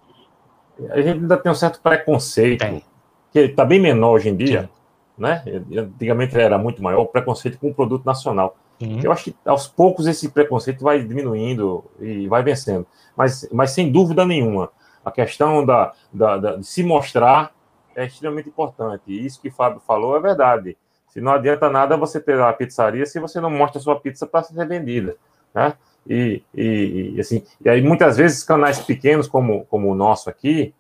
a 0.90 1.02
gente 1.02 1.20
ainda 1.20 1.38
tem 1.38 1.52
um 1.52 1.56
certo 1.56 1.80
preconceito, 1.82 2.60
tem. 2.60 2.84
que 3.32 3.40
está 3.40 3.66
bem 3.66 3.80
menor 3.80 4.14
hoje 4.14 4.30
em 4.30 4.36
dia, 4.36 4.64
Sim. 4.64 4.70
né? 5.18 5.44
Antigamente 5.78 6.38
era 6.38 6.58
muito 6.58 6.82
maior, 6.82 7.02
o 7.02 7.06
preconceito 7.06 7.60
com 7.60 7.70
o 7.70 7.74
produto 7.74 8.06
nacional. 8.06 8.56
Sim. 8.82 9.00
Eu 9.04 9.12
acho 9.12 9.26
que 9.26 9.36
aos 9.46 9.68
poucos 9.68 10.08
esse 10.08 10.30
preconceito 10.30 10.84
vai 10.84 11.04
diminuindo 11.04 11.86
e 12.00 12.28
vai 12.28 12.42
vencendo. 12.42 12.88
Mas, 13.16 13.48
mas 13.52 13.70
sem 13.72 13.92
dúvida 13.92 14.26
nenhuma, 14.26 14.72
a 15.06 15.12
questão 15.12 15.64
da, 15.64 15.94
da, 16.12 16.38
da, 16.38 16.56
de 16.56 16.66
se 16.66 16.82
mostrar 16.82 17.52
é 17.96 18.08
extremamente 18.08 18.50
importante. 18.50 19.04
E 19.06 19.24
isso 19.24 19.40
que 19.40 19.50
o 19.50 19.54
Fábio 19.54 19.80
falou 19.86 20.18
é 20.18 20.20
verdade. 20.20 20.76
Se 21.10 21.22
não 21.22 21.32
adianta 21.32 21.70
nada 21.70 21.96
você 21.96 22.20
ter 22.20 22.40
a 22.42 22.52
pizzaria 22.54 23.06
se 23.06 23.20
você 23.20 23.40
não 23.40 23.52
mostra 23.52 23.78
a 23.78 23.84
sua 23.84 24.00
pizza 24.00 24.26
para 24.26 24.42
ser 24.42 24.68
vendida, 24.68 25.16
né? 25.54 25.74
E, 26.10 26.42
e, 26.56 27.14
e, 27.16 27.22
assim, 27.22 27.44
e 27.64 27.70
aí 27.70 27.84
muitas 27.84 28.18
vezes 28.18 28.44
canais 28.44 28.80
pequenos 28.80 29.28
como, 29.28 29.66
como 29.66 29.92
o 29.92 29.94
nosso 29.94 30.28
aqui 30.28 30.74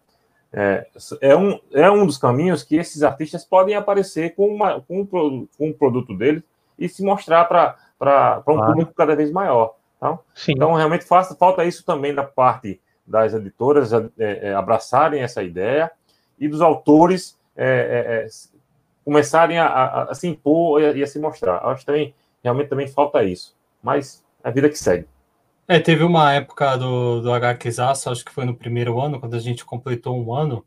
é, 0.51 0.87
é, 1.21 1.37
um, 1.37 1.59
é 1.71 1.91
um 1.91 2.03
dos 2.03 2.17
caminhos 2.17 2.63
que 2.63 2.77
esses 2.77 3.03
artistas 3.03 3.45
podem 3.45 3.75
aparecer 3.75 4.33
com, 4.33 4.47
uma, 4.47 4.81
com, 4.81 5.01
um, 5.01 5.05
com 5.05 5.67
um 5.67 5.73
produto 5.73 6.17
deles 6.17 6.41
e 6.81 6.89
se 6.89 7.03
mostrar 7.03 7.45
para 7.45 7.77
um 8.47 8.65
público 8.65 8.93
cada 8.93 9.15
vez 9.15 9.31
maior. 9.31 9.75
Tá? 9.99 10.17
Então, 10.47 10.73
realmente 10.73 11.05
falta, 11.05 11.35
falta 11.35 11.63
isso 11.63 11.85
também 11.85 12.13
da 12.13 12.23
parte 12.23 12.81
das 13.05 13.33
editoras 13.33 13.93
é, 13.93 14.09
é, 14.17 14.53
abraçarem 14.53 15.21
essa 15.21 15.43
ideia 15.43 15.91
e 16.39 16.47
dos 16.47 16.61
autores 16.61 17.37
é, 17.55 17.65
é, 17.65 18.25
é 18.25 18.27
começarem 19.03 19.57
a, 19.57 19.65
a, 19.67 20.03
a, 20.03 20.15
se 20.15 20.27
impor 20.27 20.81
e 20.81 20.85
a, 20.85 20.91
e 20.93 21.03
a 21.03 21.07
se 21.07 21.19
mostrar. 21.19 21.57
Acho 21.65 21.81
que 21.81 21.85
também, 21.85 22.15
realmente 22.43 22.69
também 22.69 22.87
falta 22.87 23.23
isso. 23.23 23.55
Mas 23.81 24.23
é 24.43 24.49
a 24.49 24.51
vida 24.51 24.69
que 24.69 24.77
segue. 24.77 25.05
É, 25.67 25.79
teve 25.79 26.03
uma 26.03 26.33
época 26.33 26.75
do, 26.75 27.21
do 27.21 27.31
HQzaço, 27.31 28.09
acho 28.09 28.25
que 28.25 28.31
foi 28.31 28.45
no 28.45 28.55
primeiro 28.55 28.99
ano, 28.99 29.19
quando 29.19 29.35
a 29.35 29.39
gente 29.39 29.63
completou 29.63 30.17
um 30.17 30.33
ano, 30.33 30.65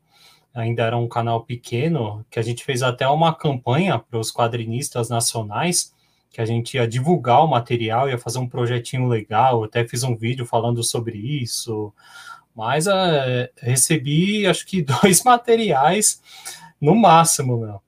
ainda 0.54 0.84
era 0.84 0.96
um 0.96 1.08
canal 1.08 1.44
pequeno, 1.44 2.24
que 2.30 2.38
a 2.38 2.42
gente 2.42 2.64
fez 2.64 2.82
até 2.82 3.06
uma 3.08 3.34
campanha 3.34 3.98
para 3.98 4.18
os 4.18 4.32
quadrinistas 4.32 5.10
nacionais, 5.10 5.92
que 6.34 6.40
a 6.40 6.44
gente 6.44 6.74
ia 6.74 6.86
divulgar 6.86 7.44
o 7.44 7.48
material, 7.48 8.10
ia 8.10 8.18
fazer 8.18 8.40
um 8.40 8.48
projetinho 8.48 9.06
legal, 9.06 9.64
até 9.64 9.86
fiz 9.86 10.02
um 10.02 10.16
vídeo 10.16 10.44
falando 10.44 10.82
sobre 10.82 11.16
isso, 11.16 11.94
mas 12.54 12.86
é, 12.88 13.50
recebi 13.56 14.46
acho 14.46 14.66
que 14.66 14.82
dois 15.02 15.22
materiais 15.22 16.20
no 16.80 16.94
máximo, 16.94 17.58
meu 17.58 17.80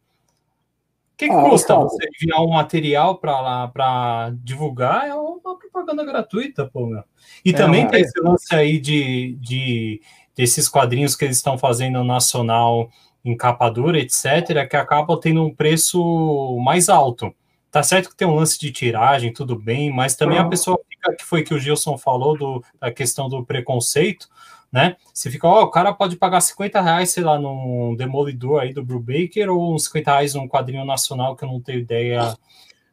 que, 1.16 1.28
que 1.28 1.34
ah, 1.34 1.42
custa 1.42 1.74
cara. 1.74 1.80
você 1.80 2.08
enviar 2.14 2.42
um 2.42 2.50
material 2.50 3.16
para 3.16 3.40
lá 3.40 3.68
para 3.68 4.32
divulgar? 4.42 5.08
É 5.08 5.14
uma 5.14 5.58
propaganda 5.58 6.04
gratuita, 6.04 6.66
pô, 6.66 6.86
meu. 6.86 7.02
E 7.44 7.50
é, 7.50 7.52
também 7.52 7.88
tem 7.88 8.02
esse 8.02 8.20
lance 8.20 8.54
aí 8.54 8.78
de, 8.78 9.36
de 9.40 10.00
desses 10.36 10.68
quadrinhos 10.68 11.16
que 11.16 11.24
eles 11.24 11.38
estão 11.38 11.56
fazendo 11.56 12.04
nacional 12.04 12.90
em 13.24 13.36
capa 13.36 13.68
dura, 13.70 13.98
etc., 13.98 14.68
que 14.68 14.76
acabam 14.76 15.18
tendo 15.18 15.42
um 15.42 15.52
preço 15.52 16.60
mais 16.62 16.88
alto. 16.88 17.34
Tá 17.76 17.82
certo 17.82 18.08
que 18.08 18.16
tem 18.16 18.26
um 18.26 18.36
lance 18.36 18.58
de 18.58 18.72
tiragem, 18.72 19.30
tudo 19.30 19.54
bem, 19.54 19.92
mas 19.92 20.16
também 20.16 20.38
a 20.38 20.48
pessoa 20.48 20.80
fica, 20.88 21.14
que 21.14 21.22
foi 21.22 21.42
que 21.42 21.52
o 21.52 21.58
Gilson 21.58 21.98
falou 21.98 22.34
do, 22.34 22.64
da 22.80 22.90
questão 22.90 23.28
do 23.28 23.44
preconceito, 23.44 24.30
né? 24.72 24.96
Você 25.12 25.30
fica, 25.30 25.46
ó, 25.46 25.60
oh, 25.60 25.64
o 25.64 25.70
cara 25.70 25.92
pode 25.92 26.16
pagar 26.16 26.40
50 26.40 26.80
reais, 26.80 27.10
sei 27.10 27.22
lá, 27.22 27.38
num 27.38 27.94
Demolidor 27.94 28.62
aí 28.62 28.72
do 28.72 28.82
Brubaker 28.82 29.50
ou 29.50 29.74
uns 29.74 29.84
50 29.84 30.10
reais 30.10 30.34
num 30.34 30.48
quadrinho 30.48 30.86
nacional 30.86 31.36
que 31.36 31.44
eu 31.44 31.50
não 31.50 31.60
tenho 31.60 31.80
ideia 31.80 32.34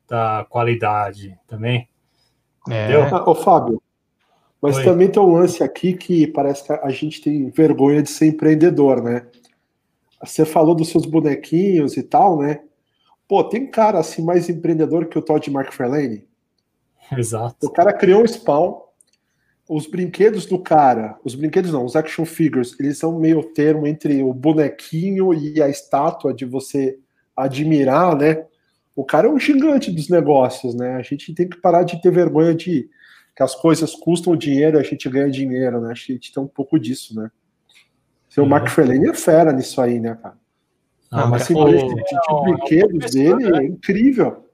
da 0.06 0.46
qualidade 0.50 1.34
também. 1.48 1.88
É. 2.70 2.84
Entendeu? 2.84 3.04
Ah, 3.04 3.30
ô, 3.30 3.36
Fábio, 3.36 3.82
mas 4.62 4.76
Oi. 4.76 4.84
também 4.84 5.08
tem 5.08 5.24
um 5.24 5.32
lance 5.32 5.64
aqui 5.64 5.94
que 5.94 6.28
parece 6.28 6.66
que 6.66 6.74
a 6.74 6.90
gente 6.90 7.22
tem 7.22 7.50
vergonha 7.50 8.04
de 8.04 8.10
ser 8.10 8.26
empreendedor, 8.26 9.02
né? 9.02 9.28
Você 10.22 10.44
falou 10.44 10.76
dos 10.76 10.90
seus 10.90 11.06
bonequinhos 11.06 11.96
e 11.96 12.04
tal, 12.04 12.38
né? 12.38 12.60
Pô, 13.28 13.44
tem 13.44 13.70
cara 13.70 14.00
assim 14.00 14.24
mais 14.24 14.50
empreendedor 14.50 15.08
que 15.08 15.18
o 15.18 15.22
Todd 15.22 15.50
McFarlane? 15.50 16.28
Exato. 17.12 17.66
O 17.66 17.70
cara 17.70 17.94
criou 17.94 18.22
um 18.22 18.28
spawn, 18.28 18.82
os 19.68 19.88
brinquedos 19.88 20.46
do 20.46 20.60
cara, 20.60 21.18
os 21.24 21.36
brinquedos 21.36 21.72
não, 21.72 21.86
os 21.86 21.96
action 21.96 22.26
figures, 22.26 22.78
eles 22.80 22.98
são 22.98 23.18
meio 23.18 23.44
termo 23.44 23.88
entre 23.88 24.22
o 24.22 24.34
bonequinho 24.34 25.34
e 25.34 25.62
a 25.62 25.70
estátua 25.70 26.34
de 26.34 26.46
você 26.46 27.00
admirar, 27.36 28.16
né? 28.16 28.46
O 28.96 29.04
cara 29.04 29.28
é 29.28 29.32
um 29.32 29.40
gigante 29.40 29.90
dos 29.92 30.10
negócios, 30.10 30.76
né? 30.76 30.96
A 30.96 31.02
gente 31.02 31.34
tem 31.34 31.48
que 31.48 31.60
parar 31.60 31.84
de 31.84 32.00
ter 32.02 32.12
vergonha 32.12 32.54
de 32.54 32.90
que 33.36 33.42
as 33.42 33.56
coisas 33.56 33.96
custam 33.96 34.36
dinheiro, 34.36 34.78
a 34.78 34.84
gente 34.84 35.10
ganha 35.10 35.30
dinheiro, 35.30 35.82
né? 35.82 35.92
A 35.92 35.96
gente 35.96 36.32
tem 36.32 36.44
um 36.44 36.48
pouco 36.48 36.78
disso, 36.78 37.16
né? 37.16 37.32
Seu 38.30 38.46
é. 38.46 38.48
McFarlane 38.48 39.10
é 39.10 39.14
fera 39.14 39.52
nisso 39.52 39.82
aí, 39.82 40.00
né, 40.00 40.18
cara? 40.22 40.38
Ah, 41.14 41.28
mas 41.28 41.44
assim, 41.44 41.54
o, 41.54 41.60
o, 41.62 42.42
brinquedos 42.44 43.12
dele 43.12 43.52
né? 43.52 43.60
é 43.60 43.66
incrível. 43.68 44.50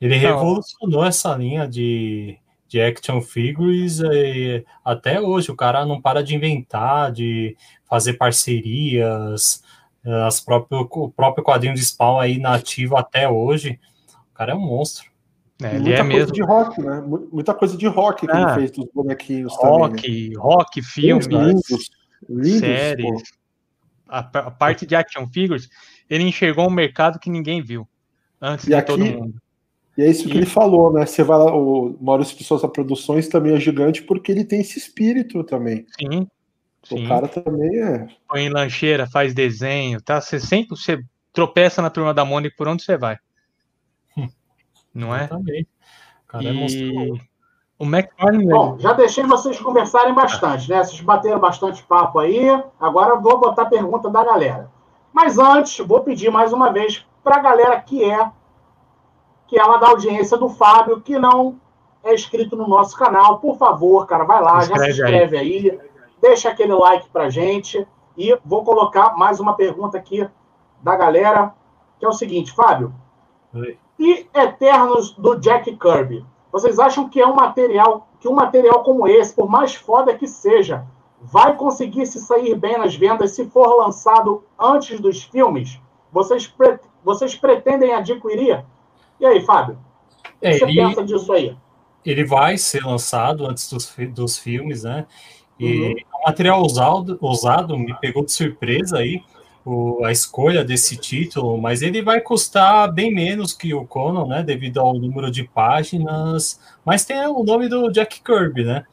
Ele 0.00 0.16
revolucionou 0.16 1.04
essa 1.04 1.34
linha 1.34 1.66
de, 1.66 2.38
de 2.68 2.80
action 2.80 3.20
figures 3.20 4.00
e 4.00 4.64
até 4.84 5.20
hoje 5.20 5.50
o 5.50 5.56
cara 5.56 5.86
não 5.86 6.00
para 6.00 6.22
de 6.22 6.34
inventar, 6.34 7.12
de 7.12 7.56
fazer 7.88 8.14
parcerias, 8.14 9.62
as 10.26 10.40
próprio, 10.40 10.88
o 10.90 11.10
próprio 11.10 11.44
quadrinho 11.44 11.74
de 11.74 11.84
Spawn 11.84 12.20
aí 12.20 12.38
nativo 12.38 12.96
até 12.96 13.28
hoje. 13.28 13.78
O 14.30 14.34
cara 14.34 14.52
é 14.52 14.54
um 14.54 14.60
monstro. 14.60 15.10
É, 15.62 15.74
ele 15.76 15.84
muita 15.84 16.00
é 16.00 16.02
coisa 16.02 16.16
mesmo. 16.16 16.32
de 16.32 16.42
rock, 16.42 16.80
né? 16.80 17.04
Muita 17.32 17.54
coisa 17.54 17.76
de 17.76 17.86
rock 17.86 18.26
que 18.26 18.32
ah, 18.32 18.40
ele 18.40 18.54
fez 18.54 18.70
dos 18.70 18.86
bonequinhos 18.94 19.54
rock, 19.56 19.96
também. 19.96 20.30
Né? 20.30 20.36
Rock, 20.38 20.82
filmes, 20.82 21.26
lindos, 21.26 21.90
lindos, 22.28 22.58
séries. 22.58 23.39
A, 24.10 24.18
a, 24.18 24.50
parte 24.50 24.84
de 24.84 24.94
action 24.94 25.26
figures, 25.28 25.68
ele 26.08 26.24
enxergou 26.24 26.66
um 26.66 26.72
mercado 26.72 27.18
que 27.18 27.30
ninguém 27.30 27.62
viu 27.62 27.88
antes 28.40 28.66
e 28.66 28.68
de 28.68 28.74
aqui, 28.74 28.86
todo 28.86 29.04
mundo. 29.04 29.34
E 29.96 30.02
é 30.02 30.10
isso 30.10 30.28
que 30.28 30.36
ele 30.36 30.46
falou, 30.46 30.92
né? 30.92 31.06
Você 31.06 31.22
vai 31.22 31.38
lá, 31.38 31.54
o 31.54 31.96
Maurício 32.00 32.36
de 32.36 32.44
Souza 32.44 32.68
Produções 32.68 33.28
também 33.28 33.54
é 33.54 33.60
gigante 33.60 34.02
porque 34.02 34.32
ele 34.32 34.44
tem 34.44 34.60
esse 34.60 34.78
espírito 34.78 35.44
também. 35.44 35.86
Sim. 35.98 36.26
O 36.90 37.06
cara 37.06 37.28
também 37.28 37.78
é. 37.78 38.06
Põe 38.28 38.44
em 38.44 38.48
lancheira, 38.48 39.06
faz 39.06 39.34
desenho, 39.34 40.00
tá? 40.00 40.20
Você 40.20 40.40
sempre 40.40 40.70
você 40.70 40.98
tropeça 41.32 41.82
na 41.82 41.90
turma 41.90 42.14
da 42.14 42.24
Mônica 42.24 42.54
por 42.56 42.68
onde 42.68 42.82
você 42.82 42.96
vai. 42.96 43.18
Não 44.92 45.14
é? 45.14 45.28
Também. 45.28 45.66
Cara 46.26 46.44
é 46.44 46.52
e... 46.52 47.16
é 47.16 47.29
o 47.80 47.84
McFarlane. 47.84 48.46
Bom, 48.46 48.76
já 48.78 48.92
deixei 48.92 49.24
vocês 49.24 49.58
conversarem 49.58 50.14
bastante, 50.14 50.68
né? 50.68 50.84
Vocês 50.84 51.00
bateram 51.00 51.40
bastante 51.40 51.82
papo 51.82 52.18
aí. 52.18 52.46
Agora 52.78 53.16
vou 53.16 53.40
botar 53.40 53.62
a 53.62 53.66
pergunta 53.66 54.10
da 54.10 54.22
galera. 54.22 54.70
Mas 55.10 55.38
antes, 55.38 55.84
vou 55.84 56.00
pedir 56.02 56.30
mais 56.30 56.52
uma 56.52 56.70
vez 56.70 57.04
para 57.24 57.36
a 57.36 57.40
galera 57.40 57.80
que 57.80 58.04
é 58.04 58.30
que 59.48 59.58
é 59.58 59.64
lá 59.64 59.78
da 59.78 59.88
audiência 59.88 60.36
do 60.36 60.48
Fábio, 60.48 61.00
que 61.00 61.18
não 61.18 61.58
é 62.04 62.14
inscrito 62.14 62.54
no 62.54 62.68
nosso 62.68 62.96
canal, 62.96 63.40
por 63.40 63.56
favor, 63.56 64.06
cara, 64.06 64.22
vai 64.22 64.40
lá, 64.40 64.60
já 64.60 64.76
se 64.76 64.90
inscreve 64.90 65.36
aí. 65.36 65.70
aí, 65.70 65.80
deixa 66.22 66.50
aquele 66.50 66.72
like 66.72 67.08
pra 67.08 67.28
gente 67.28 67.84
e 68.16 68.38
vou 68.44 68.62
colocar 68.62 69.16
mais 69.16 69.40
uma 69.40 69.54
pergunta 69.54 69.98
aqui 69.98 70.28
da 70.80 70.94
galera, 70.94 71.52
que 71.98 72.04
é 72.04 72.08
o 72.08 72.12
seguinte, 72.12 72.52
Fábio. 72.52 72.94
Oi. 73.52 73.76
E 73.98 74.28
Eternos 74.32 75.14
do 75.14 75.34
Jack 75.34 75.76
Kirby? 75.76 76.24
Vocês 76.52 76.78
acham 76.78 77.08
que 77.08 77.20
é 77.20 77.26
um 77.26 77.34
material, 77.34 78.08
que 78.18 78.28
um 78.28 78.34
material 78.34 78.82
como 78.82 79.06
esse, 79.06 79.34
por 79.34 79.48
mais 79.48 79.74
foda 79.74 80.14
que 80.14 80.26
seja, 80.26 80.84
vai 81.20 81.56
conseguir 81.56 82.06
se 82.06 82.20
sair 82.20 82.54
bem 82.54 82.78
nas 82.78 82.94
vendas 82.94 83.32
se 83.32 83.46
for 83.46 83.76
lançado 83.76 84.44
antes 84.58 84.98
dos 85.00 85.22
filmes? 85.22 85.80
Vocês, 86.12 86.46
pre 86.46 86.78
vocês 87.04 87.34
pretendem 87.34 87.94
adquirir? 87.94 88.64
E 89.18 89.26
aí, 89.26 89.40
Fábio? 89.44 89.78
O 90.36 90.40
que 90.40 90.46
é, 90.46 90.52
você 90.52 90.64
ele, 90.64 90.74
pensa 90.74 91.04
disso 91.04 91.32
aí? 91.32 91.56
Ele 92.04 92.24
vai 92.24 92.58
ser 92.58 92.84
lançado 92.84 93.46
antes 93.46 93.70
dos, 93.70 93.94
dos 94.12 94.38
filmes, 94.38 94.82
né? 94.82 95.06
E 95.58 95.82
uhum. 95.82 95.94
o 96.14 96.26
material 96.26 96.62
usado, 96.62 97.18
usado 97.20 97.78
me 97.78 97.94
pegou 98.00 98.24
de 98.24 98.32
surpresa 98.32 98.98
aí, 98.98 99.22
o, 99.64 100.04
a 100.04 100.12
escolha 100.12 100.64
desse 100.64 100.96
título, 100.96 101.58
mas 101.58 101.82
ele 101.82 102.02
vai 102.02 102.20
custar 102.20 102.90
bem 102.92 103.12
menos 103.12 103.52
que 103.52 103.74
o 103.74 103.86
Conan, 103.86 104.26
né? 104.26 104.42
Devido 104.42 104.80
ao 104.80 104.94
número 104.94 105.30
de 105.30 105.44
páginas, 105.44 106.60
mas 106.84 107.04
tem 107.04 107.18
o 107.26 107.42
nome 107.42 107.68
do 107.68 107.90
Jack 107.90 108.22
Kirby, 108.22 108.64
né? 108.64 108.84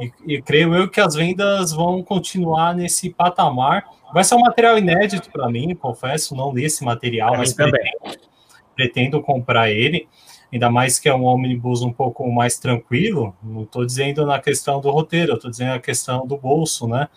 E, 0.00 0.34
e 0.34 0.42
creio 0.42 0.74
eu 0.74 0.88
que 0.88 1.00
as 1.00 1.14
vendas 1.14 1.72
vão 1.72 2.02
continuar 2.02 2.74
nesse 2.74 3.10
patamar. 3.10 3.84
Vai 4.12 4.24
ser 4.24 4.34
um 4.34 4.40
material 4.40 4.78
inédito 4.78 5.30
para 5.30 5.48
mim, 5.48 5.74
confesso, 5.74 6.34
não 6.34 6.52
li 6.52 6.64
esse 6.64 6.84
material, 6.84 7.36
mas 7.36 7.52
também 7.52 7.92
pretendo 8.74 9.20
comprar 9.20 9.70
ele, 9.70 10.08
ainda 10.52 10.70
mais 10.70 10.98
que 10.98 11.08
é 11.08 11.14
um 11.14 11.24
ônibus 11.24 11.82
um 11.82 11.92
pouco 11.92 12.30
mais 12.30 12.58
tranquilo. 12.58 13.34
Não 13.42 13.62
estou 13.62 13.84
dizendo 13.84 14.24
na 14.24 14.40
questão 14.40 14.80
do 14.80 14.90
roteiro, 14.90 15.34
estou 15.34 15.50
dizendo 15.50 15.70
na 15.70 15.80
questão 15.80 16.26
do 16.26 16.36
bolso, 16.36 16.88
né? 16.88 17.08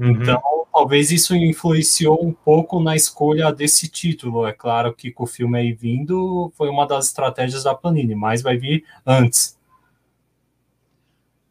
Uhum. 0.00 0.12
Então, 0.12 0.42
talvez 0.72 1.10
isso 1.10 1.34
influenciou 1.36 2.24
um 2.24 2.32
pouco 2.32 2.80
na 2.80 2.96
escolha 2.96 3.52
desse 3.52 3.88
título. 3.88 4.46
É 4.46 4.52
claro 4.52 4.94
que 4.94 5.12
com 5.12 5.24
o 5.24 5.26
filme 5.26 5.58
aí 5.58 5.72
vindo 5.72 6.52
foi 6.56 6.68
uma 6.68 6.86
das 6.86 7.06
estratégias 7.06 7.64
da 7.64 7.74
Panini, 7.74 8.14
mas 8.14 8.42
vai 8.42 8.56
vir 8.56 8.84
antes. 9.06 9.58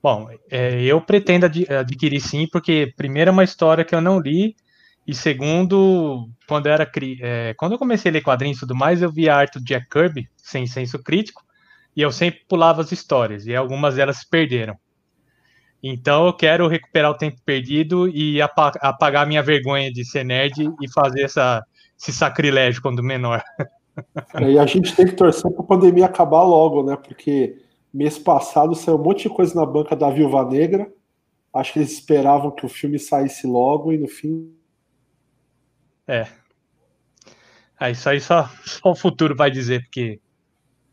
Bom, 0.02 0.30
é, 0.50 0.82
eu 0.82 1.00
pretendo 1.00 1.46
adquirir 1.46 2.22
sim, 2.22 2.48
porque 2.52 2.94
primeiro 2.96 3.30
é 3.30 3.34
uma 3.34 3.44
história 3.44 3.86
que 3.86 3.94
eu 3.94 4.02
não 4.02 4.20
li 4.20 4.56
e 5.10 5.14
segundo, 5.16 6.30
quando 6.48 6.68
eu 6.68 6.72
era 6.72 6.90
é, 7.22 7.56
quando 7.58 7.72
eu 7.72 7.80
comecei 7.80 8.12
a 8.12 8.14
ler 8.14 8.22
quadrinhos 8.22 8.58
e 8.58 8.60
tudo 8.60 8.76
mais, 8.76 9.02
eu 9.02 9.12
vi 9.12 9.28
a 9.28 9.36
arte 9.36 9.58
do 9.58 9.66
Jack 9.66 9.90
Kirby, 9.90 10.30
sem 10.38 10.68
senso 10.68 11.00
crítico, 11.00 11.44
e 11.96 12.02
eu 12.04 12.12
sempre 12.12 12.42
pulava 12.48 12.82
as 12.82 12.92
histórias, 12.92 13.48
e 13.48 13.56
algumas 13.56 13.96
delas 13.96 14.18
se 14.18 14.30
perderam. 14.30 14.78
Então 15.82 16.26
eu 16.26 16.34
quero 16.34 16.68
recuperar 16.68 17.12
o 17.12 17.18
tempo 17.18 17.38
perdido 17.46 18.08
e 18.08 18.42
apagar 18.42 19.26
minha 19.26 19.42
vergonha 19.42 19.92
de 19.92 20.04
ser 20.04 20.26
nerd 20.26 20.70
e 20.82 20.92
fazer 20.92 21.24
essa, 21.24 21.64
esse 21.98 22.12
sacrilégio 22.12 22.82
quando 22.82 23.04
menor. 23.04 23.44
E 24.40 24.58
a 24.58 24.66
gente 24.66 24.96
tem 24.96 25.06
que 25.06 25.12
torcer 25.12 25.52
para 25.52 25.62
a 25.62 25.68
pandemia 25.68 26.06
acabar 26.06 26.44
logo, 26.44 26.82
né? 26.84 26.96
Porque 26.96 27.58
mês 27.94 28.18
passado 28.18 28.74
saiu 28.74 28.96
um 28.96 29.04
monte 29.04 29.24
de 29.24 29.36
coisa 29.36 29.54
na 29.54 29.66
banca 29.66 29.94
da 29.94 30.10
Viúva 30.10 30.46
Negra. 30.46 30.90
Acho 31.54 31.74
que 31.74 31.80
eles 31.80 31.92
esperavam 31.92 32.50
que 32.50 32.66
o 32.66 32.70
filme 32.70 32.98
saísse 32.98 33.46
logo 33.46 33.92
e 33.92 33.98
no 33.98 34.08
fim 34.08 34.54
é. 36.10 36.28
É, 37.80 37.92
isso 37.92 38.10
aí 38.10 38.20
só, 38.20 38.50
só 38.66 38.90
o 38.90 38.96
futuro 38.96 39.36
vai 39.36 39.52
dizer, 39.52 39.84
porque. 39.84 40.20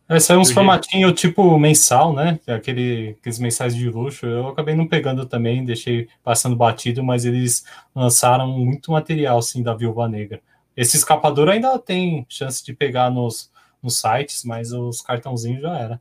É, 0.08 0.20
saiu 0.20 0.38
uns 0.38 0.52
formatinhos 0.52 1.20
tipo 1.20 1.58
mensal, 1.58 2.12
né? 2.12 2.38
É 2.46 2.54
aquele, 2.54 3.16
aqueles 3.18 3.40
mensais 3.40 3.74
de 3.74 3.90
luxo. 3.90 4.24
Eu 4.24 4.48
acabei 4.48 4.74
não 4.74 4.86
pegando 4.86 5.26
também, 5.26 5.64
deixei 5.64 6.08
passando 6.22 6.54
batido, 6.54 7.02
mas 7.02 7.24
eles 7.24 7.64
lançaram 7.94 8.46
muito 8.46 8.92
material, 8.92 9.38
assim, 9.38 9.64
da 9.64 9.74
Viúva 9.74 10.08
Negra. 10.08 10.40
Esse 10.76 10.96
escapador 10.96 11.48
ainda 11.48 11.76
tem 11.78 12.24
chance 12.28 12.64
de 12.64 12.72
pegar 12.72 13.10
nos, 13.10 13.50
nos 13.82 13.98
sites, 13.98 14.44
mas 14.44 14.72
os 14.72 15.00
cartãozinhos 15.00 15.62
já 15.62 15.76
era. 15.76 16.00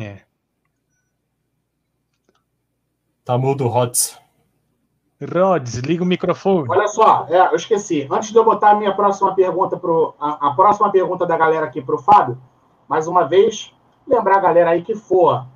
É. 0.00 0.20
Tá 3.22 3.36
mudo, 3.36 3.68
Rods. 3.68 4.18
Rods, 5.20 5.74
liga 5.74 6.02
o 6.02 6.06
microfone. 6.06 6.68
Olha 6.70 6.88
só, 6.88 7.26
é, 7.28 7.48
eu 7.48 7.56
esqueci. 7.56 8.08
Antes 8.10 8.32
de 8.32 8.38
eu 8.38 8.44
botar 8.44 8.70
a 8.70 8.74
minha 8.74 8.94
próxima 8.94 9.34
pergunta 9.34 9.76
pro, 9.76 10.14
a, 10.18 10.48
a 10.48 10.54
próxima 10.54 10.90
pergunta 10.90 11.26
da 11.26 11.36
galera 11.36 11.66
aqui 11.66 11.82
para 11.82 11.94
o 11.94 11.98
Fábio, 11.98 12.40
mais 12.92 13.08
uma 13.08 13.24
vez, 13.24 13.74
lembrar 14.06 14.36
a 14.36 14.40
galera 14.40 14.70
aí 14.72 14.82
que 14.82 14.94
for, 14.94 15.46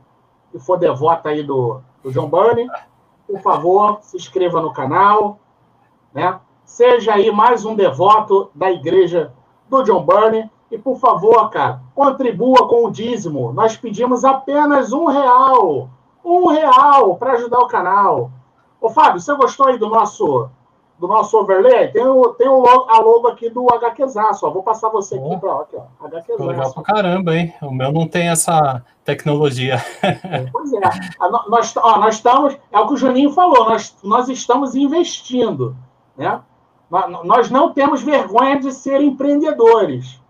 que 0.50 0.58
for 0.58 0.78
devota 0.78 1.28
aí 1.28 1.42
do, 1.42 1.82
do 2.02 2.10
John 2.10 2.30
Burney, 2.30 2.66
por 3.26 3.42
favor, 3.42 3.98
se 4.00 4.16
inscreva 4.16 4.62
no 4.62 4.72
canal, 4.72 5.38
né? 6.14 6.40
Seja 6.64 7.12
aí 7.12 7.30
mais 7.30 7.66
um 7.66 7.74
devoto 7.74 8.50
da 8.54 8.70
igreja 8.70 9.34
do 9.68 9.82
John 9.82 10.02
Burney. 10.02 10.50
E, 10.70 10.78
por 10.78 10.96
favor, 10.96 11.50
cara, 11.50 11.82
contribua 11.94 12.66
com 12.66 12.86
o 12.86 12.90
dízimo. 12.90 13.52
Nós 13.52 13.76
pedimos 13.76 14.24
apenas 14.24 14.94
um 14.94 15.04
real. 15.04 15.90
Um 16.24 16.46
real 16.46 17.16
para 17.16 17.34
ajudar 17.34 17.58
o 17.58 17.68
canal. 17.68 18.30
Ô, 18.80 18.88
Fábio, 18.88 19.20
você 19.20 19.34
gostou 19.34 19.66
aí 19.66 19.76
do 19.76 19.90
nosso 19.90 20.48
do 20.98 21.06
nosso 21.06 21.36
overlay? 21.38 21.88
Tem, 21.88 22.06
o, 22.06 22.28
tem 22.34 22.48
o 22.48 22.58
logo, 22.58 22.90
a 22.90 22.98
logo 23.00 23.28
aqui 23.28 23.50
do 23.50 23.66
HQzaço, 23.72 24.46
ó. 24.46 24.50
Vou 24.50 24.62
passar 24.62 24.88
você 24.88 25.16
aqui 25.16 25.36
para 25.38 25.60
aqui, 25.60 25.76
ó. 25.76 26.06
HQzaço. 26.06 26.46
Legal 26.46 26.72
pra 26.72 26.82
caramba, 26.82 27.34
hein? 27.34 27.54
O 27.62 27.70
meu 27.70 27.92
não 27.92 28.08
tem 28.08 28.28
essa 28.28 28.82
tecnologia. 29.04 29.76
Pois 30.52 30.72
é. 30.72 30.80
Nós, 31.48 31.76
ó, 31.76 31.98
nós 31.98 32.14
estamos, 32.16 32.56
é 32.72 32.80
o 32.80 32.86
que 32.86 32.94
o 32.94 32.96
Juninho 32.96 33.32
falou, 33.32 33.68
nós, 33.68 33.96
nós 34.02 34.28
estamos 34.28 34.74
investindo, 34.74 35.76
né? 36.16 36.40
Nós 37.24 37.50
não 37.50 37.72
temos 37.72 38.02
vergonha 38.02 38.60
de 38.60 38.72
ser 38.72 39.00
empreendedores, 39.00 40.20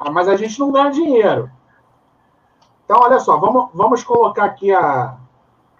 ah, 0.00 0.10
mas 0.10 0.26
a 0.26 0.36
gente 0.36 0.58
não 0.58 0.72
ganha 0.72 0.90
dinheiro. 0.90 1.50
Então, 2.84 2.98
olha 2.98 3.20
só, 3.20 3.36
vamos, 3.36 3.68
vamos 3.74 4.02
colocar 4.02 4.44
aqui 4.44 4.72
a, 4.72 5.16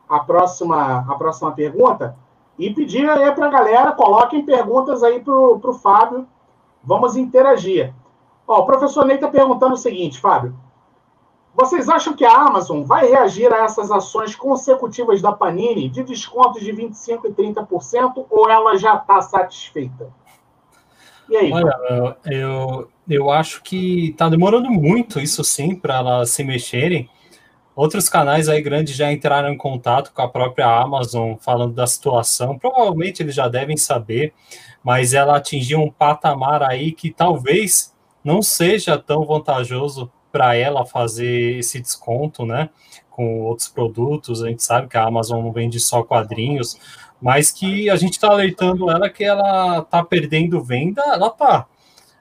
a 0.09 0.20
próxima, 0.20 1.07
a 1.09 1.15
próxima 1.15 1.53
pergunta 1.53 2.15
e 2.59 2.73
pedir 2.73 3.09
aí 3.09 3.33
para 3.33 3.47
a 3.47 3.51
galera, 3.51 3.93
coloquem 3.93 4.45
perguntas 4.45 5.03
aí 5.03 5.20
para 5.20 5.33
o 5.33 5.79
Fábio, 5.83 6.27
vamos 6.83 7.16
interagir. 7.16 7.93
Ó, 8.47 8.61
o 8.61 8.66
professor 8.66 9.05
Ney 9.05 9.16
está 9.16 9.29
perguntando 9.29 9.74
o 9.74 9.79
seguinte, 9.79 10.20
Fábio, 10.20 10.55
vocês 11.55 11.89
acham 11.89 12.15
que 12.15 12.24
a 12.24 12.35
Amazon 12.35 12.83
vai 12.83 13.07
reagir 13.07 13.53
a 13.53 13.65
essas 13.65 13.91
ações 13.91 14.35
consecutivas 14.35 15.20
da 15.20 15.33
Panini 15.33 15.89
de 15.89 16.03
descontos 16.03 16.62
de 16.62 16.73
25% 16.73 17.27
e 17.27 17.31
30% 17.31 18.27
ou 18.31 18.49
ela 18.49 18.77
já 18.77 18.97
está 18.97 19.20
satisfeita? 19.20 20.11
E 21.29 21.37
aí? 21.37 21.53
Olha, 21.53 22.16
eu, 22.24 22.89
eu 23.09 23.31
acho 23.31 23.62
que 23.62 24.11
está 24.11 24.29
demorando 24.29 24.70
muito 24.70 25.20
isso 25.20 25.45
sim 25.45 25.74
para 25.74 25.97
elas 25.97 26.31
se 26.31 26.43
mexerem. 26.43 27.09
Outros 27.74 28.09
canais 28.09 28.49
aí 28.49 28.61
grandes 28.61 28.94
já 28.94 29.11
entraram 29.11 29.49
em 29.51 29.57
contato 29.57 30.12
com 30.12 30.20
a 30.20 30.28
própria 30.28 30.66
Amazon 30.66 31.36
falando 31.40 31.74
da 31.74 31.86
situação. 31.86 32.59
Provavelmente 32.59 33.23
eles 33.23 33.35
já 33.35 33.49
devem 33.49 33.77
saber, 33.77 34.35
mas 34.85 35.15
ela 35.15 35.36
atingiu 35.36 35.81
um 35.81 35.90
patamar 35.90 36.62
aí 36.62 36.93
que 36.93 37.11
talvez 37.11 37.94
não 38.23 38.43
seja 38.43 38.99
tão 38.99 39.24
vantajoso 39.24 40.11
para 40.31 40.55
ela 40.55 40.85
fazer 40.85 41.59
esse 41.59 41.81
desconto, 41.81 42.44
né? 42.44 42.69
Com 43.11 43.40
outros 43.40 43.69
produtos, 43.69 44.43
a 44.43 44.49
gente 44.49 44.62
sabe 44.62 44.89
que 44.89 44.97
a 44.97 45.05
Amazon 45.05 45.43
não 45.43 45.53
vende 45.53 45.81
só 45.81 46.03
quadrinhos, 46.03 46.78
mas 47.20 47.51
que 47.51 47.89
a 47.89 47.97
gente 47.97 48.15
está 48.15 48.28
alertando 48.28 48.90
ela 48.90 49.09
que 49.09 49.24
ela 49.24 49.78
está 49.78 50.03
perdendo 50.05 50.62
venda, 50.62 51.03
ela 51.07 51.31
tá. 51.31 51.66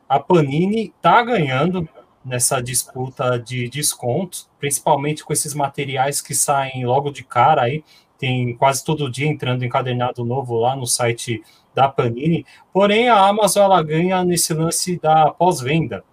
A 0.08 0.20
Panini 0.20 0.94
está 0.96 1.22
ganhando 1.24 1.88
nessa 2.24 2.62
disputa 2.62 3.38
de 3.40 3.70
descontos, 3.70 4.50
principalmente 4.60 5.24
com 5.24 5.34
esses 5.34 5.54
materiais 5.54 6.22
que 6.22 6.36
saem 6.36 6.86
logo 6.86 7.12
de 7.12 7.24
cara 7.24 7.64
aí, 7.64 7.84
tem 8.18 8.56
quase 8.56 8.84
todo 8.84 9.10
dia 9.10 9.28
entrando 9.28 9.66
encadernado 9.66 10.24
novo 10.24 10.60
lá 10.60 10.76
no 10.76 10.86
site 10.86 11.42
da 11.74 11.90
Panini. 11.90 12.46
Porém, 12.72 13.10
a 13.10 13.28
Amazon 13.28 13.64
ela 13.64 13.82
ganha 13.82 14.24
nesse 14.24 14.54
lance 14.54 15.00
da 15.00 15.32
pós-venda 15.32 16.04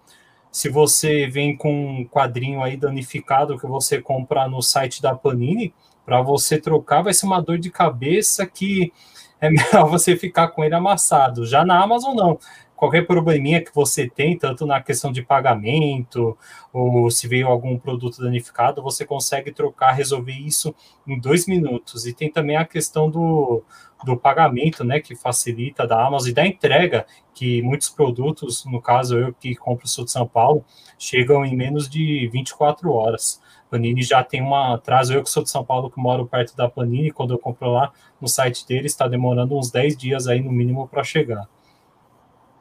se 0.51 0.69
você 0.69 1.27
vem 1.27 1.57
com 1.57 2.01
um 2.01 2.05
quadrinho 2.05 2.63
aí 2.63 2.77
danificado 2.77 3.59
que 3.59 3.67
você 3.67 4.01
comprar 4.01 4.49
no 4.49 4.63
site 4.63 5.03
da 5.03 5.15
Panini, 5.15 5.75
para 6.05 6.23
você 6.23 6.59
trocar 6.59 7.03
vai 7.03 7.13
ser 7.13 7.27
uma 7.27 7.41
dor 7.41 7.59
de 7.59 7.71
cabeça 7.71 8.47
que 8.47 8.93
é 9.41 9.51
melhor 9.51 9.89
você 9.89 10.17
ficar 10.17 10.49
com 10.49 10.65
ele 10.65 10.75
amassado. 10.75 11.47
Já 11.47 11.65
na 11.65 11.83
Amazon, 11.83 12.15
não. 12.15 12.39
Qualquer 12.79 13.09
probleminha 13.09 13.61
que 13.61 13.75
você 13.75 14.09
tem, 14.09 14.39
tanto 14.39 14.65
na 14.65 14.81
questão 14.81 15.11
de 15.11 15.21
pagamento, 15.21 16.39
ou 16.73 17.11
se 17.11 17.27
veio 17.27 17.49
algum 17.49 17.77
produto 17.77 18.23
danificado, 18.23 18.81
você 18.81 19.05
consegue 19.05 19.51
trocar, 19.51 19.91
resolver 19.91 20.31
isso 20.31 20.73
em 21.05 21.19
dois 21.19 21.49
minutos. 21.49 22.07
E 22.07 22.13
tem 22.13 22.31
também 22.31 22.57
a 22.57 22.65
questão 22.65 23.11
do, 23.11 23.65
do 24.05 24.17
pagamento, 24.17 24.85
né, 24.85 25.01
que 25.01 25.17
facilita 25.17 25.89
da 25.89 26.07
Amazon 26.07 26.29
e 26.29 26.33
da 26.33 26.47
entrega, 26.47 27.05
que 27.35 27.61
muitos 27.63 27.89
produtos, 27.89 28.65
no 28.65 28.81
caso 28.81 29.19
eu 29.19 29.35
que 29.35 29.57
compro 29.57 29.89
sul 29.89 30.05
de 30.05 30.13
São 30.13 30.29
Paulo, 30.29 30.65
chegam 30.97 31.45
em 31.45 31.57
menos 31.57 31.89
de 31.89 32.29
24 32.33 32.93
horas. 32.93 33.41
Panini 33.69 34.03
já 34.03 34.23
tem 34.23 34.41
uma 34.41 34.77
atraso, 34.77 35.13
eu 35.13 35.25
que 35.25 35.31
sou 35.31 35.43
de 35.43 35.51
São 35.51 35.65
Paulo, 35.65 35.91
que 35.91 35.99
moro 35.99 36.25
perto 36.27 36.57
da 36.57 36.69
Panini, 36.69 37.11
quando 37.11 37.35
eu 37.35 37.41
compro 37.41 37.73
lá 37.73 37.91
no 38.21 38.29
site 38.29 38.65
deles, 38.65 38.93
está 38.93 39.09
demorando 39.09 39.59
uns 39.59 39.69
10 39.69 39.97
dias 39.97 40.29
aí 40.29 40.41
no 40.41 40.53
mínimo 40.53 40.87
para 40.87 41.03
chegar. 41.03 41.49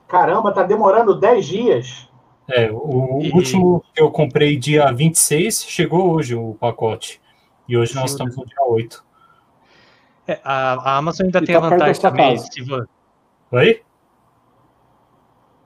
Caramba, 0.08 0.54
tá 0.54 0.64
demorando 0.64 1.20
10 1.20 1.46
dias. 1.46 2.10
É, 2.50 2.70
o 2.72 3.20
e... 3.22 3.32
último 3.32 3.84
que 3.94 4.02
eu 4.02 4.10
comprei 4.10 4.56
dia 4.56 4.92
26, 4.92 5.66
chegou 5.66 6.12
hoje 6.12 6.34
o 6.34 6.56
pacote. 6.56 7.22
E 7.68 7.78
hoje 7.78 7.94
nós 7.96 8.12
estamos 8.12 8.36
no 8.38 8.46
dia 8.46 8.64
8. 8.66 9.04
É, 10.28 10.40
a, 10.44 10.74
a, 10.74 10.98
Amazon 10.98 11.26
ainda 11.26 11.40
e 11.40 11.46
tem 11.46 11.60
tá 11.60 11.66
a 11.66 11.70
vantagem 11.70 12.02
também. 12.02 12.38
Se 12.38 12.62
Oi? 13.52 13.82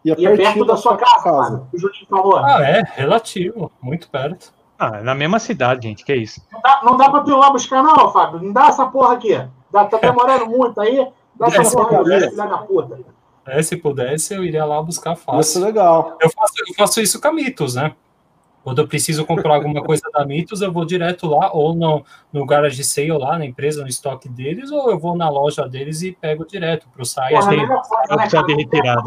E 0.03 0.11
é, 0.11 0.15
e 0.17 0.25
é 0.25 0.35
perto 0.35 0.65
da 0.65 0.75
sua 0.75 0.97
casa, 0.97 1.23
casa. 1.23 1.67
o 1.71 1.77
Juninho 1.77 2.07
falou. 2.09 2.37
Ah, 2.37 2.63
é, 2.63 2.83
relativo, 2.95 3.71
muito 3.81 4.09
perto. 4.09 4.51
Ah, 4.77 4.97
é 4.97 5.03
na 5.03 5.13
mesma 5.13 5.37
cidade, 5.37 5.87
gente, 5.87 6.03
que 6.03 6.11
é 6.11 6.17
isso. 6.17 6.41
Não 6.51 6.61
dá, 6.61 6.81
não 6.83 6.97
dá 6.97 7.09
pra 7.09 7.21
tu 7.21 7.31
ir 7.31 7.35
lá 7.35 7.51
buscar, 7.51 7.83
não, 7.83 8.11
Fábio. 8.11 8.41
Não 8.41 8.51
dá 8.51 8.67
essa 8.67 8.85
porra 8.87 9.13
aqui. 9.13 9.35
Dá, 9.71 9.85
tá 9.85 9.97
demorando 10.01 10.47
muito 10.47 10.81
aí. 10.81 11.07
Dá 11.35 11.47
essa 11.47 11.77
porra 11.77 11.99
aí, 11.99 12.29
filha 12.29 12.47
da 12.47 12.57
puta. 12.59 12.99
É, 13.45 13.61
se 13.61 13.75
pudesse, 13.75 14.33
eu 14.33 14.43
iria 14.43 14.65
lá 14.65 14.81
buscar 14.81 15.15
fácil. 15.15 15.41
Isso 15.41 15.57
é 15.59 15.61
legal. 15.61 16.17
Eu 16.21 16.29
faço, 16.29 16.53
eu 16.67 16.75
faço 16.75 17.01
isso 17.01 17.19
com 17.19 17.27
a 17.27 17.33
Mitos, 17.33 17.75
né? 17.75 17.93
Quando 18.63 18.79
eu 18.79 18.87
preciso 18.87 19.25
comprar 19.25 19.55
alguma 19.55 19.81
coisa 19.83 20.03
da 20.13 20.25
Mitos, 20.25 20.61
eu 20.61 20.71
vou 20.71 20.85
direto 20.85 21.27
lá, 21.27 21.51
ou 21.51 21.73
no, 21.73 22.03
no 22.31 22.45
garage 22.45 22.83
sale 22.83 23.11
lá, 23.11 23.37
na 23.37 23.45
empresa, 23.45 23.81
no 23.81 23.87
estoque 23.87 24.29
deles, 24.29 24.71
ou 24.71 24.91
eu 24.91 24.99
vou 24.99 25.17
na 25.17 25.29
loja 25.29 25.67
deles 25.67 26.03
e 26.03 26.11
pego 26.11 26.45
direto 26.45 26.87
para 26.93 27.01
o 27.01 27.05
site. 27.05 27.33
Porra, 27.33 28.29
tem, 28.29 28.45
de 28.45 28.53
retirada. 28.53 29.01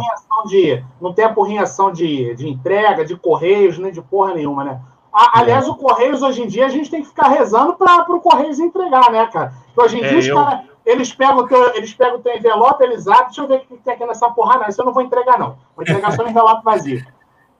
De, 0.48 0.84
não 1.00 1.12
tem 1.12 1.24
apurrinhação 1.24 1.92
de, 1.92 2.34
de 2.34 2.48
entrega, 2.48 3.04
de 3.04 3.16
correios, 3.16 3.78
nem 3.78 3.92
de 3.92 4.02
porra 4.02 4.34
nenhuma, 4.34 4.64
né? 4.64 4.80
A, 5.14 5.38
aliás, 5.38 5.64
é. 5.64 5.70
o 5.70 5.76
Correios, 5.76 6.22
hoje 6.22 6.42
em 6.42 6.48
dia, 6.48 6.66
a 6.66 6.68
gente 6.68 6.90
tem 6.90 7.00
que 7.00 7.06
ficar 7.06 7.28
rezando 7.28 7.74
para 7.74 8.02
o 8.12 8.20
Correios 8.20 8.58
entregar, 8.58 9.12
né, 9.12 9.24
cara? 9.28 9.54
Porque 9.66 9.80
hoje 9.80 9.98
em 10.00 10.04
é, 10.04 10.08
dia, 10.08 10.18
os 10.18 10.26
eu... 10.26 10.34
caras, 10.34 10.64
eles 10.84 11.12
pegam 11.12 11.38
o 11.38 11.48
teu, 11.48 11.74
eles 11.74 11.94
pegam 11.94 12.18
o 12.18 12.22
teu 12.22 12.36
envelope, 12.36 12.82
eles 12.84 13.06
abrem, 13.06 13.26
deixa 13.26 13.42
eu 13.42 13.48
ver 13.48 13.56
o 13.56 13.60
que 13.60 13.76
tem 13.78 13.94
aqui 13.94 14.04
nessa 14.04 14.30
porra, 14.30 14.58
não, 14.58 14.68
isso 14.68 14.80
eu 14.80 14.84
não 14.84 14.92
vou 14.92 15.02
entregar, 15.02 15.38
não. 15.38 15.56
Vou 15.74 15.82
entregar 15.82 16.12
só 16.12 16.22
um 16.24 16.28
envelope 16.28 16.64
vazio. 16.64 17.04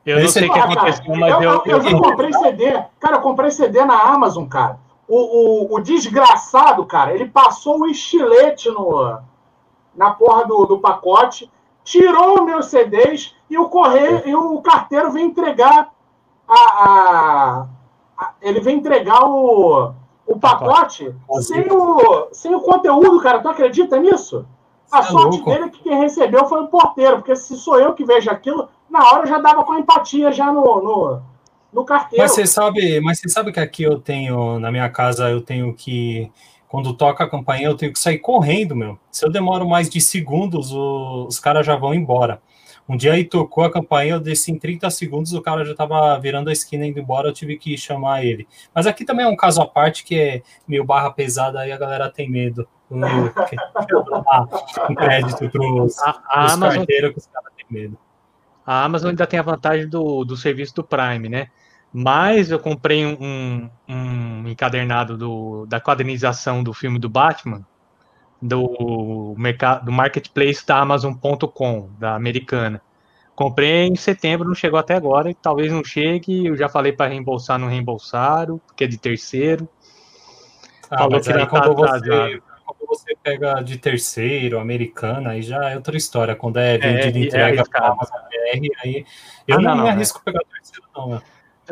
Eu 0.05 0.20
não 0.20 0.28
sei 0.28 0.46
o 0.46 0.52
que 0.52 0.59
aconteceu, 0.59 1.16
mas 1.16 1.32
eu. 1.32 1.42
Eu, 1.42 1.62
eu, 1.64 1.82
eu 1.82 1.98
comprei 1.98 2.30
CD. 2.30 2.78
Cara, 3.01 3.16
eu 3.16 3.20
comprei 3.22 3.51
CD 3.51 3.86
na 3.86 3.98
Amazon, 3.98 4.44
cara. 4.44 4.78
O, 5.09 5.16
o, 5.16 5.74
o 5.74 5.80
desgraçado, 5.80 6.84
cara, 6.84 7.14
ele 7.14 7.26
passou 7.26 7.80
o 7.80 7.86
estilete 7.86 8.68
no, 8.68 9.18
na 9.94 10.10
porra 10.10 10.44
do, 10.44 10.66
do 10.66 10.78
pacote, 10.78 11.51
tirou 11.82 12.44
meus 12.44 12.66
CDs 12.66 13.34
e 13.48 13.56
o 13.56 13.70
correio 13.70 14.22
e 14.26 14.34
o 14.34 14.60
carteiro 14.60 15.10
vem 15.10 15.24
entregar 15.26 15.90
a, 16.46 16.55
a, 16.55 17.66
a 18.18 18.32
ele 18.42 18.60
vem 18.60 18.76
entregar 18.76 19.24
o, 19.24 19.94
o 20.26 20.38
pacote 20.38 21.14
sem 21.40 21.70
o, 21.70 22.28
sem 22.32 22.55
o 22.55 22.60
conteúdo, 22.60 23.20
cara. 23.20 23.40
Tu 23.40 23.48
acredita 23.48 23.98
nisso? 23.98 24.46
A 24.90 25.01
é 25.01 25.02
sorte 25.02 25.36
louco. 25.36 25.51
dele 25.51 25.64
é 25.64 25.68
que 25.68 25.82
quem 25.82 25.98
recebeu 25.98 26.46
foi 26.46 26.62
o 26.62 26.68
porteiro, 26.68 27.16
porque 27.16 27.34
se 27.36 27.56
sou 27.56 27.78
eu 27.78 27.94
que 27.94 28.05
vejo 28.05 28.30
aquilo, 28.30 28.68
na 28.88 29.05
hora 29.10 29.26
já 29.26 29.38
dava 29.38 29.64
com 29.64 29.74
empatia 29.74 30.30
já 30.30 30.52
no, 30.52 30.62
no, 30.62 31.22
no 31.72 31.84
carteiro. 31.84 32.22
Mas 32.22 32.32
você 32.32 32.46
sabe, 32.46 33.01
mas 33.01 33.18
você 33.18 33.28
sabe 33.28 33.52
que 33.52 33.60
aqui 33.60 33.82
eu 33.82 33.98
tenho, 33.98 34.59
na 34.59 34.70
minha 34.70 34.88
casa, 34.88 35.30
eu 35.30 35.40
tenho 35.40 35.74
que. 35.74 36.30
Quando 36.68 36.92
toca 36.92 37.22
a 37.22 37.30
campanha, 37.30 37.68
eu 37.68 37.76
tenho 37.76 37.92
que 37.92 37.98
sair 38.01 38.18
correndo, 38.18 38.74
meu. 38.74 38.98
Se 39.10 39.24
eu 39.24 39.30
demoro 39.30 39.68
mais 39.68 39.88
de 39.88 40.01
segundos, 40.01 40.72
os, 40.72 41.28
os 41.28 41.38
caras 41.38 41.64
já 41.64 41.76
vão 41.76 41.94
embora. 41.94 42.40
Um 42.89 42.97
dia 42.97 43.15
aí 43.15 43.24
tocou 43.24 43.65
a 43.65 43.73
campanha, 43.73 44.15
eu 44.15 44.20
desci 44.20 44.52
em 44.52 44.59
30 44.59 44.90
segundos, 44.90 45.32
o 45.32 45.40
cara 45.40 45.65
já 45.65 45.73
estava 45.73 46.19
virando 46.19 46.51
a 46.51 46.52
esquina 46.52 46.86
indo 46.86 47.01
embora, 47.01 47.28
eu 47.28 47.32
tive 47.32 47.56
que 47.56 47.78
chamar 47.78 48.24
ele. 48.24 48.47
Mas 48.74 48.86
aqui 48.86 49.05
também 49.05 49.24
é 49.24 49.28
um 49.28 49.36
caso 49.36 49.62
à 49.62 49.66
parte 49.66 50.05
que 50.05 50.19
é 50.19 50.43
meio 50.69 50.85
barra 50.85 51.11
pesada, 51.11 51.61
aí 51.61 51.73
a 51.73 51.78
galera 51.78 52.11
tem 52.11 52.31
medo. 52.31 52.69
Um 52.90 53.28
crédito 54.98 55.51
para 55.51 56.44
os 56.44 56.56
carteiros 56.56 57.12
que 57.12 57.19
os 57.19 57.27
caras 57.27 57.52
têm 57.56 57.66
medo. 57.70 57.98
A 58.66 58.85
Amazon 58.85 59.11
ainda 59.11 59.27
tem 59.27 59.40
a 59.40 59.43
vantagem 59.43 59.89
do, 59.89 60.24
do 60.24 60.36
serviço 60.36 60.74
do 60.74 60.85
Prime, 60.85 61.28
né? 61.28 61.48
Mas 61.93 62.51
eu 62.51 62.59
comprei 62.59 63.06
um, 63.06 63.70
um 63.89 64.48
encadernado 64.48 65.16
do, 65.16 65.66
da 65.66 65.81
quadrinização 65.81 66.62
do 66.62 66.74
filme 66.74 66.98
do 66.98 67.09
Batman, 67.09 67.65
do, 68.44 69.34
mercado, 69.38 69.86
do 69.86 69.92
marketplace 69.92 70.64
da 70.66 70.78
Amazon.com, 70.78 71.88
da 71.98 72.14
americana. 72.14 72.82
Comprei 73.34 73.86
em 73.86 73.96
setembro, 73.96 74.46
não 74.46 74.54
chegou 74.54 74.78
até 74.78 74.94
agora, 74.94 75.30
e 75.30 75.34
talvez 75.34 75.72
não 75.72 75.82
chegue. 75.82 76.46
Eu 76.46 76.56
já 76.56 76.68
falei 76.68 76.92
para 76.92 77.10
reembolsar, 77.10 77.58
não 77.58 77.68
reembolsaram, 77.68 78.58
porque 78.66 78.84
é 78.84 78.86
de 78.86 78.98
terceiro. 78.98 79.66
Ah, 80.90 80.98
Falou 80.98 81.20
que 81.20 81.32
aí, 81.32 81.46
quando, 81.46 81.74
tá 81.74 81.98
você, 81.98 82.42
quando 82.64 82.86
você 82.86 83.16
pega 83.22 83.62
de 83.62 83.78
terceiro, 83.78 84.60
americana, 84.60 85.30
aí 85.30 85.42
já 85.42 85.70
é 85.70 85.76
outra 85.76 85.96
história. 85.96 86.36
Quando 86.36 86.58
é 86.58 86.76
vendido 86.76 87.18
é, 87.18 87.22
entrega 87.22 87.62
é 87.62 87.64
para 87.64 87.88
Amazon 87.88 88.20
BR, 88.28 88.68
aí 88.84 89.06
eu 89.48 89.58
ah, 89.58 89.62
não, 89.62 89.76
não, 89.76 89.84
me 89.84 89.90
arrisco 89.90 90.20
é. 90.20 90.30
pegar 90.30 90.44
terceiro, 90.52 90.86
não. 90.94 91.08
Né? 91.08 91.22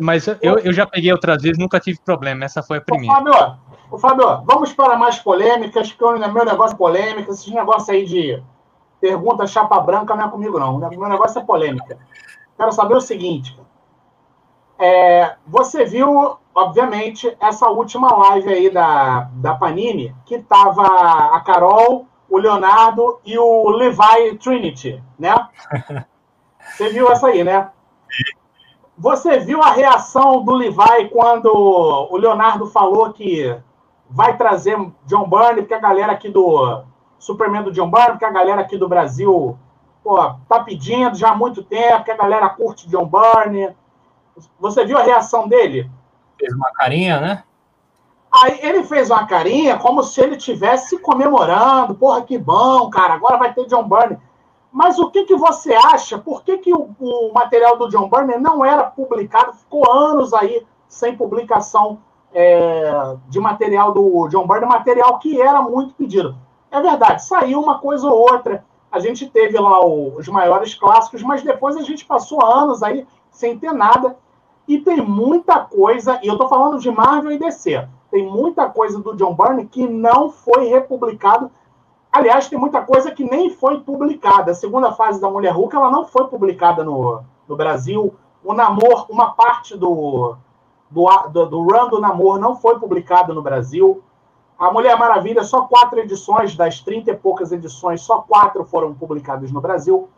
Mas 0.01 0.27
eu, 0.27 0.59
eu 0.59 0.73
já 0.73 0.87
peguei 0.87 1.13
outras 1.13 1.43
vezes, 1.43 1.59
nunca 1.59 1.79
tive 1.79 1.99
problema. 2.01 2.45
Essa 2.45 2.63
foi 2.63 2.79
a 2.79 2.81
primeira. 2.81 3.13
Ô, 3.13 3.17
Fábio, 3.17 3.57
ô, 3.91 3.99
Fábio 3.99 4.43
vamos 4.45 4.73
para 4.73 4.97
mais 4.97 5.19
polêmicas, 5.19 5.93
porque 5.93 6.05
o 6.05 6.33
meu 6.33 6.45
negócio 6.45 6.75
é 6.75 6.79
polêmica. 6.79 7.31
Esses 7.31 7.53
negócios 7.53 7.89
aí 7.89 8.05
de 8.05 8.43
pergunta 9.01 9.47
chapa 9.47 9.81
branca 9.81 10.15
não 10.15 10.27
é 10.27 10.31
comigo, 10.31 10.59
não. 10.59 10.77
O 10.77 10.79
meu 10.79 11.09
negócio 11.09 11.41
é 11.41 11.45
polêmica. 11.45 11.99
Quero 12.57 12.73
saber 12.73 12.95
o 12.95 13.01
seguinte. 13.01 13.59
É, 14.79 15.37
você 15.47 15.85
viu, 15.85 16.37
obviamente, 16.55 17.37
essa 17.41 17.69
última 17.69 18.15
live 18.29 18.49
aí 18.49 18.71
da, 18.71 19.29
da 19.35 19.55
Panini, 19.55 20.15
que 20.25 20.39
tava 20.39 21.37
a 21.37 21.41
Carol, 21.41 22.07
o 22.29 22.39
Leonardo 22.39 23.21
e 23.25 23.39
o 23.39 23.69
Levi 23.69 24.39
Trinity, 24.43 25.03
né? 25.19 25.35
Você 26.73 26.89
viu 26.89 27.11
essa 27.11 27.27
aí, 27.27 27.45
né? 27.45 27.69
Você 29.03 29.41
viu 29.41 29.61
a 29.61 29.73
reação 29.73 30.45
do 30.45 30.53
Levi 30.53 31.09
quando 31.11 31.49
o 31.53 32.17
Leonardo 32.17 32.69
falou 32.69 33.13
que 33.13 33.53
vai 34.09 34.37
trazer 34.37 34.79
John 35.07 35.29
Byrne, 35.29 35.63
porque 35.63 35.75
a 35.75 35.81
galera 35.81 36.13
aqui 36.13 36.29
do 36.29 36.85
Superman 37.19 37.65
do 37.65 37.73
John 37.73 37.91
Byrne, 37.91 38.13
porque 38.13 38.25
a 38.25 38.31
galera 38.31 38.61
aqui 38.61 38.79
do 38.79 38.89
Brasil 38.89 39.59
pô, 40.05 40.17
tá 40.49 40.61
pedindo 40.61 41.17
já 41.17 41.31
há 41.31 41.35
muito 41.35 41.65
tempo, 41.65 42.05
que 42.05 42.13
a 42.13 42.17
galera 42.17 42.49
curte 42.51 42.89
John 42.89 43.11
Byrne. 43.11 43.75
Você 44.61 44.85
viu 44.85 44.97
a 44.97 45.03
reação 45.03 45.49
dele? 45.49 45.91
fez 46.39 46.55
uma 46.55 46.71
carinha, 46.73 47.21
né? 47.21 47.43
Aí 48.31 48.61
ele 48.63 48.85
fez 48.85 49.11
uma 49.11 49.27
carinha 49.27 49.79
como 49.79 50.05
se 50.05 50.21
ele 50.21 50.37
estivesse 50.37 50.97
comemorando. 51.01 51.97
Porra, 51.97 52.23
que 52.23 52.39
bom, 52.39 52.89
cara, 52.89 53.15
agora 53.15 53.37
vai 53.37 53.53
ter 53.53 53.67
John 53.67 53.89
Byrne. 53.89 54.17
Mas 54.73 54.99
o 54.99 55.11
que, 55.11 55.25
que 55.25 55.37
você 55.37 55.75
acha? 55.75 56.17
Por 56.17 56.43
que, 56.43 56.57
que 56.59 56.73
o, 56.73 56.89
o 56.99 57.33
material 57.33 57.77
do 57.77 57.89
John 57.89 58.09
Byrne 58.09 58.39
não 58.39 58.65
era 58.65 58.85
publicado? 58.85 59.53
Ficou 59.53 59.91
anos 59.91 60.33
aí 60.33 60.67
sem 60.89 61.15
publicação 61.15 61.99
é, 62.33 63.17
de 63.29 63.39
material 63.39 63.93
do 63.93 64.29
John 64.29 64.47
Byrne, 64.47 64.67
material 64.67 65.19
que 65.19 65.41
era 65.41 65.61
muito 65.61 65.95
pedido. 65.95 66.35
É 66.71 66.81
verdade, 66.81 67.23
saiu 67.25 67.61
uma 67.61 67.79
coisa 67.79 68.09
ou 68.09 68.19
outra. 68.19 68.65
A 68.91 68.99
gente 68.99 69.29
teve 69.29 69.59
lá 69.59 69.85
os 69.85 70.27
maiores 70.29 70.75
clássicos, 70.75 71.23
mas 71.23 71.43
depois 71.43 71.77
a 71.77 71.83
gente 71.83 72.05
passou 72.05 72.45
anos 72.45 72.83
aí 72.83 73.07
sem 73.31 73.59
ter 73.59 73.73
nada. 73.73 74.17
E 74.67 74.79
tem 74.79 75.03
muita 75.03 75.61
coisa, 75.61 76.19
e 76.23 76.29
eu 76.29 76.35
estou 76.35 76.49
falando 76.49 76.79
de 76.79 76.91
Marvel 76.91 77.33
e 77.33 77.39
DC, 77.39 77.87
tem 78.11 78.27
muita 78.27 78.69
coisa 78.69 79.01
do 79.01 79.17
John 79.17 79.35
Byrne 79.35 79.67
que 79.67 79.87
não 79.87 80.31
foi 80.31 80.67
republicado. 80.67 81.51
Aliás, 82.13 82.47
tem 82.47 82.59
muita 82.59 82.83
coisa 82.83 83.11
que 83.11 83.25
nem 83.25 83.49
foi 83.49 83.81
publicada. 83.81 84.53
A 84.53 84.55
segunda 84.55 84.93
fase 84.93 85.19
da 85.19 85.31
Mulher 85.31 85.55
Hulk 85.55 85.75
ela 85.75 85.91
não 85.91 86.05
foi 86.05 86.29
publicada 86.29 86.85
no, 86.85 87.23
no 87.49 87.57
Brasil. 87.57 88.15
O 88.45 88.53
Namor, 88.53 89.07
uma 89.09 89.31
parte 89.31 89.75
do, 89.75 90.37
do, 90.91 91.07
do, 91.31 91.47
do 91.47 91.63
run 91.63 91.89
do 91.89 92.01
Namor 92.01 92.39
não 92.39 92.55
foi 92.55 92.79
publicado 92.79 93.33
no 93.33 93.41
Brasil. 93.41 94.03
A 94.59 94.71
Mulher 94.71 94.99
Maravilha, 94.99 95.43
só 95.43 95.63
quatro 95.63 95.99
edições, 96.01 96.55
das 96.55 96.81
30 96.81 97.13
e 97.13 97.17
poucas 97.17 97.51
edições, 97.51 98.03
só 98.03 98.19
quatro 98.21 98.63
foram 98.65 98.93
publicadas 98.93 99.51
no 99.51 99.61
Brasil. 99.63 100.11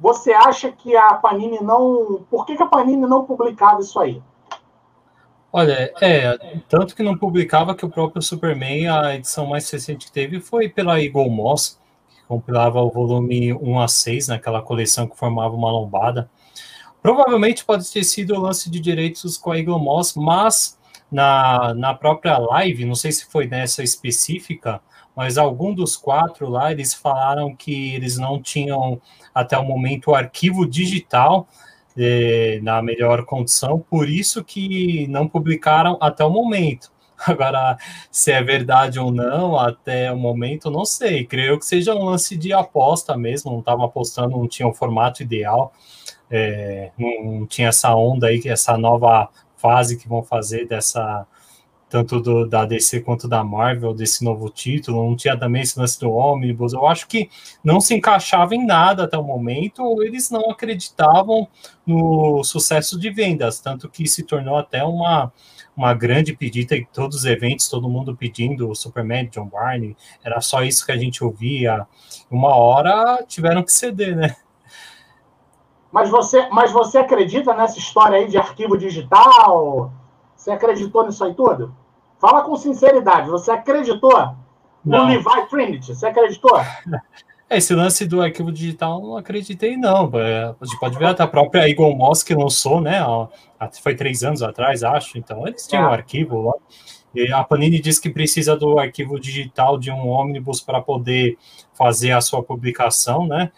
Você 0.00 0.32
acha 0.32 0.72
que 0.72 0.96
a 0.96 1.14
Panini 1.14 1.60
não. 1.60 2.24
Por 2.30 2.46
que, 2.46 2.56
que 2.56 2.62
a 2.62 2.66
Panini 2.66 3.06
não 3.06 3.24
publicava 3.24 3.80
isso 3.80 4.00
aí? 4.00 4.22
Olha, 5.52 5.92
é, 6.00 6.38
tanto 6.66 6.96
que 6.96 7.02
não 7.02 7.18
publicava 7.18 7.74
que 7.74 7.84
o 7.84 7.90
próprio 7.90 8.22
Superman, 8.22 8.88
a 8.88 9.14
edição 9.14 9.46
mais 9.46 9.68
recente 9.70 10.06
que 10.06 10.12
teve 10.12 10.40
foi 10.40 10.66
pela 10.66 10.98
Eagle 10.98 11.28
Moss, 11.28 11.78
que 12.08 12.22
compilava 12.26 12.80
o 12.80 12.90
volume 12.90 13.52
1 13.52 13.78
a 13.78 13.86
6 13.86 14.28
naquela 14.28 14.62
coleção 14.62 15.06
que 15.06 15.14
formava 15.14 15.54
uma 15.54 15.70
lombada. 15.70 16.30
Provavelmente 17.02 17.66
pode 17.66 17.90
ter 17.92 18.02
sido 18.02 18.34
o 18.34 18.40
lance 18.40 18.70
de 18.70 18.80
direitos 18.80 19.36
com 19.36 19.52
a 19.52 19.58
Eagle 19.58 19.78
Moss, 19.78 20.14
mas 20.14 20.78
na, 21.10 21.74
na 21.74 21.92
própria 21.92 22.38
live, 22.38 22.86
não 22.86 22.94
sei 22.94 23.12
se 23.12 23.26
foi 23.26 23.46
nessa 23.46 23.82
específica, 23.82 24.80
mas 25.14 25.36
algum 25.36 25.74
dos 25.74 25.98
quatro 25.98 26.48
lá, 26.48 26.72
eles 26.72 26.94
falaram 26.94 27.54
que 27.54 27.94
eles 27.94 28.16
não 28.16 28.40
tinham 28.40 28.98
até 29.34 29.58
o 29.58 29.64
momento 29.64 30.12
o 30.12 30.14
arquivo 30.14 30.66
digital 30.66 31.46
na 32.62 32.82
melhor 32.82 33.24
condição, 33.24 33.78
por 33.78 34.08
isso 34.08 34.42
que 34.42 35.06
não 35.08 35.28
publicaram 35.28 35.98
até 36.00 36.24
o 36.24 36.30
momento. 36.30 36.90
Agora, 37.26 37.76
se 38.10 38.32
é 38.32 38.42
verdade 38.42 38.98
ou 38.98 39.12
não, 39.12 39.58
até 39.58 40.10
o 40.12 40.16
momento, 40.16 40.70
não 40.70 40.84
sei. 40.84 41.24
Creio 41.24 41.58
que 41.58 41.64
seja 41.64 41.94
um 41.94 42.04
lance 42.04 42.36
de 42.36 42.52
aposta 42.52 43.16
mesmo. 43.16 43.52
Não 43.52 43.60
estava 43.60 43.84
apostando, 43.84 44.36
não 44.36 44.48
tinha 44.48 44.66
o 44.66 44.74
formato 44.74 45.22
ideal, 45.22 45.72
é, 46.30 46.90
não 46.98 47.46
tinha 47.46 47.68
essa 47.68 47.94
onda 47.94 48.28
aí, 48.28 48.40
essa 48.46 48.76
nova 48.76 49.28
fase 49.56 49.96
que 49.96 50.08
vão 50.08 50.22
fazer 50.22 50.66
dessa 50.66 51.26
tanto 51.92 52.20
do, 52.20 52.48
da 52.48 52.64
DC 52.64 53.02
quanto 53.02 53.28
da 53.28 53.44
Marvel, 53.44 53.92
desse 53.92 54.24
novo 54.24 54.48
título, 54.48 55.06
não 55.06 55.14
tinha 55.14 55.38
também 55.38 55.60
esse 55.60 55.78
lance 55.78 56.00
do 56.00 56.10
Omnibus, 56.10 56.72
eu 56.72 56.86
acho 56.86 57.06
que 57.06 57.28
não 57.62 57.82
se 57.82 57.94
encaixava 57.94 58.54
em 58.54 58.64
nada 58.64 59.04
até 59.04 59.18
o 59.18 59.22
momento, 59.22 60.02
eles 60.02 60.30
não 60.30 60.50
acreditavam 60.50 61.46
no 61.86 62.42
sucesso 62.44 62.98
de 62.98 63.10
vendas, 63.10 63.60
tanto 63.60 63.90
que 63.90 64.06
se 64.06 64.22
tornou 64.22 64.56
até 64.56 64.82
uma, 64.82 65.30
uma 65.76 65.92
grande 65.92 66.34
pedida 66.34 66.74
em 66.74 66.86
todos 66.90 67.18
os 67.18 67.24
eventos, 67.26 67.68
todo 67.68 67.90
mundo 67.90 68.16
pedindo 68.16 68.70
o 68.70 68.74
Superman, 68.74 69.28
John 69.28 69.50
Barney, 69.50 69.94
era 70.24 70.40
só 70.40 70.62
isso 70.62 70.86
que 70.86 70.92
a 70.92 70.96
gente 70.96 71.22
ouvia, 71.22 71.86
uma 72.30 72.56
hora 72.56 73.22
tiveram 73.28 73.62
que 73.62 73.70
ceder, 73.70 74.16
né? 74.16 74.34
Mas 75.92 76.08
você, 76.08 76.48
mas 76.48 76.72
você 76.72 76.96
acredita 76.96 77.52
nessa 77.52 77.78
história 77.78 78.16
aí 78.16 78.26
de 78.28 78.38
arquivo 78.38 78.78
digital? 78.78 79.92
Você 80.34 80.50
acreditou 80.50 81.04
nisso 81.04 81.22
aí 81.22 81.34
tudo? 81.34 81.81
Fala 82.22 82.42
com 82.42 82.54
sinceridade. 82.54 83.28
Você 83.28 83.50
acreditou 83.50 84.16
não. 84.84 85.06
no 85.06 85.06
Levi 85.06 85.50
Trinity? 85.50 85.92
Você 85.92 86.06
acreditou? 86.06 86.56
É, 87.50 87.58
esse 87.58 87.74
lance 87.74 88.06
do 88.06 88.22
arquivo 88.22 88.52
digital 88.52 89.02
não 89.02 89.16
acreditei, 89.16 89.76
não. 89.76 90.08
É, 90.14 90.54
a 90.58 90.64
gente 90.64 90.78
pode 90.78 90.96
ver 90.96 91.06
até 91.06 91.24
a 91.24 91.26
própria 91.26 91.68
Eagle 91.68 91.94
Moss 91.94 92.22
que 92.22 92.32
lançou, 92.32 92.80
né? 92.80 93.00
Foi 93.82 93.96
três 93.96 94.22
anos 94.22 94.40
atrás, 94.40 94.84
acho. 94.84 95.18
Então, 95.18 95.46
eles 95.46 95.66
tinham 95.66 95.82
o 95.82 95.86
é. 95.86 95.90
um 95.90 95.92
arquivo 95.92 96.42
lá. 96.42 96.54
E 97.12 97.30
a 97.32 97.42
Panini 97.42 97.80
diz 97.80 97.98
que 97.98 98.08
precisa 98.08 98.56
do 98.56 98.78
arquivo 98.78 99.20
digital 99.20 99.76
de 99.76 99.90
um 99.90 100.06
ônibus 100.06 100.60
para 100.62 100.80
poder 100.80 101.36
fazer 101.74 102.12
a 102.12 102.20
sua 102.20 102.42
publicação, 102.42 103.26
né? 103.26 103.50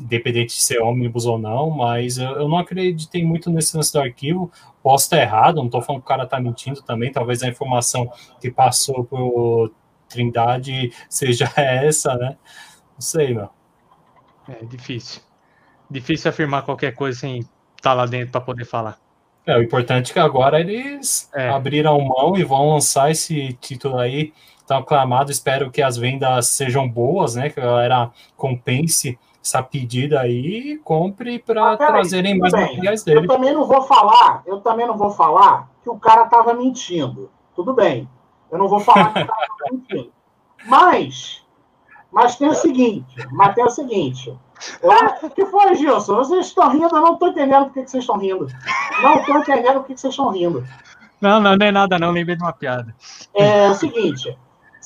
Independente 0.00 0.54
de 0.54 0.62
ser 0.62 0.80
ônibus 0.80 1.26
ou 1.26 1.38
não, 1.38 1.70
mas 1.70 2.18
eu, 2.18 2.30
eu, 2.32 2.48
não 2.48 2.58
acreditei 2.58 3.24
muito 3.24 3.50
nesse 3.50 3.76
lance 3.76 3.92
do 3.92 4.00
arquivo. 4.00 4.50
Posso 4.82 5.04
estar 5.04 5.18
errado, 5.18 5.56
não 5.56 5.66
estou 5.66 5.82
falando 5.82 6.02
que 6.02 6.06
o 6.06 6.08
cara 6.08 6.24
está 6.24 6.40
mentindo 6.40 6.82
também, 6.82 7.12
talvez 7.12 7.42
a 7.42 7.48
informação 7.48 8.10
que 8.40 8.50
passou 8.50 9.04
por 9.04 9.72
Trindade 10.08 10.92
seja 11.08 11.52
essa, 11.56 12.14
né? 12.14 12.36
Não 12.94 13.00
sei, 13.00 13.34
meu. 13.34 13.50
É 14.48 14.64
difícil. 14.64 15.22
Difícil 15.90 16.30
afirmar 16.30 16.62
qualquer 16.62 16.94
coisa 16.94 17.20
sem 17.20 17.38
estar 17.38 17.50
tá 17.80 17.92
lá 17.94 18.06
dentro 18.06 18.32
para 18.32 18.40
poder 18.40 18.64
falar. 18.64 18.98
É, 19.46 19.56
o 19.56 19.62
importante 19.62 20.10
é 20.10 20.14
que 20.14 20.18
agora 20.18 20.58
eles 20.58 21.30
é. 21.32 21.48
abriram 21.48 22.00
mão 22.00 22.36
e 22.36 22.42
vão 22.42 22.70
lançar 22.70 23.10
esse 23.10 23.52
título 23.60 23.98
aí 23.98 24.32
tão 24.66 24.78
aclamado. 24.78 25.30
Espero 25.30 25.70
que 25.70 25.80
as 25.80 25.96
vendas 25.96 26.48
sejam 26.48 26.88
boas, 26.88 27.36
né? 27.36 27.48
Que 27.50 27.60
a 27.60 27.64
galera 27.64 28.10
compense 28.36 29.16
essa 29.46 29.62
pedida 29.62 30.20
aí 30.20 30.72
e 30.72 30.78
compre 30.78 31.38
para 31.38 31.72
ah, 31.72 31.76
trazerem 31.76 32.36
mais 32.36 32.52
materiais 32.52 33.04
dele. 33.04 33.20
Eu 33.20 33.26
também 33.28 33.54
não 33.54 33.64
vou 33.64 33.82
falar, 33.82 34.42
eu 34.44 34.60
também 34.60 34.86
não 34.86 34.96
vou 34.96 35.10
falar 35.10 35.68
que 35.82 35.88
o 35.88 35.96
cara 35.96 36.24
estava 36.24 36.52
mentindo. 36.52 37.30
Tudo 37.54 37.72
bem. 37.72 38.08
Eu 38.50 38.58
não 38.58 38.66
vou 38.66 38.80
falar 38.80 39.12
que 39.12 39.20
estava 39.20 39.46
mentindo. 39.70 40.12
Mas, 40.66 41.44
mas 42.10 42.36
tem 42.36 42.48
o 42.48 42.54
seguinte, 42.54 43.14
mas 43.30 43.54
tem 43.54 43.64
o 43.64 43.70
seguinte. 43.70 44.36
O 45.22 45.30
que 45.30 45.46
foi, 45.46 45.74
Gilson? 45.76 46.16
Vocês 46.16 46.46
estão 46.46 46.70
rindo, 46.70 46.96
eu 46.96 47.02
não 47.02 47.12
estou 47.14 47.28
entendendo 47.28 47.66
por 47.66 47.74
que, 47.74 47.86
vocês 47.86 48.02
estão 48.02 48.18
rindo. 48.18 48.48
Não 49.00 49.14
estou 49.16 49.38
entendendo 49.38 49.74
por 49.74 49.86
que, 49.86 49.96
vocês 49.96 50.12
estão 50.12 50.30
rindo. 50.30 50.66
Não, 51.20 51.40
não, 51.40 51.56
não 51.56 51.66
é 51.66 51.70
nada, 51.70 51.98
não. 51.98 52.10
Lembrei 52.10 52.36
de 52.36 52.42
uma 52.42 52.52
piada. 52.52 52.94
É 53.32 53.68
o 53.68 53.74
seguinte. 53.74 54.36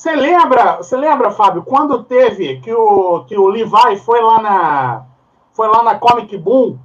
Você 0.01 0.15
lembra, 0.15 0.77
você 0.77 0.97
lembra, 0.97 1.29
Fábio, 1.29 1.61
quando 1.61 2.03
teve 2.03 2.59
que 2.59 2.73
o, 2.73 3.23
que 3.25 3.37
o 3.37 3.45
Levi 3.45 3.97
foi 4.03 4.19
lá 4.19 4.41
na 4.41 5.05
foi 5.53 5.67
lá 5.67 5.83
na 5.83 5.93
Comic 5.93 6.35
Boom 6.39 6.79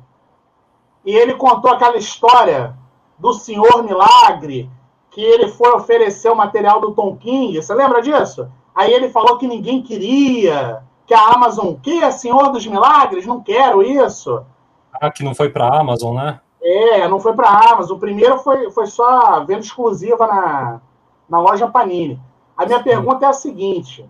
e 1.03 1.17
ele 1.17 1.33
contou 1.33 1.71
aquela 1.71 1.97
história 1.97 2.75
do 3.19 3.33
Senhor 3.33 3.83
Milagre, 3.83 4.71
que 5.11 5.23
ele 5.23 5.49
foi 5.49 5.71
oferecer 5.71 6.29
o 6.31 6.37
material 6.37 6.79
do 6.79 6.93
Tom 6.93 7.17
King, 7.17 7.57
você 7.57 7.73
lembra 7.73 8.03
disso? 8.03 8.51
Aí 8.75 8.93
ele 8.93 9.09
falou 9.09 9.39
que 9.39 9.49
ninguém 9.49 9.81
queria, 9.81 10.83
que 11.07 11.15
a 11.15 11.29
Amazon, 11.29 11.73
que 11.83 12.05
é 12.05 12.11
Senhor 12.11 12.53
dos 12.53 12.67
Milagres, 12.67 13.25
não 13.25 13.41
quero 13.41 13.83
isso. 13.83 14.45
Ah, 14.93 15.11
que 15.11 15.25
não 15.25 15.35
foi 15.35 15.49
para 15.49 15.67
a 15.67 15.81
Amazon, 15.81 16.17
né? 16.17 16.39
É, 16.63 17.09
não 17.09 17.19
foi 17.19 17.33
para 17.33 17.49
a 17.49 17.73
Amazon. 17.73 17.97
O 17.97 18.01
primeiro 18.01 18.37
foi, 18.41 18.71
foi 18.73 18.87
só 18.87 19.43
venda 19.43 19.61
exclusiva 19.61 20.27
na, 20.27 20.81
na 21.27 21.41
loja 21.41 21.67
Panini. 21.67 22.21
A 22.57 22.65
minha 22.65 22.83
pergunta 22.83 23.27
é 23.27 23.29
a 23.29 23.33
seguinte. 23.33 24.09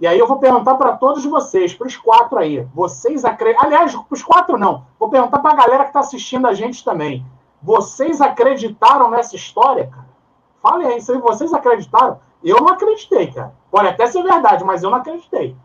E 0.00 0.06
aí 0.06 0.18
eu 0.18 0.26
vou 0.26 0.38
perguntar 0.38 0.74
para 0.74 0.96
todos 0.96 1.24
vocês, 1.24 1.74
para 1.74 1.86
os 1.86 1.96
quatro 1.96 2.38
aí. 2.38 2.66
Vocês 2.74 3.24
acreditam. 3.24 3.64
Aliás, 3.64 3.92
para 3.94 4.04
os 4.10 4.22
quatro 4.22 4.58
não. 4.58 4.84
Vou 4.98 5.08
perguntar 5.08 5.38
para 5.38 5.52
a 5.52 5.56
galera 5.56 5.84
que 5.84 5.90
está 5.90 6.00
assistindo 6.00 6.46
a 6.46 6.54
gente 6.54 6.84
também. 6.84 7.24
Vocês 7.62 8.20
acreditaram 8.20 9.08
nessa 9.08 9.36
história, 9.36 9.86
cara? 9.86 10.12
Falem 10.60 10.88
aí, 10.88 11.00
se 11.00 11.16
vocês 11.18 11.52
acreditaram. 11.52 12.18
Eu 12.42 12.56
não 12.56 12.70
acreditei, 12.70 13.28
cara. 13.28 13.54
Pode 13.70 13.88
até 13.88 14.06
ser 14.06 14.22
verdade, 14.22 14.64
mas 14.64 14.82
eu 14.82 14.90
não 14.90 14.98
acreditei. 14.98 15.56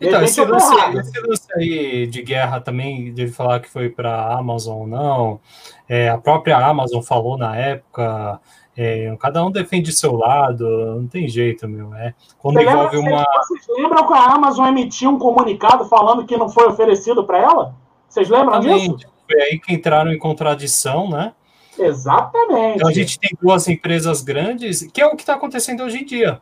Então, 0.00 0.22
esse 0.22 0.44
lance, 0.44 0.74
esse 0.98 1.20
lance, 1.20 1.48
aí 1.56 2.06
de 2.06 2.22
guerra 2.22 2.60
também, 2.60 3.12
de 3.12 3.28
falar 3.28 3.58
que 3.60 3.68
foi 3.68 3.88
para 3.88 4.14
a 4.14 4.38
Amazon 4.38 4.80
ou 4.80 4.86
não, 4.86 5.40
é, 5.88 6.08
a 6.08 6.18
própria 6.18 6.56
Amazon 6.56 7.02
falou 7.02 7.36
na 7.36 7.56
época, 7.56 8.40
é, 8.80 9.16
cada 9.18 9.44
um 9.44 9.50
defende 9.50 9.90
seu 9.90 10.14
lado, 10.14 10.64
não 10.94 11.08
tem 11.08 11.26
jeito, 11.26 11.68
meu. 11.68 11.92
É, 11.94 12.14
quando 12.38 12.60
envolve 12.60 12.96
uma. 12.96 13.24
Vocês 13.40 13.66
lembram 13.76 14.06
que 14.06 14.12
a 14.12 14.34
Amazon 14.34 14.68
emitiu 14.68 15.10
um 15.10 15.18
comunicado 15.18 15.84
falando 15.86 16.24
que 16.24 16.36
não 16.36 16.48
foi 16.48 16.68
oferecido 16.68 17.24
para 17.24 17.38
ela? 17.38 17.74
Vocês 18.08 18.28
lembram 18.30 18.60
Exatamente. 18.60 18.96
disso? 18.98 19.12
Foi 19.28 19.42
aí 19.42 19.58
que 19.58 19.74
entraram 19.74 20.12
em 20.12 20.18
contradição, 20.18 21.10
né? 21.10 21.32
Exatamente. 21.76 22.76
Então 22.76 22.88
a 22.88 22.92
gente 22.92 23.18
tem 23.18 23.30
duas 23.42 23.66
empresas 23.66 24.22
grandes, 24.22 24.88
que 24.92 25.00
é 25.00 25.06
o 25.06 25.16
que 25.16 25.22
está 25.22 25.34
acontecendo 25.34 25.82
hoje 25.82 25.98
em 25.98 26.04
dia. 26.04 26.40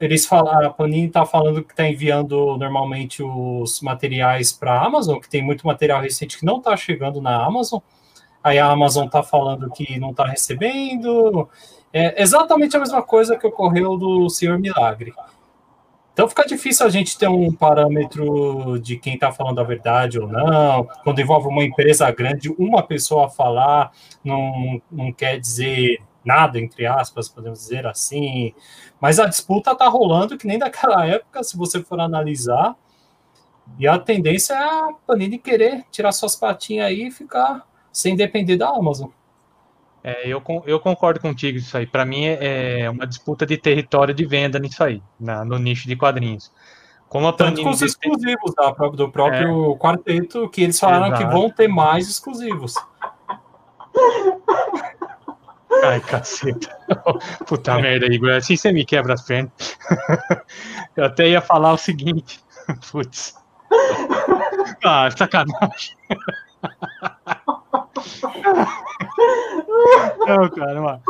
Eles 0.00 0.26
falaram, 0.26 0.66
a 0.66 0.70
Panini 0.70 1.06
está 1.06 1.24
falando 1.24 1.62
que 1.62 1.72
está 1.72 1.88
enviando 1.88 2.56
normalmente 2.58 3.22
os 3.22 3.80
materiais 3.80 4.52
para 4.52 4.72
a 4.72 4.86
Amazon, 4.86 5.20
que 5.20 5.30
tem 5.30 5.40
muito 5.40 5.64
material 5.64 6.00
recente 6.00 6.36
que 6.36 6.44
não 6.44 6.56
está 6.56 6.76
chegando 6.76 7.22
na 7.22 7.44
Amazon 7.44 7.78
aí 8.44 8.58
a 8.58 8.70
Amazon 8.70 9.06
está 9.06 9.22
falando 9.22 9.70
que 9.70 9.98
não 9.98 10.10
está 10.10 10.26
recebendo. 10.26 11.48
É 11.90 12.22
exatamente 12.22 12.76
a 12.76 12.80
mesma 12.80 13.02
coisa 13.02 13.36
que 13.38 13.46
ocorreu 13.46 13.96
do 13.96 14.28
Senhor 14.28 14.58
Milagre. 14.58 15.14
Então 16.12 16.28
fica 16.28 16.46
difícil 16.46 16.86
a 16.86 16.90
gente 16.90 17.18
ter 17.18 17.26
um 17.28 17.52
parâmetro 17.52 18.78
de 18.78 18.96
quem 18.98 19.14
está 19.14 19.32
falando 19.32 19.60
a 19.60 19.64
verdade 19.64 20.20
ou 20.20 20.28
não. 20.28 20.86
Quando 21.02 21.20
envolve 21.20 21.48
uma 21.48 21.64
empresa 21.64 22.08
grande, 22.12 22.54
uma 22.56 22.82
pessoa 22.82 23.28
falar 23.28 23.90
não, 24.22 24.80
não 24.92 25.12
quer 25.12 25.40
dizer 25.40 26.00
nada, 26.24 26.60
entre 26.60 26.86
aspas, 26.86 27.28
podemos 27.28 27.58
dizer 27.60 27.86
assim. 27.86 28.54
Mas 29.00 29.18
a 29.18 29.26
disputa 29.26 29.72
está 29.72 29.88
rolando 29.88 30.38
que 30.38 30.46
nem 30.46 30.58
daquela 30.58 31.04
época, 31.06 31.42
se 31.42 31.56
você 31.56 31.82
for 31.82 31.98
analisar. 31.98 32.76
E 33.78 33.88
a 33.88 33.98
tendência 33.98 34.54
é 34.54 34.62
a 34.62 34.88
Panini 35.06 35.38
querer 35.38 35.84
tirar 35.90 36.12
suas 36.12 36.36
patinhas 36.36 36.86
aí 36.86 37.08
e 37.08 37.10
ficar 37.10 37.66
sem 37.94 38.16
depender 38.16 38.56
da 38.56 38.68
Amazon. 38.68 39.08
É, 40.02 40.28
eu, 40.28 40.42
eu 40.66 40.80
concordo 40.80 41.20
contigo 41.20 41.56
isso 41.56 41.74
aí. 41.78 41.86
Para 41.86 42.04
mim 42.04 42.26
é, 42.26 42.80
é 42.80 42.90
uma 42.90 43.06
disputa 43.06 43.46
de 43.46 43.56
território 43.56 44.12
de 44.12 44.26
venda 44.26 44.58
nisso 44.58 44.82
aí, 44.84 45.00
na, 45.18 45.44
no 45.44 45.58
nicho 45.58 45.88
de 45.88 45.96
quadrinhos. 45.96 46.52
Como 47.08 47.28
a 47.28 47.32
Tanto 47.32 47.62
com 47.62 47.70
os 47.70 47.80
exclusivos 47.80 48.52
da, 48.54 48.72
do 48.72 49.10
próprio 49.10 49.72
é. 49.72 49.78
quarteto, 49.78 50.50
que 50.50 50.62
eles 50.62 50.78
falaram 50.78 51.06
Exato. 51.06 51.22
que 51.22 51.32
vão 51.32 51.48
ter 51.48 51.68
mais 51.68 52.10
exclusivos. 52.10 52.74
Ai, 55.84 56.00
caceta. 56.00 56.76
Puta 57.46 57.78
merda, 57.78 58.06
Igor. 58.06 58.32
Assim 58.32 58.56
você 58.56 58.72
me 58.72 58.84
quebra 58.84 59.14
as 59.14 59.22
pernas. 59.22 59.52
Eu 60.96 61.04
até 61.04 61.28
ia 61.28 61.40
falar 61.40 61.72
o 61.72 61.78
seguinte. 61.78 62.40
Putz. 62.90 63.36
Ah, 64.84 65.08
sacanagem. 65.10 65.96
Não, 70.26 70.50
cara, 70.50 70.80
mano. 70.80 71.00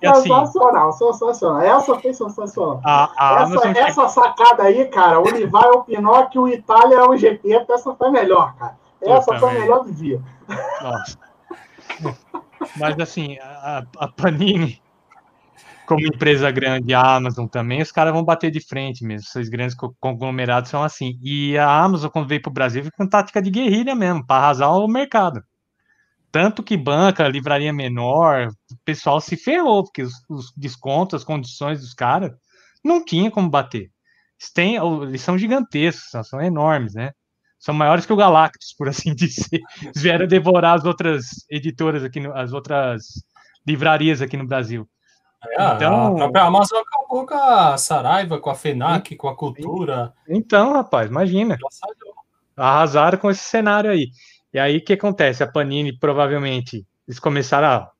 E 0.00 0.06
assim, 0.06 0.22
sensacional, 0.22 0.92
sensacional. 0.92 1.62
Essa 1.62 1.98
foi 1.98 2.12
sensacional. 2.12 2.80
A, 2.84 3.10
a 3.16 3.42
essa, 3.42 3.68
essa 3.78 4.08
sacada 4.08 4.64
aí, 4.64 4.84
cara, 4.86 5.20
o 5.20 5.24
Levi 5.24 5.50
é 5.54 5.68
o 5.70 5.84
Pinóquio, 5.84 6.42
o 6.42 6.48
Itália 6.48 6.96
é 6.96 7.02
o 7.08 7.16
GP, 7.16 7.64
essa 7.68 7.94
foi 7.94 8.10
melhor, 8.10 8.54
cara. 8.56 8.76
Essa 9.00 9.38
foi 9.38 9.50
a 9.50 9.52
melhor 9.52 9.84
do 9.84 9.92
dia. 9.92 10.20
Nossa. 10.82 11.18
Mas 12.76 12.98
assim, 12.98 13.38
a, 13.38 13.84
a 13.98 14.08
Panini, 14.08 14.80
como 15.86 16.06
empresa 16.06 16.50
grande, 16.50 16.94
a 16.94 17.16
Amazon 17.16 17.46
também, 17.46 17.82
os 17.82 17.92
caras 17.92 18.12
vão 18.12 18.24
bater 18.24 18.50
de 18.50 18.60
frente 18.60 19.04
mesmo. 19.04 19.26
Esses 19.28 19.48
grandes 19.48 19.76
conglomerados 20.00 20.70
são 20.70 20.82
assim. 20.82 21.18
E 21.22 21.56
a 21.58 21.82
Amazon, 21.82 22.10
quando 22.10 22.28
veio 22.28 22.42
para 22.42 22.50
o 22.50 22.54
Brasil, 22.54 22.82
veio 22.82 22.92
com 22.96 23.06
tática 23.06 23.40
de 23.40 23.50
guerrilha 23.50 23.94
mesmo, 23.94 24.26
para 24.26 24.42
arrasar 24.42 24.70
o 24.70 24.88
mercado. 24.88 25.42
Tanto 26.34 26.64
que 26.64 26.76
banca, 26.76 27.28
livraria 27.28 27.72
menor, 27.72 28.48
o 28.48 28.76
pessoal 28.84 29.20
se 29.20 29.36
ferrou, 29.36 29.84
porque 29.84 30.02
os, 30.02 30.14
os 30.28 30.52
descontos, 30.56 31.14
as 31.14 31.24
condições 31.24 31.80
dos 31.80 31.94
caras, 31.94 32.32
não 32.82 33.04
tinha 33.04 33.30
como 33.30 33.48
bater. 33.48 33.92
Eles, 34.40 34.52
têm, 34.52 34.74
eles 34.74 35.22
são 35.22 35.38
gigantescos, 35.38 36.10
são, 36.10 36.24
são 36.24 36.42
enormes, 36.42 36.92
né? 36.92 37.12
São 37.56 37.72
maiores 37.72 38.04
que 38.04 38.12
o 38.12 38.16
Galactus, 38.16 38.74
por 38.76 38.88
assim 38.88 39.14
dizer. 39.14 39.60
Eles 39.80 40.02
vieram 40.02 40.26
devorar 40.26 40.76
as 40.76 40.84
outras 40.84 41.46
editoras 41.48 42.02
aqui, 42.02 42.18
no, 42.18 42.36
as 42.36 42.52
outras 42.52 43.04
livrarias 43.64 44.20
aqui 44.20 44.36
no 44.36 44.44
Brasil. 44.44 44.88
É, 45.50 45.74
então, 45.76 46.14
a 46.14 46.16
própria 46.16 46.42
Amazon 46.42 46.80
acabou 46.80 47.26
com 47.26 47.34
a 47.34 47.78
Saraiva, 47.78 48.40
com 48.40 48.50
a 48.50 48.56
FENAC, 48.56 49.14
com 49.14 49.28
a 49.28 49.36
Cultura. 49.36 50.12
Então, 50.28 50.72
rapaz, 50.72 51.08
imagina. 51.08 51.56
Arrasaram 52.56 53.18
com 53.18 53.30
esse 53.30 53.44
cenário 53.44 53.88
aí. 53.88 54.10
E 54.54 54.58
aí 54.58 54.76
o 54.76 54.84
que 54.84 54.92
acontece? 54.92 55.42
A 55.42 55.48
Panini 55.48 55.98
provavelmente 55.98 56.86
eles 57.08 57.18
começaram 57.18 57.66
a. 57.66 57.90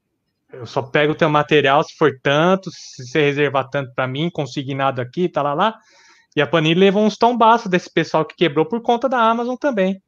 Eu 0.52 0.66
só 0.66 0.82
pego 0.82 1.12
o 1.12 1.16
teu 1.16 1.28
material 1.28 1.82
se 1.82 1.96
for 1.96 2.12
tanto, 2.22 2.70
se 2.70 3.04
você 3.04 3.22
reservar 3.22 3.68
tanto 3.68 3.92
para 3.92 4.06
mim, 4.06 4.30
consignado 4.30 5.00
aqui, 5.00 5.28
tá 5.28 5.42
lá 5.42 5.52
lá. 5.52 5.76
E 6.36 6.40
a 6.40 6.46
Panini 6.46 6.78
levou 6.78 7.04
uns 7.04 7.16
tombaços 7.16 7.68
desse 7.68 7.92
pessoal 7.92 8.24
que 8.24 8.36
quebrou 8.36 8.64
por 8.64 8.80
conta 8.80 9.08
da 9.08 9.18
Amazon 9.18 9.56
também. 9.56 10.00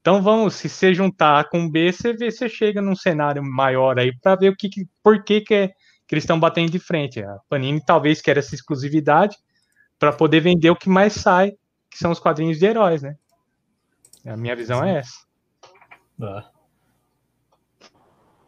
Então 0.00 0.22
vamos, 0.22 0.54
se 0.54 0.70
você 0.70 0.94
juntar 0.94 1.50
com 1.50 1.68
B, 1.68 1.92
você 1.92 2.14
vê, 2.14 2.30
você 2.30 2.48
chega 2.48 2.80
num 2.80 2.96
cenário 2.96 3.42
maior 3.42 3.98
aí 3.98 4.10
para 4.18 4.36
ver 4.36 4.50
o 4.50 4.56
que, 4.56 4.70
por 5.02 5.22
que, 5.22 5.42
que, 5.42 5.54
é, 5.54 5.68
que 5.68 6.14
eles 6.14 6.24
estão 6.24 6.40
batendo 6.40 6.72
de 6.72 6.78
frente. 6.78 7.22
A 7.22 7.36
Panini 7.48 7.82
talvez 7.84 8.22
queira 8.22 8.40
essa 8.40 8.54
exclusividade 8.54 9.36
para 9.98 10.12
poder 10.12 10.40
vender 10.40 10.70
o 10.70 10.76
que 10.76 10.88
mais 10.88 11.12
sai, 11.12 11.52
que 11.90 11.98
são 11.98 12.10
os 12.10 12.18
quadrinhos 12.18 12.58
de 12.58 12.64
heróis, 12.64 13.02
né? 13.02 13.16
A 14.26 14.36
minha 14.36 14.56
visão 14.56 14.82
é 14.82 14.98
essa. 14.98 15.33
É. 16.20 16.44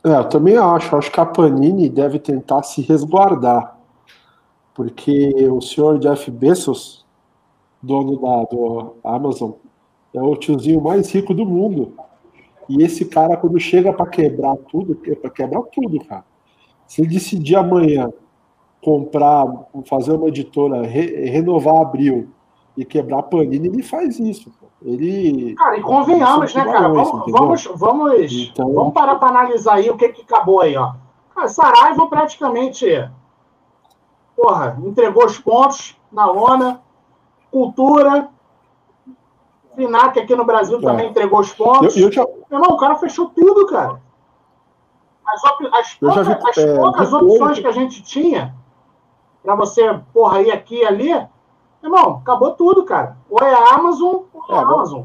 é, 0.05 0.19
eu 0.19 0.29
também 0.29 0.57
acho. 0.57 0.97
Acho 0.97 1.11
que 1.11 1.21
a 1.21 1.27
Panini 1.27 1.89
deve 1.89 2.19
tentar 2.19 2.63
se 2.63 2.83
resguardar. 2.83 3.77
Porque 4.75 5.33
o 5.49 5.61
senhor 5.61 5.99
Jeff 5.99 6.31
Bezos, 6.31 7.07
dono 7.83 8.21
da 8.21 8.45
do 8.45 8.97
Amazon, 9.03 9.53
é 10.13 10.21
o 10.21 10.37
tiozinho 10.37 10.81
mais 10.81 11.11
rico 11.11 11.33
do 11.33 11.47
mundo. 11.47 11.95
E 12.69 12.83
esse 12.83 13.05
cara, 13.05 13.37
quando 13.37 13.59
chega 13.59 13.93
para 13.93 14.07
quebrar 14.07 14.57
tudo, 14.57 15.01
é 15.07 15.15
para 15.15 15.31
quebrar 15.31 15.63
tudo, 15.63 16.05
cara. 16.05 16.25
Se 16.87 17.01
ele 17.01 17.09
decidir 17.09 17.57
amanhã 17.57 18.11
comprar, 18.83 19.47
fazer 19.87 20.13
uma 20.13 20.29
editora, 20.29 20.83
re, 20.83 21.25
renovar 21.29 21.77
Abril 21.81 22.29
e 22.77 22.85
quebrar 22.85 23.21
a 23.21 23.23
Panini, 23.23 23.69
ele 23.69 23.83
faz 23.83 24.19
isso. 24.19 24.51
Pô. 24.61 24.67
Ele. 24.83 25.55
Cara, 25.55 25.79
e 25.79 25.83
convenhamos, 25.83 26.55
né, 26.55 26.65
cara? 26.65 26.89
Vamos, 26.89 27.33
vamos, 27.33 27.65
vamos, 27.75 28.33
então... 28.33 28.73
vamos 28.73 28.93
parar 28.93 29.17
para 29.17 29.29
analisar 29.29 29.77
aí 29.77 29.89
o 29.89 29.97
que, 29.97 30.11
que 30.11 30.23
acabou 30.23 30.61
aí, 30.61 30.77
ó. 30.77 30.93
Cara, 31.35 31.49
Saraiva 31.49 32.07
praticamente. 32.07 32.87
Porra, 34.37 34.79
entregou 34.85 35.25
os 35.25 35.39
pontos 35.39 35.97
na 36.13 36.27
lona. 36.27 36.83
Cultura. 37.51 38.29
Finac 39.75 40.19
aqui 40.19 40.35
no 40.35 40.45
Brasil 40.45 40.79
é. 40.79 40.81
também 40.81 41.11
entregou 41.11 41.41
os 41.41 41.53
pontos. 41.53 41.97
Eu, 41.97 42.07
eu 42.07 42.13
já... 42.13 42.25
Meu 42.51 42.61
irmão, 42.61 42.77
o 42.77 42.79
cara 42.79 42.97
fechou 42.97 43.27
tudo, 43.31 43.67
cara. 43.67 44.01
As, 45.27 45.45
as, 45.45 45.95
poucas, 45.95 46.27
vi, 46.27 46.33
as 46.35 46.59
é, 46.59 46.77
poucas 46.77 47.13
opções 47.13 47.59
que 47.59 47.67
a 47.67 47.73
gente 47.73 48.03
tinha 48.03 48.55
para 49.43 49.55
você, 49.55 50.01
porra, 50.13 50.43
ir 50.43 50.51
aqui 50.51 50.77
e 50.77 50.85
ali, 50.85 51.27
Irmão, 51.87 52.21
acabou 52.23 52.53
tudo, 52.53 52.85
cara. 52.85 53.17
Ou 53.31 53.39
é 53.47 53.55
a 53.55 53.75
Amazon 53.75 54.23
ou 54.33 54.43
é, 54.51 54.55
a 54.55 54.61
agora... 54.61 54.75
Amazon. 54.75 55.03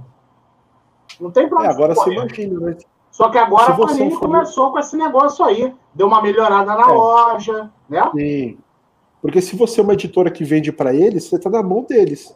Não 1.20 1.30
tem 1.30 1.48
problema. 1.48 1.72
É, 1.72 1.76
agora 1.76 1.94
você 1.94 2.12
imagina, 2.12 2.60
né? 2.60 2.78
Só 3.12 3.30
que 3.30 3.38
agora 3.38 3.74
a 3.74 3.76
Panini 3.76 4.12
for... 4.12 4.22
começou 4.22 4.72
com 4.72 4.80
esse 4.80 4.98
negócio 4.98 5.46
aí. 5.46 5.74
Deu 5.94 6.08
uma 6.08 6.22
melhorada 6.22 6.74
na 6.74 6.90
é. 6.90 6.94
loja, 6.94 7.72
né? 7.88 8.10
Sim. 8.16 8.58
Porque 9.22 9.42
se 9.42 9.56
você 9.56 9.80
é 9.80 9.84
uma 9.84 9.94
editora 9.94 10.32
que 10.32 10.44
vende 10.44 10.72
para 10.72 10.94
eles, 10.94 11.26
você 11.26 11.36
está 11.36 11.50
na 11.50 11.62
mão 11.62 11.84
deles. 11.84 12.36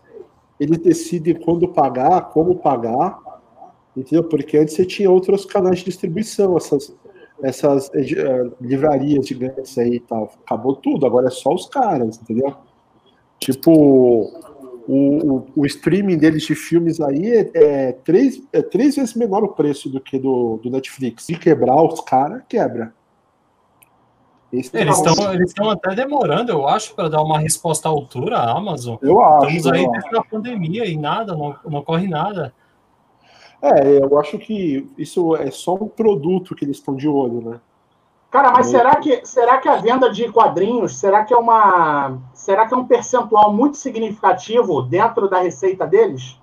Eles 0.59 0.77
decidem 0.77 1.33
quando 1.33 1.67
pagar, 1.67 2.29
como 2.29 2.57
pagar, 2.57 3.19
entendeu? 3.97 4.23
Porque 4.25 4.57
antes 4.57 4.75
você 4.75 4.85
tinha 4.85 5.09
outros 5.09 5.45
canais 5.45 5.79
de 5.79 5.85
distribuição, 5.85 6.55
essas, 6.55 6.95
essas 7.41 7.87
uh, 7.87 8.55
livrarias 8.61 9.27
gigantes 9.27 9.75
aí 9.79 9.95
e 9.95 9.99
tal. 9.99 10.31
Acabou 10.45 10.75
tudo, 10.75 11.07
agora 11.07 11.27
é 11.27 11.31
só 11.31 11.51
os 11.51 11.67
caras, 11.67 12.21
entendeu? 12.21 12.55
Tipo, 13.39 13.71
o, 13.71 14.87
o, 14.87 15.47
o, 15.55 15.65
streaming 15.65 16.17
deles 16.17 16.43
de 16.43 16.55
filmes 16.55 16.99
aí 17.01 17.27
é, 17.27 17.51
é, 17.53 17.91
três, 17.91 18.41
é 18.51 18.61
três 18.61 18.95
vezes 18.95 19.13
menor 19.13 19.43
o 19.43 19.49
preço 19.49 19.89
do 19.89 19.99
que 19.99 20.17
do, 20.17 20.57
do 20.57 20.69
Netflix. 20.69 21.23
Se 21.23 21.35
quebrar 21.35 21.81
os 21.81 22.01
caras, 22.01 22.43
quebra. 22.47 22.93
Esse 24.51 24.75
eles 24.77 24.97
estão 24.97 25.33
eles 25.33 25.53
até 25.59 25.95
demorando, 25.95 26.51
eu 26.51 26.67
acho, 26.67 26.95
para 26.95 27.09
dar 27.09 27.21
uma 27.21 27.39
resposta 27.39 27.89
à 27.89 27.91
altura 27.91 28.37
à 28.37 28.57
Amazon. 28.57 28.95
Eu 29.01 29.21
acho. 29.21 29.47
Estamos 29.47 29.67
aí 29.67 29.91
desde 29.91 30.17
a 30.17 30.23
pandemia 30.23 30.85
e 30.85 30.97
nada, 30.97 31.35
não, 31.35 31.55
não 31.65 31.79
ocorre 31.79 32.07
nada. 32.07 32.53
É, 33.61 33.97
eu 33.97 34.17
acho 34.19 34.37
que 34.37 34.87
isso 34.97 35.35
é 35.35 35.49
só 35.49 35.73
um 35.73 35.87
produto 35.87 36.55
que 36.55 36.63
eles 36.63 36.77
estão 36.77 36.95
de 36.95 37.07
olho, 37.07 37.41
né? 37.41 37.59
Cara, 38.29 38.51
mas 38.51 38.67
será 38.67 38.97
que, 38.97 39.25
será 39.25 39.57
que 39.59 39.69
a 39.69 39.77
venda 39.77 40.11
de 40.11 40.29
quadrinhos, 40.31 40.97
será 40.97 41.23
que 41.23 41.33
é 41.33 41.37
uma. 41.37 42.19
Será 42.45 42.67
que 42.67 42.75
é 42.75 42.77
um 42.77 42.85
percentual 42.85 43.51
muito 43.51 43.75
significativo 43.75 44.83
dentro 44.83 45.27
da 45.27 45.39
receita 45.39 45.87
deles? 45.87 46.39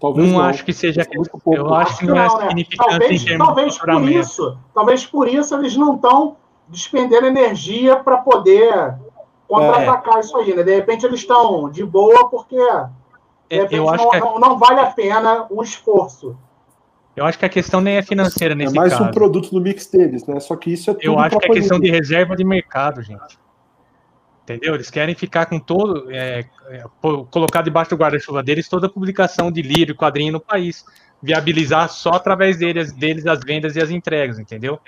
Talvez 0.00 0.26
não, 0.26 0.40
não. 0.40 0.44
acho 0.44 0.64
que 0.64 0.72
seja. 0.72 1.06
Eu 1.46 1.72
acho 1.72 1.98
que 1.98 2.06
não, 2.06 2.16
é 2.16 2.52
né? 2.52 2.64
Talvez, 2.76 3.24
talvez 3.24 3.78
por 3.78 4.10
isso. 4.10 4.58
Talvez 4.74 5.06
por 5.06 5.28
isso 5.28 5.54
eles 5.54 5.76
não 5.76 5.94
estão 5.94 6.36
despendendo 6.66 7.28
energia 7.28 7.94
para 7.94 8.16
poder 8.16 8.96
contra-atacar 9.46 10.16
é. 10.16 10.20
isso 10.20 10.36
aí, 10.36 10.52
né? 10.52 10.64
De 10.64 10.74
repente 10.74 11.06
eles 11.06 11.20
estão 11.20 11.70
de 11.70 11.84
boa 11.84 12.28
porque 12.28 12.56
de 12.56 13.56
repente, 13.56 13.76
eu 13.76 13.88
acho 13.88 14.02
não, 14.02 14.10
que 14.10 14.16
é... 14.16 14.20
não, 14.20 14.40
não 14.40 14.58
vale 14.58 14.80
a 14.80 14.86
pena 14.86 15.46
o 15.48 15.62
esforço. 15.62 16.36
Eu 17.14 17.24
acho 17.24 17.38
que 17.38 17.44
a 17.44 17.48
questão 17.48 17.80
nem 17.80 17.98
é 17.98 18.02
financeira 18.02 18.56
nesse 18.56 18.74
caso. 18.74 18.86
É 18.86 18.88
mais 18.88 18.98
caso. 18.98 19.10
um 19.10 19.12
produto 19.12 19.54
no 19.54 19.60
mix 19.60 19.86
deles, 19.86 20.26
né? 20.26 20.40
Só 20.40 20.56
que 20.56 20.72
isso 20.72 20.90
é 20.90 20.94
tudo 20.94 21.04
Eu 21.04 21.20
acho 21.20 21.38
que 21.38 21.46
é 21.46 21.50
questão 21.50 21.78
de 21.78 21.88
reserva 21.88 22.34
de 22.34 22.42
mercado, 22.42 23.00
gente. 23.00 23.38
Entendeu? 24.50 24.74
Eles 24.74 24.90
querem 24.90 25.14
ficar 25.14 25.46
com 25.46 25.58
todo. 25.60 26.10
É, 26.10 26.44
é, 26.68 26.84
colocar 27.30 27.62
debaixo 27.62 27.90
do 27.90 27.96
guarda-chuva 27.96 28.42
deles 28.42 28.68
toda 28.68 28.86
a 28.86 28.90
publicação 28.90 29.50
de 29.50 29.62
livro 29.62 29.92
e 29.92 29.96
quadrinho 29.96 30.32
no 30.32 30.40
país. 30.40 30.84
Viabilizar 31.22 31.88
só 31.88 32.10
através 32.10 32.56
deles, 32.56 32.92
deles 32.92 33.26
as 33.26 33.40
vendas 33.44 33.76
e 33.76 33.80
as 33.80 33.90
entregas, 33.90 34.38
entendeu? 34.38 34.80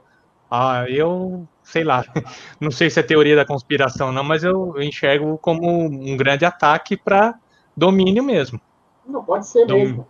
Ah, 0.50 0.84
eu 0.88 1.46
sei 1.62 1.84
lá, 1.84 2.04
não 2.60 2.70
sei 2.70 2.90
se 2.90 2.98
é 3.00 3.02
teoria 3.02 3.36
da 3.36 3.44
conspiração, 3.44 4.12
não, 4.12 4.24
mas 4.24 4.42
eu 4.42 4.74
enxergo 4.82 5.38
como 5.38 5.66
um 5.86 6.16
grande 6.16 6.44
ataque 6.44 6.96
para 6.96 7.34
domínio 7.76 8.22
mesmo. 8.22 8.60
Não 9.06 9.22
pode 9.22 9.46
ser 9.46 9.66
Dom... 9.66 9.76
mesmo. 9.76 10.06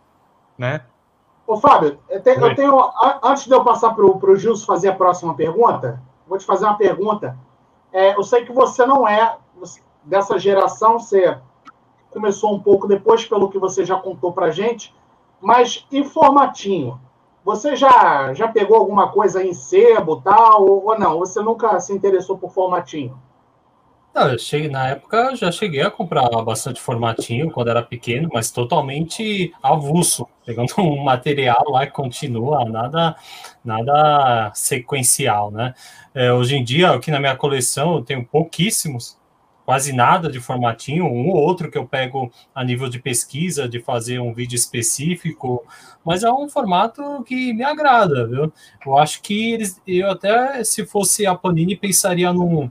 Né? 0.57 0.81
Ô, 1.47 1.57
Fábio, 1.57 1.99
eu 2.09 2.23
tenho, 2.23 2.47
eu 2.47 2.55
tenho, 2.55 2.91
antes 3.23 3.47
de 3.47 3.53
eu 3.53 3.65
passar 3.65 3.95
para 3.95 4.05
o 4.05 4.37
Gilson 4.37 4.65
fazer 4.65 4.89
a 4.89 4.95
próxima 4.95 5.35
pergunta, 5.35 6.01
vou 6.27 6.39
te 6.39 6.47
fazer 6.47 6.65
uma 6.65 6.77
pergunta. 6.77 7.37
É, 7.93 8.17
eu 8.17 8.23
sei 8.23 8.45
que 8.45 8.53
você 8.53 8.87
não 8.87 9.07
é 9.07 9.37
dessa 10.03 10.39
geração, 10.39 10.99
você 10.99 11.39
começou 12.11 12.55
um 12.55 12.61
pouco 12.61 12.87
depois, 12.87 13.25
pelo 13.25 13.51
que 13.51 13.59
você 13.59 13.85
já 13.85 13.97
contou 13.97 14.33
para 14.33 14.51
gente, 14.51 14.95
mas 15.41 15.87
e 15.91 16.05
formatinho? 16.05 17.01
Você 17.45 17.75
já, 17.75 18.33
já 18.35 18.47
pegou 18.49 18.77
alguma 18.77 19.11
coisa 19.11 19.43
em 19.43 19.53
sebo 19.53 20.21
tal, 20.21 20.65
ou, 20.65 20.99
não? 20.99 21.19
Você 21.19 21.41
nunca 21.41 21.79
se 21.81 21.93
interessou 21.93 22.39
por 22.39 22.51
formatinho? 22.53 23.21
Não, 24.15 24.29
eu 24.29 24.39
cheguei, 24.39 24.69
na 24.69 24.89
época 24.89 25.35
já 25.35 25.51
cheguei 25.51 25.81
a 25.81 25.91
comprar 25.91 26.29
bastante 26.43 26.79
formatinho 26.79 27.51
quando 27.51 27.71
era 27.71 27.83
pequeno, 27.83 28.29
mas 28.31 28.51
totalmente 28.51 29.55
avulso, 29.63 30.29
pegando 30.45 30.69
um 30.79 31.03
material 31.03 31.65
lá 31.71 31.87
que 31.87 31.93
continua, 31.93 32.63
nada, 32.67 33.17
nada 33.65 34.53
sequencial, 34.55 35.51
né? 35.51 35.75
É, 36.15 36.31
hoje 36.31 36.57
em 36.57 36.63
dia, 36.63 36.91
aqui 36.91 37.11
na 37.11 37.19
minha 37.19 37.35
coleção, 37.37 37.97
eu 37.97 38.03
tenho 38.03 38.23
pouquíssimos, 38.23 39.17
quase 39.65 39.95
nada 39.95 40.31
de 40.31 40.41
formatinho, 40.41 41.07
um 41.07 41.31
ou 41.31 41.37
outro 41.37 41.71
que 41.71 41.79
eu 41.79 41.87
pego 41.87 42.31
a 42.55 42.63
nível 42.63 42.91
de 42.91 42.99
pesquisa, 42.99 43.67
de 43.67 43.81
fazer 43.81 44.19
um 44.19 44.35
vídeo 44.35 44.57
específico, 44.57 45.65
mas 46.05 46.23
é 46.23 46.31
um 46.31 46.51
formato 46.51 47.23
que 47.25 47.55
me 47.55 47.65
agrada, 47.65 48.27
viu? 48.27 48.53
Eu 48.85 48.99
acho 48.99 49.23
que 49.23 49.53
eles, 49.53 49.81
eu 49.87 50.11
até, 50.11 50.63
se 50.65 50.85
fosse 50.85 51.25
a 51.25 51.35
Panini, 51.35 51.77
pensaria 51.77 52.31
num, 52.31 52.71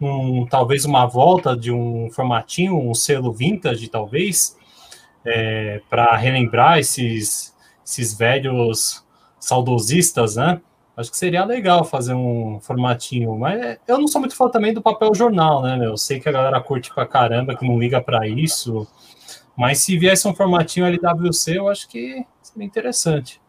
num 0.00 0.46
talvez 0.46 0.84
uma 0.84 1.06
volta 1.06 1.56
de 1.56 1.72
um 1.72 2.10
formatinho, 2.10 2.78
um 2.78 2.94
selo 2.94 3.32
vintage, 3.32 3.88
talvez, 3.88 4.56
é, 5.24 5.80
para 5.88 6.16
relembrar 6.16 6.78
esses, 6.78 7.54
esses 7.84 8.16
velhos 8.16 9.04
saudosistas, 9.38 10.36
né? 10.36 10.60
Acho 10.96 11.10
que 11.10 11.16
seria 11.18 11.44
legal 11.44 11.84
fazer 11.84 12.14
um 12.14 12.58
formatinho, 12.60 13.36
mas 13.38 13.78
eu 13.86 13.98
não 13.98 14.08
sou 14.08 14.20
muito 14.20 14.34
fã 14.34 14.48
também 14.48 14.72
do 14.72 14.80
papel 14.80 15.14
jornal, 15.14 15.62
né, 15.62 15.76
meu? 15.76 15.90
Eu 15.90 15.96
sei 15.96 16.18
que 16.18 16.28
a 16.28 16.32
galera 16.32 16.60
curte 16.60 16.92
pra 16.92 17.06
caramba, 17.06 17.54
que 17.54 17.68
não 17.68 17.78
liga 17.78 18.00
para 18.00 18.26
isso, 18.26 18.86
mas 19.56 19.80
se 19.80 19.98
viesse 19.98 20.26
um 20.26 20.34
formatinho 20.34 20.86
LWC, 20.86 21.58
eu 21.58 21.68
acho 21.68 21.88
que 21.88 22.24
seria 22.40 22.66
interessante. 22.66 23.40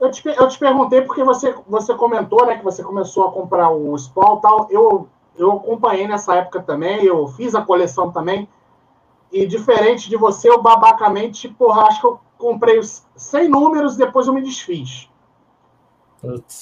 Eu 0.00 0.10
te, 0.10 0.26
eu 0.26 0.48
te 0.48 0.58
perguntei 0.58 1.02
porque 1.02 1.22
você, 1.24 1.54
você 1.66 1.94
comentou, 1.94 2.46
né, 2.46 2.56
que 2.56 2.64
você 2.64 2.82
começou 2.82 3.28
a 3.28 3.32
comprar 3.32 3.70
o 3.70 3.96
Spawn 3.96 4.40
tal. 4.40 4.68
Eu, 4.70 5.08
eu 5.36 5.52
acompanhei 5.52 6.06
nessa 6.06 6.34
época 6.36 6.62
também, 6.62 7.04
eu 7.04 7.26
fiz 7.28 7.54
a 7.54 7.62
coleção 7.62 8.10
também. 8.10 8.48
E 9.32 9.46
diferente 9.46 10.08
de 10.08 10.16
você, 10.16 10.48
eu 10.48 10.62
babacamente, 10.62 11.48
porra, 11.48 11.82
acho 11.82 12.00
que 12.00 12.06
eu 12.06 12.20
comprei 12.38 12.80
100 13.16 13.48
números, 13.48 13.96
depois 13.96 14.26
eu 14.26 14.32
me 14.32 14.42
desfiz. 14.42 15.08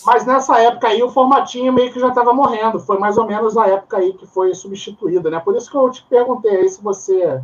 Mas 0.05 0.27
nessa 0.27 0.59
época 0.61 0.89
aí 0.89 1.03
o 1.03 1.11
formatinho 1.11 1.73
meio 1.73 1.93
que 1.93 2.01
já 2.01 2.09
estava 2.09 2.33
morrendo. 2.33 2.81
Foi 2.81 2.99
mais 2.99 3.17
ou 3.17 3.27
menos 3.27 3.57
a 3.57 3.69
época 3.69 3.99
aí 3.99 4.13
que 4.15 4.27
foi 4.27 4.55
substituída, 4.55 5.31
né? 5.31 5.39
Por 5.39 5.55
isso 5.57 5.71
que 5.71 5.77
eu 5.77 5.89
te 5.91 6.05
perguntei 6.05 6.57
aí 6.57 6.69
se 6.69 6.83
você 6.83 7.41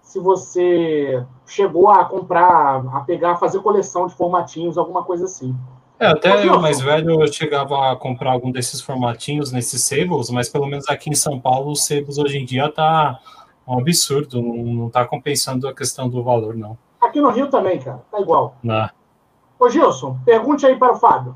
se 0.00 0.20
você 0.20 1.26
chegou 1.44 1.88
a 1.90 2.04
comprar, 2.04 2.86
a 2.94 3.00
pegar, 3.00 3.36
fazer 3.36 3.60
coleção 3.60 4.06
de 4.06 4.14
formatinhos, 4.14 4.78
alguma 4.78 5.02
coisa 5.04 5.24
assim. 5.24 5.54
É, 5.98 6.08
até 6.08 6.46
eu 6.46 6.60
mais 6.60 6.80
velho 6.80 7.22
eu 7.22 7.32
chegava 7.32 7.90
a 7.90 7.96
comprar 7.96 8.32
algum 8.32 8.50
desses 8.50 8.82
formatinhos 8.82 9.50
nesses 9.50 9.82
sebos, 9.82 10.28
mas 10.28 10.48
pelo 10.48 10.66
menos 10.66 10.86
aqui 10.88 11.08
em 11.08 11.14
São 11.14 11.40
Paulo 11.40 11.72
os 11.72 11.86
sebos 11.86 12.18
hoje 12.18 12.38
em 12.38 12.44
dia 12.44 12.70
tá 12.70 13.18
um 13.66 13.78
absurdo, 13.78 14.42
não, 14.42 14.56
não 14.56 14.90
tá 14.90 15.06
compensando 15.06 15.66
a 15.66 15.74
questão 15.74 16.08
do 16.08 16.22
valor, 16.22 16.54
não. 16.54 16.76
Aqui 17.00 17.20
no 17.20 17.30
Rio 17.30 17.48
também, 17.48 17.78
cara, 17.78 18.00
tá 18.10 18.20
igual. 18.20 18.56
Não. 18.62 18.88
Ô 19.58 19.68
Gilson, 19.70 20.18
pergunte 20.24 20.66
aí 20.66 20.76
para 20.76 20.92
o 20.92 20.96
Fábio. 20.96 21.34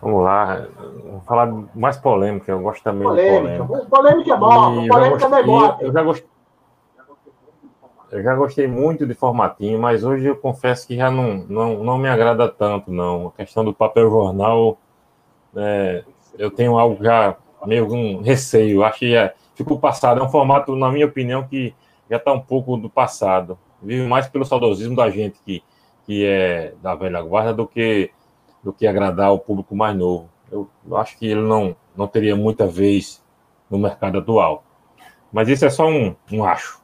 Vamos 0.00 0.24
lá, 0.24 0.66
vamos 1.04 1.24
falar 1.24 1.46
mais 1.74 1.96
polêmica, 1.96 2.50
eu 2.50 2.60
gosto 2.60 2.82
também 2.82 3.02
polêmica. 3.02 3.50
de 3.50 3.66
polêmica. 3.66 3.90
Polêmica 3.90 4.32
é 4.32 4.36
bom, 4.36 4.88
polêmica 4.88 5.26
é 5.26 5.42
bom. 5.42 5.76
Eu 5.80 5.92
já 5.92 6.02
gostei. 6.02 6.39
Eu 8.10 8.24
já 8.24 8.34
gostei 8.34 8.66
muito 8.66 9.06
de 9.06 9.14
formatinho, 9.14 9.78
mas 9.78 10.02
hoje 10.02 10.26
eu 10.26 10.36
confesso 10.36 10.86
que 10.86 10.96
já 10.96 11.10
não, 11.10 11.44
não, 11.48 11.84
não 11.84 11.96
me 11.96 12.08
agrada 12.08 12.48
tanto, 12.48 12.90
não. 12.90 13.28
A 13.28 13.30
questão 13.32 13.64
do 13.64 13.72
papel 13.72 14.10
jornal, 14.10 14.78
é, 15.54 16.04
eu 16.36 16.50
tenho 16.50 16.76
algo 16.76 17.02
já 17.02 17.36
meio 17.64 17.92
um 17.92 18.20
receio. 18.20 18.82
Acho 18.82 18.98
que 18.98 19.14
é, 19.14 19.32
ficou 19.54 19.78
passado. 19.78 20.20
É 20.20 20.24
um 20.24 20.28
formato, 20.28 20.74
na 20.74 20.90
minha 20.90 21.06
opinião, 21.06 21.46
que 21.46 21.72
já 22.10 22.16
está 22.16 22.32
um 22.32 22.40
pouco 22.40 22.76
do 22.76 22.90
passado. 22.90 23.56
Vive 23.80 24.06
mais 24.08 24.26
pelo 24.28 24.44
saudosismo 24.44 24.96
da 24.96 25.08
gente 25.08 25.38
que, 25.44 25.62
que 26.04 26.26
é 26.26 26.74
da 26.82 26.96
velha 26.96 27.22
guarda 27.22 27.54
do 27.54 27.66
que, 27.66 28.10
do 28.62 28.72
que 28.72 28.88
agradar 28.88 29.32
o 29.32 29.38
público 29.38 29.76
mais 29.76 29.96
novo. 29.96 30.28
Eu, 30.50 30.68
eu 30.84 30.96
acho 30.96 31.16
que 31.16 31.26
ele 31.26 31.42
não, 31.42 31.76
não 31.96 32.08
teria 32.08 32.34
muita 32.34 32.66
vez 32.66 33.22
no 33.70 33.78
mercado 33.78 34.18
atual. 34.18 34.64
Mas 35.32 35.48
isso 35.48 35.64
é 35.64 35.70
só 35.70 35.86
um, 35.86 36.16
um 36.32 36.44
acho. 36.44 36.80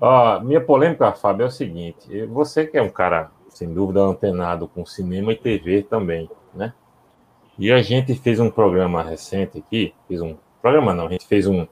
Ah, 0.00 0.40
minha 0.42 0.60
polêmica, 0.60 1.12
Fábio, 1.12 1.44
é 1.44 1.46
o 1.46 1.50
seguinte: 1.50 2.24
você 2.26 2.66
que 2.66 2.78
é 2.78 2.82
um 2.82 2.90
cara, 2.90 3.30
sem 3.50 3.72
dúvida, 3.72 4.00
antenado 4.00 4.68
com 4.68 4.86
cinema 4.86 5.32
e 5.32 5.36
TV 5.36 5.82
também, 5.82 6.30
né? 6.54 6.72
E 7.58 7.72
a 7.72 7.82
gente 7.82 8.14
fez 8.14 8.38
um 8.38 8.50
programa 8.50 9.02
recente 9.02 9.58
aqui, 9.58 9.92
fez 10.06 10.20
um 10.20 10.36
programa 10.62 10.94
não, 10.94 11.06
a 11.06 11.10
gente 11.10 11.26
fez 11.26 11.46
um, 11.46 11.66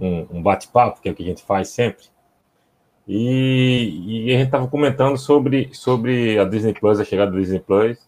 um, 0.00 0.26
um 0.30 0.42
bate-papo, 0.42 1.00
que 1.00 1.08
é 1.08 1.12
o 1.12 1.14
que 1.14 1.22
a 1.22 1.26
gente 1.26 1.42
faz 1.44 1.68
sempre, 1.68 2.06
e, 3.06 4.26
e 4.26 4.34
a 4.34 4.38
gente 4.38 4.46
estava 4.48 4.68
comentando 4.68 5.16
sobre, 5.16 5.70
sobre 5.72 6.38
a 6.38 6.44
Disney 6.44 6.74
Plus, 6.74 7.00
a 7.00 7.04
chegada 7.04 7.30
da 7.30 7.38
Disney 7.38 7.60
Plus, 7.60 7.98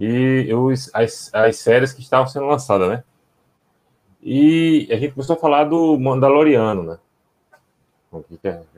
e 0.00 0.52
os, 0.54 0.90
as, 0.94 1.30
as 1.32 1.56
séries 1.58 1.92
que 1.92 2.00
estavam 2.00 2.26
sendo 2.26 2.46
lançadas, 2.46 2.88
né? 2.88 3.04
E 4.22 4.88
a 4.90 4.96
gente 4.96 5.12
começou 5.12 5.36
a 5.36 5.38
falar 5.38 5.64
do 5.64 5.98
Mandaloriano, 5.98 6.82
né? 6.82 6.98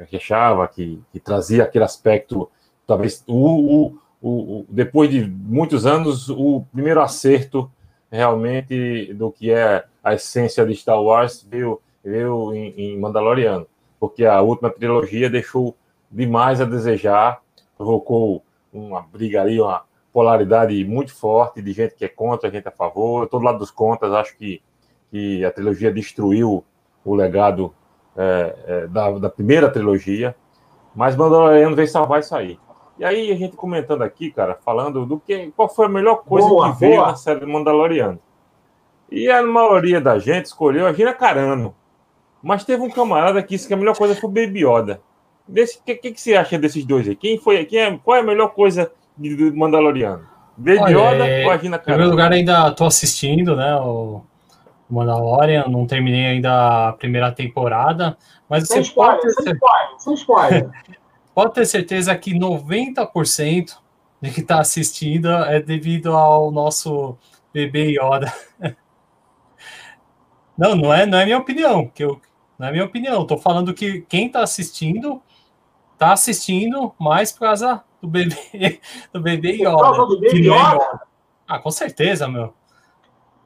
Que, 0.08 0.16
achava 0.16 0.66
que, 0.66 1.00
que 1.12 1.20
trazia 1.20 1.64
aquele 1.64 1.84
aspecto, 1.84 2.50
talvez 2.86 3.22
o, 3.26 3.92
o, 4.20 4.30
o, 4.60 4.66
depois 4.68 5.10
de 5.10 5.24
muitos 5.24 5.86
anos, 5.86 6.28
o 6.28 6.64
primeiro 6.72 7.00
acerto 7.00 7.70
realmente 8.10 9.12
do 9.14 9.30
que 9.30 9.52
é 9.52 9.84
a 10.02 10.14
essência 10.14 10.64
de 10.66 10.74
Star 10.74 11.00
Wars 11.00 11.46
veio, 11.48 11.80
veio 12.02 12.52
em, 12.54 12.74
em 12.76 12.98
Mandaloriano 12.98 13.66
porque 13.98 14.24
a 14.24 14.40
última 14.40 14.70
trilogia 14.70 15.28
deixou 15.28 15.76
demais 16.10 16.60
a 16.60 16.64
desejar, 16.64 17.40
provocou 17.76 18.42
uma 18.72 19.02
briga 19.02 19.42
ali, 19.42 19.60
uma 19.60 19.82
polaridade 20.12 20.84
muito 20.84 21.14
forte 21.14 21.60
de 21.60 21.72
gente 21.72 21.94
que 21.94 22.04
é 22.04 22.08
contra, 22.08 22.50
gente 22.50 22.68
a 22.68 22.72
favor. 22.72 23.24
Eu 23.24 23.38
do 23.38 23.44
lado 23.44 23.58
dos 23.58 23.70
contras, 23.70 24.12
acho 24.12 24.36
que, 24.36 24.62
que 25.10 25.44
a 25.44 25.50
trilogia 25.50 25.92
destruiu 25.92 26.64
o 27.04 27.14
legado 27.14 27.74
é, 28.18 28.56
é, 28.66 28.86
da, 28.88 29.10
da, 29.12 29.30
primeira 29.30 29.70
trilogia, 29.70 30.34
mas 30.92 31.14
Mandaloriano 31.14 31.76
veio 31.76 31.86
salvar 31.86 32.18
isso 32.18 32.34
aí. 32.34 32.58
E 32.98 33.04
aí 33.04 33.30
a 33.30 33.36
gente 33.36 33.56
comentando 33.56 34.02
aqui, 34.02 34.32
cara, 34.32 34.58
falando 34.64 35.06
do 35.06 35.20
que 35.20 35.52
qual 35.56 35.68
foi 35.68 35.86
a 35.86 35.88
melhor 35.88 36.24
coisa 36.24 36.48
boa, 36.48 36.72
que 36.72 36.80
veio 36.80 36.96
boa. 36.96 37.06
na 37.06 37.14
série 37.14 37.38
do 37.38 37.46
Mandaloriano. 37.46 38.18
E 39.08 39.30
a 39.30 39.40
maioria 39.40 40.00
da 40.00 40.18
gente 40.18 40.46
escolheu 40.46 40.84
a 40.84 40.92
Gina 40.92 41.14
Carano. 41.14 41.76
Mas 42.42 42.64
teve 42.64 42.82
um 42.82 42.90
camarada 42.90 43.40
que 43.40 43.50
disse 43.50 43.68
que 43.68 43.74
a 43.74 43.76
melhor 43.76 43.96
coisa 43.96 44.16
foi 44.16 44.28
o 44.28 44.32
Baby 44.32 44.66
Yoda. 44.66 45.00
O 45.48 45.54
que, 45.54 45.94
que, 45.94 46.10
que, 46.10 46.20
você 46.20 46.34
acha 46.34 46.58
desses 46.58 46.84
dois 46.84 47.08
aí? 47.08 47.14
Quem 47.14 47.38
foi? 47.38 47.64
Quem 47.64 47.78
é, 47.78 47.98
qual 47.98 48.16
é 48.16 48.20
a 48.20 48.24
melhor 48.24 48.48
coisa 48.48 48.90
do 49.16 49.56
Mandaloriano? 49.56 50.26
Baby 50.56 50.80
Olha, 50.80 50.90
Yoda 50.90 51.26
é, 51.28 51.44
ou 51.44 51.50
a 51.52 51.56
Gina 51.56 51.78
Carano? 51.78 52.02
Em 52.02 52.08
primeiro 52.08 52.10
lugar, 52.10 52.32
ainda 52.32 52.68
estou 52.68 52.86
assistindo, 52.88 53.54
né? 53.54 53.76
O 53.76 54.22
Mandalorian, 54.88 55.66
não 55.68 55.86
terminei 55.86 56.26
ainda 56.26 56.88
a 56.88 56.92
primeira 56.92 57.30
temporada. 57.32 58.16
Mas 58.48 58.66
sem 58.66 58.82
você 58.82 58.88
spoiler, 58.88 59.20
pode 59.20 59.34
ter 59.34 59.42
sem 59.42 59.52
spoiler, 59.52 59.98
sem 59.98 60.14
spoiler. 60.14 60.70
pode 61.34 61.54
ter 61.54 61.66
certeza 61.66 62.16
que 62.16 62.32
90% 62.32 63.76
de 64.20 64.30
que 64.30 64.40
está 64.40 64.60
assistindo 64.60 65.28
é 65.28 65.60
devido 65.60 66.16
ao 66.16 66.50
nosso 66.50 67.16
bebê 67.52 67.92
Yoda. 67.92 68.32
Não, 70.56 70.74
não 70.74 70.92
é, 70.92 71.06
não 71.06 71.20
é 71.20 71.24
minha 71.24 71.38
opinião, 71.38 71.86
que 71.86 72.02
eu, 72.02 72.20
não 72.58 72.66
é 72.66 72.72
minha 72.72 72.84
opinião. 72.84 73.22
Estou 73.22 73.38
falando 73.38 73.72
que 73.72 74.00
quem 74.08 74.26
está 74.26 74.42
assistindo 74.42 75.22
está 75.92 76.12
assistindo 76.12 76.92
mais 76.98 77.30
por 77.30 77.40
causa 77.40 77.84
do 78.02 78.08
bebê 78.08 78.80
do 79.12 79.20
bebê 79.20 79.52
Yoda. 79.52 79.70
Por 79.70 79.80
causa 79.82 80.06
do 80.06 80.20
Baby 80.20 80.48
é 80.48 80.52
Yoda? 80.52 81.00
Ah, 81.46 81.58
com 81.58 81.70
certeza, 81.70 82.28
meu. 82.28 82.54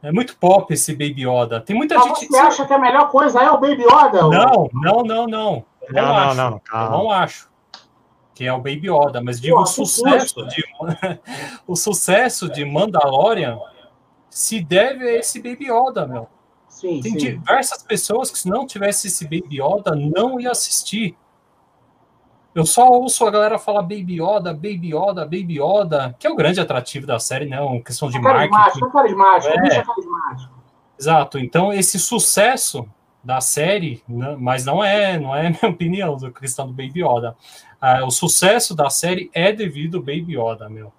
É 0.02 0.10
muito 0.10 0.36
pop 0.36 0.72
esse 0.74 0.92
Baby 0.92 1.26
Yoda. 1.28 1.60
Tem 1.60 1.76
muita 1.76 1.94
Mas 1.94 2.04
gente. 2.18 2.26
Você 2.26 2.36
acha 2.36 2.66
que 2.66 2.72
a 2.72 2.78
melhor 2.78 3.08
coisa 3.08 3.40
é 3.40 3.50
o 3.50 3.58
Baby 3.58 3.84
Yoda? 3.84 4.22
Não, 4.22 4.68
não, 4.72 5.02
não, 5.02 5.26
não. 5.26 5.64
Não, 5.90 6.02
não, 6.02 6.34
não, 6.34 6.34
não, 6.34 6.60
não, 6.72 6.90
não 6.90 7.10
acho. 7.10 7.48
que 8.34 8.44
é 8.44 8.52
o 8.52 8.58
Baby 8.58 8.90
Yoda, 8.90 9.20
mas 9.20 9.40
digo 9.40 9.56
Pô, 9.56 9.62
o 9.62 9.66
sucesso 9.66 10.46
de 10.46 10.64
o 11.66 11.76
sucesso 11.76 12.48
de 12.48 12.64
Mandalorian 12.64 13.58
se 14.30 14.60
deve 14.62 15.08
a 15.08 15.18
esse 15.18 15.40
Baby 15.40 15.66
Yoda, 15.70 16.06
meu. 16.06 16.28
Sim, 16.68 17.00
Tem 17.00 17.12
sim. 17.12 17.18
diversas 17.18 17.82
pessoas 17.82 18.30
que 18.30 18.38
se 18.38 18.48
não 18.48 18.66
tivesse 18.66 19.06
esse 19.06 19.24
Baby 19.24 19.60
Yoda 19.60 19.94
não 19.94 20.40
ia 20.40 20.50
assistir. 20.50 21.16
Eu 22.54 22.66
só 22.66 22.86
ouço 22.90 23.24
a 23.26 23.30
galera 23.30 23.58
falar 23.58 23.82
Baby 23.82 24.20
Yoda, 24.20 24.52
Baby 24.52 24.94
Yoda, 24.94 25.24
Baby 25.24 25.58
Yoda, 25.58 26.14
que 26.18 26.26
é 26.26 26.30
o 26.30 26.36
grande 26.36 26.60
atrativo 26.60 27.06
da 27.06 27.18
série, 27.18 27.46
né? 27.46 27.60
Uma 27.60 27.80
questão 27.80 28.10
de 28.10 28.18
é 28.18 28.20
marketing. 28.20 28.84
É 28.84 28.90
carismático, 28.90 29.52
é. 29.52 29.76
é 29.78 29.82
carismático. 29.82 30.62
Exato. 30.98 31.38
Então, 31.38 31.72
esse 31.72 31.98
sucesso 31.98 32.86
da 33.24 33.40
série, 33.40 34.02
né, 34.06 34.36
mas 34.38 34.64
não 34.64 34.84
é, 34.84 35.18
não 35.18 35.34
é 35.34 35.48
minha 35.62 35.72
opinião 35.72 36.16
do 36.16 36.30
questão 36.30 36.66
do 36.66 36.72
Baby 36.72 37.02
Yoda. 37.02 37.34
Ah, 37.80 38.04
o 38.04 38.10
sucesso 38.10 38.74
da 38.74 38.90
série 38.90 39.30
é 39.32 39.52
devido 39.52 39.96
ao 39.96 40.02
Baby 40.02 40.36
Yoda, 40.36 40.68
meu. 40.68 40.92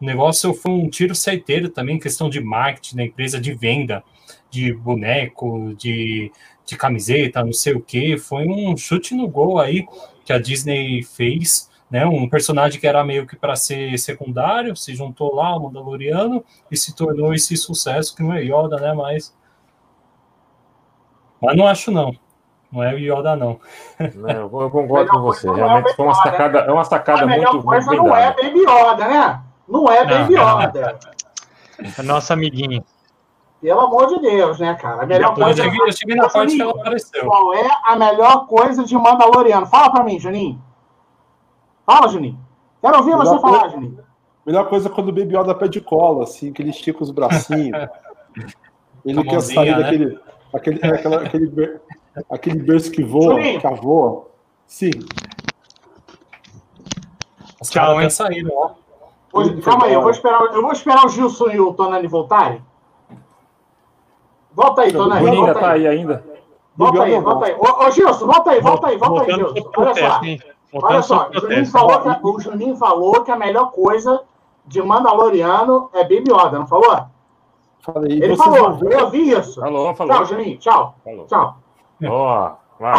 O 0.00 0.04
negócio 0.04 0.52
foi 0.54 0.72
um 0.72 0.88
tiro 0.88 1.14
certeiro 1.14 1.70
também, 1.70 1.98
questão 1.98 2.28
de 2.28 2.40
marketing 2.40 2.96
da 2.96 3.04
empresa, 3.04 3.40
de 3.40 3.52
venda, 3.52 4.04
de 4.50 4.72
boneco, 4.72 5.74
de, 5.74 6.30
de 6.64 6.76
camiseta, 6.76 7.42
não 7.42 7.52
sei 7.52 7.74
o 7.74 7.80
que. 7.80 8.16
Foi 8.16 8.46
um 8.46 8.76
chute 8.76 9.14
no 9.14 9.26
gol 9.26 9.58
aí 9.58 9.86
que 10.28 10.32
a 10.34 10.38
Disney 10.38 11.02
fez, 11.02 11.70
né? 11.90 12.04
Um 12.04 12.28
personagem 12.28 12.78
que 12.78 12.86
era 12.86 13.02
meio 13.02 13.26
que 13.26 13.34
para 13.34 13.56
ser 13.56 13.98
secundário, 13.98 14.76
se 14.76 14.94
juntou 14.94 15.34
lá, 15.34 15.56
o 15.56 15.62
Mandaloriano, 15.62 16.44
e 16.70 16.76
se 16.76 16.94
tornou 16.94 17.32
esse 17.32 17.56
sucesso 17.56 18.14
que 18.14 18.22
não 18.22 18.34
é 18.34 18.42
Yoda, 18.42 18.76
né? 18.76 18.92
Mas, 18.92 19.34
mas 21.40 21.56
não 21.56 21.66
acho 21.66 21.90
não. 21.90 22.12
Não 22.70 22.82
é 22.82 22.92
o 22.92 22.98
Yoda, 22.98 23.34
não. 23.36 23.58
não 24.16 24.60
eu 24.60 24.70
concordo 24.70 25.10
com 25.10 25.22
você. 25.22 25.50
Realmente 25.50 25.96
foi 25.96 26.04
uma 26.04 26.14
sacada, 26.14 26.58
é 26.58 26.70
uma 26.70 26.84
sacada 26.84 27.26
muito, 27.26 27.64
muito 27.64 27.94
não 27.94 28.14
é 28.14 28.34
Baby 28.34 28.60
Yoda, 28.60 29.08
né? 29.08 29.42
Não 29.66 29.90
é 29.90 30.04
Baby 30.04 30.34
Yoda. 30.34 30.98
É 31.96 32.02
nosso 32.02 32.32
amiguinho. 32.32 32.84
Pelo 33.60 33.80
amor 33.80 34.06
de 34.06 34.20
Deus, 34.20 34.60
né, 34.60 34.74
cara? 34.74 35.02
A 35.02 35.06
melhor 35.06 35.34
coisa. 35.34 35.62
Eu 35.62 35.64
cheguei, 35.64 35.88
eu 35.88 35.92
cheguei 35.92 36.16
na 36.16 36.28
parte 36.28 36.54
que 36.54 36.62
ela 36.62 36.70
apareceu. 36.70 37.26
Qual 37.26 37.54
é 37.54 37.68
a 37.84 37.96
melhor 37.96 38.46
coisa 38.46 38.84
de 38.84 38.94
Mandaloriano? 38.96 39.66
Fala 39.66 39.90
pra 39.90 40.04
mim, 40.04 40.18
Juninho. 40.18 40.62
Fala, 41.84 42.08
Juninho. 42.08 42.38
Quero 42.80 42.96
ouvir 42.98 43.10
melhor 43.10 43.24
você 43.24 43.40
coisa, 43.40 43.58
falar, 43.58 43.68
Juninho. 43.70 43.98
Melhor 44.46 44.68
coisa 44.68 44.88
é 44.88 44.92
quando 44.92 45.08
o 45.08 45.12
Baby 45.12 45.36
Yoda 45.36 45.54
pede 45.54 45.80
cola, 45.80 46.22
assim, 46.22 46.52
que 46.52 46.62
ele 46.62 46.70
estica 46.70 47.02
os 47.02 47.10
bracinhos. 47.10 47.88
ele 49.04 49.24
quer 49.24 49.40
sair 49.40 49.72
né? 49.72 49.82
daquele. 49.82 50.20
Aquele, 50.54 50.80
é, 50.82 50.88
aquela, 50.88 51.22
aquele, 51.22 51.80
aquele 52.30 52.62
berço 52.62 52.92
que 52.92 53.02
voa, 53.02 53.34
Juninho. 53.34 53.60
que 53.60 53.74
voa. 53.74 54.28
Sim. 54.66 54.90
Os 57.60 57.70
caras 57.70 58.14
saíram, 58.14 58.50
ó. 58.54 58.70
Calma 59.62 59.86
aí, 59.86 59.92
eu 59.92 60.00
vou 60.00 60.10
esperar, 60.10 60.40
eu 60.54 60.62
vou 60.62 60.72
esperar 60.72 61.04
o 61.04 61.08
Gilson 61.08 61.50
e 61.50 61.60
o 61.60 61.74
Tonani 61.74 62.06
voltarem. 62.06 62.62
Volta 64.58 64.82
aí, 64.82 64.92
Tonani. 64.92 65.22
O 65.22 65.28
Juninho 65.28 65.54
tá 65.54 65.70
aí 65.70 65.86
ainda. 65.86 66.24
Volta 66.76 67.02
aí, 67.04 67.20
volta 67.20 67.46
aí. 67.46 67.54
Ô, 67.54 67.86
ô 67.86 67.90
Gilson, 67.92 68.26
volta 68.26 68.50
aí, 68.50 68.60
volta 68.60 68.88
aí, 68.88 68.98
volta 68.98 69.22
aí, 69.22 69.32
Gilson. 69.32 69.70
Olha 69.76 69.94
só. 69.94 70.20
Olha 70.72 71.02
só, 71.02 71.30
o 71.30 71.40
Juninho, 71.40 71.66
falou 71.66 72.00
que, 72.00 72.26
o 72.26 72.40
Juninho 72.40 72.76
falou 72.76 73.22
que 73.22 73.30
a 73.30 73.36
melhor 73.36 73.70
coisa 73.70 74.20
de 74.66 74.82
Mandaloriano 74.82 75.88
é 75.94 76.02
Baby 76.02 76.32
Yoda, 76.32 76.58
não 76.58 76.66
falou? 76.66 77.06
Falei, 77.82 78.20
Ele 78.20 78.36
falou, 78.36 78.72
ver... 78.74 78.94
eu 78.94 79.04
ouvi 79.04 79.30
isso. 79.30 79.60
Falou, 79.60 79.94
falou. 79.94 80.12
Tchau, 80.16 80.24
Juninho, 80.24 80.58
tchau. 80.58 80.94
Falou. 81.04 81.26
Tchau. 81.26 81.56
Boa, 82.00 82.58
vai. 82.80 82.94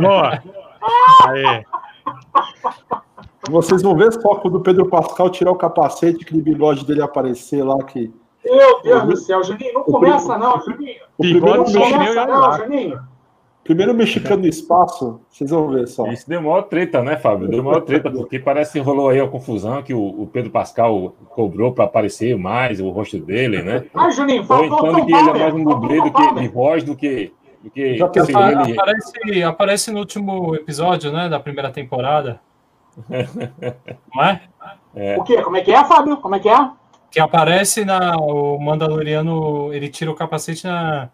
Boa. 0.00 0.42
Aí. 1.26 1.66
Vocês 3.50 3.82
vão 3.82 3.96
ver 3.96 4.12
só 4.12 4.36
quando 4.36 4.54
o 4.54 4.60
Pedro 4.60 4.88
Pascal 4.88 5.28
tirar 5.30 5.50
o 5.50 5.56
capacete, 5.56 6.24
aquele 6.24 6.40
bigode 6.40 6.86
dele 6.86 7.02
aparecer 7.02 7.64
lá 7.64 7.76
que 7.82 8.14
meu 8.44 8.82
Deus 8.82 9.04
do 9.04 9.16
céu, 9.16 9.42
Juninho, 9.42 9.74
não 9.74 9.82
começa 9.84 10.36
não, 10.38 10.60
Juninho. 10.60 11.02
O 11.16 11.22
primeiro 11.22 11.56
não 11.58 11.64
começa 11.64 12.26
não, 12.26 12.52
Juninho. 12.58 13.12
Primeiro 13.64 13.94
mexicano 13.94 14.42
no 14.42 14.48
espaço, 14.48 15.20
vocês 15.30 15.48
vão 15.50 15.68
ver 15.68 15.86
só. 15.86 16.08
Isso 16.08 16.28
deu 16.28 16.42
maior 16.42 16.62
treta, 16.62 17.00
né, 17.00 17.16
Fábio? 17.16 17.46
Deu 17.46 17.62
maior 17.62 17.82
treta, 17.82 18.10
porque 18.12 18.40
parece 18.40 18.72
que 18.72 18.80
rolou 18.80 19.08
aí 19.08 19.20
a 19.20 19.28
confusão 19.28 19.80
que 19.84 19.94
o, 19.94 20.28
Pedro 20.32 20.50
Pascal 20.50 21.14
cobrou 21.28 21.72
para 21.72 21.84
aparecer 21.84 22.36
mais 22.36 22.80
o 22.80 22.90
rosto 22.90 23.18
dele, 23.18 23.62
né? 23.62 23.84
Ah, 23.94 24.10
Juninho, 24.10 24.42
faltou 24.44 24.66
então 24.66 25.06
que 25.06 25.14
ele 25.14 25.30
é 25.30 25.38
mais 25.38 25.54
um 25.54 25.62
dublê 25.62 26.02
do 26.02 26.12
que 26.12 26.34
de 26.34 26.48
voz 26.48 26.82
do 26.82 26.96
que. 26.96 27.32
Do 27.62 27.70
que 27.70 27.96
Já 27.96 28.06
assim, 28.06 28.32
ele... 28.36 28.72
aparece, 28.76 29.42
aparece 29.44 29.90
no 29.92 30.00
último 30.00 30.56
episódio, 30.56 31.12
né, 31.12 31.28
da 31.28 31.38
primeira 31.38 31.70
temporada. 31.70 32.40
Não 33.08 34.24
é? 34.24 34.42
é? 34.96 35.16
O 35.16 35.22
quê? 35.22 35.40
Como 35.40 35.56
é 35.56 35.60
que 35.60 35.70
é, 35.70 35.84
Fábio? 35.84 36.16
Como 36.16 36.34
é 36.34 36.40
que 36.40 36.48
é? 36.48 36.70
Que 37.12 37.20
aparece 37.20 37.84
na. 37.84 38.16
O 38.16 38.58
Mandaloriano, 38.58 39.72
ele 39.72 39.88
tira 39.88 40.10
o 40.10 40.14
capacete 40.14 40.66
na 40.66 41.10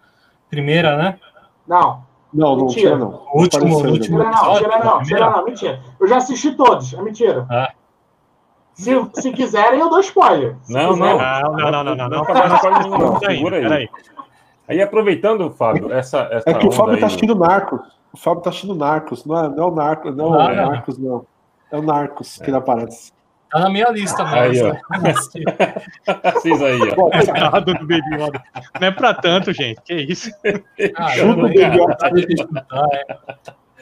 primeira, 0.49 0.97
né? 0.97 1.19
Não. 1.67 2.07
Não, 2.33 2.57
não 2.57 2.67
mentira. 2.67 2.91
tira, 2.91 2.99
não. 2.99 3.27
Último, 3.35 3.67
Apareceu, 3.67 3.91
último 3.91 4.19
não, 4.19 4.31
não, 4.31 4.55
tira, 4.55 4.79
não, 4.79 5.03
tira, 5.03 5.31
não, 5.31 5.45
mentira. 5.45 5.81
Eu 5.99 6.07
já 6.07 6.19
assisti 6.19 6.53
todos, 6.53 6.93
é 6.95 7.03
mentira. 7.03 7.47
Ah. 7.51 7.73
Se, 8.75 8.93
se 9.15 9.33
quiserem, 9.33 9.81
eu 9.81 9.91
dou 9.91 9.99
spoiler. 10.01 10.57
Não, 10.69 10.95
não, 10.95 11.19
não, 11.19 11.53
não, 11.53 11.85
não, 11.85 11.97
não, 11.97 12.09
não, 12.09 12.99
não, 12.99 13.19
Segura 13.19 13.77
aí. 13.77 13.89
Aí 14.69 14.83
aproveitando, 14.83 15.51
Fábio, 15.51 15.91
essa. 15.93 16.29
essa 16.31 16.51
é 16.51 16.55
que 16.55 16.67
o 16.67 16.71
Fábio 16.71 16.95
aí, 16.95 17.01
tá 17.01 17.07
assistindo 17.07 17.35
Narcos. 17.35 17.81
O 18.13 18.17
Fábio 18.17 18.43
tá 18.43 18.51
assistindo 18.51 18.75
Narcos, 18.75 19.25
não 19.25 19.37
é, 19.37 19.49
não 19.49 19.65
é 19.65 19.67
o 19.67 19.75
Narcos, 19.75 20.15
não, 20.15 20.35
ah, 20.39 20.53
é 20.53 20.57
Narcos, 20.57 20.99
não. 20.99 21.27
É 21.73 21.79
o 21.79 21.83
Narcos 21.83 22.39
é. 22.39 22.45
que 22.45 22.51
ele 22.51 22.57
aparece. 22.57 23.13
Tá 23.51 23.61
na 23.61 23.71
minha 23.71 23.89
lista, 23.91 24.25
mas. 24.25 24.61
Aí, 24.61 24.63
ó. 24.63 24.75
Vocês 26.35 26.63
aí, 26.63 26.81
ó. 26.83 27.11
Coitado 27.11 27.75
do 27.75 27.81
Baby 27.81 28.15
Yoda. 28.15 28.43
Não 28.81 28.89
é 28.89 28.91
pra 28.91 29.15
tanto, 29.15 29.53
gente. 29.53 29.81
Que 29.83 29.95
isso? 29.95 30.31
Ah, 30.97 31.09
Chuta 31.11 31.41
o 31.41 31.43
Baby 31.43 31.61
Yoda. 31.61 31.97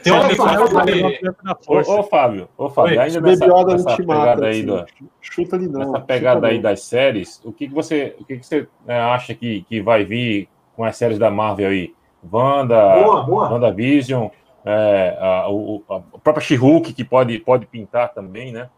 Tem 0.02 0.12
uma 0.12 1.58
ô, 1.66 1.98
ô, 1.98 2.02
Fábio, 2.04 2.48
ô, 2.56 2.70
Fábio, 2.70 3.00
ainda 3.00 3.20
nessa, 3.20 3.46
nessa 3.46 3.96
pegada 3.96 4.46
aí 4.46 4.62
do, 4.62 4.86
Chuta 5.20 5.56
ali 5.56 5.66
não. 5.66 5.80
Nessa 5.80 6.00
pegada 6.00 6.46
aí 6.46 6.60
das 6.60 6.82
séries, 6.82 7.40
o 7.44 7.52
que, 7.52 7.66
que 7.66 7.74
você, 7.74 8.14
o 8.20 8.24
que, 8.24 8.36
que 8.36 8.46
você 8.46 8.68
né, 8.84 9.00
acha 9.00 9.34
que, 9.34 9.62
que 9.62 9.80
vai 9.80 10.04
vir 10.04 10.48
com 10.76 10.84
as 10.84 10.96
séries 10.96 11.18
da 11.18 11.28
Marvel 11.28 11.70
aí? 11.70 11.92
Wanda, 12.30 13.02
boa, 13.02 13.22
boa. 13.22 13.50
WandaVision, 13.50 14.28
é, 14.64 15.16
a, 15.20 15.46
a, 15.46 15.96
a 15.96 16.18
própria 16.18 16.44
She-Hulk, 16.44 16.92
que 16.92 17.04
pode, 17.04 17.38
pode 17.40 17.66
pintar 17.66 18.12
também, 18.12 18.52
né? 18.52 18.68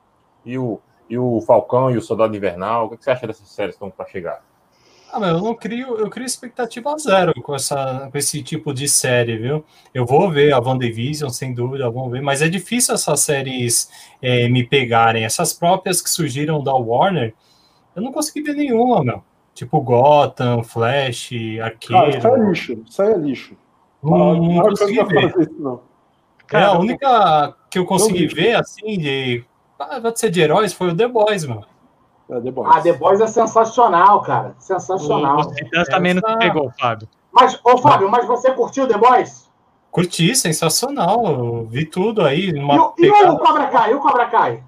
E 0.45 0.59
o, 0.59 0.81
e 1.09 1.19
o 1.19 1.41
Falcão 1.43 1.91
e 1.91 1.97
o 1.97 2.03
Soldado 2.03 2.37
Invernal? 2.37 2.87
O 2.87 2.97
que 2.97 3.05
você 3.05 3.11
acha 3.11 3.27
dessas 3.27 3.49
séries 3.49 3.75
que 3.75 3.85
estão 3.85 3.91
para 3.91 4.07
chegar? 4.07 4.43
Ah, 5.11 5.19
mas 5.19 5.31
eu 5.31 5.41
não 5.41 5.55
crio, 5.55 5.97
eu 5.97 6.11
crio 6.11 6.27
expectativa 6.27 6.95
zero 6.99 7.33
com, 7.43 7.55
essa, 7.55 8.09
com 8.13 8.19
esse 8.19 8.43
tipo 8.43 8.75
de 8.75 8.87
série, 8.87 9.39
viu? 9.39 9.65
Eu 9.95 10.05
vou 10.05 10.31
ver 10.31 10.53
a 10.53 10.59
WandaVision, 10.59 11.31
sem 11.31 11.55
dúvida, 11.55 11.89
vou 11.89 12.11
ver, 12.11 12.21
mas 12.21 12.43
é 12.43 12.49
difícil 12.49 12.95
essas 12.95 13.21
séries 13.21 13.89
é, 14.21 14.49
me 14.49 14.65
pegarem. 14.65 15.25
Essas 15.25 15.55
próprias 15.55 16.03
que 16.03 16.11
surgiram 16.11 16.63
da 16.63 16.75
Warner, 16.75 17.35
eu 17.97 18.03
não 18.03 18.13
consegui 18.13 18.43
ver 18.43 18.55
nenhuma, 18.55 19.03
meu. 19.03 19.23
Tipo 19.55 19.81
Gotham, 19.81 20.63
Flash, 20.63 21.31
Arqueiro. 21.63 22.05
Ah, 22.05 22.09
isso 22.11 22.29
é 22.29 22.39
lixo, 22.39 22.85
isso 22.87 23.03
aí 23.03 23.13
é 23.13 23.17
lixo. 23.17 23.57
Não, 24.03 24.35
não, 24.35 24.53
não 24.53 24.63
consegui 24.63 25.03
ver. 25.05 25.35
Isso, 25.41 25.57
não. 25.59 25.81
É, 26.53 26.63
a 26.63 26.79
única 26.79 27.57
que 27.71 27.79
eu 27.79 27.85
consegui 27.85 28.27
ver, 28.27 28.55
assim, 28.57 28.99
de 28.99 29.45
ah, 29.79 29.99
vai 30.01 30.13
ser 30.15 30.31
de 30.31 30.41
heróis, 30.41 30.73
foi 30.73 30.89
o 30.91 30.97
The 30.97 31.09
Boys, 31.09 31.45
mano. 31.45 31.67
É, 32.31 32.41
The 32.41 32.51
Boys. 32.51 32.71
Ah, 32.75 32.81
The 32.81 32.93
Boys 32.95 33.21
é 33.21 33.27
sensacional, 33.27 34.21
cara. 34.23 34.55
Sensacional. 34.59 35.41
O 35.41 35.85
também 35.85 36.15
não 36.15 36.39
pegou, 36.39 36.73
Fábio. 36.79 37.09
Mas, 37.33 37.59
ô 37.65 37.79
Fábio, 37.79 38.11
mas 38.11 38.27
você 38.27 38.53
curtiu 38.53 38.87
The 38.87 38.99
Boys? 38.99 39.49
Curti, 39.91 40.35
sensacional. 40.35 41.25
Eu 41.27 41.67
vi 41.67 41.87
tudo 41.87 42.23
aí. 42.23 42.53
Numa 42.53 42.93
e, 42.99 43.03
pegada... 43.03 43.27
e 43.27 43.31
o 43.31 43.39
Cobra 43.39 43.67
Kai? 43.69 43.91
E 43.91 43.95
o 43.95 44.01
Cobra 44.01 44.27
Kai? 44.27 44.63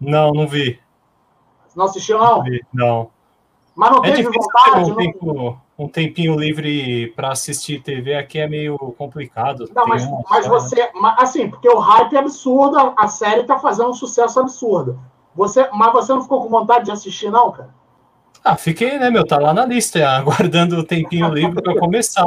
Não, 0.00 0.32
não 0.32 0.46
vi. 0.46 0.78
Não 1.74 1.86
assistiu, 1.86 2.18
não? 2.18 2.38
Não. 2.38 2.42
Vi, 2.44 2.64
não. 2.72 3.10
Mas 3.74 3.90
não 3.90 4.04
é 4.04 4.12
teve 4.12 4.22
vontade? 4.24 4.90
Um, 4.90 4.96
tempo, 4.96 5.60
um 5.80 5.88
tempinho 5.88 6.38
livre 6.38 7.10
para 7.16 7.32
assistir 7.32 7.82
TV 7.82 8.14
aqui 8.14 8.38
é 8.38 8.46
meio 8.46 8.76
complicado. 8.98 9.64
Não, 9.74 9.86
mas, 9.86 10.06
mas 10.28 10.46
você. 10.46 10.90
Assim, 11.16 11.48
porque 11.48 11.66
o 11.70 11.78
hype 11.78 12.14
é 12.14 12.18
absurdo, 12.18 12.92
a 12.94 13.08
série 13.08 13.44
tá 13.44 13.58
fazendo 13.58 13.88
um 13.88 13.94
sucesso 13.94 14.38
absurdo. 14.38 15.00
Você, 15.34 15.66
mas 15.72 15.90
você 15.90 16.12
não 16.12 16.20
ficou 16.20 16.42
com 16.42 16.50
vontade 16.50 16.84
de 16.84 16.90
assistir, 16.90 17.30
não, 17.30 17.50
cara? 17.50 17.74
Ah, 18.44 18.56
fiquei, 18.56 18.98
né, 18.98 19.08
meu? 19.08 19.26
Tá 19.26 19.38
lá 19.38 19.54
na 19.54 19.64
lista, 19.64 20.04
aguardando 20.06 20.76
o 20.76 20.84
tempinho 20.84 21.32
livre 21.32 21.62
para 21.62 21.78
começar. 21.78 22.26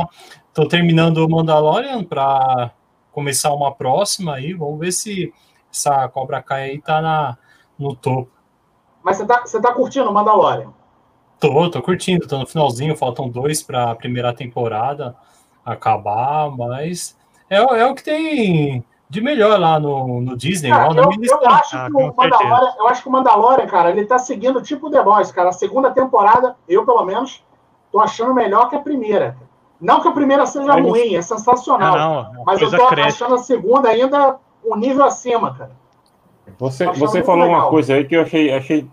Tô 0.51 0.67
terminando 0.67 1.19
o 1.19 1.29
Mandalorian 1.29 2.03
para 2.03 2.71
começar 3.11 3.53
uma 3.53 3.71
próxima 3.71 4.33
aí. 4.33 4.53
Vamos 4.53 4.79
ver 4.79 4.91
se 4.91 5.31
essa 5.71 6.07
Cobra 6.09 6.41
Kai 6.41 6.71
aí 6.71 6.81
tá 6.81 6.99
na, 6.99 7.37
no 7.77 7.95
topo. 7.95 8.31
Mas 9.03 9.17
você 9.17 9.27
tá, 9.27 9.41
você 9.41 9.61
tá 9.61 9.71
curtindo 9.73 10.09
o 10.09 10.13
Mandalorian? 10.13 10.73
Tô, 11.43 11.69
tô 11.69 11.81
curtindo, 11.81 12.25
tô 12.25 12.37
no 12.37 12.47
finalzinho, 12.47 12.95
faltam 12.95 13.27
dois 13.27 13.61
para 13.61 13.91
a 13.91 13.95
primeira 13.95 14.33
temporada 14.33 15.13
acabar, 15.65 16.49
mas 16.49 17.17
é, 17.49 17.57
é 17.57 17.85
o 17.85 17.93
que 17.93 18.01
tem 18.01 18.81
de 19.09 19.19
melhor 19.19 19.59
lá 19.59 19.77
no, 19.77 20.21
no 20.21 20.37
Disney. 20.37 20.69
Cara, 20.69 20.93
eu, 20.95 21.03
eu, 21.03 21.49
acho 21.49 21.75
ah, 21.75 21.89
que 21.91 21.97
o 21.97 22.15
Mandalorian, 22.15 22.73
eu 22.77 22.87
acho 22.87 23.03
que 23.03 23.09
o 23.09 23.11
Mandalorian, 23.11 23.67
cara, 23.67 23.89
ele 23.89 24.05
tá 24.05 24.17
seguindo 24.17 24.61
tipo 24.61 24.89
The 24.89 25.03
Boys, 25.03 25.33
cara. 25.33 25.49
A 25.49 25.51
segunda 25.51 25.91
temporada, 25.91 26.55
eu 26.65 26.85
pelo 26.85 27.03
menos, 27.03 27.43
tô 27.91 27.99
achando 27.99 28.33
melhor 28.33 28.69
que 28.69 28.77
a 28.77 28.79
primeira. 28.79 29.35
Não 29.81 29.99
que 29.99 30.07
a 30.07 30.13
primeira 30.13 30.45
seja 30.45 30.71
ruim, 30.75 31.15
é 31.15 31.21
sensacional. 31.21 31.97
Não, 31.97 32.33
não, 32.35 32.43
mas 32.45 32.61
eu 32.61 32.71
tô 32.71 32.87
cresce. 32.87 33.21
achando 33.21 33.35
a 33.35 33.39
segunda 33.39 33.89
ainda 33.89 34.37
um 34.63 34.77
nível 34.77 35.03
acima, 35.03 35.53
cara. 35.53 35.71
Você, 36.57 36.85
você 36.93 37.21
falou 37.21 37.43
legal. 37.43 37.59
uma 37.59 37.69
coisa 37.69 37.95
aí 37.95 38.05
que 38.05 38.15
eu 38.15 38.21
achei, 38.21 38.53
achei, 38.53 38.87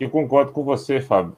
eu 0.00 0.08
concordo 0.08 0.50
com 0.52 0.64
você, 0.64 0.98
Fábio. 0.98 1.36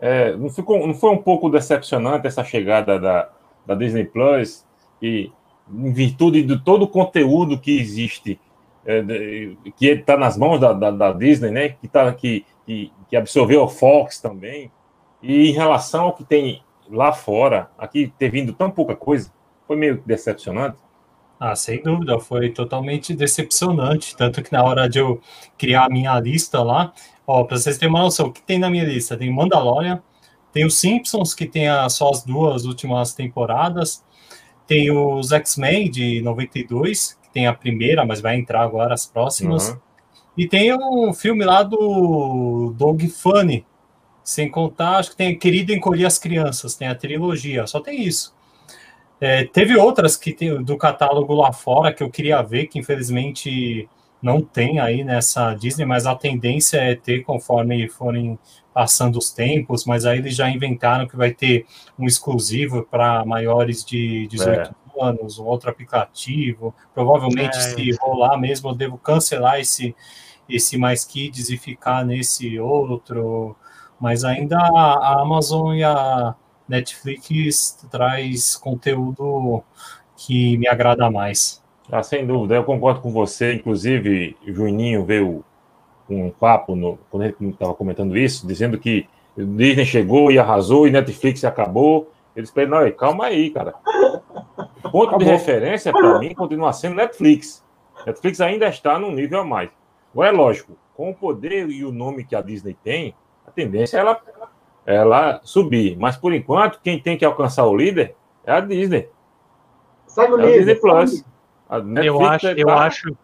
É, 0.00 0.36
não, 0.36 0.48
ficou, 0.48 0.86
não 0.86 0.94
foi 0.94 1.10
um 1.10 1.18
pouco 1.18 1.50
decepcionante 1.50 2.26
essa 2.26 2.44
chegada 2.44 2.98
da, 2.98 3.30
da 3.66 3.74
Disney 3.74 4.04
Plus 4.04 4.64
e 5.02 5.32
em 5.70 5.92
virtude 5.92 6.42
de 6.42 6.58
todo 6.62 6.82
o 6.82 6.88
conteúdo 6.88 7.58
que 7.58 7.78
existe, 7.78 8.40
é, 8.86 9.02
que 9.76 9.86
está 9.86 10.16
nas 10.16 10.36
mãos 10.36 10.58
da, 10.60 10.72
da, 10.72 10.90
da, 10.90 11.12
Disney, 11.12 11.50
né? 11.50 11.68
Que, 11.70 11.88
tá, 11.88 12.12
que, 12.12 12.46
que, 12.64 12.92
que 13.08 13.16
absorveu 13.16 13.62
a 13.64 13.68
Fox 13.68 14.20
também. 14.20 14.70
E 15.22 15.50
em 15.50 15.52
relação 15.52 16.04
ao 16.04 16.12
que 16.14 16.24
tem 16.24 16.62
lá 16.88 17.12
fora, 17.12 17.70
aqui 17.76 18.12
ter 18.18 18.30
vindo 18.30 18.52
tão 18.52 18.70
pouca 18.70 18.96
coisa, 18.96 19.32
foi 19.66 19.76
meio 19.76 20.02
decepcionante. 20.06 20.78
Ah, 21.38 21.54
sem 21.54 21.82
dúvida, 21.82 22.18
foi 22.18 22.50
totalmente 22.50 23.14
decepcionante. 23.14 24.16
Tanto 24.16 24.42
que 24.42 24.52
na 24.52 24.64
hora 24.64 24.88
de 24.88 24.98
eu 24.98 25.20
criar 25.56 25.84
a 25.84 25.88
minha 25.88 26.18
lista 26.18 26.62
lá, 26.62 26.92
ó, 27.28 27.44
para 27.44 27.58
vocês 27.58 27.76
terem 27.76 27.94
uma 27.94 28.02
noção, 28.02 28.28
o 28.28 28.32
que 28.32 28.40
tem 28.40 28.58
na 28.58 28.70
minha 28.70 28.84
lista? 28.84 29.14
Tem 29.14 29.30
Mandalorian, 29.30 30.02
tem 30.50 30.64
os 30.64 30.78
Simpsons, 30.78 31.34
que 31.34 31.44
tem 31.44 31.68
a, 31.68 31.86
só 31.90 32.08
as 32.08 32.24
duas 32.24 32.64
últimas 32.64 33.12
temporadas, 33.12 34.02
tem 34.66 34.90
os 34.90 35.30
X-Men 35.30 35.90
de 35.90 36.22
92, 36.22 37.18
que 37.22 37.30
tem 37.30 37.46
a 37.46 37.52
primeira, 37.52 38.04
mas 38.04 38.22
vai 38.22 38.36
entrar 38.36 38.62
agora 38.62 38.94
as 38.94 39.06
próximas. 39.06 39.68
Uhum. 39.68 39.78
E 40.38 40.48
tem 40.48 40.74
um 40.74 41.12
filme 41.12 41.44
lá 41.44 41.62
do 41.62 42.72
Dog 42.76 43.06
Funny, 43.08 43.66
sem 44.24 44.50
contar, 44.50 44.96
acho 44.96 45.10
que 45.10 45.16
tem 45.16 45.38
Querido 45.38 45.72
Encolher 45.72 46.06
as 46.06 46.18
Crianças, 46.18 46.74
tem 46.74 46.88
a 46.88 46.94
trilogia, 46.94 47.66
só 47.66 47.78
tem 47.78 48.02
isso. 48.02 48.34
É, 49.20 49.44
teve 49.44 49.76
outras 49.76 50.16
que 50.16 50.32
tem 50.32 50.62
do 50.62 50.76
catálogo 50.78 51.34
lá 51.34 51.52
fora 51.52 51.92
que 51.92 52.02
eu 52.02 52.08
queria 52.08 52.40
ver, 52.40 52.68
que 52.68 52.78
infelizmente 52.78 53.88
não 54.20 54.40
tem 54.40 54.80
aí 54.80 55.04
nessa 55.04 55.54
Disney, 55.54 55.84
mas 55.84 56.06
a 56.06 56.14
tendência 56.14 56.78
é 56.78 56.94
ter 56.94 57.22
conforme 57.22 57.88
forem 57.88 58.38
passando 58.74 59.16
os 59.16 59.30
tempos, 59.30 59.84
mas 59.84 60.04
aí 60.04 60.18
eles 60.18 60.34
já 60.34 60.48
inventaram 60.48 61.06
que 61.06 61.16
vai 61.16 61.32
ter 61.32 61.66
um 61.98 62.06
exclusivo 62.06 62.84
para 62.84 63.24
maiores 63.24 63.84
de 63.84 64.26
18 64.28 64.60
é. 64.60 65.04
anos, 65.04 65.38
um 65.38 65.44
outro 65.44 65.70
aplicativo. 65.70 66.74
Provavelmente, 66.94 67.56
é. 67.56 67.60
se 67.60 67.90
rolar 68.00 68.36
mesmo, 68.36 68.70
eu 68.70 68.74
devo 68.74 68.98
cancelar 68.98 69.58
esse, 69.60 69.94
esse 70.48 70.76
Mais 70.76 71.04
Kids 71.04 71.50
e 71.50 71.56
ficar 71.56 72.04
nesse 72.04 72.58
outro 72.58 73.56
mas 74.00 74.24
ainda 74.24 74.56
a 74.56 75.20
Amazon 75.20 75.74
e 75.74 75.82
a 75.82 76.34
Netflix 76.68 77.78
traz 77.90 78.56
conteúdo 78.56 79.62
que 80.16 80.56
me 80.56 80.68
agrada 80.68 81.10
mais. 81.10 81.62
Ah, 81.90 82.02
sem 82.02 82.26
dúvida, 82.26 82.54
eu 82.54 82.64
concordo 82.64 83.00
com 83.00 83.10
você. 83.10 83.54
Inclusive, 83.54 84.36
o 84.46 84.52
Juninho 84.52 85.04
veio 85.04 85.44
um 86.08 86.30
papo 86.30 86.74
no, 86.74 86.98
quando 87.10 87.24
ele 87.24 87.36
estava 87.50 87.74
comentando 87.74 88.16
isso, 88.16 88.46
dizendo 88.46 88.78
que 88.78 89.08
Disney 89.36 89.84
chegou 89.84 90.30
e 90.30 90.38
arrasou 90.38 90.86
e 90.86 90.90
Netflix 90.90 91.44
acabou. 91.44 92.10
Eles 92.34 92.52
disse 92.52 92.66
não, 92.66 92.90
calma 92.92 93.26
aí, 93.26 93.50
cara. 93.50 93.74
O 94.84 94.90
ponto 94.90 95.08
acabou. 95.08 95.18
de 95.18 95.24
referência 95.24 95.92
para 95.92 96.18
mim 96.18 96.34
continua 96.34 96.72
sendo 96.72 96.94
Netflix. 96.94 97.64
Netflix 98.06 98.40
ainda 98.40 98.68
está 98.68 98.98
num 98.98 99.10
nível 99.10 99.40
a 99.40 99.44
mais. 99.44 99.70
Agora 100.12 100.28
é 100.28 100.32
lógico, 100.32 100.76
com 100.94 101.10
o 101.10 101.14
poder 101.14 101.68
e 101.68 101.84
o 101.84 101.92
nome 101.92 102.24
que 102.24 102.34
a 102.34 102.40
Disney 102.40 102.76
tem, 102.82 103.14
a 103.46 103.50
tendência 103.50 103.96
é 103.96 104.00
ela, 104.00 104.20
ela 104.86 105.40
subir. 105.42 105.96
Mas 105.98 106.16
por 106.16 106.32
enquanto, 106.32 106.80
quem 106.80 107.00
tem 107.00 107.16
que 107.16 107.24
alcançar 107.24 107.66
o 107.66 107.76
líder 107.76 108.14
é 108.44 108.52
a 108.52 108.60
Disney. 108.60 109.08
Segue 110.06 110.32
o 110.32 110.40
é 110.40 110.42
líder. 110.42 110.54
A 110.54 110.58
Disney 110.58 110.74
Plus. 110.76 111.24
A 111.68 111.78
eu 112.02 112.24
acho, 112.24 112.46
tá, 112.46 112.52
eu 112.52 112.70
acho. 112.70 113.16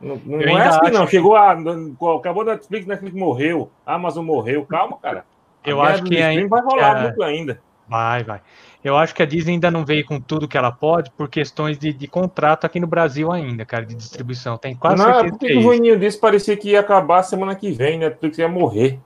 Não, 0.00 0.20
não 0.24 0.40
eu 0.40 0.58
é 0.58 0.66
assim, 0.66 0.90
não. 0.90 1.06
Chegou 1.06 1.36
a. 1.36 1.52
Acabou 1.52 2.42
a 2.42 2.46
Netflix, 2.46 2.86
Netflix 2.86 3.16
morreu. 3.16 3.70
A 3.86 3.94
Amazon 3.94 4.24
morreu. 4.24 4.64
Calma, 4.64 4.98
cara. 4.98 5.24
Eu 5.64 5.80
acho 5.80 6.02
que 6.04 6.16
ainda 6.20 6.48
vai 6.48 6.62
rolar 6.62 7.02
muito 7.02 7.22
ainda. 7.22 7.60
Vai, 7.88 8.22
vai. 8.22 8.40
Eu 8.84 8.96
acho 8.96 9.14
que 9.14 9.22
a 9.22 9.26
Disney 9.26 9.54
ainda 9.54 9.70
não 9.70 9.84
veio 9.84 10.04
com 10.04 10.20
tudo 10.20 10.46
que 10.46 10.56
ela 10.56 10.70
pode 10.70 11.10
por 11.10 11.28
questões 11.28 11.78
de, 11.78 11.92
de 11.92 12.06
contrato 12.06 12.64
aqui 12.64 12.78
no 12.78 12.86
Brasil 12.86 13.32
ainda, 13.32 13.64
cara, 13.64 13.84
de 13.84 13.94
distribuição. 13.94 14.58
Tem 14.58 14.74
quase 14.74 15.02
não, 15.02 15.04
certeza. 15.14 15.30
Porque 15.30 15.46
que 15.46 15.52
é 15.54 15.56
o 15.56 15.62
Juninho 15.62 15.98
disse 15.98 16.18
parecia 16.18 16.56
que 16.56 16.70
ia 16.70 16.80
acabar 16.80 17.22
semana 17.22 17.54
que 17.54 17.72
vem, 17.72 17.98
né? 17.98 18.08
Netflix 18.08 18.38
ia 18.38 18.48
morrer. 18.48 19.00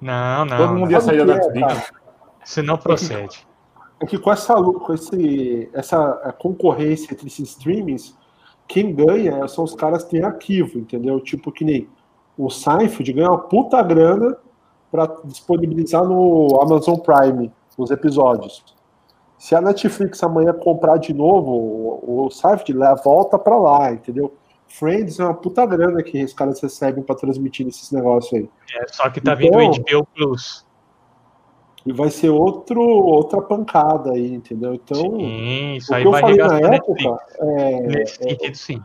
Não, 0.00 0.44
não. 0.44 0.56
Todo 0.56 0.74
mundo 0.74 0.90
ia 0.90 1.00
sair 1.00 1.18
da 1.18 1.34
Netflix. 1.34 1.92
Isso 2.44 2.62
não 2.62 2.78
procede. 2.78 3.46
É 4.00 4.06
que, 4.06 4.16
é 4.16 4.18
com 4.18 4.32
essa, 4.32 4.54
com 4.54 4.94
esse, 4.94 5.68
essa 5.72 6.34
concorrência 6.38 7.12
entre 7.12 7.26
esses 7.26 7.50
streamings, 7.50 8.16
quem 8.66 8.94
ganha 8.94 9.46
são 9.48 9.64
os 9.64 9.74
caras 9.74 10.04
que 10.04 10.10
têm 10.10 10.22
arquivo, 10.22 10.78
entendeu? 10.78 11.20
Tipo 11.20 11.52
que 11.52 11.64
nem 11.64 11.88
o 12.36 12.48
Seinfeld 12.48 13.12
ganha 13.12 13.28
uma 13.28 13.38
puta 13.38 13.82
grana 13.82 14.36
para 14.90 15.06
disponibilizar 15.24 16.04
no 16.04 16.58
Amazon 16.62 16.96
Prime 16.96 17.52
os 17.76 17.90
episódios. 17.90 18.64
Se 19.38 19.54
a 19.54 19.60
Netflix 19.60 20.22
amanhã 20.22 20.52
comprar 20.52 20.98
de 20.98 21.14
novo, 21.14 21.50
o, 21.50 22.26
o 22.26 22.30
Seinfeld 22.30 22.74
volta 23.04 23.38
para 23.38 23.56
lá, 23.56 23.92
entendeu? 23.92 24.34
Friends 24.70 25.18
é 25.18 25.24
uma 25.24 25.34
puta 25.34 25.66
grana 25.66 26.00
que 26.02 26.22
os 26.22 26.32
caras 26.32 26.60
recebem 26.60 27.02
para 27.02 27.16
transmitir 27.16 27.66
esses 27.66 27.90
negócios 27.90 28.32
aí. 28.32 28.48
É, 28.72 28.86
só 28.86 29.10
que 29.10 29.20
tá 29.20 29.34
então, 29.34 29.58
vindo 29.58 29.58
o 29.58 30.00
HBO 30.00 30.06
Plus. 30.14 30.64
E 31.84 31.92
vai 31.92 32.10
ser 32.10 32.28
outro, 32.28 32.80
outra 32.80 33.40
pancada 33.40 34.12
aí, 34.12 34.34
entendeu? 34.34 34.74
Então, 34.74 35.00
sim, 35.00 35.76
isso 35.76 35.94
aí 35.94 36.04
vai 36.04 36.20
falei 36.20 36.36
na 36.36 36.58
época, 36.74 37.20
é, 37.38 37.80
Nesse 37.80 38.22
é, 38.22 38.28
sentido, 38.30 38.54
sim. 38.56 38.82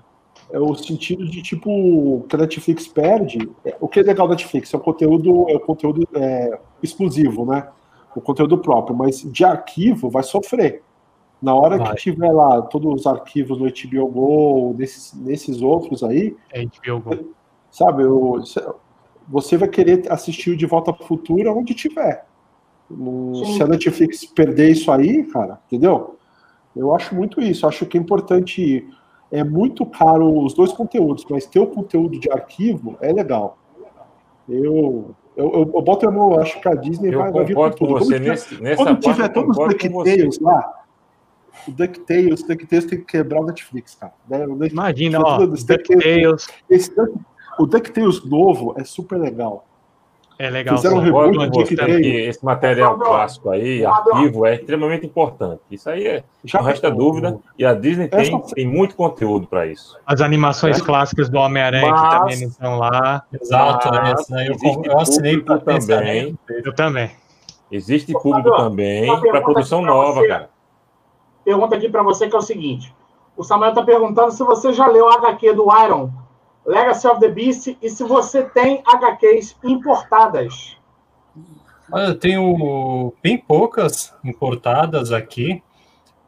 É 0.51 0.59
o 0.59 0.73
sentido 0.75 1.25
de 1.25 1.41
tipo 1.41 2.25
que 2.29 2.35
a 2.35 2.39
Netflix 2.39 2.87
perde. 2.87 3.49
É, 3.65 3.75
o 3.81 3.87
que 3.87 3.99
é 3.99 4.03
legal 4.03 4.27
da 4.27 4.35
Netflix 4.35 4.73
é 4.73 4.77
o 4.77 4.79
conteúdo, 4.79 5.49
é 5.49 5.55
o 5.55 5.59
conteúdo 5.59 6.07
é, 6.15 6.57
exclusivo, 6.81 7.45
né? 7.45 7.67
O 8.15 8.21
conteúdo 8.21 8.57
próprio, 8.59 8.95
mas 8.95 9.21
de 9.21 9.43
arquivo 9.43 10.09
vai 10.09 10.23
sofrer. 10.23 10.81
Na 11.41 11.53
hora 11.53 11.77
vai. 11.77 11.89
que 11.89 12.03
tiver 12.03 12.31
lá 12.31 12.61
todos 12.61 13.01
os 13.01 13.07
arquivos 13.07 13.59
no 13.59 13.65
HBO 13.65 14.07
Go, 14.07 14.75
nesses, 14.77 15.13
nesses 15.13 15.61
outros 15.61 16.03
aí, 16.03 16.35
é 16.53 16.63
HBO 16.63 17.01
Go. 17.01 17.33
sabe, 17.69 18.03
eu, 18.03 18.41
você 19.27 19.57
vai 19.57 19.67
querer 19.67 20.09
assistir 20.09 20.51
o 20.51 20.57
De 20.57 20.65
Volta 20.65 20.93
para 20.93 21.03
o 21.03 21.07
Futuro 21.07 21.57
onde 21.57 21.73
tiver. 21.73 22.25
Se 22.89 23.63
a 23.63 23.67
Netflix 23.67 24.25
perder 24.25 24.71
isso 24.71 24.91
aí, 24.91 25.23
cara, 25.23 25.59
entendeu? 25.67 26.17
Eu 26.75 26.93
acho 26.93 27.15
muito 27.15 27.41
isso. 27.41 27.65
Acho 27.65 27.85
que 27.85 27.97
é 27.97 28.01
importante. 28.01 28.87
É 29.31 29.43
muito 29.43 29.85
caro 29.85 30.43
os 30.43 30.53
dois 30.53 30.71
conteúdos, 30.71 31.25
mas 31.29 31.45
ter 31.45 31.59
o 31.59 31.67
conteúdo 31.67 32.19
de 32.19 32.31
arquivo 32.31 32.95
é 33.01 33.11
legal. 33.11 33.57
Eu, 34.47 35.15
eu, 35.35 35.51
eu, 35.51 35.71
eu 35.73 35.81
boto 35.81 36.07
a 36.07 36.11
mão, 36.11 36.39
acho 36.39 36.61
que 36.61 36.67
a 36.67 36.75
Disney 36.75 37.13
eu 37.13 37.19
vai, 37.19 37.31
vai 37.31 37.45
vir 37.45 37.55
com 37.55 37.69
tudo. 37.71 37.93
Você 37.95 38.19
quando, 38.19 38.27
nesse, 38.27 38.55
tiver, 38.55 38.75
quando 38.75 38.99
tiver 38.99 39.29
todos 39.29 39.57
os 39.57 39.67
DuckTales 39.67 40.39
lá, 40.39 40.83
o 41.67 41.71
DuckTales, 41.71 42.41
o 42.41 42.47
DuckTales 42.47 42.85
tem 42.85 42.99
que 42.99 43.05
quebrar 43.05 43.41
o 43.41 43.45
Netflix, 43.45 43.95
cara. 43.95 44.13
Né? 44.29 44.45
Imagina, 44.71 45.19
ó, 45.19 45.45
DuckTales. 45.45 46.47
Esse, 46.69 46.91
o 47.57 47.65
DuckTales 47.65 48.23
novo 48.23 48.75
é 48.77 48.83
super 48.83 49.19
legal. 49.19 49.65
É 50.37 50.49
legal. 50.49 50.77
Fizeram 50.77 50.97
um 50.97 51.01
reboot 51.01 51.75
que 51.75 52.07
esse 52.17 52.43
material 52.43 52.97
clássico 52.97 53.49
aí, 53.49 53.85
arquivo, 53.85 54.45
é 54.45 54.55
extremamente 54.55 55.05
importante. 55.05 55.61
Isso 55.71 55.89
aí 55.89 56.05
é. 56.05 56.23
Já 56.43 56.59
não 56.59 56.65
resta 56.65 56.91
dúvida. 56.91 57.39
E 57.57 57.65
a 57.65 57.73
Disney 57.73 58.07
tem, 58.07 58.41
tem 58.41 58.67
muito 58.67 58.95
conteúdo 58.95 59.47
para 59.47 59.65
isso. 59.65 59.97
As 60.05 60.21
animações 60.21 60.79
é. 60.79 60.83
clássicas 60.83 61.29
do 61.29 61.37
Homem-Aranha 61.37 61.93
que 61.93 62.09
também 62.09 62.43
estão 62.43 62.77
lá. 62.77 63.23
Exato, 63.41 63.91
né? 63.91 64.13
Eu, 64.47 64.83
eu 64.83 64.99
assinei 64.99 65.41
também. 65.41 66.37
Eu 66.49 66.75
também. 66.75 67.11
Existe 67.71 68.13
público 68.13 68.55
também 68.55 69.07
para 69.21 69.41
produção 69.41 69.81
nova, 69.81 70.27
cara 70.27 70.55
pergunta 71.45 71.75
aqui 71.75 71.87
para 71.87 72.01
você 72.01 72.27
que 72.27 72.35
é 72.35 72.39
o 72.39 72.41
seguinte. 72.41 72.93
O 73.37 73.43
Samuel 73.43 73.69
está 73.69 73.83
perguntando 73.83 74.31
se 74.31 74.43
você 74.43 74.73
já 74.73 74.87
leu 74.87 75.05
o 75.05 75.09
HQ 75.09 75.53
do 75.53 75.67
Iron, 75.83 76.09
Legacy 76.65 77.07
of 77.07 77.19
the 77.19 77.29
Beast, 77.29 77.77
e 77.81 77.89
se 77.89 78.03
você 78.03 78.43
tem 78.43 78.81
HQs 78.85 79.55
importadas. 79.63 80.75
Eu 81.93 82.17
tenho 82.17 83.13
bem 83.21 83.37
poucas 83.37 84.13
importadas 84.23 85.11
aqui, 85.11 85.61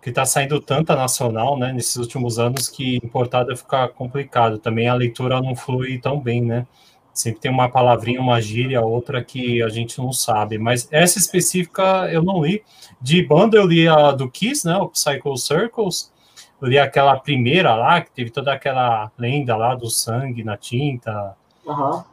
que 0.02 0.10
está 0.10 0.26
saindo 0.26 0.62
tanta 0.62 0.96
nacional, 0.96 1.58
né, 1.58 1.74
nesses 1.74 1.96
últimos 1.98 2.38
anos, 2.38 2.70
que 2.70 2.98
importada 3.04 3.56
fica 3.56 3.88
complicado. 3.88 4.60
Também 4.60 4.88
a 4.88 4.94
leitura 4.94 5.42
não 5.42 5.56
flui 5.56 5.98
tão 5.98 6.20
bem, 6.20 6.42
né? 6.42 6.68
Sempre 7.14 7.42
tem 7.42 7.52
uma 7.52 7.68
palavrinha, 7.68 8.22
uma 8.22 8.40
gíria, 8.40 8.80
outra 8.80 9.24
que 9.24 9.62
a 9.64 9.70
gente 9.70 9.98
não 9.98 10.14
sabe. 10.14 10.60
Mas 10.60 10.88
essa 10.92 11.18
específica 11.18 12.08
eu 12.12 12.22
não 12.22 12.46
li. 12.46 12.64
De 13.02 13.24
banda 13.26 13.58
eu 13.58 13.66
li 13.66 13.88
a 13.88 14.12
do 14.12 14.30
Kiss, 14.30 14.66
né? 14.68 14.78
O 14.78 14.88
Psycho 14.90 15.36
Circles. 15.36 16.14
Eu 16.62 16.68
li 16.68 16.80
aquela 16.80 17.18
primeira 17.20 17.76
lá, 17.76 18.02
que 18.02 18.12
teve 18.12 18.30
toda 18.30 18.54
aquela 18.54 19.12
lenda 19.18 19.56
lá 19.56 19.76
do 19.76 19.90
sangue 19.90 20.44
na 20.44 20.58
tinta. 20.58 21.36
Uhum. 21.66 22.04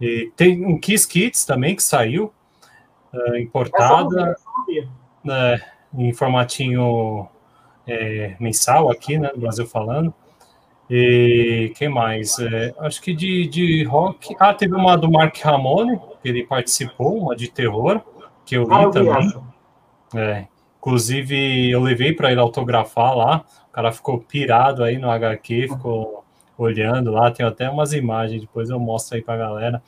E 0.00 0.32
tem 0.36 0.64
um 0.64 0.78
Kiss 0.78 1.06
Kits 1.06 1.44
também 1.44 1.76
que 1.76 1.82
saiu, 1.82 2.32
uh, 3.12 3.36
importada, 3.36 4.36
uh, 5.26 6.00
em 6.00 6.12
formatinho 6.12 7.28
é, 7.86 8.36
mensal 8.38 8.90
aqui, 8.90 9.18
né, 9.18 9.30
no 9.34 9.40
Brasil 9.40 9.66
falando. 9.66 10.14
E 10.88 11.72
quem 11.76 11.88
mais? 11.88 12.38
É, 12.40 12.74
acho 12.80 13.00
que 13.00 13.14
de, 13.14 13.46
de 13.46 13.84
rock. 13.84 14.34
Ah, 14.40 14.52
teve 14.52 14.74
uma 14.74 14.96
do 14.96 15.10
Mark 15.10 15.36
Ramone, 15.38 16.00
que 16.20 16.28
ele 16.28 16.44
participou, 16.44 17.16
uma 17.16 17.36
de 17.36 17.48
terror, 17.48 18.00
que 18.44 18.56
eu 18.56 18.64
li 18.64 18.70
ah, 18.72 18.82
eu 18.82 18.90
também. 18.90 19.32
É, 20.16 20.46
inclusive, 20.78 21.70
eu 21.70 21.80
levei 21.80 22.12
para 22.12 22.32
ele 22.32 22.40
autografar 22.40 23.16
lá. 23.16 23.44
O 23.70 23.72
cara 23.72 23.92
ficou 23.92 24.18
pirado 24.18 24.82
aí 24.82 24.98
no 24.98 25.08
HQ, 25.08 25.68
ficou 25.68 26.24
olhando 26.58 27.12
lá. 27.12 27.30
Tem 27.30 27.46
até 27.46 27.70
umas 27.70 27.92
imagens, 27.92 28.40
depois 28.40 28.68
eu 28.68 28.80
mostro 28.80 29.16
aí 29.16 29.22
para 29.22 29.34
a 29.34 29.48
galera. 29.48 29.82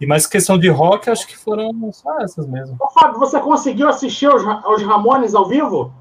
E 0.00 0.06
mais 0.06 0.26
questão 0.26 0.58
de 0.58 0.68
rock, 0.68 1.08
acho 1.08 1.26
que 1.26 1.36
foram 1.36 1.70
só 1.92 2.18
essas 2.20 2.46
mesmo. 2.46 2.76
Ô, 2.80 2.90
Fábio, 2.90 3.18
você 3.18 3.38
conseguiu 3.38 3.88
assistir 3.88 4.28
os, 4.28 4.42
os 4.42 4.82
Ramones 4.82 5.34
ao 5.34 5.46
vivo? 5.46 5.92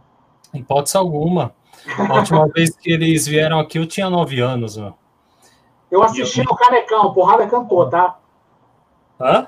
Hipótese 0.54 0.98
alguma. 0.98 1.54
A 1.98 2.16
última 2.16 2.48
vez 2.54 2.76
que 2.76 2.92
eles 2.92 3.28
vieram 3.28 3.60
aqui, 3.60 3.78
eu 3.78 3.86
tinha 3.86 4.10
nove 4.10 4.40
anos. 4.40 4.76
Meu. 4.76 4.96
Eu 5.92 6.02
assisti 6.02 6.40
eu... 6.40 6.46
no 6.46 6.56
Canecão, 6.56 7.14
porrada 7.14 7.46
cantou, 7.46 7.88
tá? 7.88 8.18
Hã? 9.22 9.48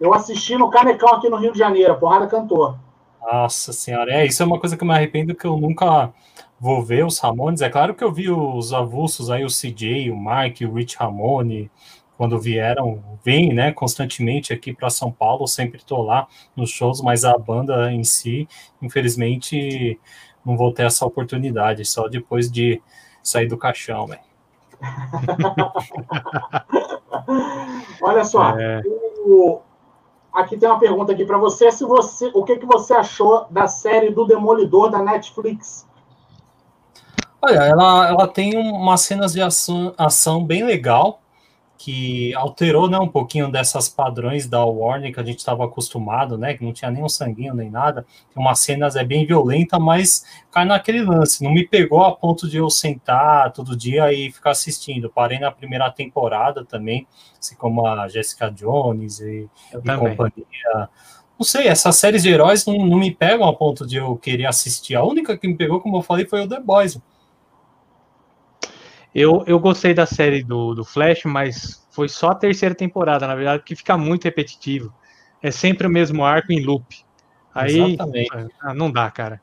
Eu 0.00 0.14
assisti 0.14 0.56
no 0.56 0.70
Canecão 0.70 1.10
aqui 1.10 1.28
no 1.28 1.36
Rio 1.36 1.52
de 1.52 1.58
Janeiro, 1.58 1.98
porrada 1.98 2.26
cantou. 2.26 2.76
Nossa 3.20 3.72
senhora, 3.72 4.10
é, 4.10 4.26
isso 4.26 4.42
é 4.42 4.46
uma 4.46 4.58
coisa 4.58 4.76
que 4.76 4.82
eu 4.82 4.88
me 4.88 4.94
arrependo 4.94 5.34
que 5.34 5.46
eu 5.46 5.56
nunca 5.56 6.12
vou 6.62 6.80
ver 6.80 7.04
os 7.04 7.18
Ramones. 7.18 7.60
É 7.60 7.68
claro 7.68 7.92
que 7.92 8.04
eu 8.04 8.12
vi 8.12 8.30
os 8.30 8.72
avulsos 8.72 9.28
aí, 9.30 9.44
o 9.44 9.48
CJ, 9.48 10.12
o 10.12 10.16
Mark, 10.16 10.60
o 10.60 10.72
Rich 10.72 10.96
Ramone, 10.96 11.68
quando 12.16 12.38
vieram, 12.38 13.02
vêm, 13.24 13.52
né, 13.52 13.72
constantemente 13.72 14.52
aqui 14.52 14.72
para 14.72 14.88
São 14.88 15.10
Paulo, 15.10 15.48
sempre 15.48 15.78
estou 15.78 16.02
lá 16.02 16.28
nos 16.54 16.70
shows, 16.70 17.02
mas 17.02 17.24
a 17.24 17.36
banda 17.36 17.90
em 17.90 18.04
si, 18.04 18.46
infelizmente, 18.80 19.98
não 20.46 20.56
vou 20.56 20.72
ter 20.72 20.84
essa 20.84 21.04
oportunidade, 21.04 21.84
só 21.84 22.06
depois 22.06 22.48
de 22.48 22.80
sair 23.24 23.48
do 23.48 23.58
caixão, 23.58 24.06
velho. 24.06 24.20
Olha 28.00 28.24
só, 28.24 28.56
é... 28.56 28.82
o... 29.24 29.58
aqui 30.32 30.56
tem 30.56 30.68
uma 30.68 30.78
pergunta 30.78 31.10
aqui 31.10 31.24
para 31.24 31.38
você, 31.38 31.72
se 31.72 31.84
você, 31.84 32.30
o 32.32 32.44
que, 32.44 32.56
que 32.56 32.66
você 32.66 32.94
achou 32.94 33.46
da 33.50 33.66
série 33.66 34.10
do 34.10 34.24
Demolidor 34.24 34.90
da 34.90 35.02
Netflix? 35.02 35.90
Olha, 37.44 37.58
ela, 37.58 38.08
ela 38.08 38.28
tem 38.28 38.56
umas 38.56 39.00
cenas 39.00 39.32
de 39.32 39.42
ação, 39.42 39.92
ação 39.98 40.44
bem 40.44 40.64
legal, 40.64 41.20
que 41.76 42.32
alterou 42.36 42.88
né, 42.88 42.96
um 42.96 43.08
pouquinho 43.08 43.50
dessas 43.50 43.88
padrões 43.88 44.46
da 44.46 44.64
Warner 44.64 45.12
que 45.12 45.18
a 45.18 45.24
gente 45.24 45.40
estava 45.40 45.64
acostumado, 45.64 46.38
né? 46.38 46.54
Que 46.54 46.64
não 46.64 46.72
tinha 46.72 46.88
nem 46.88 47.02
um 47.02 47.08
sanguinho 47.08 47.52
nem 47.52 47.68
nada. 47.68 48.06
Tem 48.32 48.40
umas 48.40 48.60
cenas 48.60 48.94
é 48.94 49.02
bem 49.02 49.26
violenta, 49.26 49.80
mas 49.80 50.24
cai 50.52 50.64
naquele 50.64 51.02
lance. 51.02 51.42
Não 51.42 51.52
me 51.52 51.66
pegou 51.66 52.04
a 52.04 52.14
ponto 52.14 52.48
de 52.48 52.58
eu 52.58 52.70
sentar 52.70 53.52
todo 53.52 53.76
dia 53.76 54.12
e 54.12 54.30
ficar 54.30 54.52
assistindo. 54.52 55.10
Parei 55.10 55.40
na 55.40 55.50
primeira 55.50 55.90
temporada 55.90 56.64
também, 56.64 57.08
assim 57.40 57.56
como 57.56 57.84
a 57.84 58.06
Jessica 58.06 58.48
Jones 58.48 59.18
e, 59.18 59.50
e 59.74 59.96
companhia. 59.98 60.88
Não 61.36 61.44
sei, 61.44 61.66
essas 61.66 61.96
séries 61.96 62.22
de 62.22 62.28
heróis 62.28 62.64
não, 62.64 62.86
não 62.86 62.96
me 62.96 63.12
pegam 63.12 63.48
a 63.48 63.52
ponto 63.52 63.84
de 63.84 63.96
eu 63.96 64.16
querer 64.16 64.46
assistir. 64.46 64.94
A 64.94 65.02
única 65.02 65.36
que 65.36 65.48
me 65.48 65.56
pegou, 65.56 65.80
como 65.80 65.96
eu 65.96 66.02
falei, 66.02 66.24
foi 66.24 66.42
o 66.42 66.48
The 66.48 66.60
Boys. 66.60 67.00
Eu, 69.14 69.44
eu 69.46 69.58
gostei 69.58 69.92
da 69.92 70.06
série 70.06 70.42
do, 70.42 70.74
do 70.74 70.84
Flash, 70.84 71.24
mas 71.24 71.86
foi 71.90 72.08
só 72.08 72.30
a 72.30 72.34
terceira 72.34 72.74
temporada, 72.74 73.26
na 73.26 73.34
verdade, 73.34 73.62
que 73.62 73.76
fica 73.76 73.96
muito 73.98 74.24
repetitivo. 74.24 74.92
É 75.42 75.50
sempre 75.50 75.86
o 75.86 75.90
mesmo 75.90 76.24
arco 76.24 76.52
em 76.52 76.64
loop. 76.64 77.04
Aí 77.54 77.98
ah, 78.62 78.72
não 78.72 78.90
dá, 78.90 79.10
cara. 79.10 79.40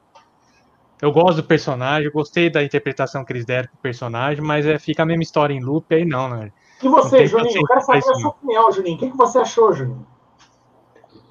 Eu 1.02 1.12
gosto 1.12 1.38
do 1.38 1.44
personagem, 1.44 2.12
gostei 2.12 2.50
da 2.50 2.64
interpretação 2.64 3.24
que 3.24 3.32
eles 3.32 3.46
deram 3.46 3.70
pro 3.70 3.78
personagem, 3.78 4.44
mas 4.44 4.66
é, 4.66 4.78
fica 4.80 5.04
a 5.04 5.06
mesma 5.06 5.24
história 5.24 5.54
em 5.54 5.64
loop, 5.64 5.94
aí 5.94 6.04
não, 6.04 6.28
né? 6.30 6.52
E 6.82 6.88
você, 6.88 7.26
Juninho? 7.26 7.62
Eu 7.62 7.66
quero 7.66 7.82
saber 7.82 8.00
a 8.00 8.16
sua 8.16 8.30
opinião, 8.30 8.72
Juninho. 8.72 8.96
O 8.96 9.00
que, 9.00 9.12
que 9.12 9.18
você 9.18 9.40
achou, 9.40 9.72
Juninho? 9.74 10.06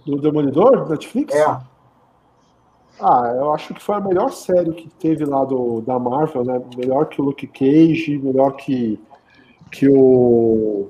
Do 0.06 0.20
Demolidor, 0.20 0.84
do 0.84 0.90
Netflix? 0.90 1.34
É. 1.34 1.60
Ah, 3.00 3.32
eu 3.36 3.52
acho 3.52 3.74
que 3.74 3.82
foi 3.82 3.94
a 3.94 4.00
melhor 4.00 4.30
série 4.30 4.72
que 4.72 4.88
teve 4.98 5.24
lá 5.24 5.44
do, 5.44 5.80
da 5.80 5.98
Marvel, 5.98 6.44
né? 6.44 6.60
Melhor 6.76 7.06
que 7.06 7.20
o 7.20 7.24
Luke 7.24 7.46
Cage, 7.46 8.18
melhor 8.18 8.52
que, 8.52 8.98
que 9.70 9.88
o. 9.88 10.88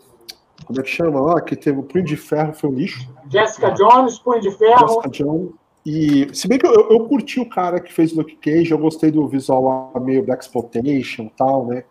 Como 0.66 0.80
é 0.80 0.82
que 0.82 0.90
chama 0.90 1.20
lá? 1.20 1.40
Que 1.40 1.56
teve 1.56 1.78
o 1.78 1.82
Punho 1.82 2.04
de 2.04 2.16
Ferro, 2.16 2.52
foi 2.52 2.70
um 2.70 2.74
lixo. 2.74 3.08
Jessica 3.30 3.70
Jones, 3.70 4.18
Punho 4.18 4.40
de 4.40 4.50
Ferro. 4.50 4.88
Jessica 4.88 5.08
Jones. 5.08 5.50
E 5.84 6.28
se 6.34 6.46
bem 6.48 6.58
que 6.58 6.66
eu, 6.66 6.90
eu, 6.90 7.00
curti 7.06 7.40
o 7.40 7.48
cara 7.48 7.80
que 7.80 7.92
fez 7.92 8.12
o 8.12 8.16
Luke 8.16 8.36
Cage, 8.36 8.70
eu 8.70 8.78
gostei 8.78 9.10
do 9.10 9.26
visual 9.26 9.92
lá, 9.94 10.00
meio 10.00 10.22
Black 10.22 10.44
Exploitation 10.44 11.22
e 11.22 11.32
tal, 11.36 11.66
né? 11.66 11.84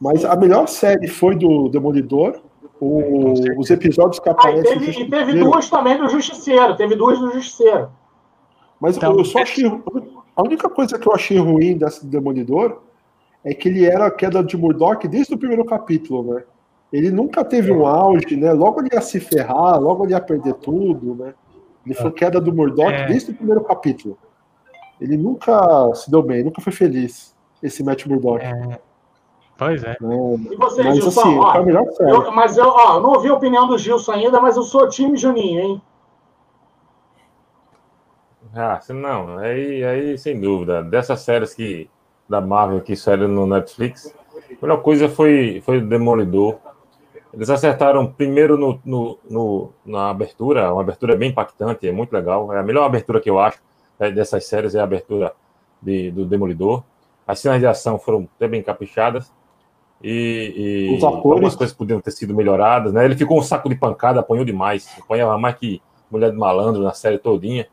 Mas 0.00 0.24
a 0.24 0.36
melhor 0.36 0.68
série 0.68 1.08
foi 1.08 1.34
do 1.34 1.68
Demolidor. 1.68 2.40
O, 2.80 3.32
os 3.58 3.70
episódios 3.70 4.18
que 4.18 4.28
aparecem. 4.28 4.72
Ah, 4.72 4.76
e 4.76 4.78
teve, 4.78 5.02
e 5.02 5.10
teve 5.10 5.38
duas 5.38 5.70
também 5.70 5.96
do 5.96 6.08
Justiceiro. 6.08 6.76
Teve 6.76 6.96
duas 6.96 7.18
do 7.18 7.32
Justiceiro. 7.32 7.88
Mas 8.84 8.98
então, 8.98 9.16
eu 9.16 9.24
só 9.24 9.38
achei. 9.38 9.64
A 10.36 10.42
única 10.42 10.68
coisa 10.68 10.98
que 10.98 11.08
eu 11.08 11.14
achei 11.14 11.38
ruim 11.38 11.78
desse 11.78 12.04
Demolidor 12.04 12.82
é 13.42 13.54
que 13.54 13.66
ele 13.66 13.86
era 13.86 14.04
a 14.04 14.10
queda 14.10 14.44
de 14.44 14.58
Murdoch 14.58 15.08
desde 15.08 15.32
o 15.32 15.38
primeiro 15.38 15.64
capítulo, 15.64 16.34
né? 16.34 16.44
Ele 16.92 17.10
nunca 17.10 17.42
teve 17.42 17.72
um 17.72 17.86
auge, 17.86 18.36
né? 18.36 18.52
Logo 18.52 18.82
ele 18.82 18.90
ia 18.92 19.00
se 19.00 19.18
ferrar, 19.20 19.80
logo 19.80 20.04
ele 20.04 20.12
ia 20.12 20.20
perder 20.20 20.52
tudo, 20.54 21.14
né? 21.14 21.32
Ele 21.86 21.94
foi 21.94 22.12
queda 22.12 22.38
do 22.38 22.52
Murdoch 22.52 22.92
é. 22.92 23.06
desde 23.06 23.30
o 23.30 23.34
primeiro 23.34 23.64
capítulo. 23.64 24.18
Ele 25.00 25.16
nunca 25.16 25.94
se 25.94 26.10
deu 26.10 26.22
bem, 26.22 26.44
nunca 26.44 26.60
foi 26.60 26.72
feliz, 26.72 27.34
esse 27.62 27.82
Matt 27.82 28.04
Murdoch. 28.04 28.44
É. 28.44 28.78
Pois 29.56 29.82
é. 29.82 29.92
é. 29.92 30.52
E 30.52 30.56
você, 30.56 30.82
mas, 30.82 30.96
Gilson? 30.96 31.20
Assim, 31.20 31.38
ó, 31.38 32.04
eu, 32.06 32.32
mas 32.32 32.58
eu 32.58 32.68
ó, 32.68 33.00
não 33.00 33.12
ouvi 33.12 33.28
a 33.28 33.34
opinião 33.34 33.66
do 33.66 33.78
Gilson 33.78 34.12
ainda, 34.12 34.42
mas 34.42 34.58
eu 34.58 34.62
sou 34.62 34.86
time 34.90 35.16
Juninho, 35.16 35.60
hein? 35.60 35.82
Ah, 38.56 38.80
não, 38.90 39.38
aí, 39.38 39.82
aí 39.82 40.18
sem 40.18 40.40
dúvida. 40.40 40.82
Dessas 40.82 41.20
séries 41.20 41.52
que 41.52 41.90
da 42.28 42.40
Marvel 42.40 42.80
que 42.80 42.94
saíram 42.94 43.28
no 43.28 43.46
Netflix, 43.46 44.14
a 44.50 44.62
melhor 44.62 44.80
coisa 44.80 45.08
foi, 45.08 45.60
foi 45.64 45.80
Demolidor. 45.80 46.58
Eles 47.32 47.50
acertaram 47.50 48.06
primeiro 48.06 48.56
no, 48.56 48.80
no, 48.84 49.18
no, 49.28 49.72
na 49.84 50.08
abertura, 50.08 50.72
uma 50.72 50.80
abertura 50.80 51.16
bem 51.16 51.30
impactante, 51.30 51.86
é 51.86 51.90
muito 51.90 52.12
legal. 52.12 52.52
É 52.52 52.60
a 52.60 52.62
melhor 52.62 52.84
abertura 52.84 53.20
que 53.20 53.28
eu 53.28 53.40
acho 53.40 53.58
né, 53.98 54.12
dessas 54.12 54.46
séries 54.46 54.76
é 54.76 54.80
a 54.80 54.84
abertura 54.84 55.34
de, 55.82 56.12
do 56.12 56.24
Demolidor. 56.24 56.84
As 57.26 57.40
cenas 57.40 57.58
de 57.58 57.66
ação 57.66 57.98
foram 57.98 58.28
até 58.36 58.46
bem 58.46 58.62
caprichadas. 58.62 59.32
E, 60.02 60.90
e 61.00 61.04
algumas 61.04 61.56
coisas 61.56 61.74
podiam 61.74 62.00
ter 62.00 62.12
sido 62.12 62.34
melhoradas. 62.34 62.92
Né? 62.92 63.04
Ele 63.04 63.16
ficou 63.16 63.38
um 63.38 63.42
saco 63.42 63.68
de 63.68 63.74
pancada, 63.74 64.20
apanhou 64.20 64.44
demais. 64.44 64.88
Apanhava 65.00 65.36
mais 65.38 65.56
que 65.56 65.82
Mulher 66.10 66.30
de 66.30 66.36
Malandro 66.36 66.82
na 66.82 66.92
série 66.92 67.18
todinha 67.18 67.66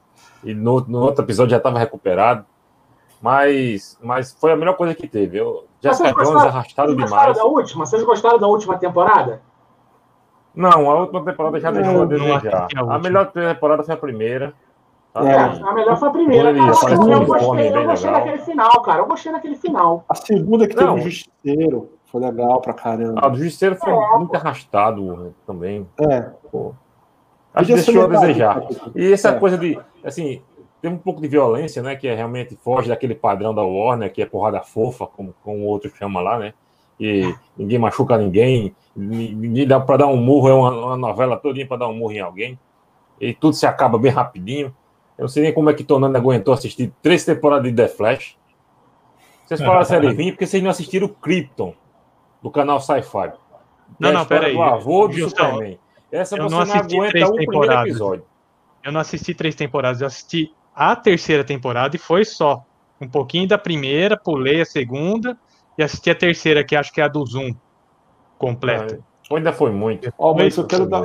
e 0.43 0.53
no, 0.53 0.81
no 0.81 0.99
outro 0.99 1.23
episódio 1.23 1.51
já 1.51 1.57
estava 1.57 1.79
recuperado. 1.79 2.45
Mas, 3.21 3.97
mas 4.01 4.33
foi 4.33 4.51
a 4.51 4.55
melhor 4.55 4.75
coisa 4.75 4.95
que 4.95 5.07
teve. 5.07 5.37
Eu, 5.37 5.65
Jessica 5.79 6.11
Jones 6.11 6.43
arrastado 6.43 6.95
vocês 6.95 7.05
demais. 7.05 7.37
Da 7.37 7.45
última? 7.45 7.85
Vocês 7.85 8.03
gostaram 8.03 8.39
da 8.39 8.47
última 8.47 8.77
temporada? 8.77 9.41
Não, 10.55 10.89
a 10.89 10.95
última 10.95 11.23
temporada 11.23 11.59
já 11.59 11.71
deixou 11.71 12.01
a 12.01 12.05
desejar. 12.05 12.67
A, 12.75 12.95
a 12.95 12.99
melhor 12.99 13.31
temporada 13.31 13.83
foi 13.83 13.93
a 13.93 13.97
primeira. 13.97 14.53
É, 15.13 15.35
a 15.35 15.73
melhor 15.73 15.97
foi 15.97 16.07
a 16.07 16.11
primeira. 16.11 16.53
Cara, 16.53 16.93
eu, 16.93 17.11
eu 17.11 17.25
gostei, 17.25 17.75
eu 17.75 17.85
gostei 17.85 18.11
daquele 18.11 18.37
final, 18.39 18.81
cara. 18.81 18.99
Eu 19.01 19.05
gostei 19.07 19.31
daquele 19.31 19.55
final. 19.55 20.05
A 20.07 20.15
segunda 20.15 20.67
que 20.67 20.75
teve 20.75 20.89
o 20.89 20.97
Justiceiro 20.99 21.89
foi 22.05 22.21
legal 22.21 22.61
pra 22.61 22.73
caramba. 22.73 23.19
Ah, 23.21 23.29
o 23.29 23.35
Justiceiro 23.35 23.75
foi 23.75 23.91
é, 23.91 24.17
muito 24.17 24.31
pô. 24.31 24.37
arrastado 24.37 25.35
também. 25.45 25.87
É. 25.99 26.21
Pô. 26.51 26.73
Acho 27.53 27.67
que 27.67 27.73
deixou 27.73 28.03
a 28.03 28.07
desejar. 28.07 28.63
E 28.95 29.11
essa 29.11 29.29
é. 29.29 29.39
coisa 29.39 29.57
de, 29.57 29.77
assim, 30.03 30.41
tem 30.81 30.89
um 30.89 30.97
pouco 30.97 31.21
de 31.21 31.27
violência, 31.27 31.81
né? 31.81 31.95
Que 31.95 32.07
é 32.07 32.15
realmente 32.15 32.57
foge 32.63 32.89
daquele 32.89 33.13
padrão 33.13 33.53
da 33.53 33.61
Warner, 33.61 34.11
que 34.11 34.21
é 34.21 34.25
porrada 34.25 34.61
fofa, 34.61 35.05
como, 35.05 35.33
como 35.43 35.59
o 35.59 35.65
outro 35.65 35.91
chama 35.95 36.21
lá, 36.21 36.39
né? 36.39 36.53
E 36.99 37.33
ninguém 37.57 37.79
machuca 37.79 38.17
ninguém, 38.17 38.75
ninguém 38.95 39.67
dá 39.67 39.79
para 39.79 39.97
dar 39.97 40.07
um 40.07 40.17
murro, 40.17 40.49
é 40.49 40.53
uma, 40.53 40.71
uma 40.71 40.97
novela 40.97 41.35
todinha 41.35 41.67
para 41.67 41.77
dar 41.77 41.87
um 41.87 41.95
murro 41.95 42.13
em 42.13 42.19
alguém. 42.19 42.59
E 43.19 43.33
tudo 43.33 43.55
se 43.55 43.65
acaba 43.65 43.97
bem 43.97 44.11
rapidinho. 44.11 44.67
Eu 45.17 45.23
não 45.23 45.27
sei 45.27 45.43
nem 45.43 45.53
como 45.53 45.69
é 45.69 45.73
que 45.73 45.83
Tonando 45.83 46.17
aguentou 46.17 46.53
assistir 46.53 46.91
três 47.01 47.23
temporadas 47.23 47.69
de 47.69 47.75
The 47.75 47.87
Flash. 47.87 48.37
Vocês 49.45 49.59
falaram 49.61 49.85
série 49.85 50.13
vir 50.13 50.31
porque 50.31 50.47
vocês 50.47 50.63
não 50.63 50.71
assistiram 50.71 51.07
o 51.07 51.09
Krypton, 51.09 51.73
do 52.41 52.49
canal 52.49 52.79
Sci-Fi. 52.79 53.33
Não, 53.99 54.11
não, 54.11 54.25
peraí. 54.25 54.55
O 54.55 54.63
avô 54.63 55.07
do 55.07 55.29
Superman. 55.29 55.77
Essa 56.11 56.35
eu 56.35 56.43
você 56.43 56.55
não, 56.55 56.65
não 56.65 56.73
aguenta 56.73 57.27
o 57.27 57.35
primeiro 57.35 57.73
episódio. 57.73 58.25
Eu 58.83 58.91
não 58.91 58.99
assisti 58.99 59.33
três 59.33 59.55
temporadas, 59.55 60.01
eu 60.01 60.07
assisti 60.07 60.53
a 60.75 60.95
terceira 60.95 61.43
temporada 61.43 61.95
e 61.95 61.99
foi 61.99 62.25
só. 62.25 62.65
um 62.99 63.07
pouquinho 63.07 63.47
da 63.47 63.57
primeira, 63.57 64.17
pulei 64.17 64.61
a 64.61 64.65
segunda 64.65 65.37
e 65.77 65.83
assisti 65.83 66.09
a 66.09 66.15
terceira, 66.15 66.63
que 66.63 66.75
acho 66.75 66.91
que 66.91 67.01
é 67.01 67.03
a 67.03 67.07
do 67.07 67.25
Zoom 67.25 67.53
completa. 68.37 69.01
É, 69.29 69.35
ainda 69.35 69.53
foi 69.53 69.71
muito. 69.71 70.11
Oh, 70.17 70.33
mas 70.35 70.57
eu 70.57 70.65
quero 70.65 70.87
dar, 70.87 71.03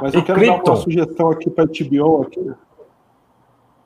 mas 0.00 0.14
eu 0.14 0.22
quero 0.24 0.40
dar 0.40 0.62
uma 0.64 0.76
sugestão 0.76 1.30
aqui 1.30 1.50
para 1.50 1.64
HBO 1.64 2.22
aqui. 2.22 2.52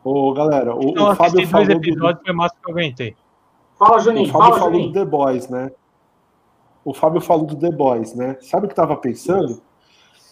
Ô, 0.05 0.33
galera, 0.33 0.75
o, 0.75 0.91
então, 0.91 1.11
o 1.11 1.15
Fábio 1.15 1.47
falou 1.47 1.67
dois 1.67 1.79
episódios 1.79 2.19
do... 2.19 2.25
foi 2.25 2.35
mais 2.35 2.53
que 2.53 2.59
eu 2.67 2.73
aguentei. 2.73 3.17
Fala, 3.79 3.99
Juninho. 3.99 4.29
O 4.29 4.33
Fábio 4.33 4.47
fala, 4.47 4.59
falou 4.59 4.73
Juninho. 4.73 4.93
do 4.93 4.99
The 4.99 5.05
Boys, 5.05 5.49
né? 5.49 5.71
O 6.85 6.93
Fábio 6.93 7.21
falou 7.21 7.47
do 7.47 7.57
The 7.57 7.71
Boys, 7.71 8.15
né? 8.15 8.37
Sabe 8.41 8.67
o 8.67 8.69
que 8.69 8.73
estava 8.73 8.97
pensando? 8.97 9.63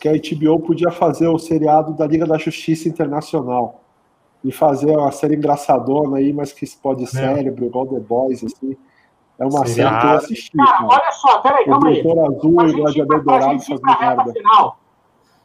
Que 0.01 0.09
a 0.09 0.12
HBO 0.12 0.60
podia 0.60 0.90
fazer 0.90 1.28
o 1.28 1.39
seriado 1.39 1.93
da 1.93 2.06
Liga 2.06 2.27
da 2.27 2.39
Justiça 2.39 2.89
Internacional 2.89 3.82
e 4.43 4.51
fazer 4.51 4.97
uma 4.97 5.12
série 5.12 5.36
engraçadona 5.36 6.16
aí, 6.16 6.32
mas 6.32 6.52
que 6.52 6.64
explode 6.64 7.06
cérebro, 7.06 7.66
igual 7.66 7.86
The 7.86 8.01
Boys, 8.01 8.43
assim. 8.43 8.77
É 9.39 9.44
uma 9.44 9.66
Seria 9.66 9.89
série 9.90 10.01
que 10.01 10.06
eu 10.06 10.10
assisti. 10.10 10.56
Cara, 10.56 10.72
cara. 10.72 10.86
olha 10.86 11.12
só, 11.12 11.39
peraí, 11.40 11.64
calma 11.66 11.89
aí. 11.89 12.01
Azul 12.01 12.68
e 12.68 12.72
Gladiador 12.72 13.24
Dourado 13.24 13.59
fazendo 13.60 13.98
merda. 14.01 14.32
Final, 14.32 14.78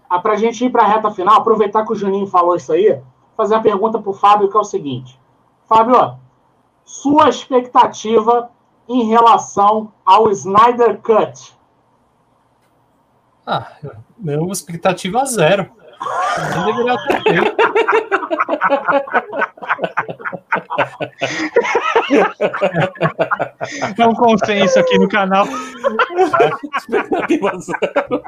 ah, 0.09 0.19
pra 0.19 0.35
gente 0.35 0.65
ir 0.65 0.69
pra 0.69 0.85
reta 0.85 1.11
final, 1.11 1.35
aproveitar 1.35 1.85
que 1.85 1.91
o 1.91 1.95
Juninho 1.95 2.27
falou 2.27 2.55
isso 2.55 2.71
aí, 2.71 3.01
fazer 3.35 3.55
a 3.55 3.59
pergunta 3.59 3.99
pro 3.99 4.13
Fábio, 4.13 4.49
que 4.49 4.57
é 4.57 4.59
o 4.59 4.63
seguinte. 4.63 5.19
Fábio, 5.67 6.17
sua 6.83 7.29
expectativa 7.29 8.49
em 8.87 9.05
relação 9.05 9.91
ao 10.05 10.29
Snyder 10.29 11.01
Cut? 11.01 11.54
Ah, 13.45 13.67
uma 14.17 14.53
expectativa 14.53 15.25
zero. 15.25 15.69
Não 16.55 16.65
deveria 16.65 16.97
ter 17.07 17.23
feito. 17.23 17.55
É 23.97 24.07
um 24.07 24.13
consenso 24.13 24.79
aqui 24.79 24.97
no 24.99 25.07
canal. 25.07 25.47
Expectativa 26.77 27.51
zero. 27.59 28.21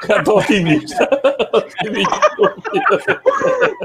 Cadê 0.00 0.30
otimista? 0.30 1.08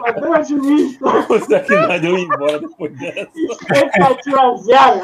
Cadê 0.04 0.28
otimista? 0.28 1.10
Você 1.28 1.60
que 1.62 1.76
não 1.76 2.00
deu 2.00 2.18
embora 2.18 2.60
depois 2.60 2.98
dessa. 2.98 3.30
Expectativa 3.36 4.58
zero. 4.58 5.02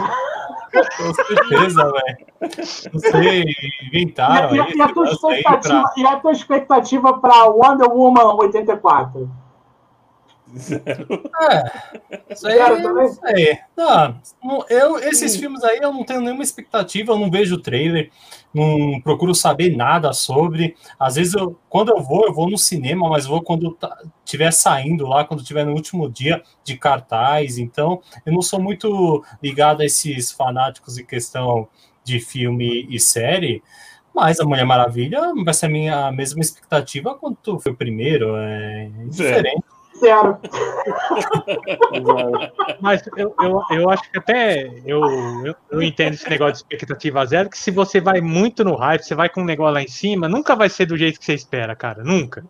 Com 0.97 1.13
certeza, 1.13 1.91
velho. 1.91 2.91
Não 2.93 2.99
sei, 2.99 3.45
inventaram. 3.87 4.55
E, 4.55 4.61
aí, 4.61 4.73
e, 4.73 4.81
a 4.81 4.87
tua 4.93 5.05
expectativa, 5.05 5.81
pra... 5.81 5.93
e 5.97 6.05
a 6.05 6.15
tua 6.17 6.31
expectativa 6.31 7.19
para 7.19 7.45
Wonder 7.45 7.89
Woman 7.89 8.35
84? 8.35 9.29
É, 10.51 12.33
isso 12.33 12.47
aí, 12.47 12.57
Zero 12.57 13.03
isso 13.03 13.19
aí. 13.23 13.59
Não, 13.77 14.65
eu, 14.67 14.97
esses 14.97 15.33
Sim. 15.33 15.39
filmes 15.39 15.63
aí 15.63 15.77
eu 15.79 15.93
não 15.93 16.03
tenho 16.03 16.21
nenhuma 16.21 16.41
expectativa, 16.41 17.11
eu 17.11 17.19
não 17.19 17.29
vejo 17.29 17.55
o 17.55 17.61
trailer, 17.61 18.09
não 18.53 18.99
procuro 19.01 19.33
saber 19.35 19.75
nada 19.75 20.11
sobre. 20.13 20.75
Às 20.99 21.15
vezes, 21.15 21.33
eu, 21.33 21.57
quando 21.69 21.89
eu 21.89 22.01
vou, 22.01 22.25
eu 22.25 22.33
vou 22.33 22.49
no 22.49 22.57
cinema, 22.57 23.09
mas 23.09 23.25
vou 23.25 23.41
quando 23.41 23.77
estiver 24.25 24.51
saindo 24.51 25.05
lá, 25.07 25.23
quando 25.23 25.41
estiver 25.41 25.65
no 25.65 25.73
último 25.73 26.09
dia 26.09 26.41
de 26.63 26.77
cartaz. 26.77 27.57
Então, 27.57 28.01
eu 28.25 28.33
não 28.33 28.41
sou 28.41 28.61
muito 28.61 29.23
ligado 29.41 29.81
a 29.81 29.85
esses 29.85 30.31
fanáticos 30.31 30.97
em 30.97 31.05
questão 31.05 31.67
de 32.03 32.19
filme 32.19 32.87
e 32.89 32.99
série. 32.99 33.61
Mas 34.13 34.39
a 34.39 34.45
Mulher 34.45 34.65
Maravilha 34.65 35.33
vai 35.45 35.53
ser 35.53 35.67
a 35.67 35.69
minha 35.69 36.11
mesma 36.11 36.41
expectativa 36.41 37.15
quanto 37.15 37.59
foi 37.59 37.71
o 37.71 37.75
primeiro. 37.75 38.35
É 38.35 38.89
diferente. 39.05 39.63
É. 39.75 39.78
Zero. 39.99 40.37
Mas 42.79 43.01
eu, 43.17 43.33
eu, 43.41 43.61
eu 43.71 43.89
acho 43.89 44.09
que 44.09 44.17
até 44.17 44.67
eu, 44.85 45.03
eu, 45.45 45.55
eu, 45.71 45.81
entendo 45.81 46.13
esse 46.13 46.29
negócio 46.29 46.53
de 46.53 46.59
expectativa 46.59 47.25
zero, 47.25 47.49
que 47.49 47.57
se 47.57 47.71
você 47.71 47.99
vai 47.99 48.21
muito 48.21 48.63
no 48.63 48.75
hype, 48.75 49.03
você 49.03 49.15
vai 49.15 49.29
com 49.29 49.41
um 49.41 49.45
negócio 49.45 49.73
lá 49.73 49.81
em 49.81 49.87
cima, 49.87 50.29
nunca 50.29 50.55
vai 50.55 50.69
ser 50.69 50.85
do 50.85 50.97
jeito 50.97 51.19
que 51.19 51.25
você 51.25 51.33
espera, 51.33 51.75
cara. 51.75 52.03
Nunca. 52.03 52.45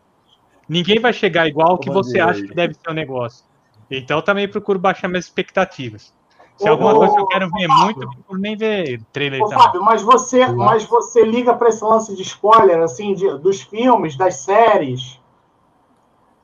Ninguém 0.68 1.00
vai 1.00 1.12
chegar 1.12 1.48
igual 1.48 1.78
que 1.78 1.90
você 1.90 2.20
acha 2.20 2.44
que 2.44 2.54
deve 2.54 2.76
ser 2.76 2.90
o 2.90 2.94
negócio. 2.94 3.44
Então 3.90 4.18
eu 4.18 4.24
também 4.24 4.48
procuro 4.48 4.78
baixar 4.78 5.08
minhas 5.08 5.26
expectativas. 5.26 6.14
Se 6.56 6.68
é 6.68 6.70
alguma 6.70 6.94
coisa 6.94 7.16
que 7.16 7.22
eu 7.22 7.28
quero 7.28 7.50
ver 7.50 7.68
muito, 7.68 8.10
eu 8.30 8.38
nem 8.38 8.56
ver 8.56 9.02
trailer 9.14 9.42
Ô, 9.42 9.50
Fábio, 9.50 9.82
mas 9.82 10.02
você, 10.02 10.46
mas 10.48 10.84
você 10.84 11.24
liga 11.24 11.54
para 11.54 11.70
esse 11.70 11.84
lance 11.84 12.14
de 12.14 12.22
spoiler, 12.22 12.82
assim, 12.82 13.14
de, 13.14 13.38
dos 13.38 13.62
filmes, 13.62 14.18
das 14.18 14.36
séries? 14.36 15.19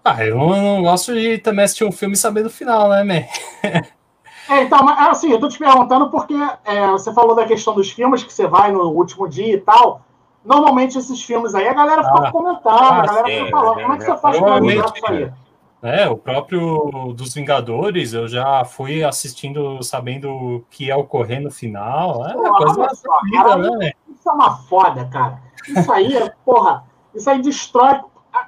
Ah, 0.05 0.23
eu 0.23 0.37
não 0.37 0.83
gosto 0.83 1.15
de 1.15 1.39
também 1.39 1.65
assistir 1.65 1.83
um 1.83 1.91
filme 1.91 2.15
sabendo 2.15 2.45
o 2.45 2.51
final, 2.51 2.89
né, 2.89 3.03
man? 3.03 3.23
É, 4.47 4.61
então, 4.61 4.83
mas, 4.83 5.07
assim, 5.09 5.31
eu 5.31 5.39
tô 5.39 5.49
te 5.49 5.57
perguntando 5.57 6.11
porque 6.11 6.35
é, 6.65 6.85
você 6.91 7.11
falou 7.11 7.35
da 7.35 7.47
questão 7.47 7.73
dos 7.73 7.89
filmes 7.89 8.23
que 8.23 8.31
você 8.31 8.45
vai 8.45 8.71
no 8.71 8.91
último 8.91 9.27
dia 9.27 9.55
e 9.55 9.59
tal. 9.59 10.01
Normalmente 10.45 10.99
esses 10.99 11.23
filmes 11.23 11.55
aí 11.55 11.67
a 11.67 11.73
galera 11.73 12.03
fica 12.03 12.27
ah, 12.27 12.31
comentando, 12.31 12.79
ah, 12.79 13.01
a 13.01 13.05
galera 13.07 13.27
fica 13.27 13.49
falando. 13.49 13.81
Como 13.81 13.93
é 13.93 13.97
que 13.97 14.03
você 14.03 14.17
faz 14.17 14.39
pra 14.39 14.59
ligar 14.59 14.85
isso 14.95 15.05
aí? 15.07 15.33
É, 15.81 16.07
o 16.07 16.15
próprio 16.15 17.11
dos 17.15 17.33
Vingadores, 17.33 18.13
eu 18.13 18.27
já 18.27 18.63
fui 18.63 19.03
assistindo, 19.03 19.81
sabendo 19.81 20.29
o 20.29 20.65
que 20.69 20.85
ia 20.85 20.97
ocorrer 20.97 21.41
no 21.41 21.49
final. 21.49 22.23
É 22.29 22.35
uma 22.35 22.55
coisa 22.55 22.87
só, 22.93 23.19
cara, 23.33 23.57
né? 23.57 23.93
Isso 24.07 24.29
é 24.29 24.31
uma 24.31 24.57
foda, 24.57 25.05
cara. 25.05 25.41
Isso 25.67 25.91
aí, 25.91 26.15
é, 26.15 26.31
porra, 26.45 26.83
isso 27.15 27.27
aí 27.27 27.41
destrói 27.41 27.99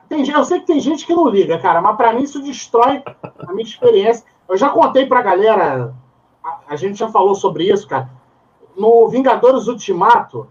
tem, 0.10 0.28
eu 0.30 0.44
sei 0.44 0.60
que 0.60 0.66
tem 0.66 0.80
gente 0.80 1.06
que 1.06 1.16
não 1.16 1.30
liga, 1.30 1.60
cara, 1.60 1.82
mas 1.82 1.96
para 1.96 2.14
mim 2.14 2.24
isso 2.24 2.42
destrói 2.42 3.02
a 3.40 3.54
minha 3.54 3.68
experiência. 3.68 4.26
Eu 4.48 4.58
já 4.58 4.70
contei 4.70 5.06
pra 5.06 5.22
galera, 5.22 5.94
a, 6.44 6.60
a 6.70 6.76
gente 6.76 6.98
já 6.98 7.10
falou 7.10 7.36
sobre 7.36 7.72
isso, 7.72 7.88
cara. 7.88 8.10
No 8.76 9.08
Vingadores 9.08 9.68
Ultimato, 9.68 10.48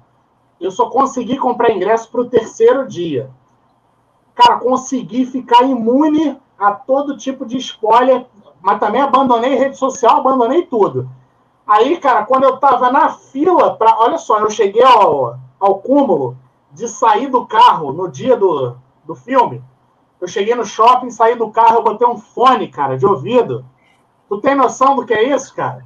eu 0.60 0.70
só 0.70 0.88
consegui 0.88 1.36
comprar 1.36 1.70
ingresso 1.70 2.10
pro 2.10 2.28
terceiro 2.28 2.86
dia. 2.86 3.30
Cara, 4.34 4.58
consegui 4.58 5.26
ficar 5.26 5.62
imune 5.64 6.38
a 6.58 6.72
todo 6.72 7.16
tipo 7.16 7.44
de 7.44 7.56
spoiler, 7.58 8.26
mas 8.60 8.80
também 8.80 9.00
abandonei 9.00 9.54
rede 9.54 9.76
social, 9.76 10.18
abandonei 10.18 10.62
tudo. 10.62 11.08
Aí, 11.66 11.98
cara, 11.98 12.24
quando 12.24 12.44
eu 12.44 12.58
tava 12.58 12.90
na 12.90 13.10
fila, 13.10 13.76
pra, 13.76 13.98
olha 13.98 14.18
só, 14.18 14.38
eu 14.38 14.50
cheguei 14.50 14.84
ao, 14.84 15.38
ao 15.58 15.78
cúmulo 15.78 16.36
de 16.72 16.88
sair 16.88 17.28
do 17.28 17.46
carro 17.46 17.92
no 17.92 18.08
dia 18.08 18.36
do, 18.36 18.76
do 19.06 19.14
filme. 19.14 19.62
Eu 20.20 20.26
cheguei 20.26 20.54
no 20.54 20.64
shopping, 20.64 21.10
saí 21.10 21.36
do 21.36 21.50
carro, 21.50 21.76
eu 21.76 21.82
botei 21.82 22.06
um 22.06 22.16
fone, 22.16 22.68
cara, 22.68 22.96
de 22.96 23.06
ouvido. 23.06 23.64
Tu 24.28 24.40
tem 24.40 24.54
noção 24.54 24.96
do 24.96 25.04
que 25.04 25.14
é 25.14 25.34
isso, 25.34 25.54
cara? 25.54 25.84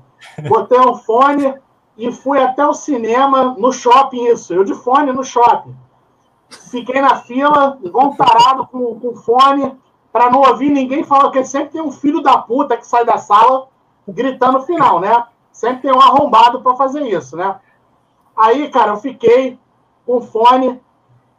Botei 0.49 0.79
um 0.79 0.95
fone 0.95 1.55
e 1.97 2.11
fui 2.13 2.41
até 2.41 2.67
o 2.67 2.73
cinema, 2.73 3.55
no 3.59 3.73
shopping, 3.73 4.27
isso. 4.27 4.55
Eu 4.55 4.65
de 4.65 4.75
fone 4.75 5.13
no 5.13 5.25
shopping. 5.25 5.77
Fiquei 6.49 7.01
na 7.01 7.17
fila, 7.17 7.79
igual 7.83 8.09
um 8.09 8.17
tarado 8.17 8.67
com, 8.67 8.99
com 8.99 9.15
fone, 9.17 9.77
para 10.13 10.31
não 10.31 10.41
ouvir 10.41 10.71
ninguém 10.71 11.05
falar, 11.05 11.31
que 11.31 11.45
sempre 11.45 11.71
tem 11.71 11.83
um 11.83 11.93
filho 11.93 12.21
da 12.23 12.39
puta 12.39 12.77
que 12.77 12.87
sai 12.87 13.05
da 13.05 13.19
sala 13.19 13.69
gritando 14.09 14.59
no 14.59 14.63
final, 14.63 15.01
né? 15.01 15.25
Sempre 15.53 15.83
tem 15.83 15.93
um 15.93 16.01
arrombado 16.01 16.63
para 16.63 16.77
fazer 16.77 17.03
isso, 17.03 17.37
né? 17.37 17.61
Aí, 18.37 18.71
cara, 18.71 18.93
eu 18.93 18.97
fiquei 18.97 19.59
com 20.07 20.21
fone. 20.23 20.81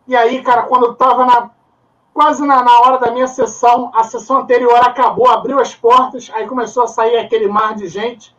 E 0.07 0.15
aí, 0.15 0.41
cara, 0.41 0.63
quando 0.63 0.85
eu 0.85 0.95
tava 0.95 1.25
na, 1.25 1.49
quase 2.13 2.45
na, 2.45 2.63
na, 2.63 2.79
hora 2.81 2.97
da 2.97 3.11
minha 3.11 3.27
sessão, 3.27 3.91
a 3.95 4.03
sessão 4.03 4.39
anterior 4.39 4.77
acabou, 4.77 5.29
abriu 5.29 5.59
as 5.59 5.73
portas, 5.73 6.29
aí 6.33 6.47
começou 6.47 6.83
a 6.83 6.87
sair 6.87 7.17
aquele 7.17 7.47
mar 7.47 7.75
de 7.75 7.87
gente. 7.87 8.35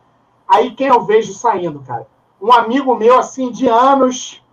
Aí 0.47 0.71
quem 0.71 0.87
eu 0.87 1.01
vejo 1.01 1.33
saindo, 1.33 1.79
cara? 1.81 2.07
Um 2.41 2.51
amigo 2.51 2.95
meu, 2.95 3.17
assim, 3.17 3.49
de 3.51 3.67
anos, 3.67 4.43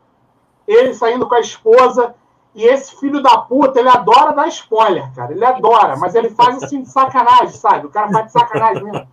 ele 0.66 0.94
saindo 0.94 1.28
com 1.28 1.34
a 1.34 1.40
esposa, 1.40 2.14
e 2.54 2.64
esse 2.64 2.98
filho 2.98 3.22
da 3.22 3.38
puta, 3.38 3.78
ele 3.78 3.88
adora 3.88 4.32
dar 4.32 4.48
spoiler, 4.48 5.12
cara. 5.14 5.32
Ele 5.32 5.44
adora, 5.44 5.96
mas 5.96 6.14
ele 6.14 6.30
faz 6.30 6.62
assim 6.62 6.82
de 6.82 6.88
sacanagem, 6.88 7.50
sabe? 7.50 7.86
O 7.86 7.90
cara 7.90 8.10
faz 8.10 8.26
de 8.26 8.32
sacanagem 8.32 8.84
mesmo. 8.84 9.08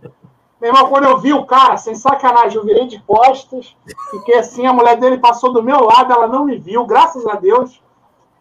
Meu 0.60 0.70
irmão, 0.70 0.88
quando 0.88 1.04
eu 1.04 1.18
vi 1.18 1.32
o 1.32 1.46
cara, 1.46 1.76
sem 1.76 1.94
sacanagem, 1.94 2.56
eu 2.56 2.64
virei 2.64 2.86
de 2.88 3.00
costas, 3.02 3.76
fiquei 4.10 4.38
assim, 4.38 4.66
a 4.66 4.72
mulher 4.72 4.96
dele 4.96 5.18
passou 5.18 5.52
do 5.52 5.62
meu 5.62 5.84
lado, 5.84 6.12
ela 6.12 6.26
não 6.26 6.44
me 6.44 6.58
viu, 6.58 6.84
graças 6.84 7.24
a 7.28 7.34
Deus 7.34 7.80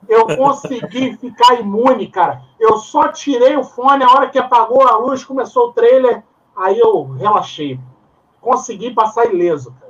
eu 0.07 0.37
consegui 0.37 1.17
ficar 1.17 1.59
imune, 1.59 2.07
cara. 2.07 2.41
Eu 2.59 2.77
só 2.77 3.09
tirei 3.09 3.55
o 3.55 3.63
fone, 3.63 4.03
a 4.03 4.09
hora 4.09 4.29
que 4.29 4.39
apagou 4.39 4.87
a 4.87 4.97
luz, 4.97 5.23
começou 5.23 5.67
o 5.67 5.73
trailer, 5.73 6.23
aí 6.55 6.79
eu 6.79 7.11
relaxei. 7.13 7.79
Consegui 8.41 8.93
passar 8.93 9.25
ileso, 9.25 9.73
cara. 9.79 9.87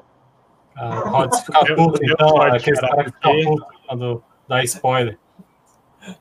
Ah, 0.76 1.10
pode 1.10 1.42
ficar 1.44 1.66
puto, 1.76 2.00
então, 2.04 2.42
aqueles 2.42 2.80
caras 2.80 3.06
que 3.06 3.12
ficam 3.12 3.44
puto 3.44 3.66
quando 3.88 4.24
dá 4.48 4.64
spoiler. 4.64 5.18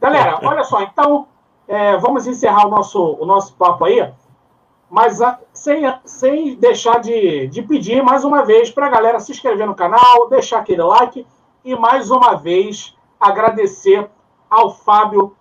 Galera, 0.01 0.40
olha 0.43 0.64
só, 0.64 0.82
então, 0.82 1.28
é, 1.68 1.97
vamos 1.98 2.27
encerrar 2.27 2.66
o 2.66 2.70
nosso, 2.70 3.16
o 3.20 3.27
nosso 3.27 3.55
papo 3.55 3.85
aí, 3.85 4.10
mas 4.89 5.20
a, 5.20 5.39
sem, 5.52 5.82
sem 6.05 6.56
deixar 6.56 7.01
de, 7.01 7.48
de 7.48 7.62
pedir 7.62 8.02
mais 8.02 8.24
uma 8.24 8.44
vez 8.44 8.70
para 8.70 8.86
a 8.86 8.90
galera 8.90 9.20
se 9.20 9.32
inscrever 9.32 9.66
no 9.66 9.74
canal, 9.74 10.28
deixar 10.28 10.60
aquele 10.60 10.82
like 10.82 11.27
e 11.64 11.77
mais 11.77 12.10
uma 12.10 12.35
vez 12.35 12.95
agradecer 13.20 14.09
ao 14.48 14.70
Fábio 14.70 15.36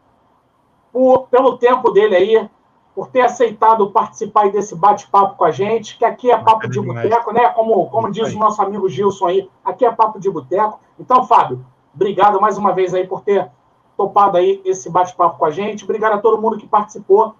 por, 0.91 1.27
pelo 1.27 1.57
tempo 1.57 1.91
dele 1.91 2.15
aí, 2.15 2.49
por 2.95 3.09
ter 3.09 3.21
aceitado 3.21 3.91
participar 3.91 4.49
desse 4.49 4.73
bate-papo 4.73 5.35
com 5.35 5.43
a 5.43 5.51
gente, 5.51 5.97
que 5.97 6.05
aqui 6.05 6.31
é 6.31 6.37
papo 6.37 6.69
de 6.69 6.79
boteco, 6.79 7.33
né? 7.33 7.49
Como, 7.49 7.89
como 7.89 8.09
diz 8.09 8.33
o 8.33 8.39
nosso 8.39 8.61
amigo 8.61 8.87
Gilson 8.87 9.27
aí, 9.27 9.49
aqui 9.63 9.85
é 9.85 9.91
papo 9.91 10.19
de 10.19 10.29
boteco. 10.29 10.79
Então, 10.97 11.25
Fábio, 11.25 11.65
obrigado 11.93 12.39
mais 12.39 12.57
uma 12.57 12.71
vez 12.71 12.93
aí 12.93 13.05
por 13.05 13.21
ter 13.21 13.51
topado 13.97 14.37
aí 14.37 14.61
esse 14.63 14.89
bate-papo 14.89 15.37
com 15.37 15.45
a 15.45 15.51
gente. 15.51 15.83
Obrigado 15.83 16.13
a 16.13 16.17
todo 16.17 16.41
mundo 16.41 16.57
que 16.57 16.67
participou. 16.67 17.35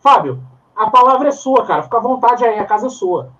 Fábio, 0.00 0.40
a 0.74 0.90
palavra 0.90 1.28
é 1.28 1.32
sua, 1.32 1.64
cara. 1.64 1.82
Fica 1.84 1.98
à 1.98 2.00
vontade 2.00 2.44
aí, 2.44 2.58
a 2.58 2.64
casa 2.64 2.88
é 2.88 2.90
sua. 2.90 3.30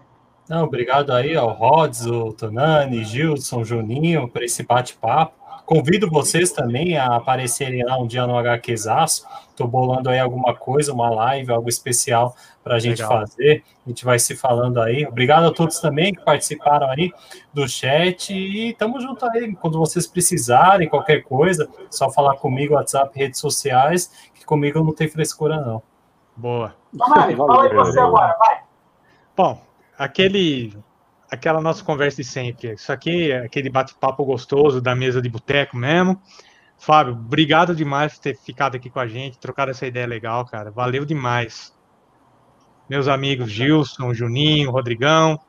Não, 0.48 0.64
obrigado 0.64 1.10
aí 1.10 1.36
ao 1.36 1.51
Rods, 1.51 2.06
o 2.06 2.32
Tonani, 2.32 3.02
Gilson, 3.02 3.64
Juninho, 3.64 4.28
por 4.28 4.44
esse 4.44 4.62
bate-papo. 4.62 5.35
Convido 5.66 6.09
vocês 6.09 6.52
também 6.52 6.97
a 6.97 7.16
aparecerem 7.16 7.84
lá 7.84 7.98
um 7.98 8.06
dia 8.06 8.24
no 8.24 8.38
HQzaço. 8.38 9.26
Estou 9.51 9.66
bolando 9.66 10.09
aí 10.09 10.20
alguma 10.20 10.55
coisa, 10.55 10.93
uma 10.93 11.10
live, 11.10 11.52
algo 11.52 11.68
especial 11.68 12.36
para 12.62 12.76
a 12.76 12.78
gente 12.78 13.02
Legal. 13.02 13.18
fazer. 13.18 13.64
A 13.84 13.88
gente 13.88 14.05
vai 14.05 14.16
se 14.20 14.36
falando 14.36 14.80
aí. 14.80 15.05
Obrigado 15.05 15.44
a 15.44 15.52
todos 15.52 15.80
também 15.80 16.14
que 16.14 16.24
participaram 16.24 16.88
aí 16.88 17.12
do 17.52 17.68
chat. 17.68 18.32
E 18.32 18.74
tamo 18.74 19.01
junto 19.01 19.26
aí. 19.26 19.56
Quando 19.56 19.76
vocês 19.76 20.06
precisarem, 20.06 20.88
qualquer 20.88 21.24
coisa, 21.24 21.68
só 21.90 22.12
falar 22.12 22.36
comigo, 22.36 22.74
WhatsApp, 22.74 23.18
redes 23.18 23.40
sociais, 23.40 24.12
que 24.36 24.44
comigo 24.44 24.78
não 24.84 24.94
tem 24.94 25.09
frescura, 25.09 25.60
não. 25.60 25.82
Boa. 26.36 26.76
Tomari, 26.97 27.34
fala 27.34 27.64
aí 27.64 27.74
você 27.74 27.98
agora, 27.98 28.36
vai. 28.38 28.60
Bom, 29.36 29.60
aquele 29.98 30.76
aquela 31.37 31.61
nossa 31.61 31.85
conversa 31.85 32.23
de 32.23 32.25
sempre. 32.29 32.73
Isso 32.73 32.93
aqui 32.93 33.31
é 33.31 33.45
aquele 33.45 33.71
bate-papo 33.71 34.25
gostoso 34.25 34.81
da 34.81 34.95
mesa 34.95 35.23
de 35.23 35.29
boteco 35.29 35.77
mesmo. 35.77 36.21
Fábio, 36.79 37.15
obrigado 37.15 37.75
demais 37.75 38.15
por 38.15 38.21
ter 38.21 38.37
ficado 38.37 38.77
aqui 38.77 38.91
com 38.91 39.01
a 39.01 39.07
gente, 39.07 39.39
trocado 39.39 39.71
essa 39.71 39.87
ideia 39.87 40.07
legal, 40.07 40.45
cara. 40.45 40.71
Valeu 40.71 41.05
demais. 41.05 41.75
Meus 42.89 43.09
amigos 43.09 43.51
Gilson, 43.51 44.13
Juninho, 44.13 44.71
Rodrigão. 44.71 45.41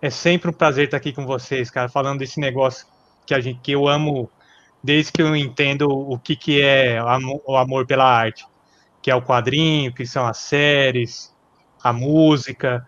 É 0.00 0.10
sempre 0.10 0.50
um 0.50 0.52
prazer 0.52 0.86
estar 0.86 0.96
aqui 0.96 1.12
com 1.12 1.26
vocês, 1.26 1.70
cara, 1.70 1.88
falando 1.88 2.18
desse 2.18 2.40
negócio 2.40 2.86
que 3.26 3.34
a 3.34 3.40
gente 3.40 3.60
que 3.60 3.72
eu 3.72 3.88
amo 3.88 4.30
desde 4.82 5.12
que 5.12 5.22
eu 5.22 5.34
entendo 5.34 5.88
o 5.88 6.18
que, 6.18 6.36
que 6.36 6.60
é 6.60 7.02
o 7.02 7.56
amor 7.56 7.86
pela 7.86 8.04
arte, 8.04 8.46
que 9.00 9.10
é 9.10 9.14
o 9.14 9.22
quadrinho, 9.22 9.94
que 9.94 10.04
são 10.04 10.26
as 10.26 10.36
séries, 10.36 11.34
a 11.82 11.90
música, 11.90 12.86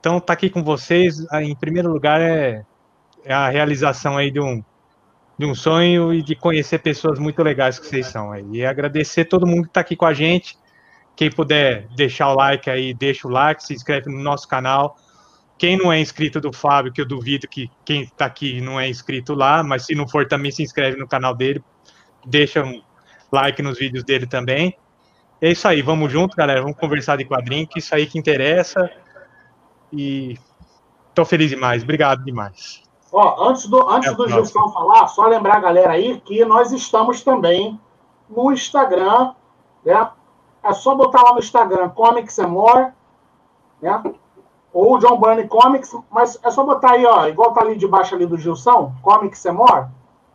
então, 0.00 0.20
tá 0.20 0.32
aqui 0.32 0.48
com 0.48 0.62
vocês, 0.62 1.26
em 1.40 1.56
primeiro 1.56 1.90
lugar, 1.90 2.20
é, 2.20 2.64
é, 3.24 3.34
a 3.34 3.48
realização 3.48 4.16
aí 4.16 4.30
de 4.30 4.40
um, 4.40 4.62
de 5.36 5.44
um 5.44 5.54
sonho 5.54 6.14
e 6.14 6.22
de 6.22 6.36
conhecer 6.36 6.78
pessoas 6.78 7.18
muito 7.18 7.42
legais 7.42 7.78
que 7.78 7.86
vocês 7.86 8.06
são. 8.06 8.30
Aí. 8.32 8.44
E 8.52 8.64
agradecer 8.64 9.24
todo 9.24 9.46
mundo 9.46 9.64
que 9.64 9.70
está 9.70 9.80
aqui 9.80 9.96
com 9.96 10.06
a 10.06 10.14
gente. 10.14 10.56
Quem 11.16 11.30
puder 11.30 11.88
deixar 11.96 12.28
o 12.28 12.36
like 12.36 12.70
aí, 12.70 12.94
deixa 12.94 13.26
o 13.26 13.30
like, 13.30 13.62
se 13.62 13.74
inscreve 13.74 14.08
no 14.08 14.22
nosso 14.22 14.46
canal. 14.46 14.96
Quem 15.58 15.76
não 15.76 15.92
é 15.92 16.00
inscrito 16.00 16.40
do 16.40 16.52
Fábio, 16.52 16.92
que 16.92 17.00
eu 17.00 17.06
duvido 17.06 17.48
que 17.48 17.68
quem 17.84 18.02
está 18.02 18.26
aqui 18.26 18.60
não 18.60 18.78
é 18.78 18.88
inscrito 18.88 19.34
lá, 19.34 19.64
mas 19.64 19.84
se 19.86 19.94
não 19.96 20.06
for 20.06 20.28
também 20.28 20.52
se 20.52 20.62
inscreve 20.62 20.96
no 20.96 21.08
canal 21.08 21.34
dele, 21.34 21.60
deixa 22.24 22.62
um 22.62 22.80
like 23.32 23.60
nos 23.60 23.76
vídeos 23.76 24.04
dele 24.04 24.28
também. 24.28 24.76
É 25.42 25.50
isso 25.50 25.66
aí, 25.66 25.82
vamos 25.82 26.12
junto, 26.12 26.36
galera. 26.36 26.62
Vamos 26.62 26.76
conversar 26.76 27.16
de 27.16 27.24
quadrinho, 27.24 27.66
que 27.66 27.80
isso 27.80 27.92
aí 27.92 28.06
que 28.06 28.16
interessa. 28.16 28.88
E 29.92 30.38
tô 31.14 31.24
feliz 31.24 31.50
demais. 31.50 31.82
Obrigado 31.82 32.24
demais. 32.24 32.82
Ó, 33.12 33.48
antes 33.48 33.66
do, 33.66 33.88
antes 33.88 34.10
é, 34.10 34.14
do 34.14 34.28
Gilson 34.28 34.68
falar, 34.68 35.06
só 35.08 35.26
lembrar 35.26 35.56
a 35.56 35.60
galera 35.60 35.92
aí 35.92 36.20
que 36.20 36.44
nós 36.44 36.72
estamos 36.72 37.22
também 37.22 37.80
no 38.28 38.52
Instagram, 38.52 39.32
né? 39.84 40.10
É 40.62 40.72
só 40.72 40.94
botar 40.94 41.22
lá 41.22 41.32
no 41.32 41.38
Instagram 41.38 41.88
Comics 41.90 42.38
and 42.38 42.48
More, 42.48 42.92
né? 43.80 44.02
Ou 44.72 44.98
John 44.98 45.18
Burney 45.18 45.48
Comics, 45.48 45.96
mas 46.10 46.38
é 46.42 46.50
só 46.50 46.62
botar 46.64 46.92
aí, 46.92 47.06
ó, 47.06 47.26
igual 47.26 47.52
tá 47.52 47.62
ali 47.62 47.76
debaixo 47.76 48.14
ali 48.14 48.26
do 48.26 48.36
Gilson, 48.36 48.92
Comics 49.02 49.46
and 49.46 49.54
More, 49.54 49.86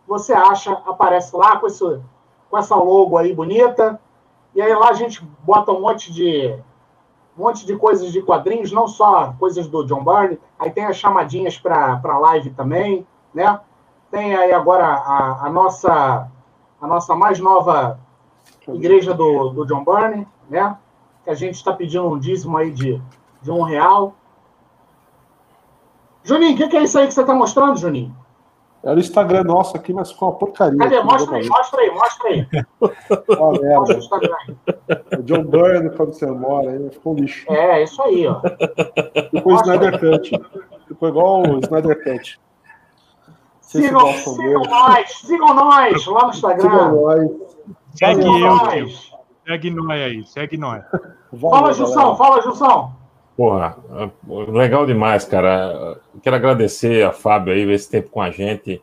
você 0.07 0.33
acha, 0.33 0.71
aparece 0.87 1.35
lá 1.35 1.57
com, 1.57 1.67
esse, 1.67 2.01
com 2.49 2.57
essa 2.57 2.75
logo 2.75 3.17
aí 3.17 3.33
bonita, 3.33 3.99
e 4.55 4.61
aí 4.61 4.73
lá 4.73 4.89
a 4.89 4.93
gente 4.93 5.23
bota 5.43 5.71
um 5.71 5.81
monte 5.81 6.11
de 6.11 6.57
um 7.37 7.43
monte 7.43 7.65
de 7.65 7.75
coisas 7.75 8.11
de 8.11 8.21
quadrinhos, 8.21 8.71
não 8.71 8.87
só 8.87 9.33
coisas 9.39 9.67
do 9.67 9.83
John 9.85 10.03
Byrne, 10.03 10.39
aí 10.57 10.69
tem 10.69 10.85
as 10.85 10.97
chamadinhas 10.97 11.57
para 11.57 12.17
live 12.19 12.51
também, 12.51 13.07
né? 13.33 13.59
Tem 14.11 14.35
aí 14.35 14.51
agora 14.51 14.85
a, 14.85 15.47
a, 15.47 15.49
nossa 15.49 16.29
a 16.79 16.87
nossa 16.87 17.15
mais 17.15 17.39
nova 17.39 17.99
igreja 18.67 19.13
do, 19.13 19.49
do 19.49 19.65
John 19.65 19.83
Byrne, 19.83 20.27
né? 20.47 20.77
Que 21.23 21.31
a 21.31 21.35
gente 21.35 21.55
está 21.55 21.73
pedindo 21.73 22.07
um 22.07 22.19
dízimo 22.19 22.55
aí 22.57 22.69
de, 22.69 23.01
de 23.41 23.51
um 23.51 23.63
real. 23.63 24.13
Juninho, 26.23 26.53
o 26.53 26.57
que, 26.57 26.67
que, 26.67 26.77
é 26.77 26.83
isso 26.83 26.99
aí 26.99 27.07
que 27.07 27.13
você 27.13 27.21
está 27.21 27.33
mostrando, 27.33 27.77
Juninho? 27.77 28.15
Era 28.83 28.97
o 28.97 28.99
Instagram 28.99 29.43
nosso 29.45 29.77
aqui, 29.77 29.93
mas 29.93 30.11
ficou 30.11 30.29
uma 30.29 30.37
porcaria. 30.37 30.77
Cadê? 30.77 30.99
Mostra 30.99 31.37
aí, 31.37 31.47
mostra 31.47 31.81
aí, 31.81 31.91
mostra 31.91 32.29
aí. 32.29 32.47
Merda. 32.51 33.79
Mostra 33.79 33.95
o 33.95 33.99
Instagram 33.99 34.35
aí. 34.41 35.19
O 35.19 35.23
John 35.23 35.43
Byrne, 35.45 35.89
quando 35.91 36.13
você 36.13 36.25
mora, 36.25 36.69
aí 36.69 36.89
ficou 36.89 37.13
um 37.13 37.15
lixo. 37.15 37.49
É, 37.49 37.83
isso 37.83 38.01
aí, 38.03 38.27
ó. 38.27 38.41
Ficou 39.31 39.53
o 39.53 39.55
Snyder 39.55 39.99
Cut. 39.99 40.31
Ficou 40.87 41.09
igual 41.09 41.43
o 41.43 41.59
Snyder 41.59 42.03
Cut. 42.03 42.39
Sigam, 43.61 44.13
sigam 44.13 44.61
nós, 44.63 45.11
sigam 45.13 45.53
nós 45.55 46.05
lá 46.05 46.23
no 46.23 46.29
Instagram. 46.29 46.69
Sigam 46.69 47.01
nós. 47.01 47.31
Segue 47.95 48.21
eu, 48.25 48.87
Segue 49.47 49.69
nós 49.71 49.91
aí, 49.91 50.25
segue 50.25 50.57
nós. 50.57 50.83
Fala, 51.39 51.73
Jussão, 51.73 52.15
fala, 52.17 52.41
Jussão. 52.41 52.93
Porra, 53.35 53.77
legal 54.49 54.85
demais, 54.85 55.25
cara. 55.25 55.99
Quero 56.21 56.35
agradecer 56.35 57.03
a 57.03 57.11
Fábio 57.11 57.53
aí, 57.53 57.69
esse 57.71 57.89
tempo 57.89 58.09
com 58.09 58.21
a 58.21 58.29
gente. 58.29 58.81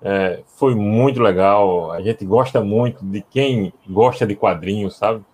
É, 0.00 0.40
foi 0.46 0.74
muito 0.74 1.20
legal. 1.20 1.90
A 1.90 2.00
gente 2.00 2.24
gosta 2.24 2.62
muito 2.62 3.04
de 3.04 3.20
quem 3.20 3.72
gosta 3.88 4.24
de 4.24 4.36
quadrinhos, 4.36 4.96
sabe? 4.96 5.24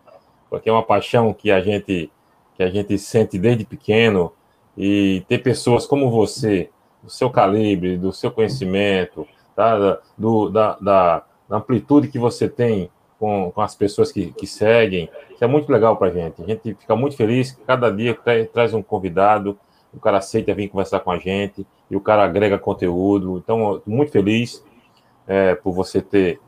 Porque 0.49 0.69
é 0.69 0.73
uma 0.73 0.82
paixão 0.82 1.32
que 1.35 1.51
a 1.51 1.61
gente 1.61 2.11
que 2.57 2.62
a 2.62 2.70
gente 2.70 2.97
sente 2.99 3.36
desde 3.36 3.65
pequeno 3.65 4.32
e 4.78 5.24
ter 5.28 5.39
pessoas 5.39 5.86
como 5.86 6.09
você, 6.09 6.70
do 7.03 7.11
seu 7.11 7.28
calibre, 7.28 7.99
do 7.99 8.12
seu 8.12 8.31
conhecimento, 8.31 9.27
tá? 9.57 9.99
do, 10.16 10.49
da, 10.49 10.77
da, 10.81 11.24
da 11.49 11.57
amplitude 11.57 12.09
que 12.09 12.19
você 12.19 12.49
tem 12.49 12.89
com, 13.25 13.51
com 13.53 13.63
as 13.63 13.75
pessoas 13.75 14.13
que, 14.13 14.33
que 14.33 14.47
seguem. 14.47 15.09
Isso 15.31 15.43
é 15.43 15.47
muito 15.47 15.73
legal 15.73 15.97
para 15.97 16.09
a 16.09 16.11
gente. 16.11 16.43
A 16.43 16.47
gente 16.47 16.75
fica 16.75 16.95
muito 16.95 17.17
feliz 17.17 17.59
cada 17.67 17.91
dia 17.91 18.15
tra 18.15 18.45
traz 18.45 18.75
um 18.75 18.83
convidado, 18.83 19.59
o 19.95 19.99
cara 19.99 20.19
aceita 20.19 20.53
vir 20.53 20.69
conversar 20.69 21.01
com 21.01 21.11
a 21.11 21.17
gente 21.17 21.67
e 21.91 21.97
o 21.97 22.01
cara 22.03 22.23
agrega 22.23 22.59
conteúdo. 22.59 23.39
Então, 23.43 23.81
muito 23.87 24.13
feliz 24.13 24.63
é, 25.27 25.55
por 25.55 25.73
você 25.73 26.03
ter 26.03 26.39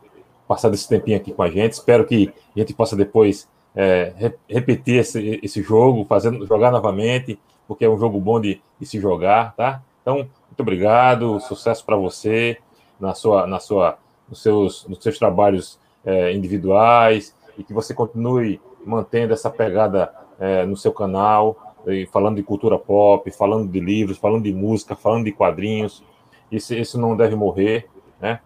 passado 0.46 0.74
esse 0.74 0.86
tempinho 0.86 1.16
aqui 1.16 1.32
com 1.32 1.42
a 1.42 1.48
gente. 1.48 1.72
Espero 1.72 2.04
que 2.04 2.30
a 2.54 2.58
gente 2.58 2.74
possa 2.74 2.94
depois 2.94 3.48
é, 3.74 4.12
re 4.14 4.34
repetir 4.46 4.96
esse, 4.96 5.40
esse 5.42 5.62
jogo, 5.62 6.04
fazendo, 6.04 6.46
jogar 6.46 6.70
novamente, 6.70 7.38
porque 7.66 7.86
é 7.86 7.88
um 7.88 7.98
jogo 7.98 8.20
bom 8.20 8.38
de, 8.38 8.60
de 8.78 8.86
se 8.86 9.00
jogar, 9.00 9.54
tá? 9.56 9.82
Então, 10.02 10.16
muito 10.16 10.60
obrigado, 10.60 11.40
sucesso 11.40 11.84
para 11.86 11.96
você 11.96 12.58
na 13.00 13.14
sua, 13.14 13.46
na 13.46 13.58
sua, 13.60 13.96
nos 14.28 14.42
seus, 14.42 14.86
nos 14.86 15.02
seus 15.02 15.18
trabalhos 15.18 15.78
é, 16.06 16.32
individuais 16.32 17.34
e 17.58 17.64
que 17.64 17.74
você 17.74 17.92
continue 17.92 18.60
mantendo 18.84 19.34
essa 19.34 19.50
pegada 19.50 20.10
é, 20.38 20.64
no 20.64 20.76
seu 20.76 20.92
canal, 20.92 21.74
falando 22.10 22.36
de 22.36 22.42
cultura 22.42 22.78
pop, 22.78 23.30
falando 23.30 23.70
de 23.70 23.78
livros, 23.78 24.18
falando 24.18 24.42
de 24.42 24.52
música, 24.52 24.96
falando 24.96 25.24
de 25.24 25.32
quadrinhos. 25.32 26.02
Isso, 26.50 26.74
isso 26.74 26.98
não 26.98 27.16
deve 27.16 27.36
morrer, 27.36 27.88
né? 28.20 28.40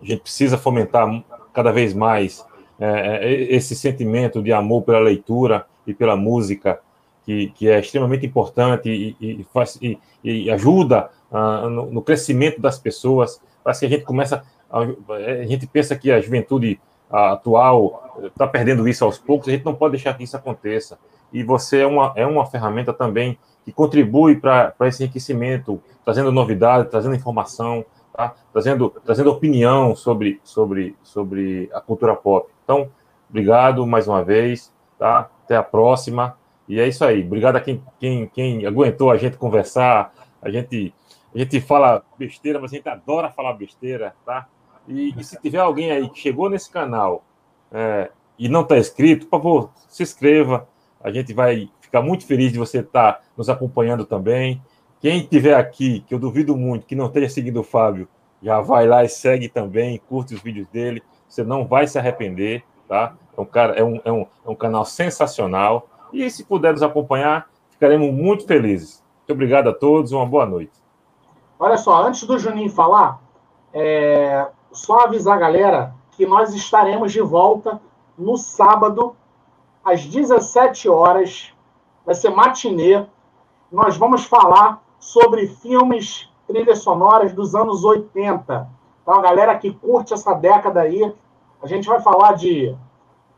A 0.00 0.04
gente 0.04 0.22
precisa 0.22 0.56
fomentar 0.56 1.22
cada 1.52 1.70
vez 1.70 1.92
mais 1.92 2.46
é, 2.78 3.20
é 3.22 3.54
esse 3.54 3.74
sentimento 3.74 4.42
de 4.42 4.52
amor 4.52 4.82
pela 4.82 5.00
leitura 5.00 5.66
e 5.86 5.94
pela 5.94 6.16
música, 6.16 6.80
que, 7.24 7.48
que 7.48 7.68
é 7.68 7.80
extremamente 7.80 8.26
importante 8.26 8.88
e, 8.88 9.16
e, 9.20 9.46
faz, 9.52 9.78
e, 9.80 9.98
e 10.22 10.50
ajuda 10.50 11.10
uh, 11.30 11.68
no, 11.68 11.86
no, 11.90 12.02
crescimento 12.02 12.60
das 12.60 12.78
pessoas. 12.78 13.40
Parece 13.64 13.80
que 13.80 13.86
a 13.86 13.88
gente 13.88 14.04
começa 14.04 14.44
a 14.70 15.44
gente 15.44 15.66
pensa 15.66 15.96
que 15.96 16.10
a 16.10 16.20
juventude 16.20 16.80
atual 17.10 18.20
está 18.26 18.46
perdendo 18.46 18.88
isso 18.88 19.04
aos 19.04 19.18
poucos, 19.18 19.48
a 19.48 19.52
gente 19.52 19.64
não 19.64 19.74
pode 19.74 19.92
deixar 19.92 20.14
que 20.14 20.24
isso 20.24 20.36
aconteça. 20.36 20.98
E 21.32 21.42
você 21.42 21.80
é 21.80 21.86
uma, 21.86 22.12
é 22.16 22.26
uma 22.26 22.46
ferramenta 22.46 22.92
também 22.92 23.38
que 23.64 23.72
contribui 23.72 24.36
para 24.36 24.74
esse 24.82 25.02
enriquecimento, 25.02 25.82
trazendo 26.04 26.30
novidade, 26.30 26.88
trazendo 26.88 27.14
informação, 27.14 27.84
tá? 28.12 28.34
trazendo, 28.52 28.90
trazendo 29.04 29.30
opinião 29.30 29.94
sobre, 29.94 30.40
sobre, 30.44 30.96
sobre 31.02 31.68
a 31.72 31.80
cultura 31.80 32.14
pop. 32.14 32.48
Então, 32.64 32.88
obrigado 33.28 33.86
mais 33.86 34.06
uma 34.06 34.22
vez, 34.22 34.72
tá? 34.98 35.28
até 35.44 35.56
a 35.56 35.62
próxima. 35.62 36.36
E 36.68 36.80
é 36.80 36.86
isso 36.86 37.04
aí. 37.04 37.24
Obrigado 37.24 37.56
a 37.56 37.60
quem, 37.60 37.82
quem, 37.98 38.26
quem 38.28 38.66
aguentou 38.66 39.10
a 39.10 39.16
gente 39.16 39.36
conversar. 39.36 40.12
A 40.40 40.50
gente, 40.50 40.94
a 41.34 41.38
gente 41.38 41.60
fala 41.60 42.02
besteira, 42.16 42.60
mas 42.60 42.72
a 42.72 42.76
gente 42.76 42.88
adora 42.88 43.30
falar 43.30 43.52
besteira, 43.54 44.14
tá? 44.24 44.48
E, 44.88 45.14
e, 45.18 45.24
se 45.24 45.40
tiver 45.40 45.58
alguém 45.58 45.90
aí 45.90 46.08
que 46.08 46.18
chegou 46.18 46.48
nesse 46.48 46.70
canal 46.70 47.24
é, 47.72 48.10
e 48.38 48.48
não 48.48 48.62
está 48.62 48.78
inscrito, 48.78 49.26
por 49.26 49.38
favor, 49.38 49.70
se 49.88 50.02
inscreva. 50.02 50.68
A 51.02 51.10
gente 51.10 51.32
vai 51.32 51.70
ficar 51.80 52.02
muito 52.02 52.26
feliz 52.26 52.52
de 52.52 52.58
você 52.58 52.80
estar 52.80 53.12
tá 53.14 53.20
nos 53.36 53.48
acompanhando 53.48 54.04
também. 54.04 54.62
Quem 55.00 55.18
estiver 55.18 55.54
aqui, 55.54 56.00
que 56.00 56.14
eu 56.14 56.18
duvido 56.18 56.56
muito, 56.56 56.86
que 56.86 56.94
não 56.94 57.06
esteja 57.06 57.28
seguindo 57.28 57.60
o 57.60 57.64
Fábio, 57.64 58.08
já 58.42 58.60
vai 58.60 58.86
lá 58.86 59.04
e 59.04 59.08
segue 59.08 59.48
também, 59.48 60.00
curte 60.08 60.34
os 60.34 60.40
vídeos 60.40 60.68
dele. 60.68 61.02
Você 61.28 61.42
não 61.42 61.66
vai 61.66 61.86
se 61.86 61.98
arrepender, 61.98 62.64
tá? 62.88 63.14
É 63.36 63.40
um, 63.40 63.44
cara, 63.44 63.74
é 63.74 63.84
um, 63.84 64.00
é 64.04 64.12
um, 64.12 64.26
é 64.46 64.50
um 64.50 64.54
canal 64.54 64.84
sensacional. 64.84 65.88
E 66.12 66.28
se 66.30 66.44
puder 66.44 66.72
nos 66.72 66.82
acompanhar, 66.82 67.48
ficaremos 67.70 68.12
muito 68.12 68.46
felizes. 68.46 69.02
Muito 69.18 69.32
obrigado 69.32 69.68
a 69.68 69.74
todos, 69.74 70.12
uma 70.12 70.24
boa 70.24 70.46
noite. 70.46 70.72
Olha 71.58 71.76
só, 71.76 72.06
antes 72.06 72.22
do 72.24 72.38
Juninho 72.38 72.70
falar, 72.70 73.20
é... 73.72 74.46
só 74.76 75.00
avisar 75.00 75.36
a 75.36 75.40
galera 75.40 75.94
que 76.12 76.26
nós 76.26 76.54
estaremos 76.54 77.12
de 77.12 77.20
volta 77.20 77.80
no 78.16 78.36
sábado, 78.36 79.16
às 79.84 80.04
17 80.04 80.88
horas. 80.88 81.52
Vai 82.04 82.14
ser 82.14 82.30
matinê. 82.30 83.04
Nós 83.72 83.96
vamos 83.96 84.24
falar 84.24 84.82
sobre 84.98 85.46
filmes, 85.46 86.28
trilhas 86.46 86.80
sonoras 86.80 87.32
dos 87.32 87.54
anos 87.54 87.84
80. 87.84 88.68
Então, 89.02 89.14
a 89.14 89.22
galera 89.22 89.58
que 89.58 89.72
curte 89.72 90.12
essa 90.12 90.34
década 90.34 90.82
aí, 90.82 91.12
a 91.62 91.66
gente 91.66 91.88
vai 91.88 92.00
falar 92.00 92.32
de 92.32 92.76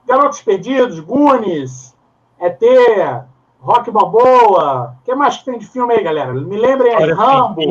Garotos 0.06 0.42
Perdidos, 0.42 0.98
Goonies, 1.00 1.96
ET, 2.40 2.60
Rock 3.60 3.90
Balboa. 3.90 4.96
O 5.00 5.04
que 5.04 5.14
mais 5.14 5.38
que 5.38 5.44
tem 5.44 5.58
de 5.58 5.66
filme 5.66 5.94
aí, 5.94 6.02
galera? 6.02 6.32
Me 6.32 6.56
lembrem 6.56 6.94
aí, 6.94 7.12
Rambo. 7.12 7.62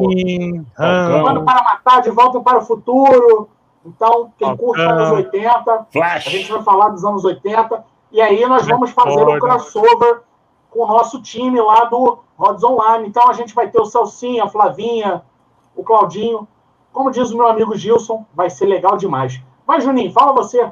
Rambo. 0.78 1.46
para 1.46 1.64
Matar, 1.64 2.02
De 2.02 2.12
Volta 2.12 2.40
para 2.40 2.60
o 2.60 2.62
Futuro. 2.62 3.50
Então, 3.88 4.34
quem 4.38 4.58
curte 4.58 4.82
os 4.82 4.88
anos 4.88 5.12
80, 5.12 5.88
Flash. 5.92 6.28
a 6.28 6.30
gente 6.30 6.52
vai 6.52 6.62
falar 6.62 6.90
dos 6.90 7.06
anos 7.06 7.24
80. 7.24 7.86
E 8.12 8.22
aí 8.22 8.46
nós 8.46 8.68
vamos 8.68 8.92
fazer 8.92 9.24
o 9.24 9.36
um 9.36 9.40
crossover 9.40 10.22
com 10.70 10.84
o 10.84 10.88
nosso 10.88 11.22
time 11.22 11.60
lá 11.62 11.86
do 11.86 12.20
Rods 12.38 12.64
Online. 12.64 13.08
Então 13.08 13.30
a 13.30 13.34
gente 13.34 13.56
vai 13.56 13.70
ter 13.70 13.80
o 13.80 13.86
Celcinha, 13.86 14.44
a 14.44 14.50
Flavinha, 14.50 15.24
o 15.76 15.84
Claudinho. 15.84 16.48
Como 16.92 17.12
diz 17.12 17.32
o 17.32 17.38
meu 17.38 17.48
amigo 17.48 17.76
Gilson, 17.76 18.26
vai 18.34 18.50
ser 18.50 18.66
legal 18.66 18.98
demais. 18.98 19.42
Mas, 19.66 19.84
Juninho, 19.84 20.12
fala 20.12 20.34
você. 20.34 20.72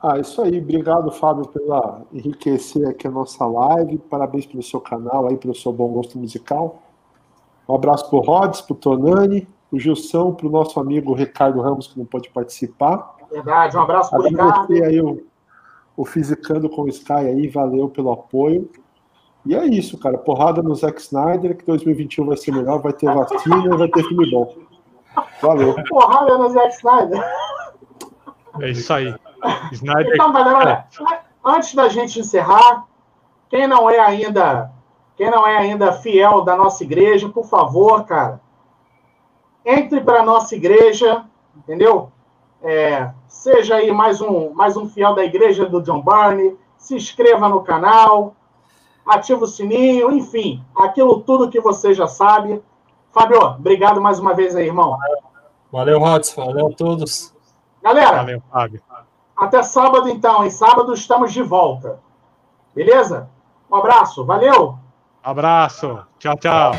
Ah, 0.00 0.18
isso 0.18 0.42
aí. 0.42 0.58
Obrigado, 0.60 1.10
Fábio, 1.10 1.48
pela 1.48 2.02
enriquecer 2.12 2.86
aqui 2.88 3.06
a 3.06 3.10
nossa 3.10 3.46
live. 3.46 3.98
Parabéns 3.98 4.46
pelo 4.46 4.62
seu 4.62 4.80
canal 4.80 5.26
aí, 5.26 5.36
pelo 5.36 5.54
seu 5.54 5.72
bom 5.72 5.88
gosto 5.88 6.18
musical. 6.18 6.82
Um 7.68 7.74
abraço 7.74 8.08
pro 8.10 8.20
Rods, 8.20 8.60
pro 8.60 8.74
Tonani, 8.74 9.48
pro 9.74 9.78
Gilson, 9.78 10.32
pro 10.32 10.50
nosso 10.50 10.78
amigo 10.78 11.14
Ricardo 11.14 11.60
Ramos, 11.60 11.88
que 11.88 11.98
não 11.98 12.06
pode 12.06 12.30
participar. 12.30 13.16
Verdade, 13.30 13.76
um 13.76 13.80
abraço 13.80 14.10
pro 14.10 14.22
Ricardo. 14.22 14.72
aí 14.72 15.00
o, 15.00 15.26
o 15.96 16.04
Fisicando 16.04 16.68
com 16.68 16.82
o 16.82 16.88
Sky 16.88 17.12
aí, 17.12 17.48
valeu 17.48 17.88
pelo 17.88 18.12
apoio. 18.12 18.70
E 19.44 19.54
é 19.54 19.66
isso, 19.66 19.98
cara. 19.98 20.16
Porrada 20.16 20.62
no 20.62 20.74
Zack 20.74 21.00
Snyder, 21.00 21.56
que 21.56 21.66
2021 21.66 22.26
vai 22.26 22.36
ser 22.36 22.52
melhor, 22.52 22.80
vai 22.80 22.92
ter 22.92 23.12
vacina 23.12 23.74
e 23.74 23.76
vai 23.76 23.88
ter 23.88 24.04
filme 24.04 24.30
bom. 24.30 24.54
Valeu. 25.42 25.74
Porrada 25.88 26.38
no 26.38 26.48
Zack 26.50 26.74
Snyder. 26.74 27.24
É 28.60 28.70
isso 28.70 28.92
aí. 28.92 29.14
Snyder. 29.72 30.14
Então, 30.14 30.32
galera, 30.32 30.86
olha, 31.00 31.20
antes 31.44 31.74
da 31.74 31.88
gente 31.88 32.20
encerrar, 32.20 32.86
quem 33.50 33.66
não 33.66 33.90
é 33.90 33.98
ainda, 33.98 34.70
quem 35.16 35.30
não 35.30 35.46
é 35.46 35.58
ainda 35.58 35.92
fiel 35.92 36.42
da 36.42 36.56
nossa 36.56 36.82
igreja, 36.82 37.28
por 37.28 37.44
favor, 37.44 38.04
cara, 38.04 38.40
entre 39.64 40.00
para 40.00 40.20
a 40.20 40.24
nossa 40.24 40.54
igreja, 40.54 41.24
entendeu? 41.56 42.10
É, 42.62 43.10
seja 43.28 43.76
aí 43.76 43.92
mais 43.92 44.20
um, 44.20 44.50
mais 44.54 44.76
um 44.76 44.88
fiel 44.88 45.14
da 45.14 45.24
igreja 45.24 45.66
do 45.66 45.82
John 45.82 46.00
Barney, 46.00 46.56
se 46.78 46.94
inscreva 46.94 47.48
no 47.48 47.62
canal, 47.62 48.34
ativa 49.06 49.44
o 49.44 49.48
sininho, 49.48 50.10
enfim, 50.12 50.62
aquilo 50.74 51.20
tudo 51.20 51.50
que 51.50 51.60
você 51.60 51.92
já 51.94 52.06
sabe. 52.06 52.62
Fábio, 53.12 53.40
obrigado 53.40 54.00
mais 54.00 54.18
uma 54.18 54.34
vez 54.34 54.56
aí, 54.56 54.66
irmão. 54.66 54.96
Valeu, 55.70 55.98
Rodson. 55.98 56.46
Valeu 56.46 56.68
a 56.68 56.70
todos. 56.70 57.34
Galera, 57.82 58.16
Valeu, 58.16 58.42
Fábio. 58.50 58.82
até 59.36 59.62
sábado 59.62 60.08
então. 60.08 60.44
Em 60.44 60.50
sábado 60.50 60.94
estamos 60.94 61.32
de 61.32 61.42
volta. 61.42 62.00
Beleza? 62.74 63.28
Um 63.70 63.76
abraço. 63.76 64.24
Valeu. 64.24 64.76
Abraço. 65.22 65.98
Tchau, 66.18 66.36
tchau. 66.36 66.72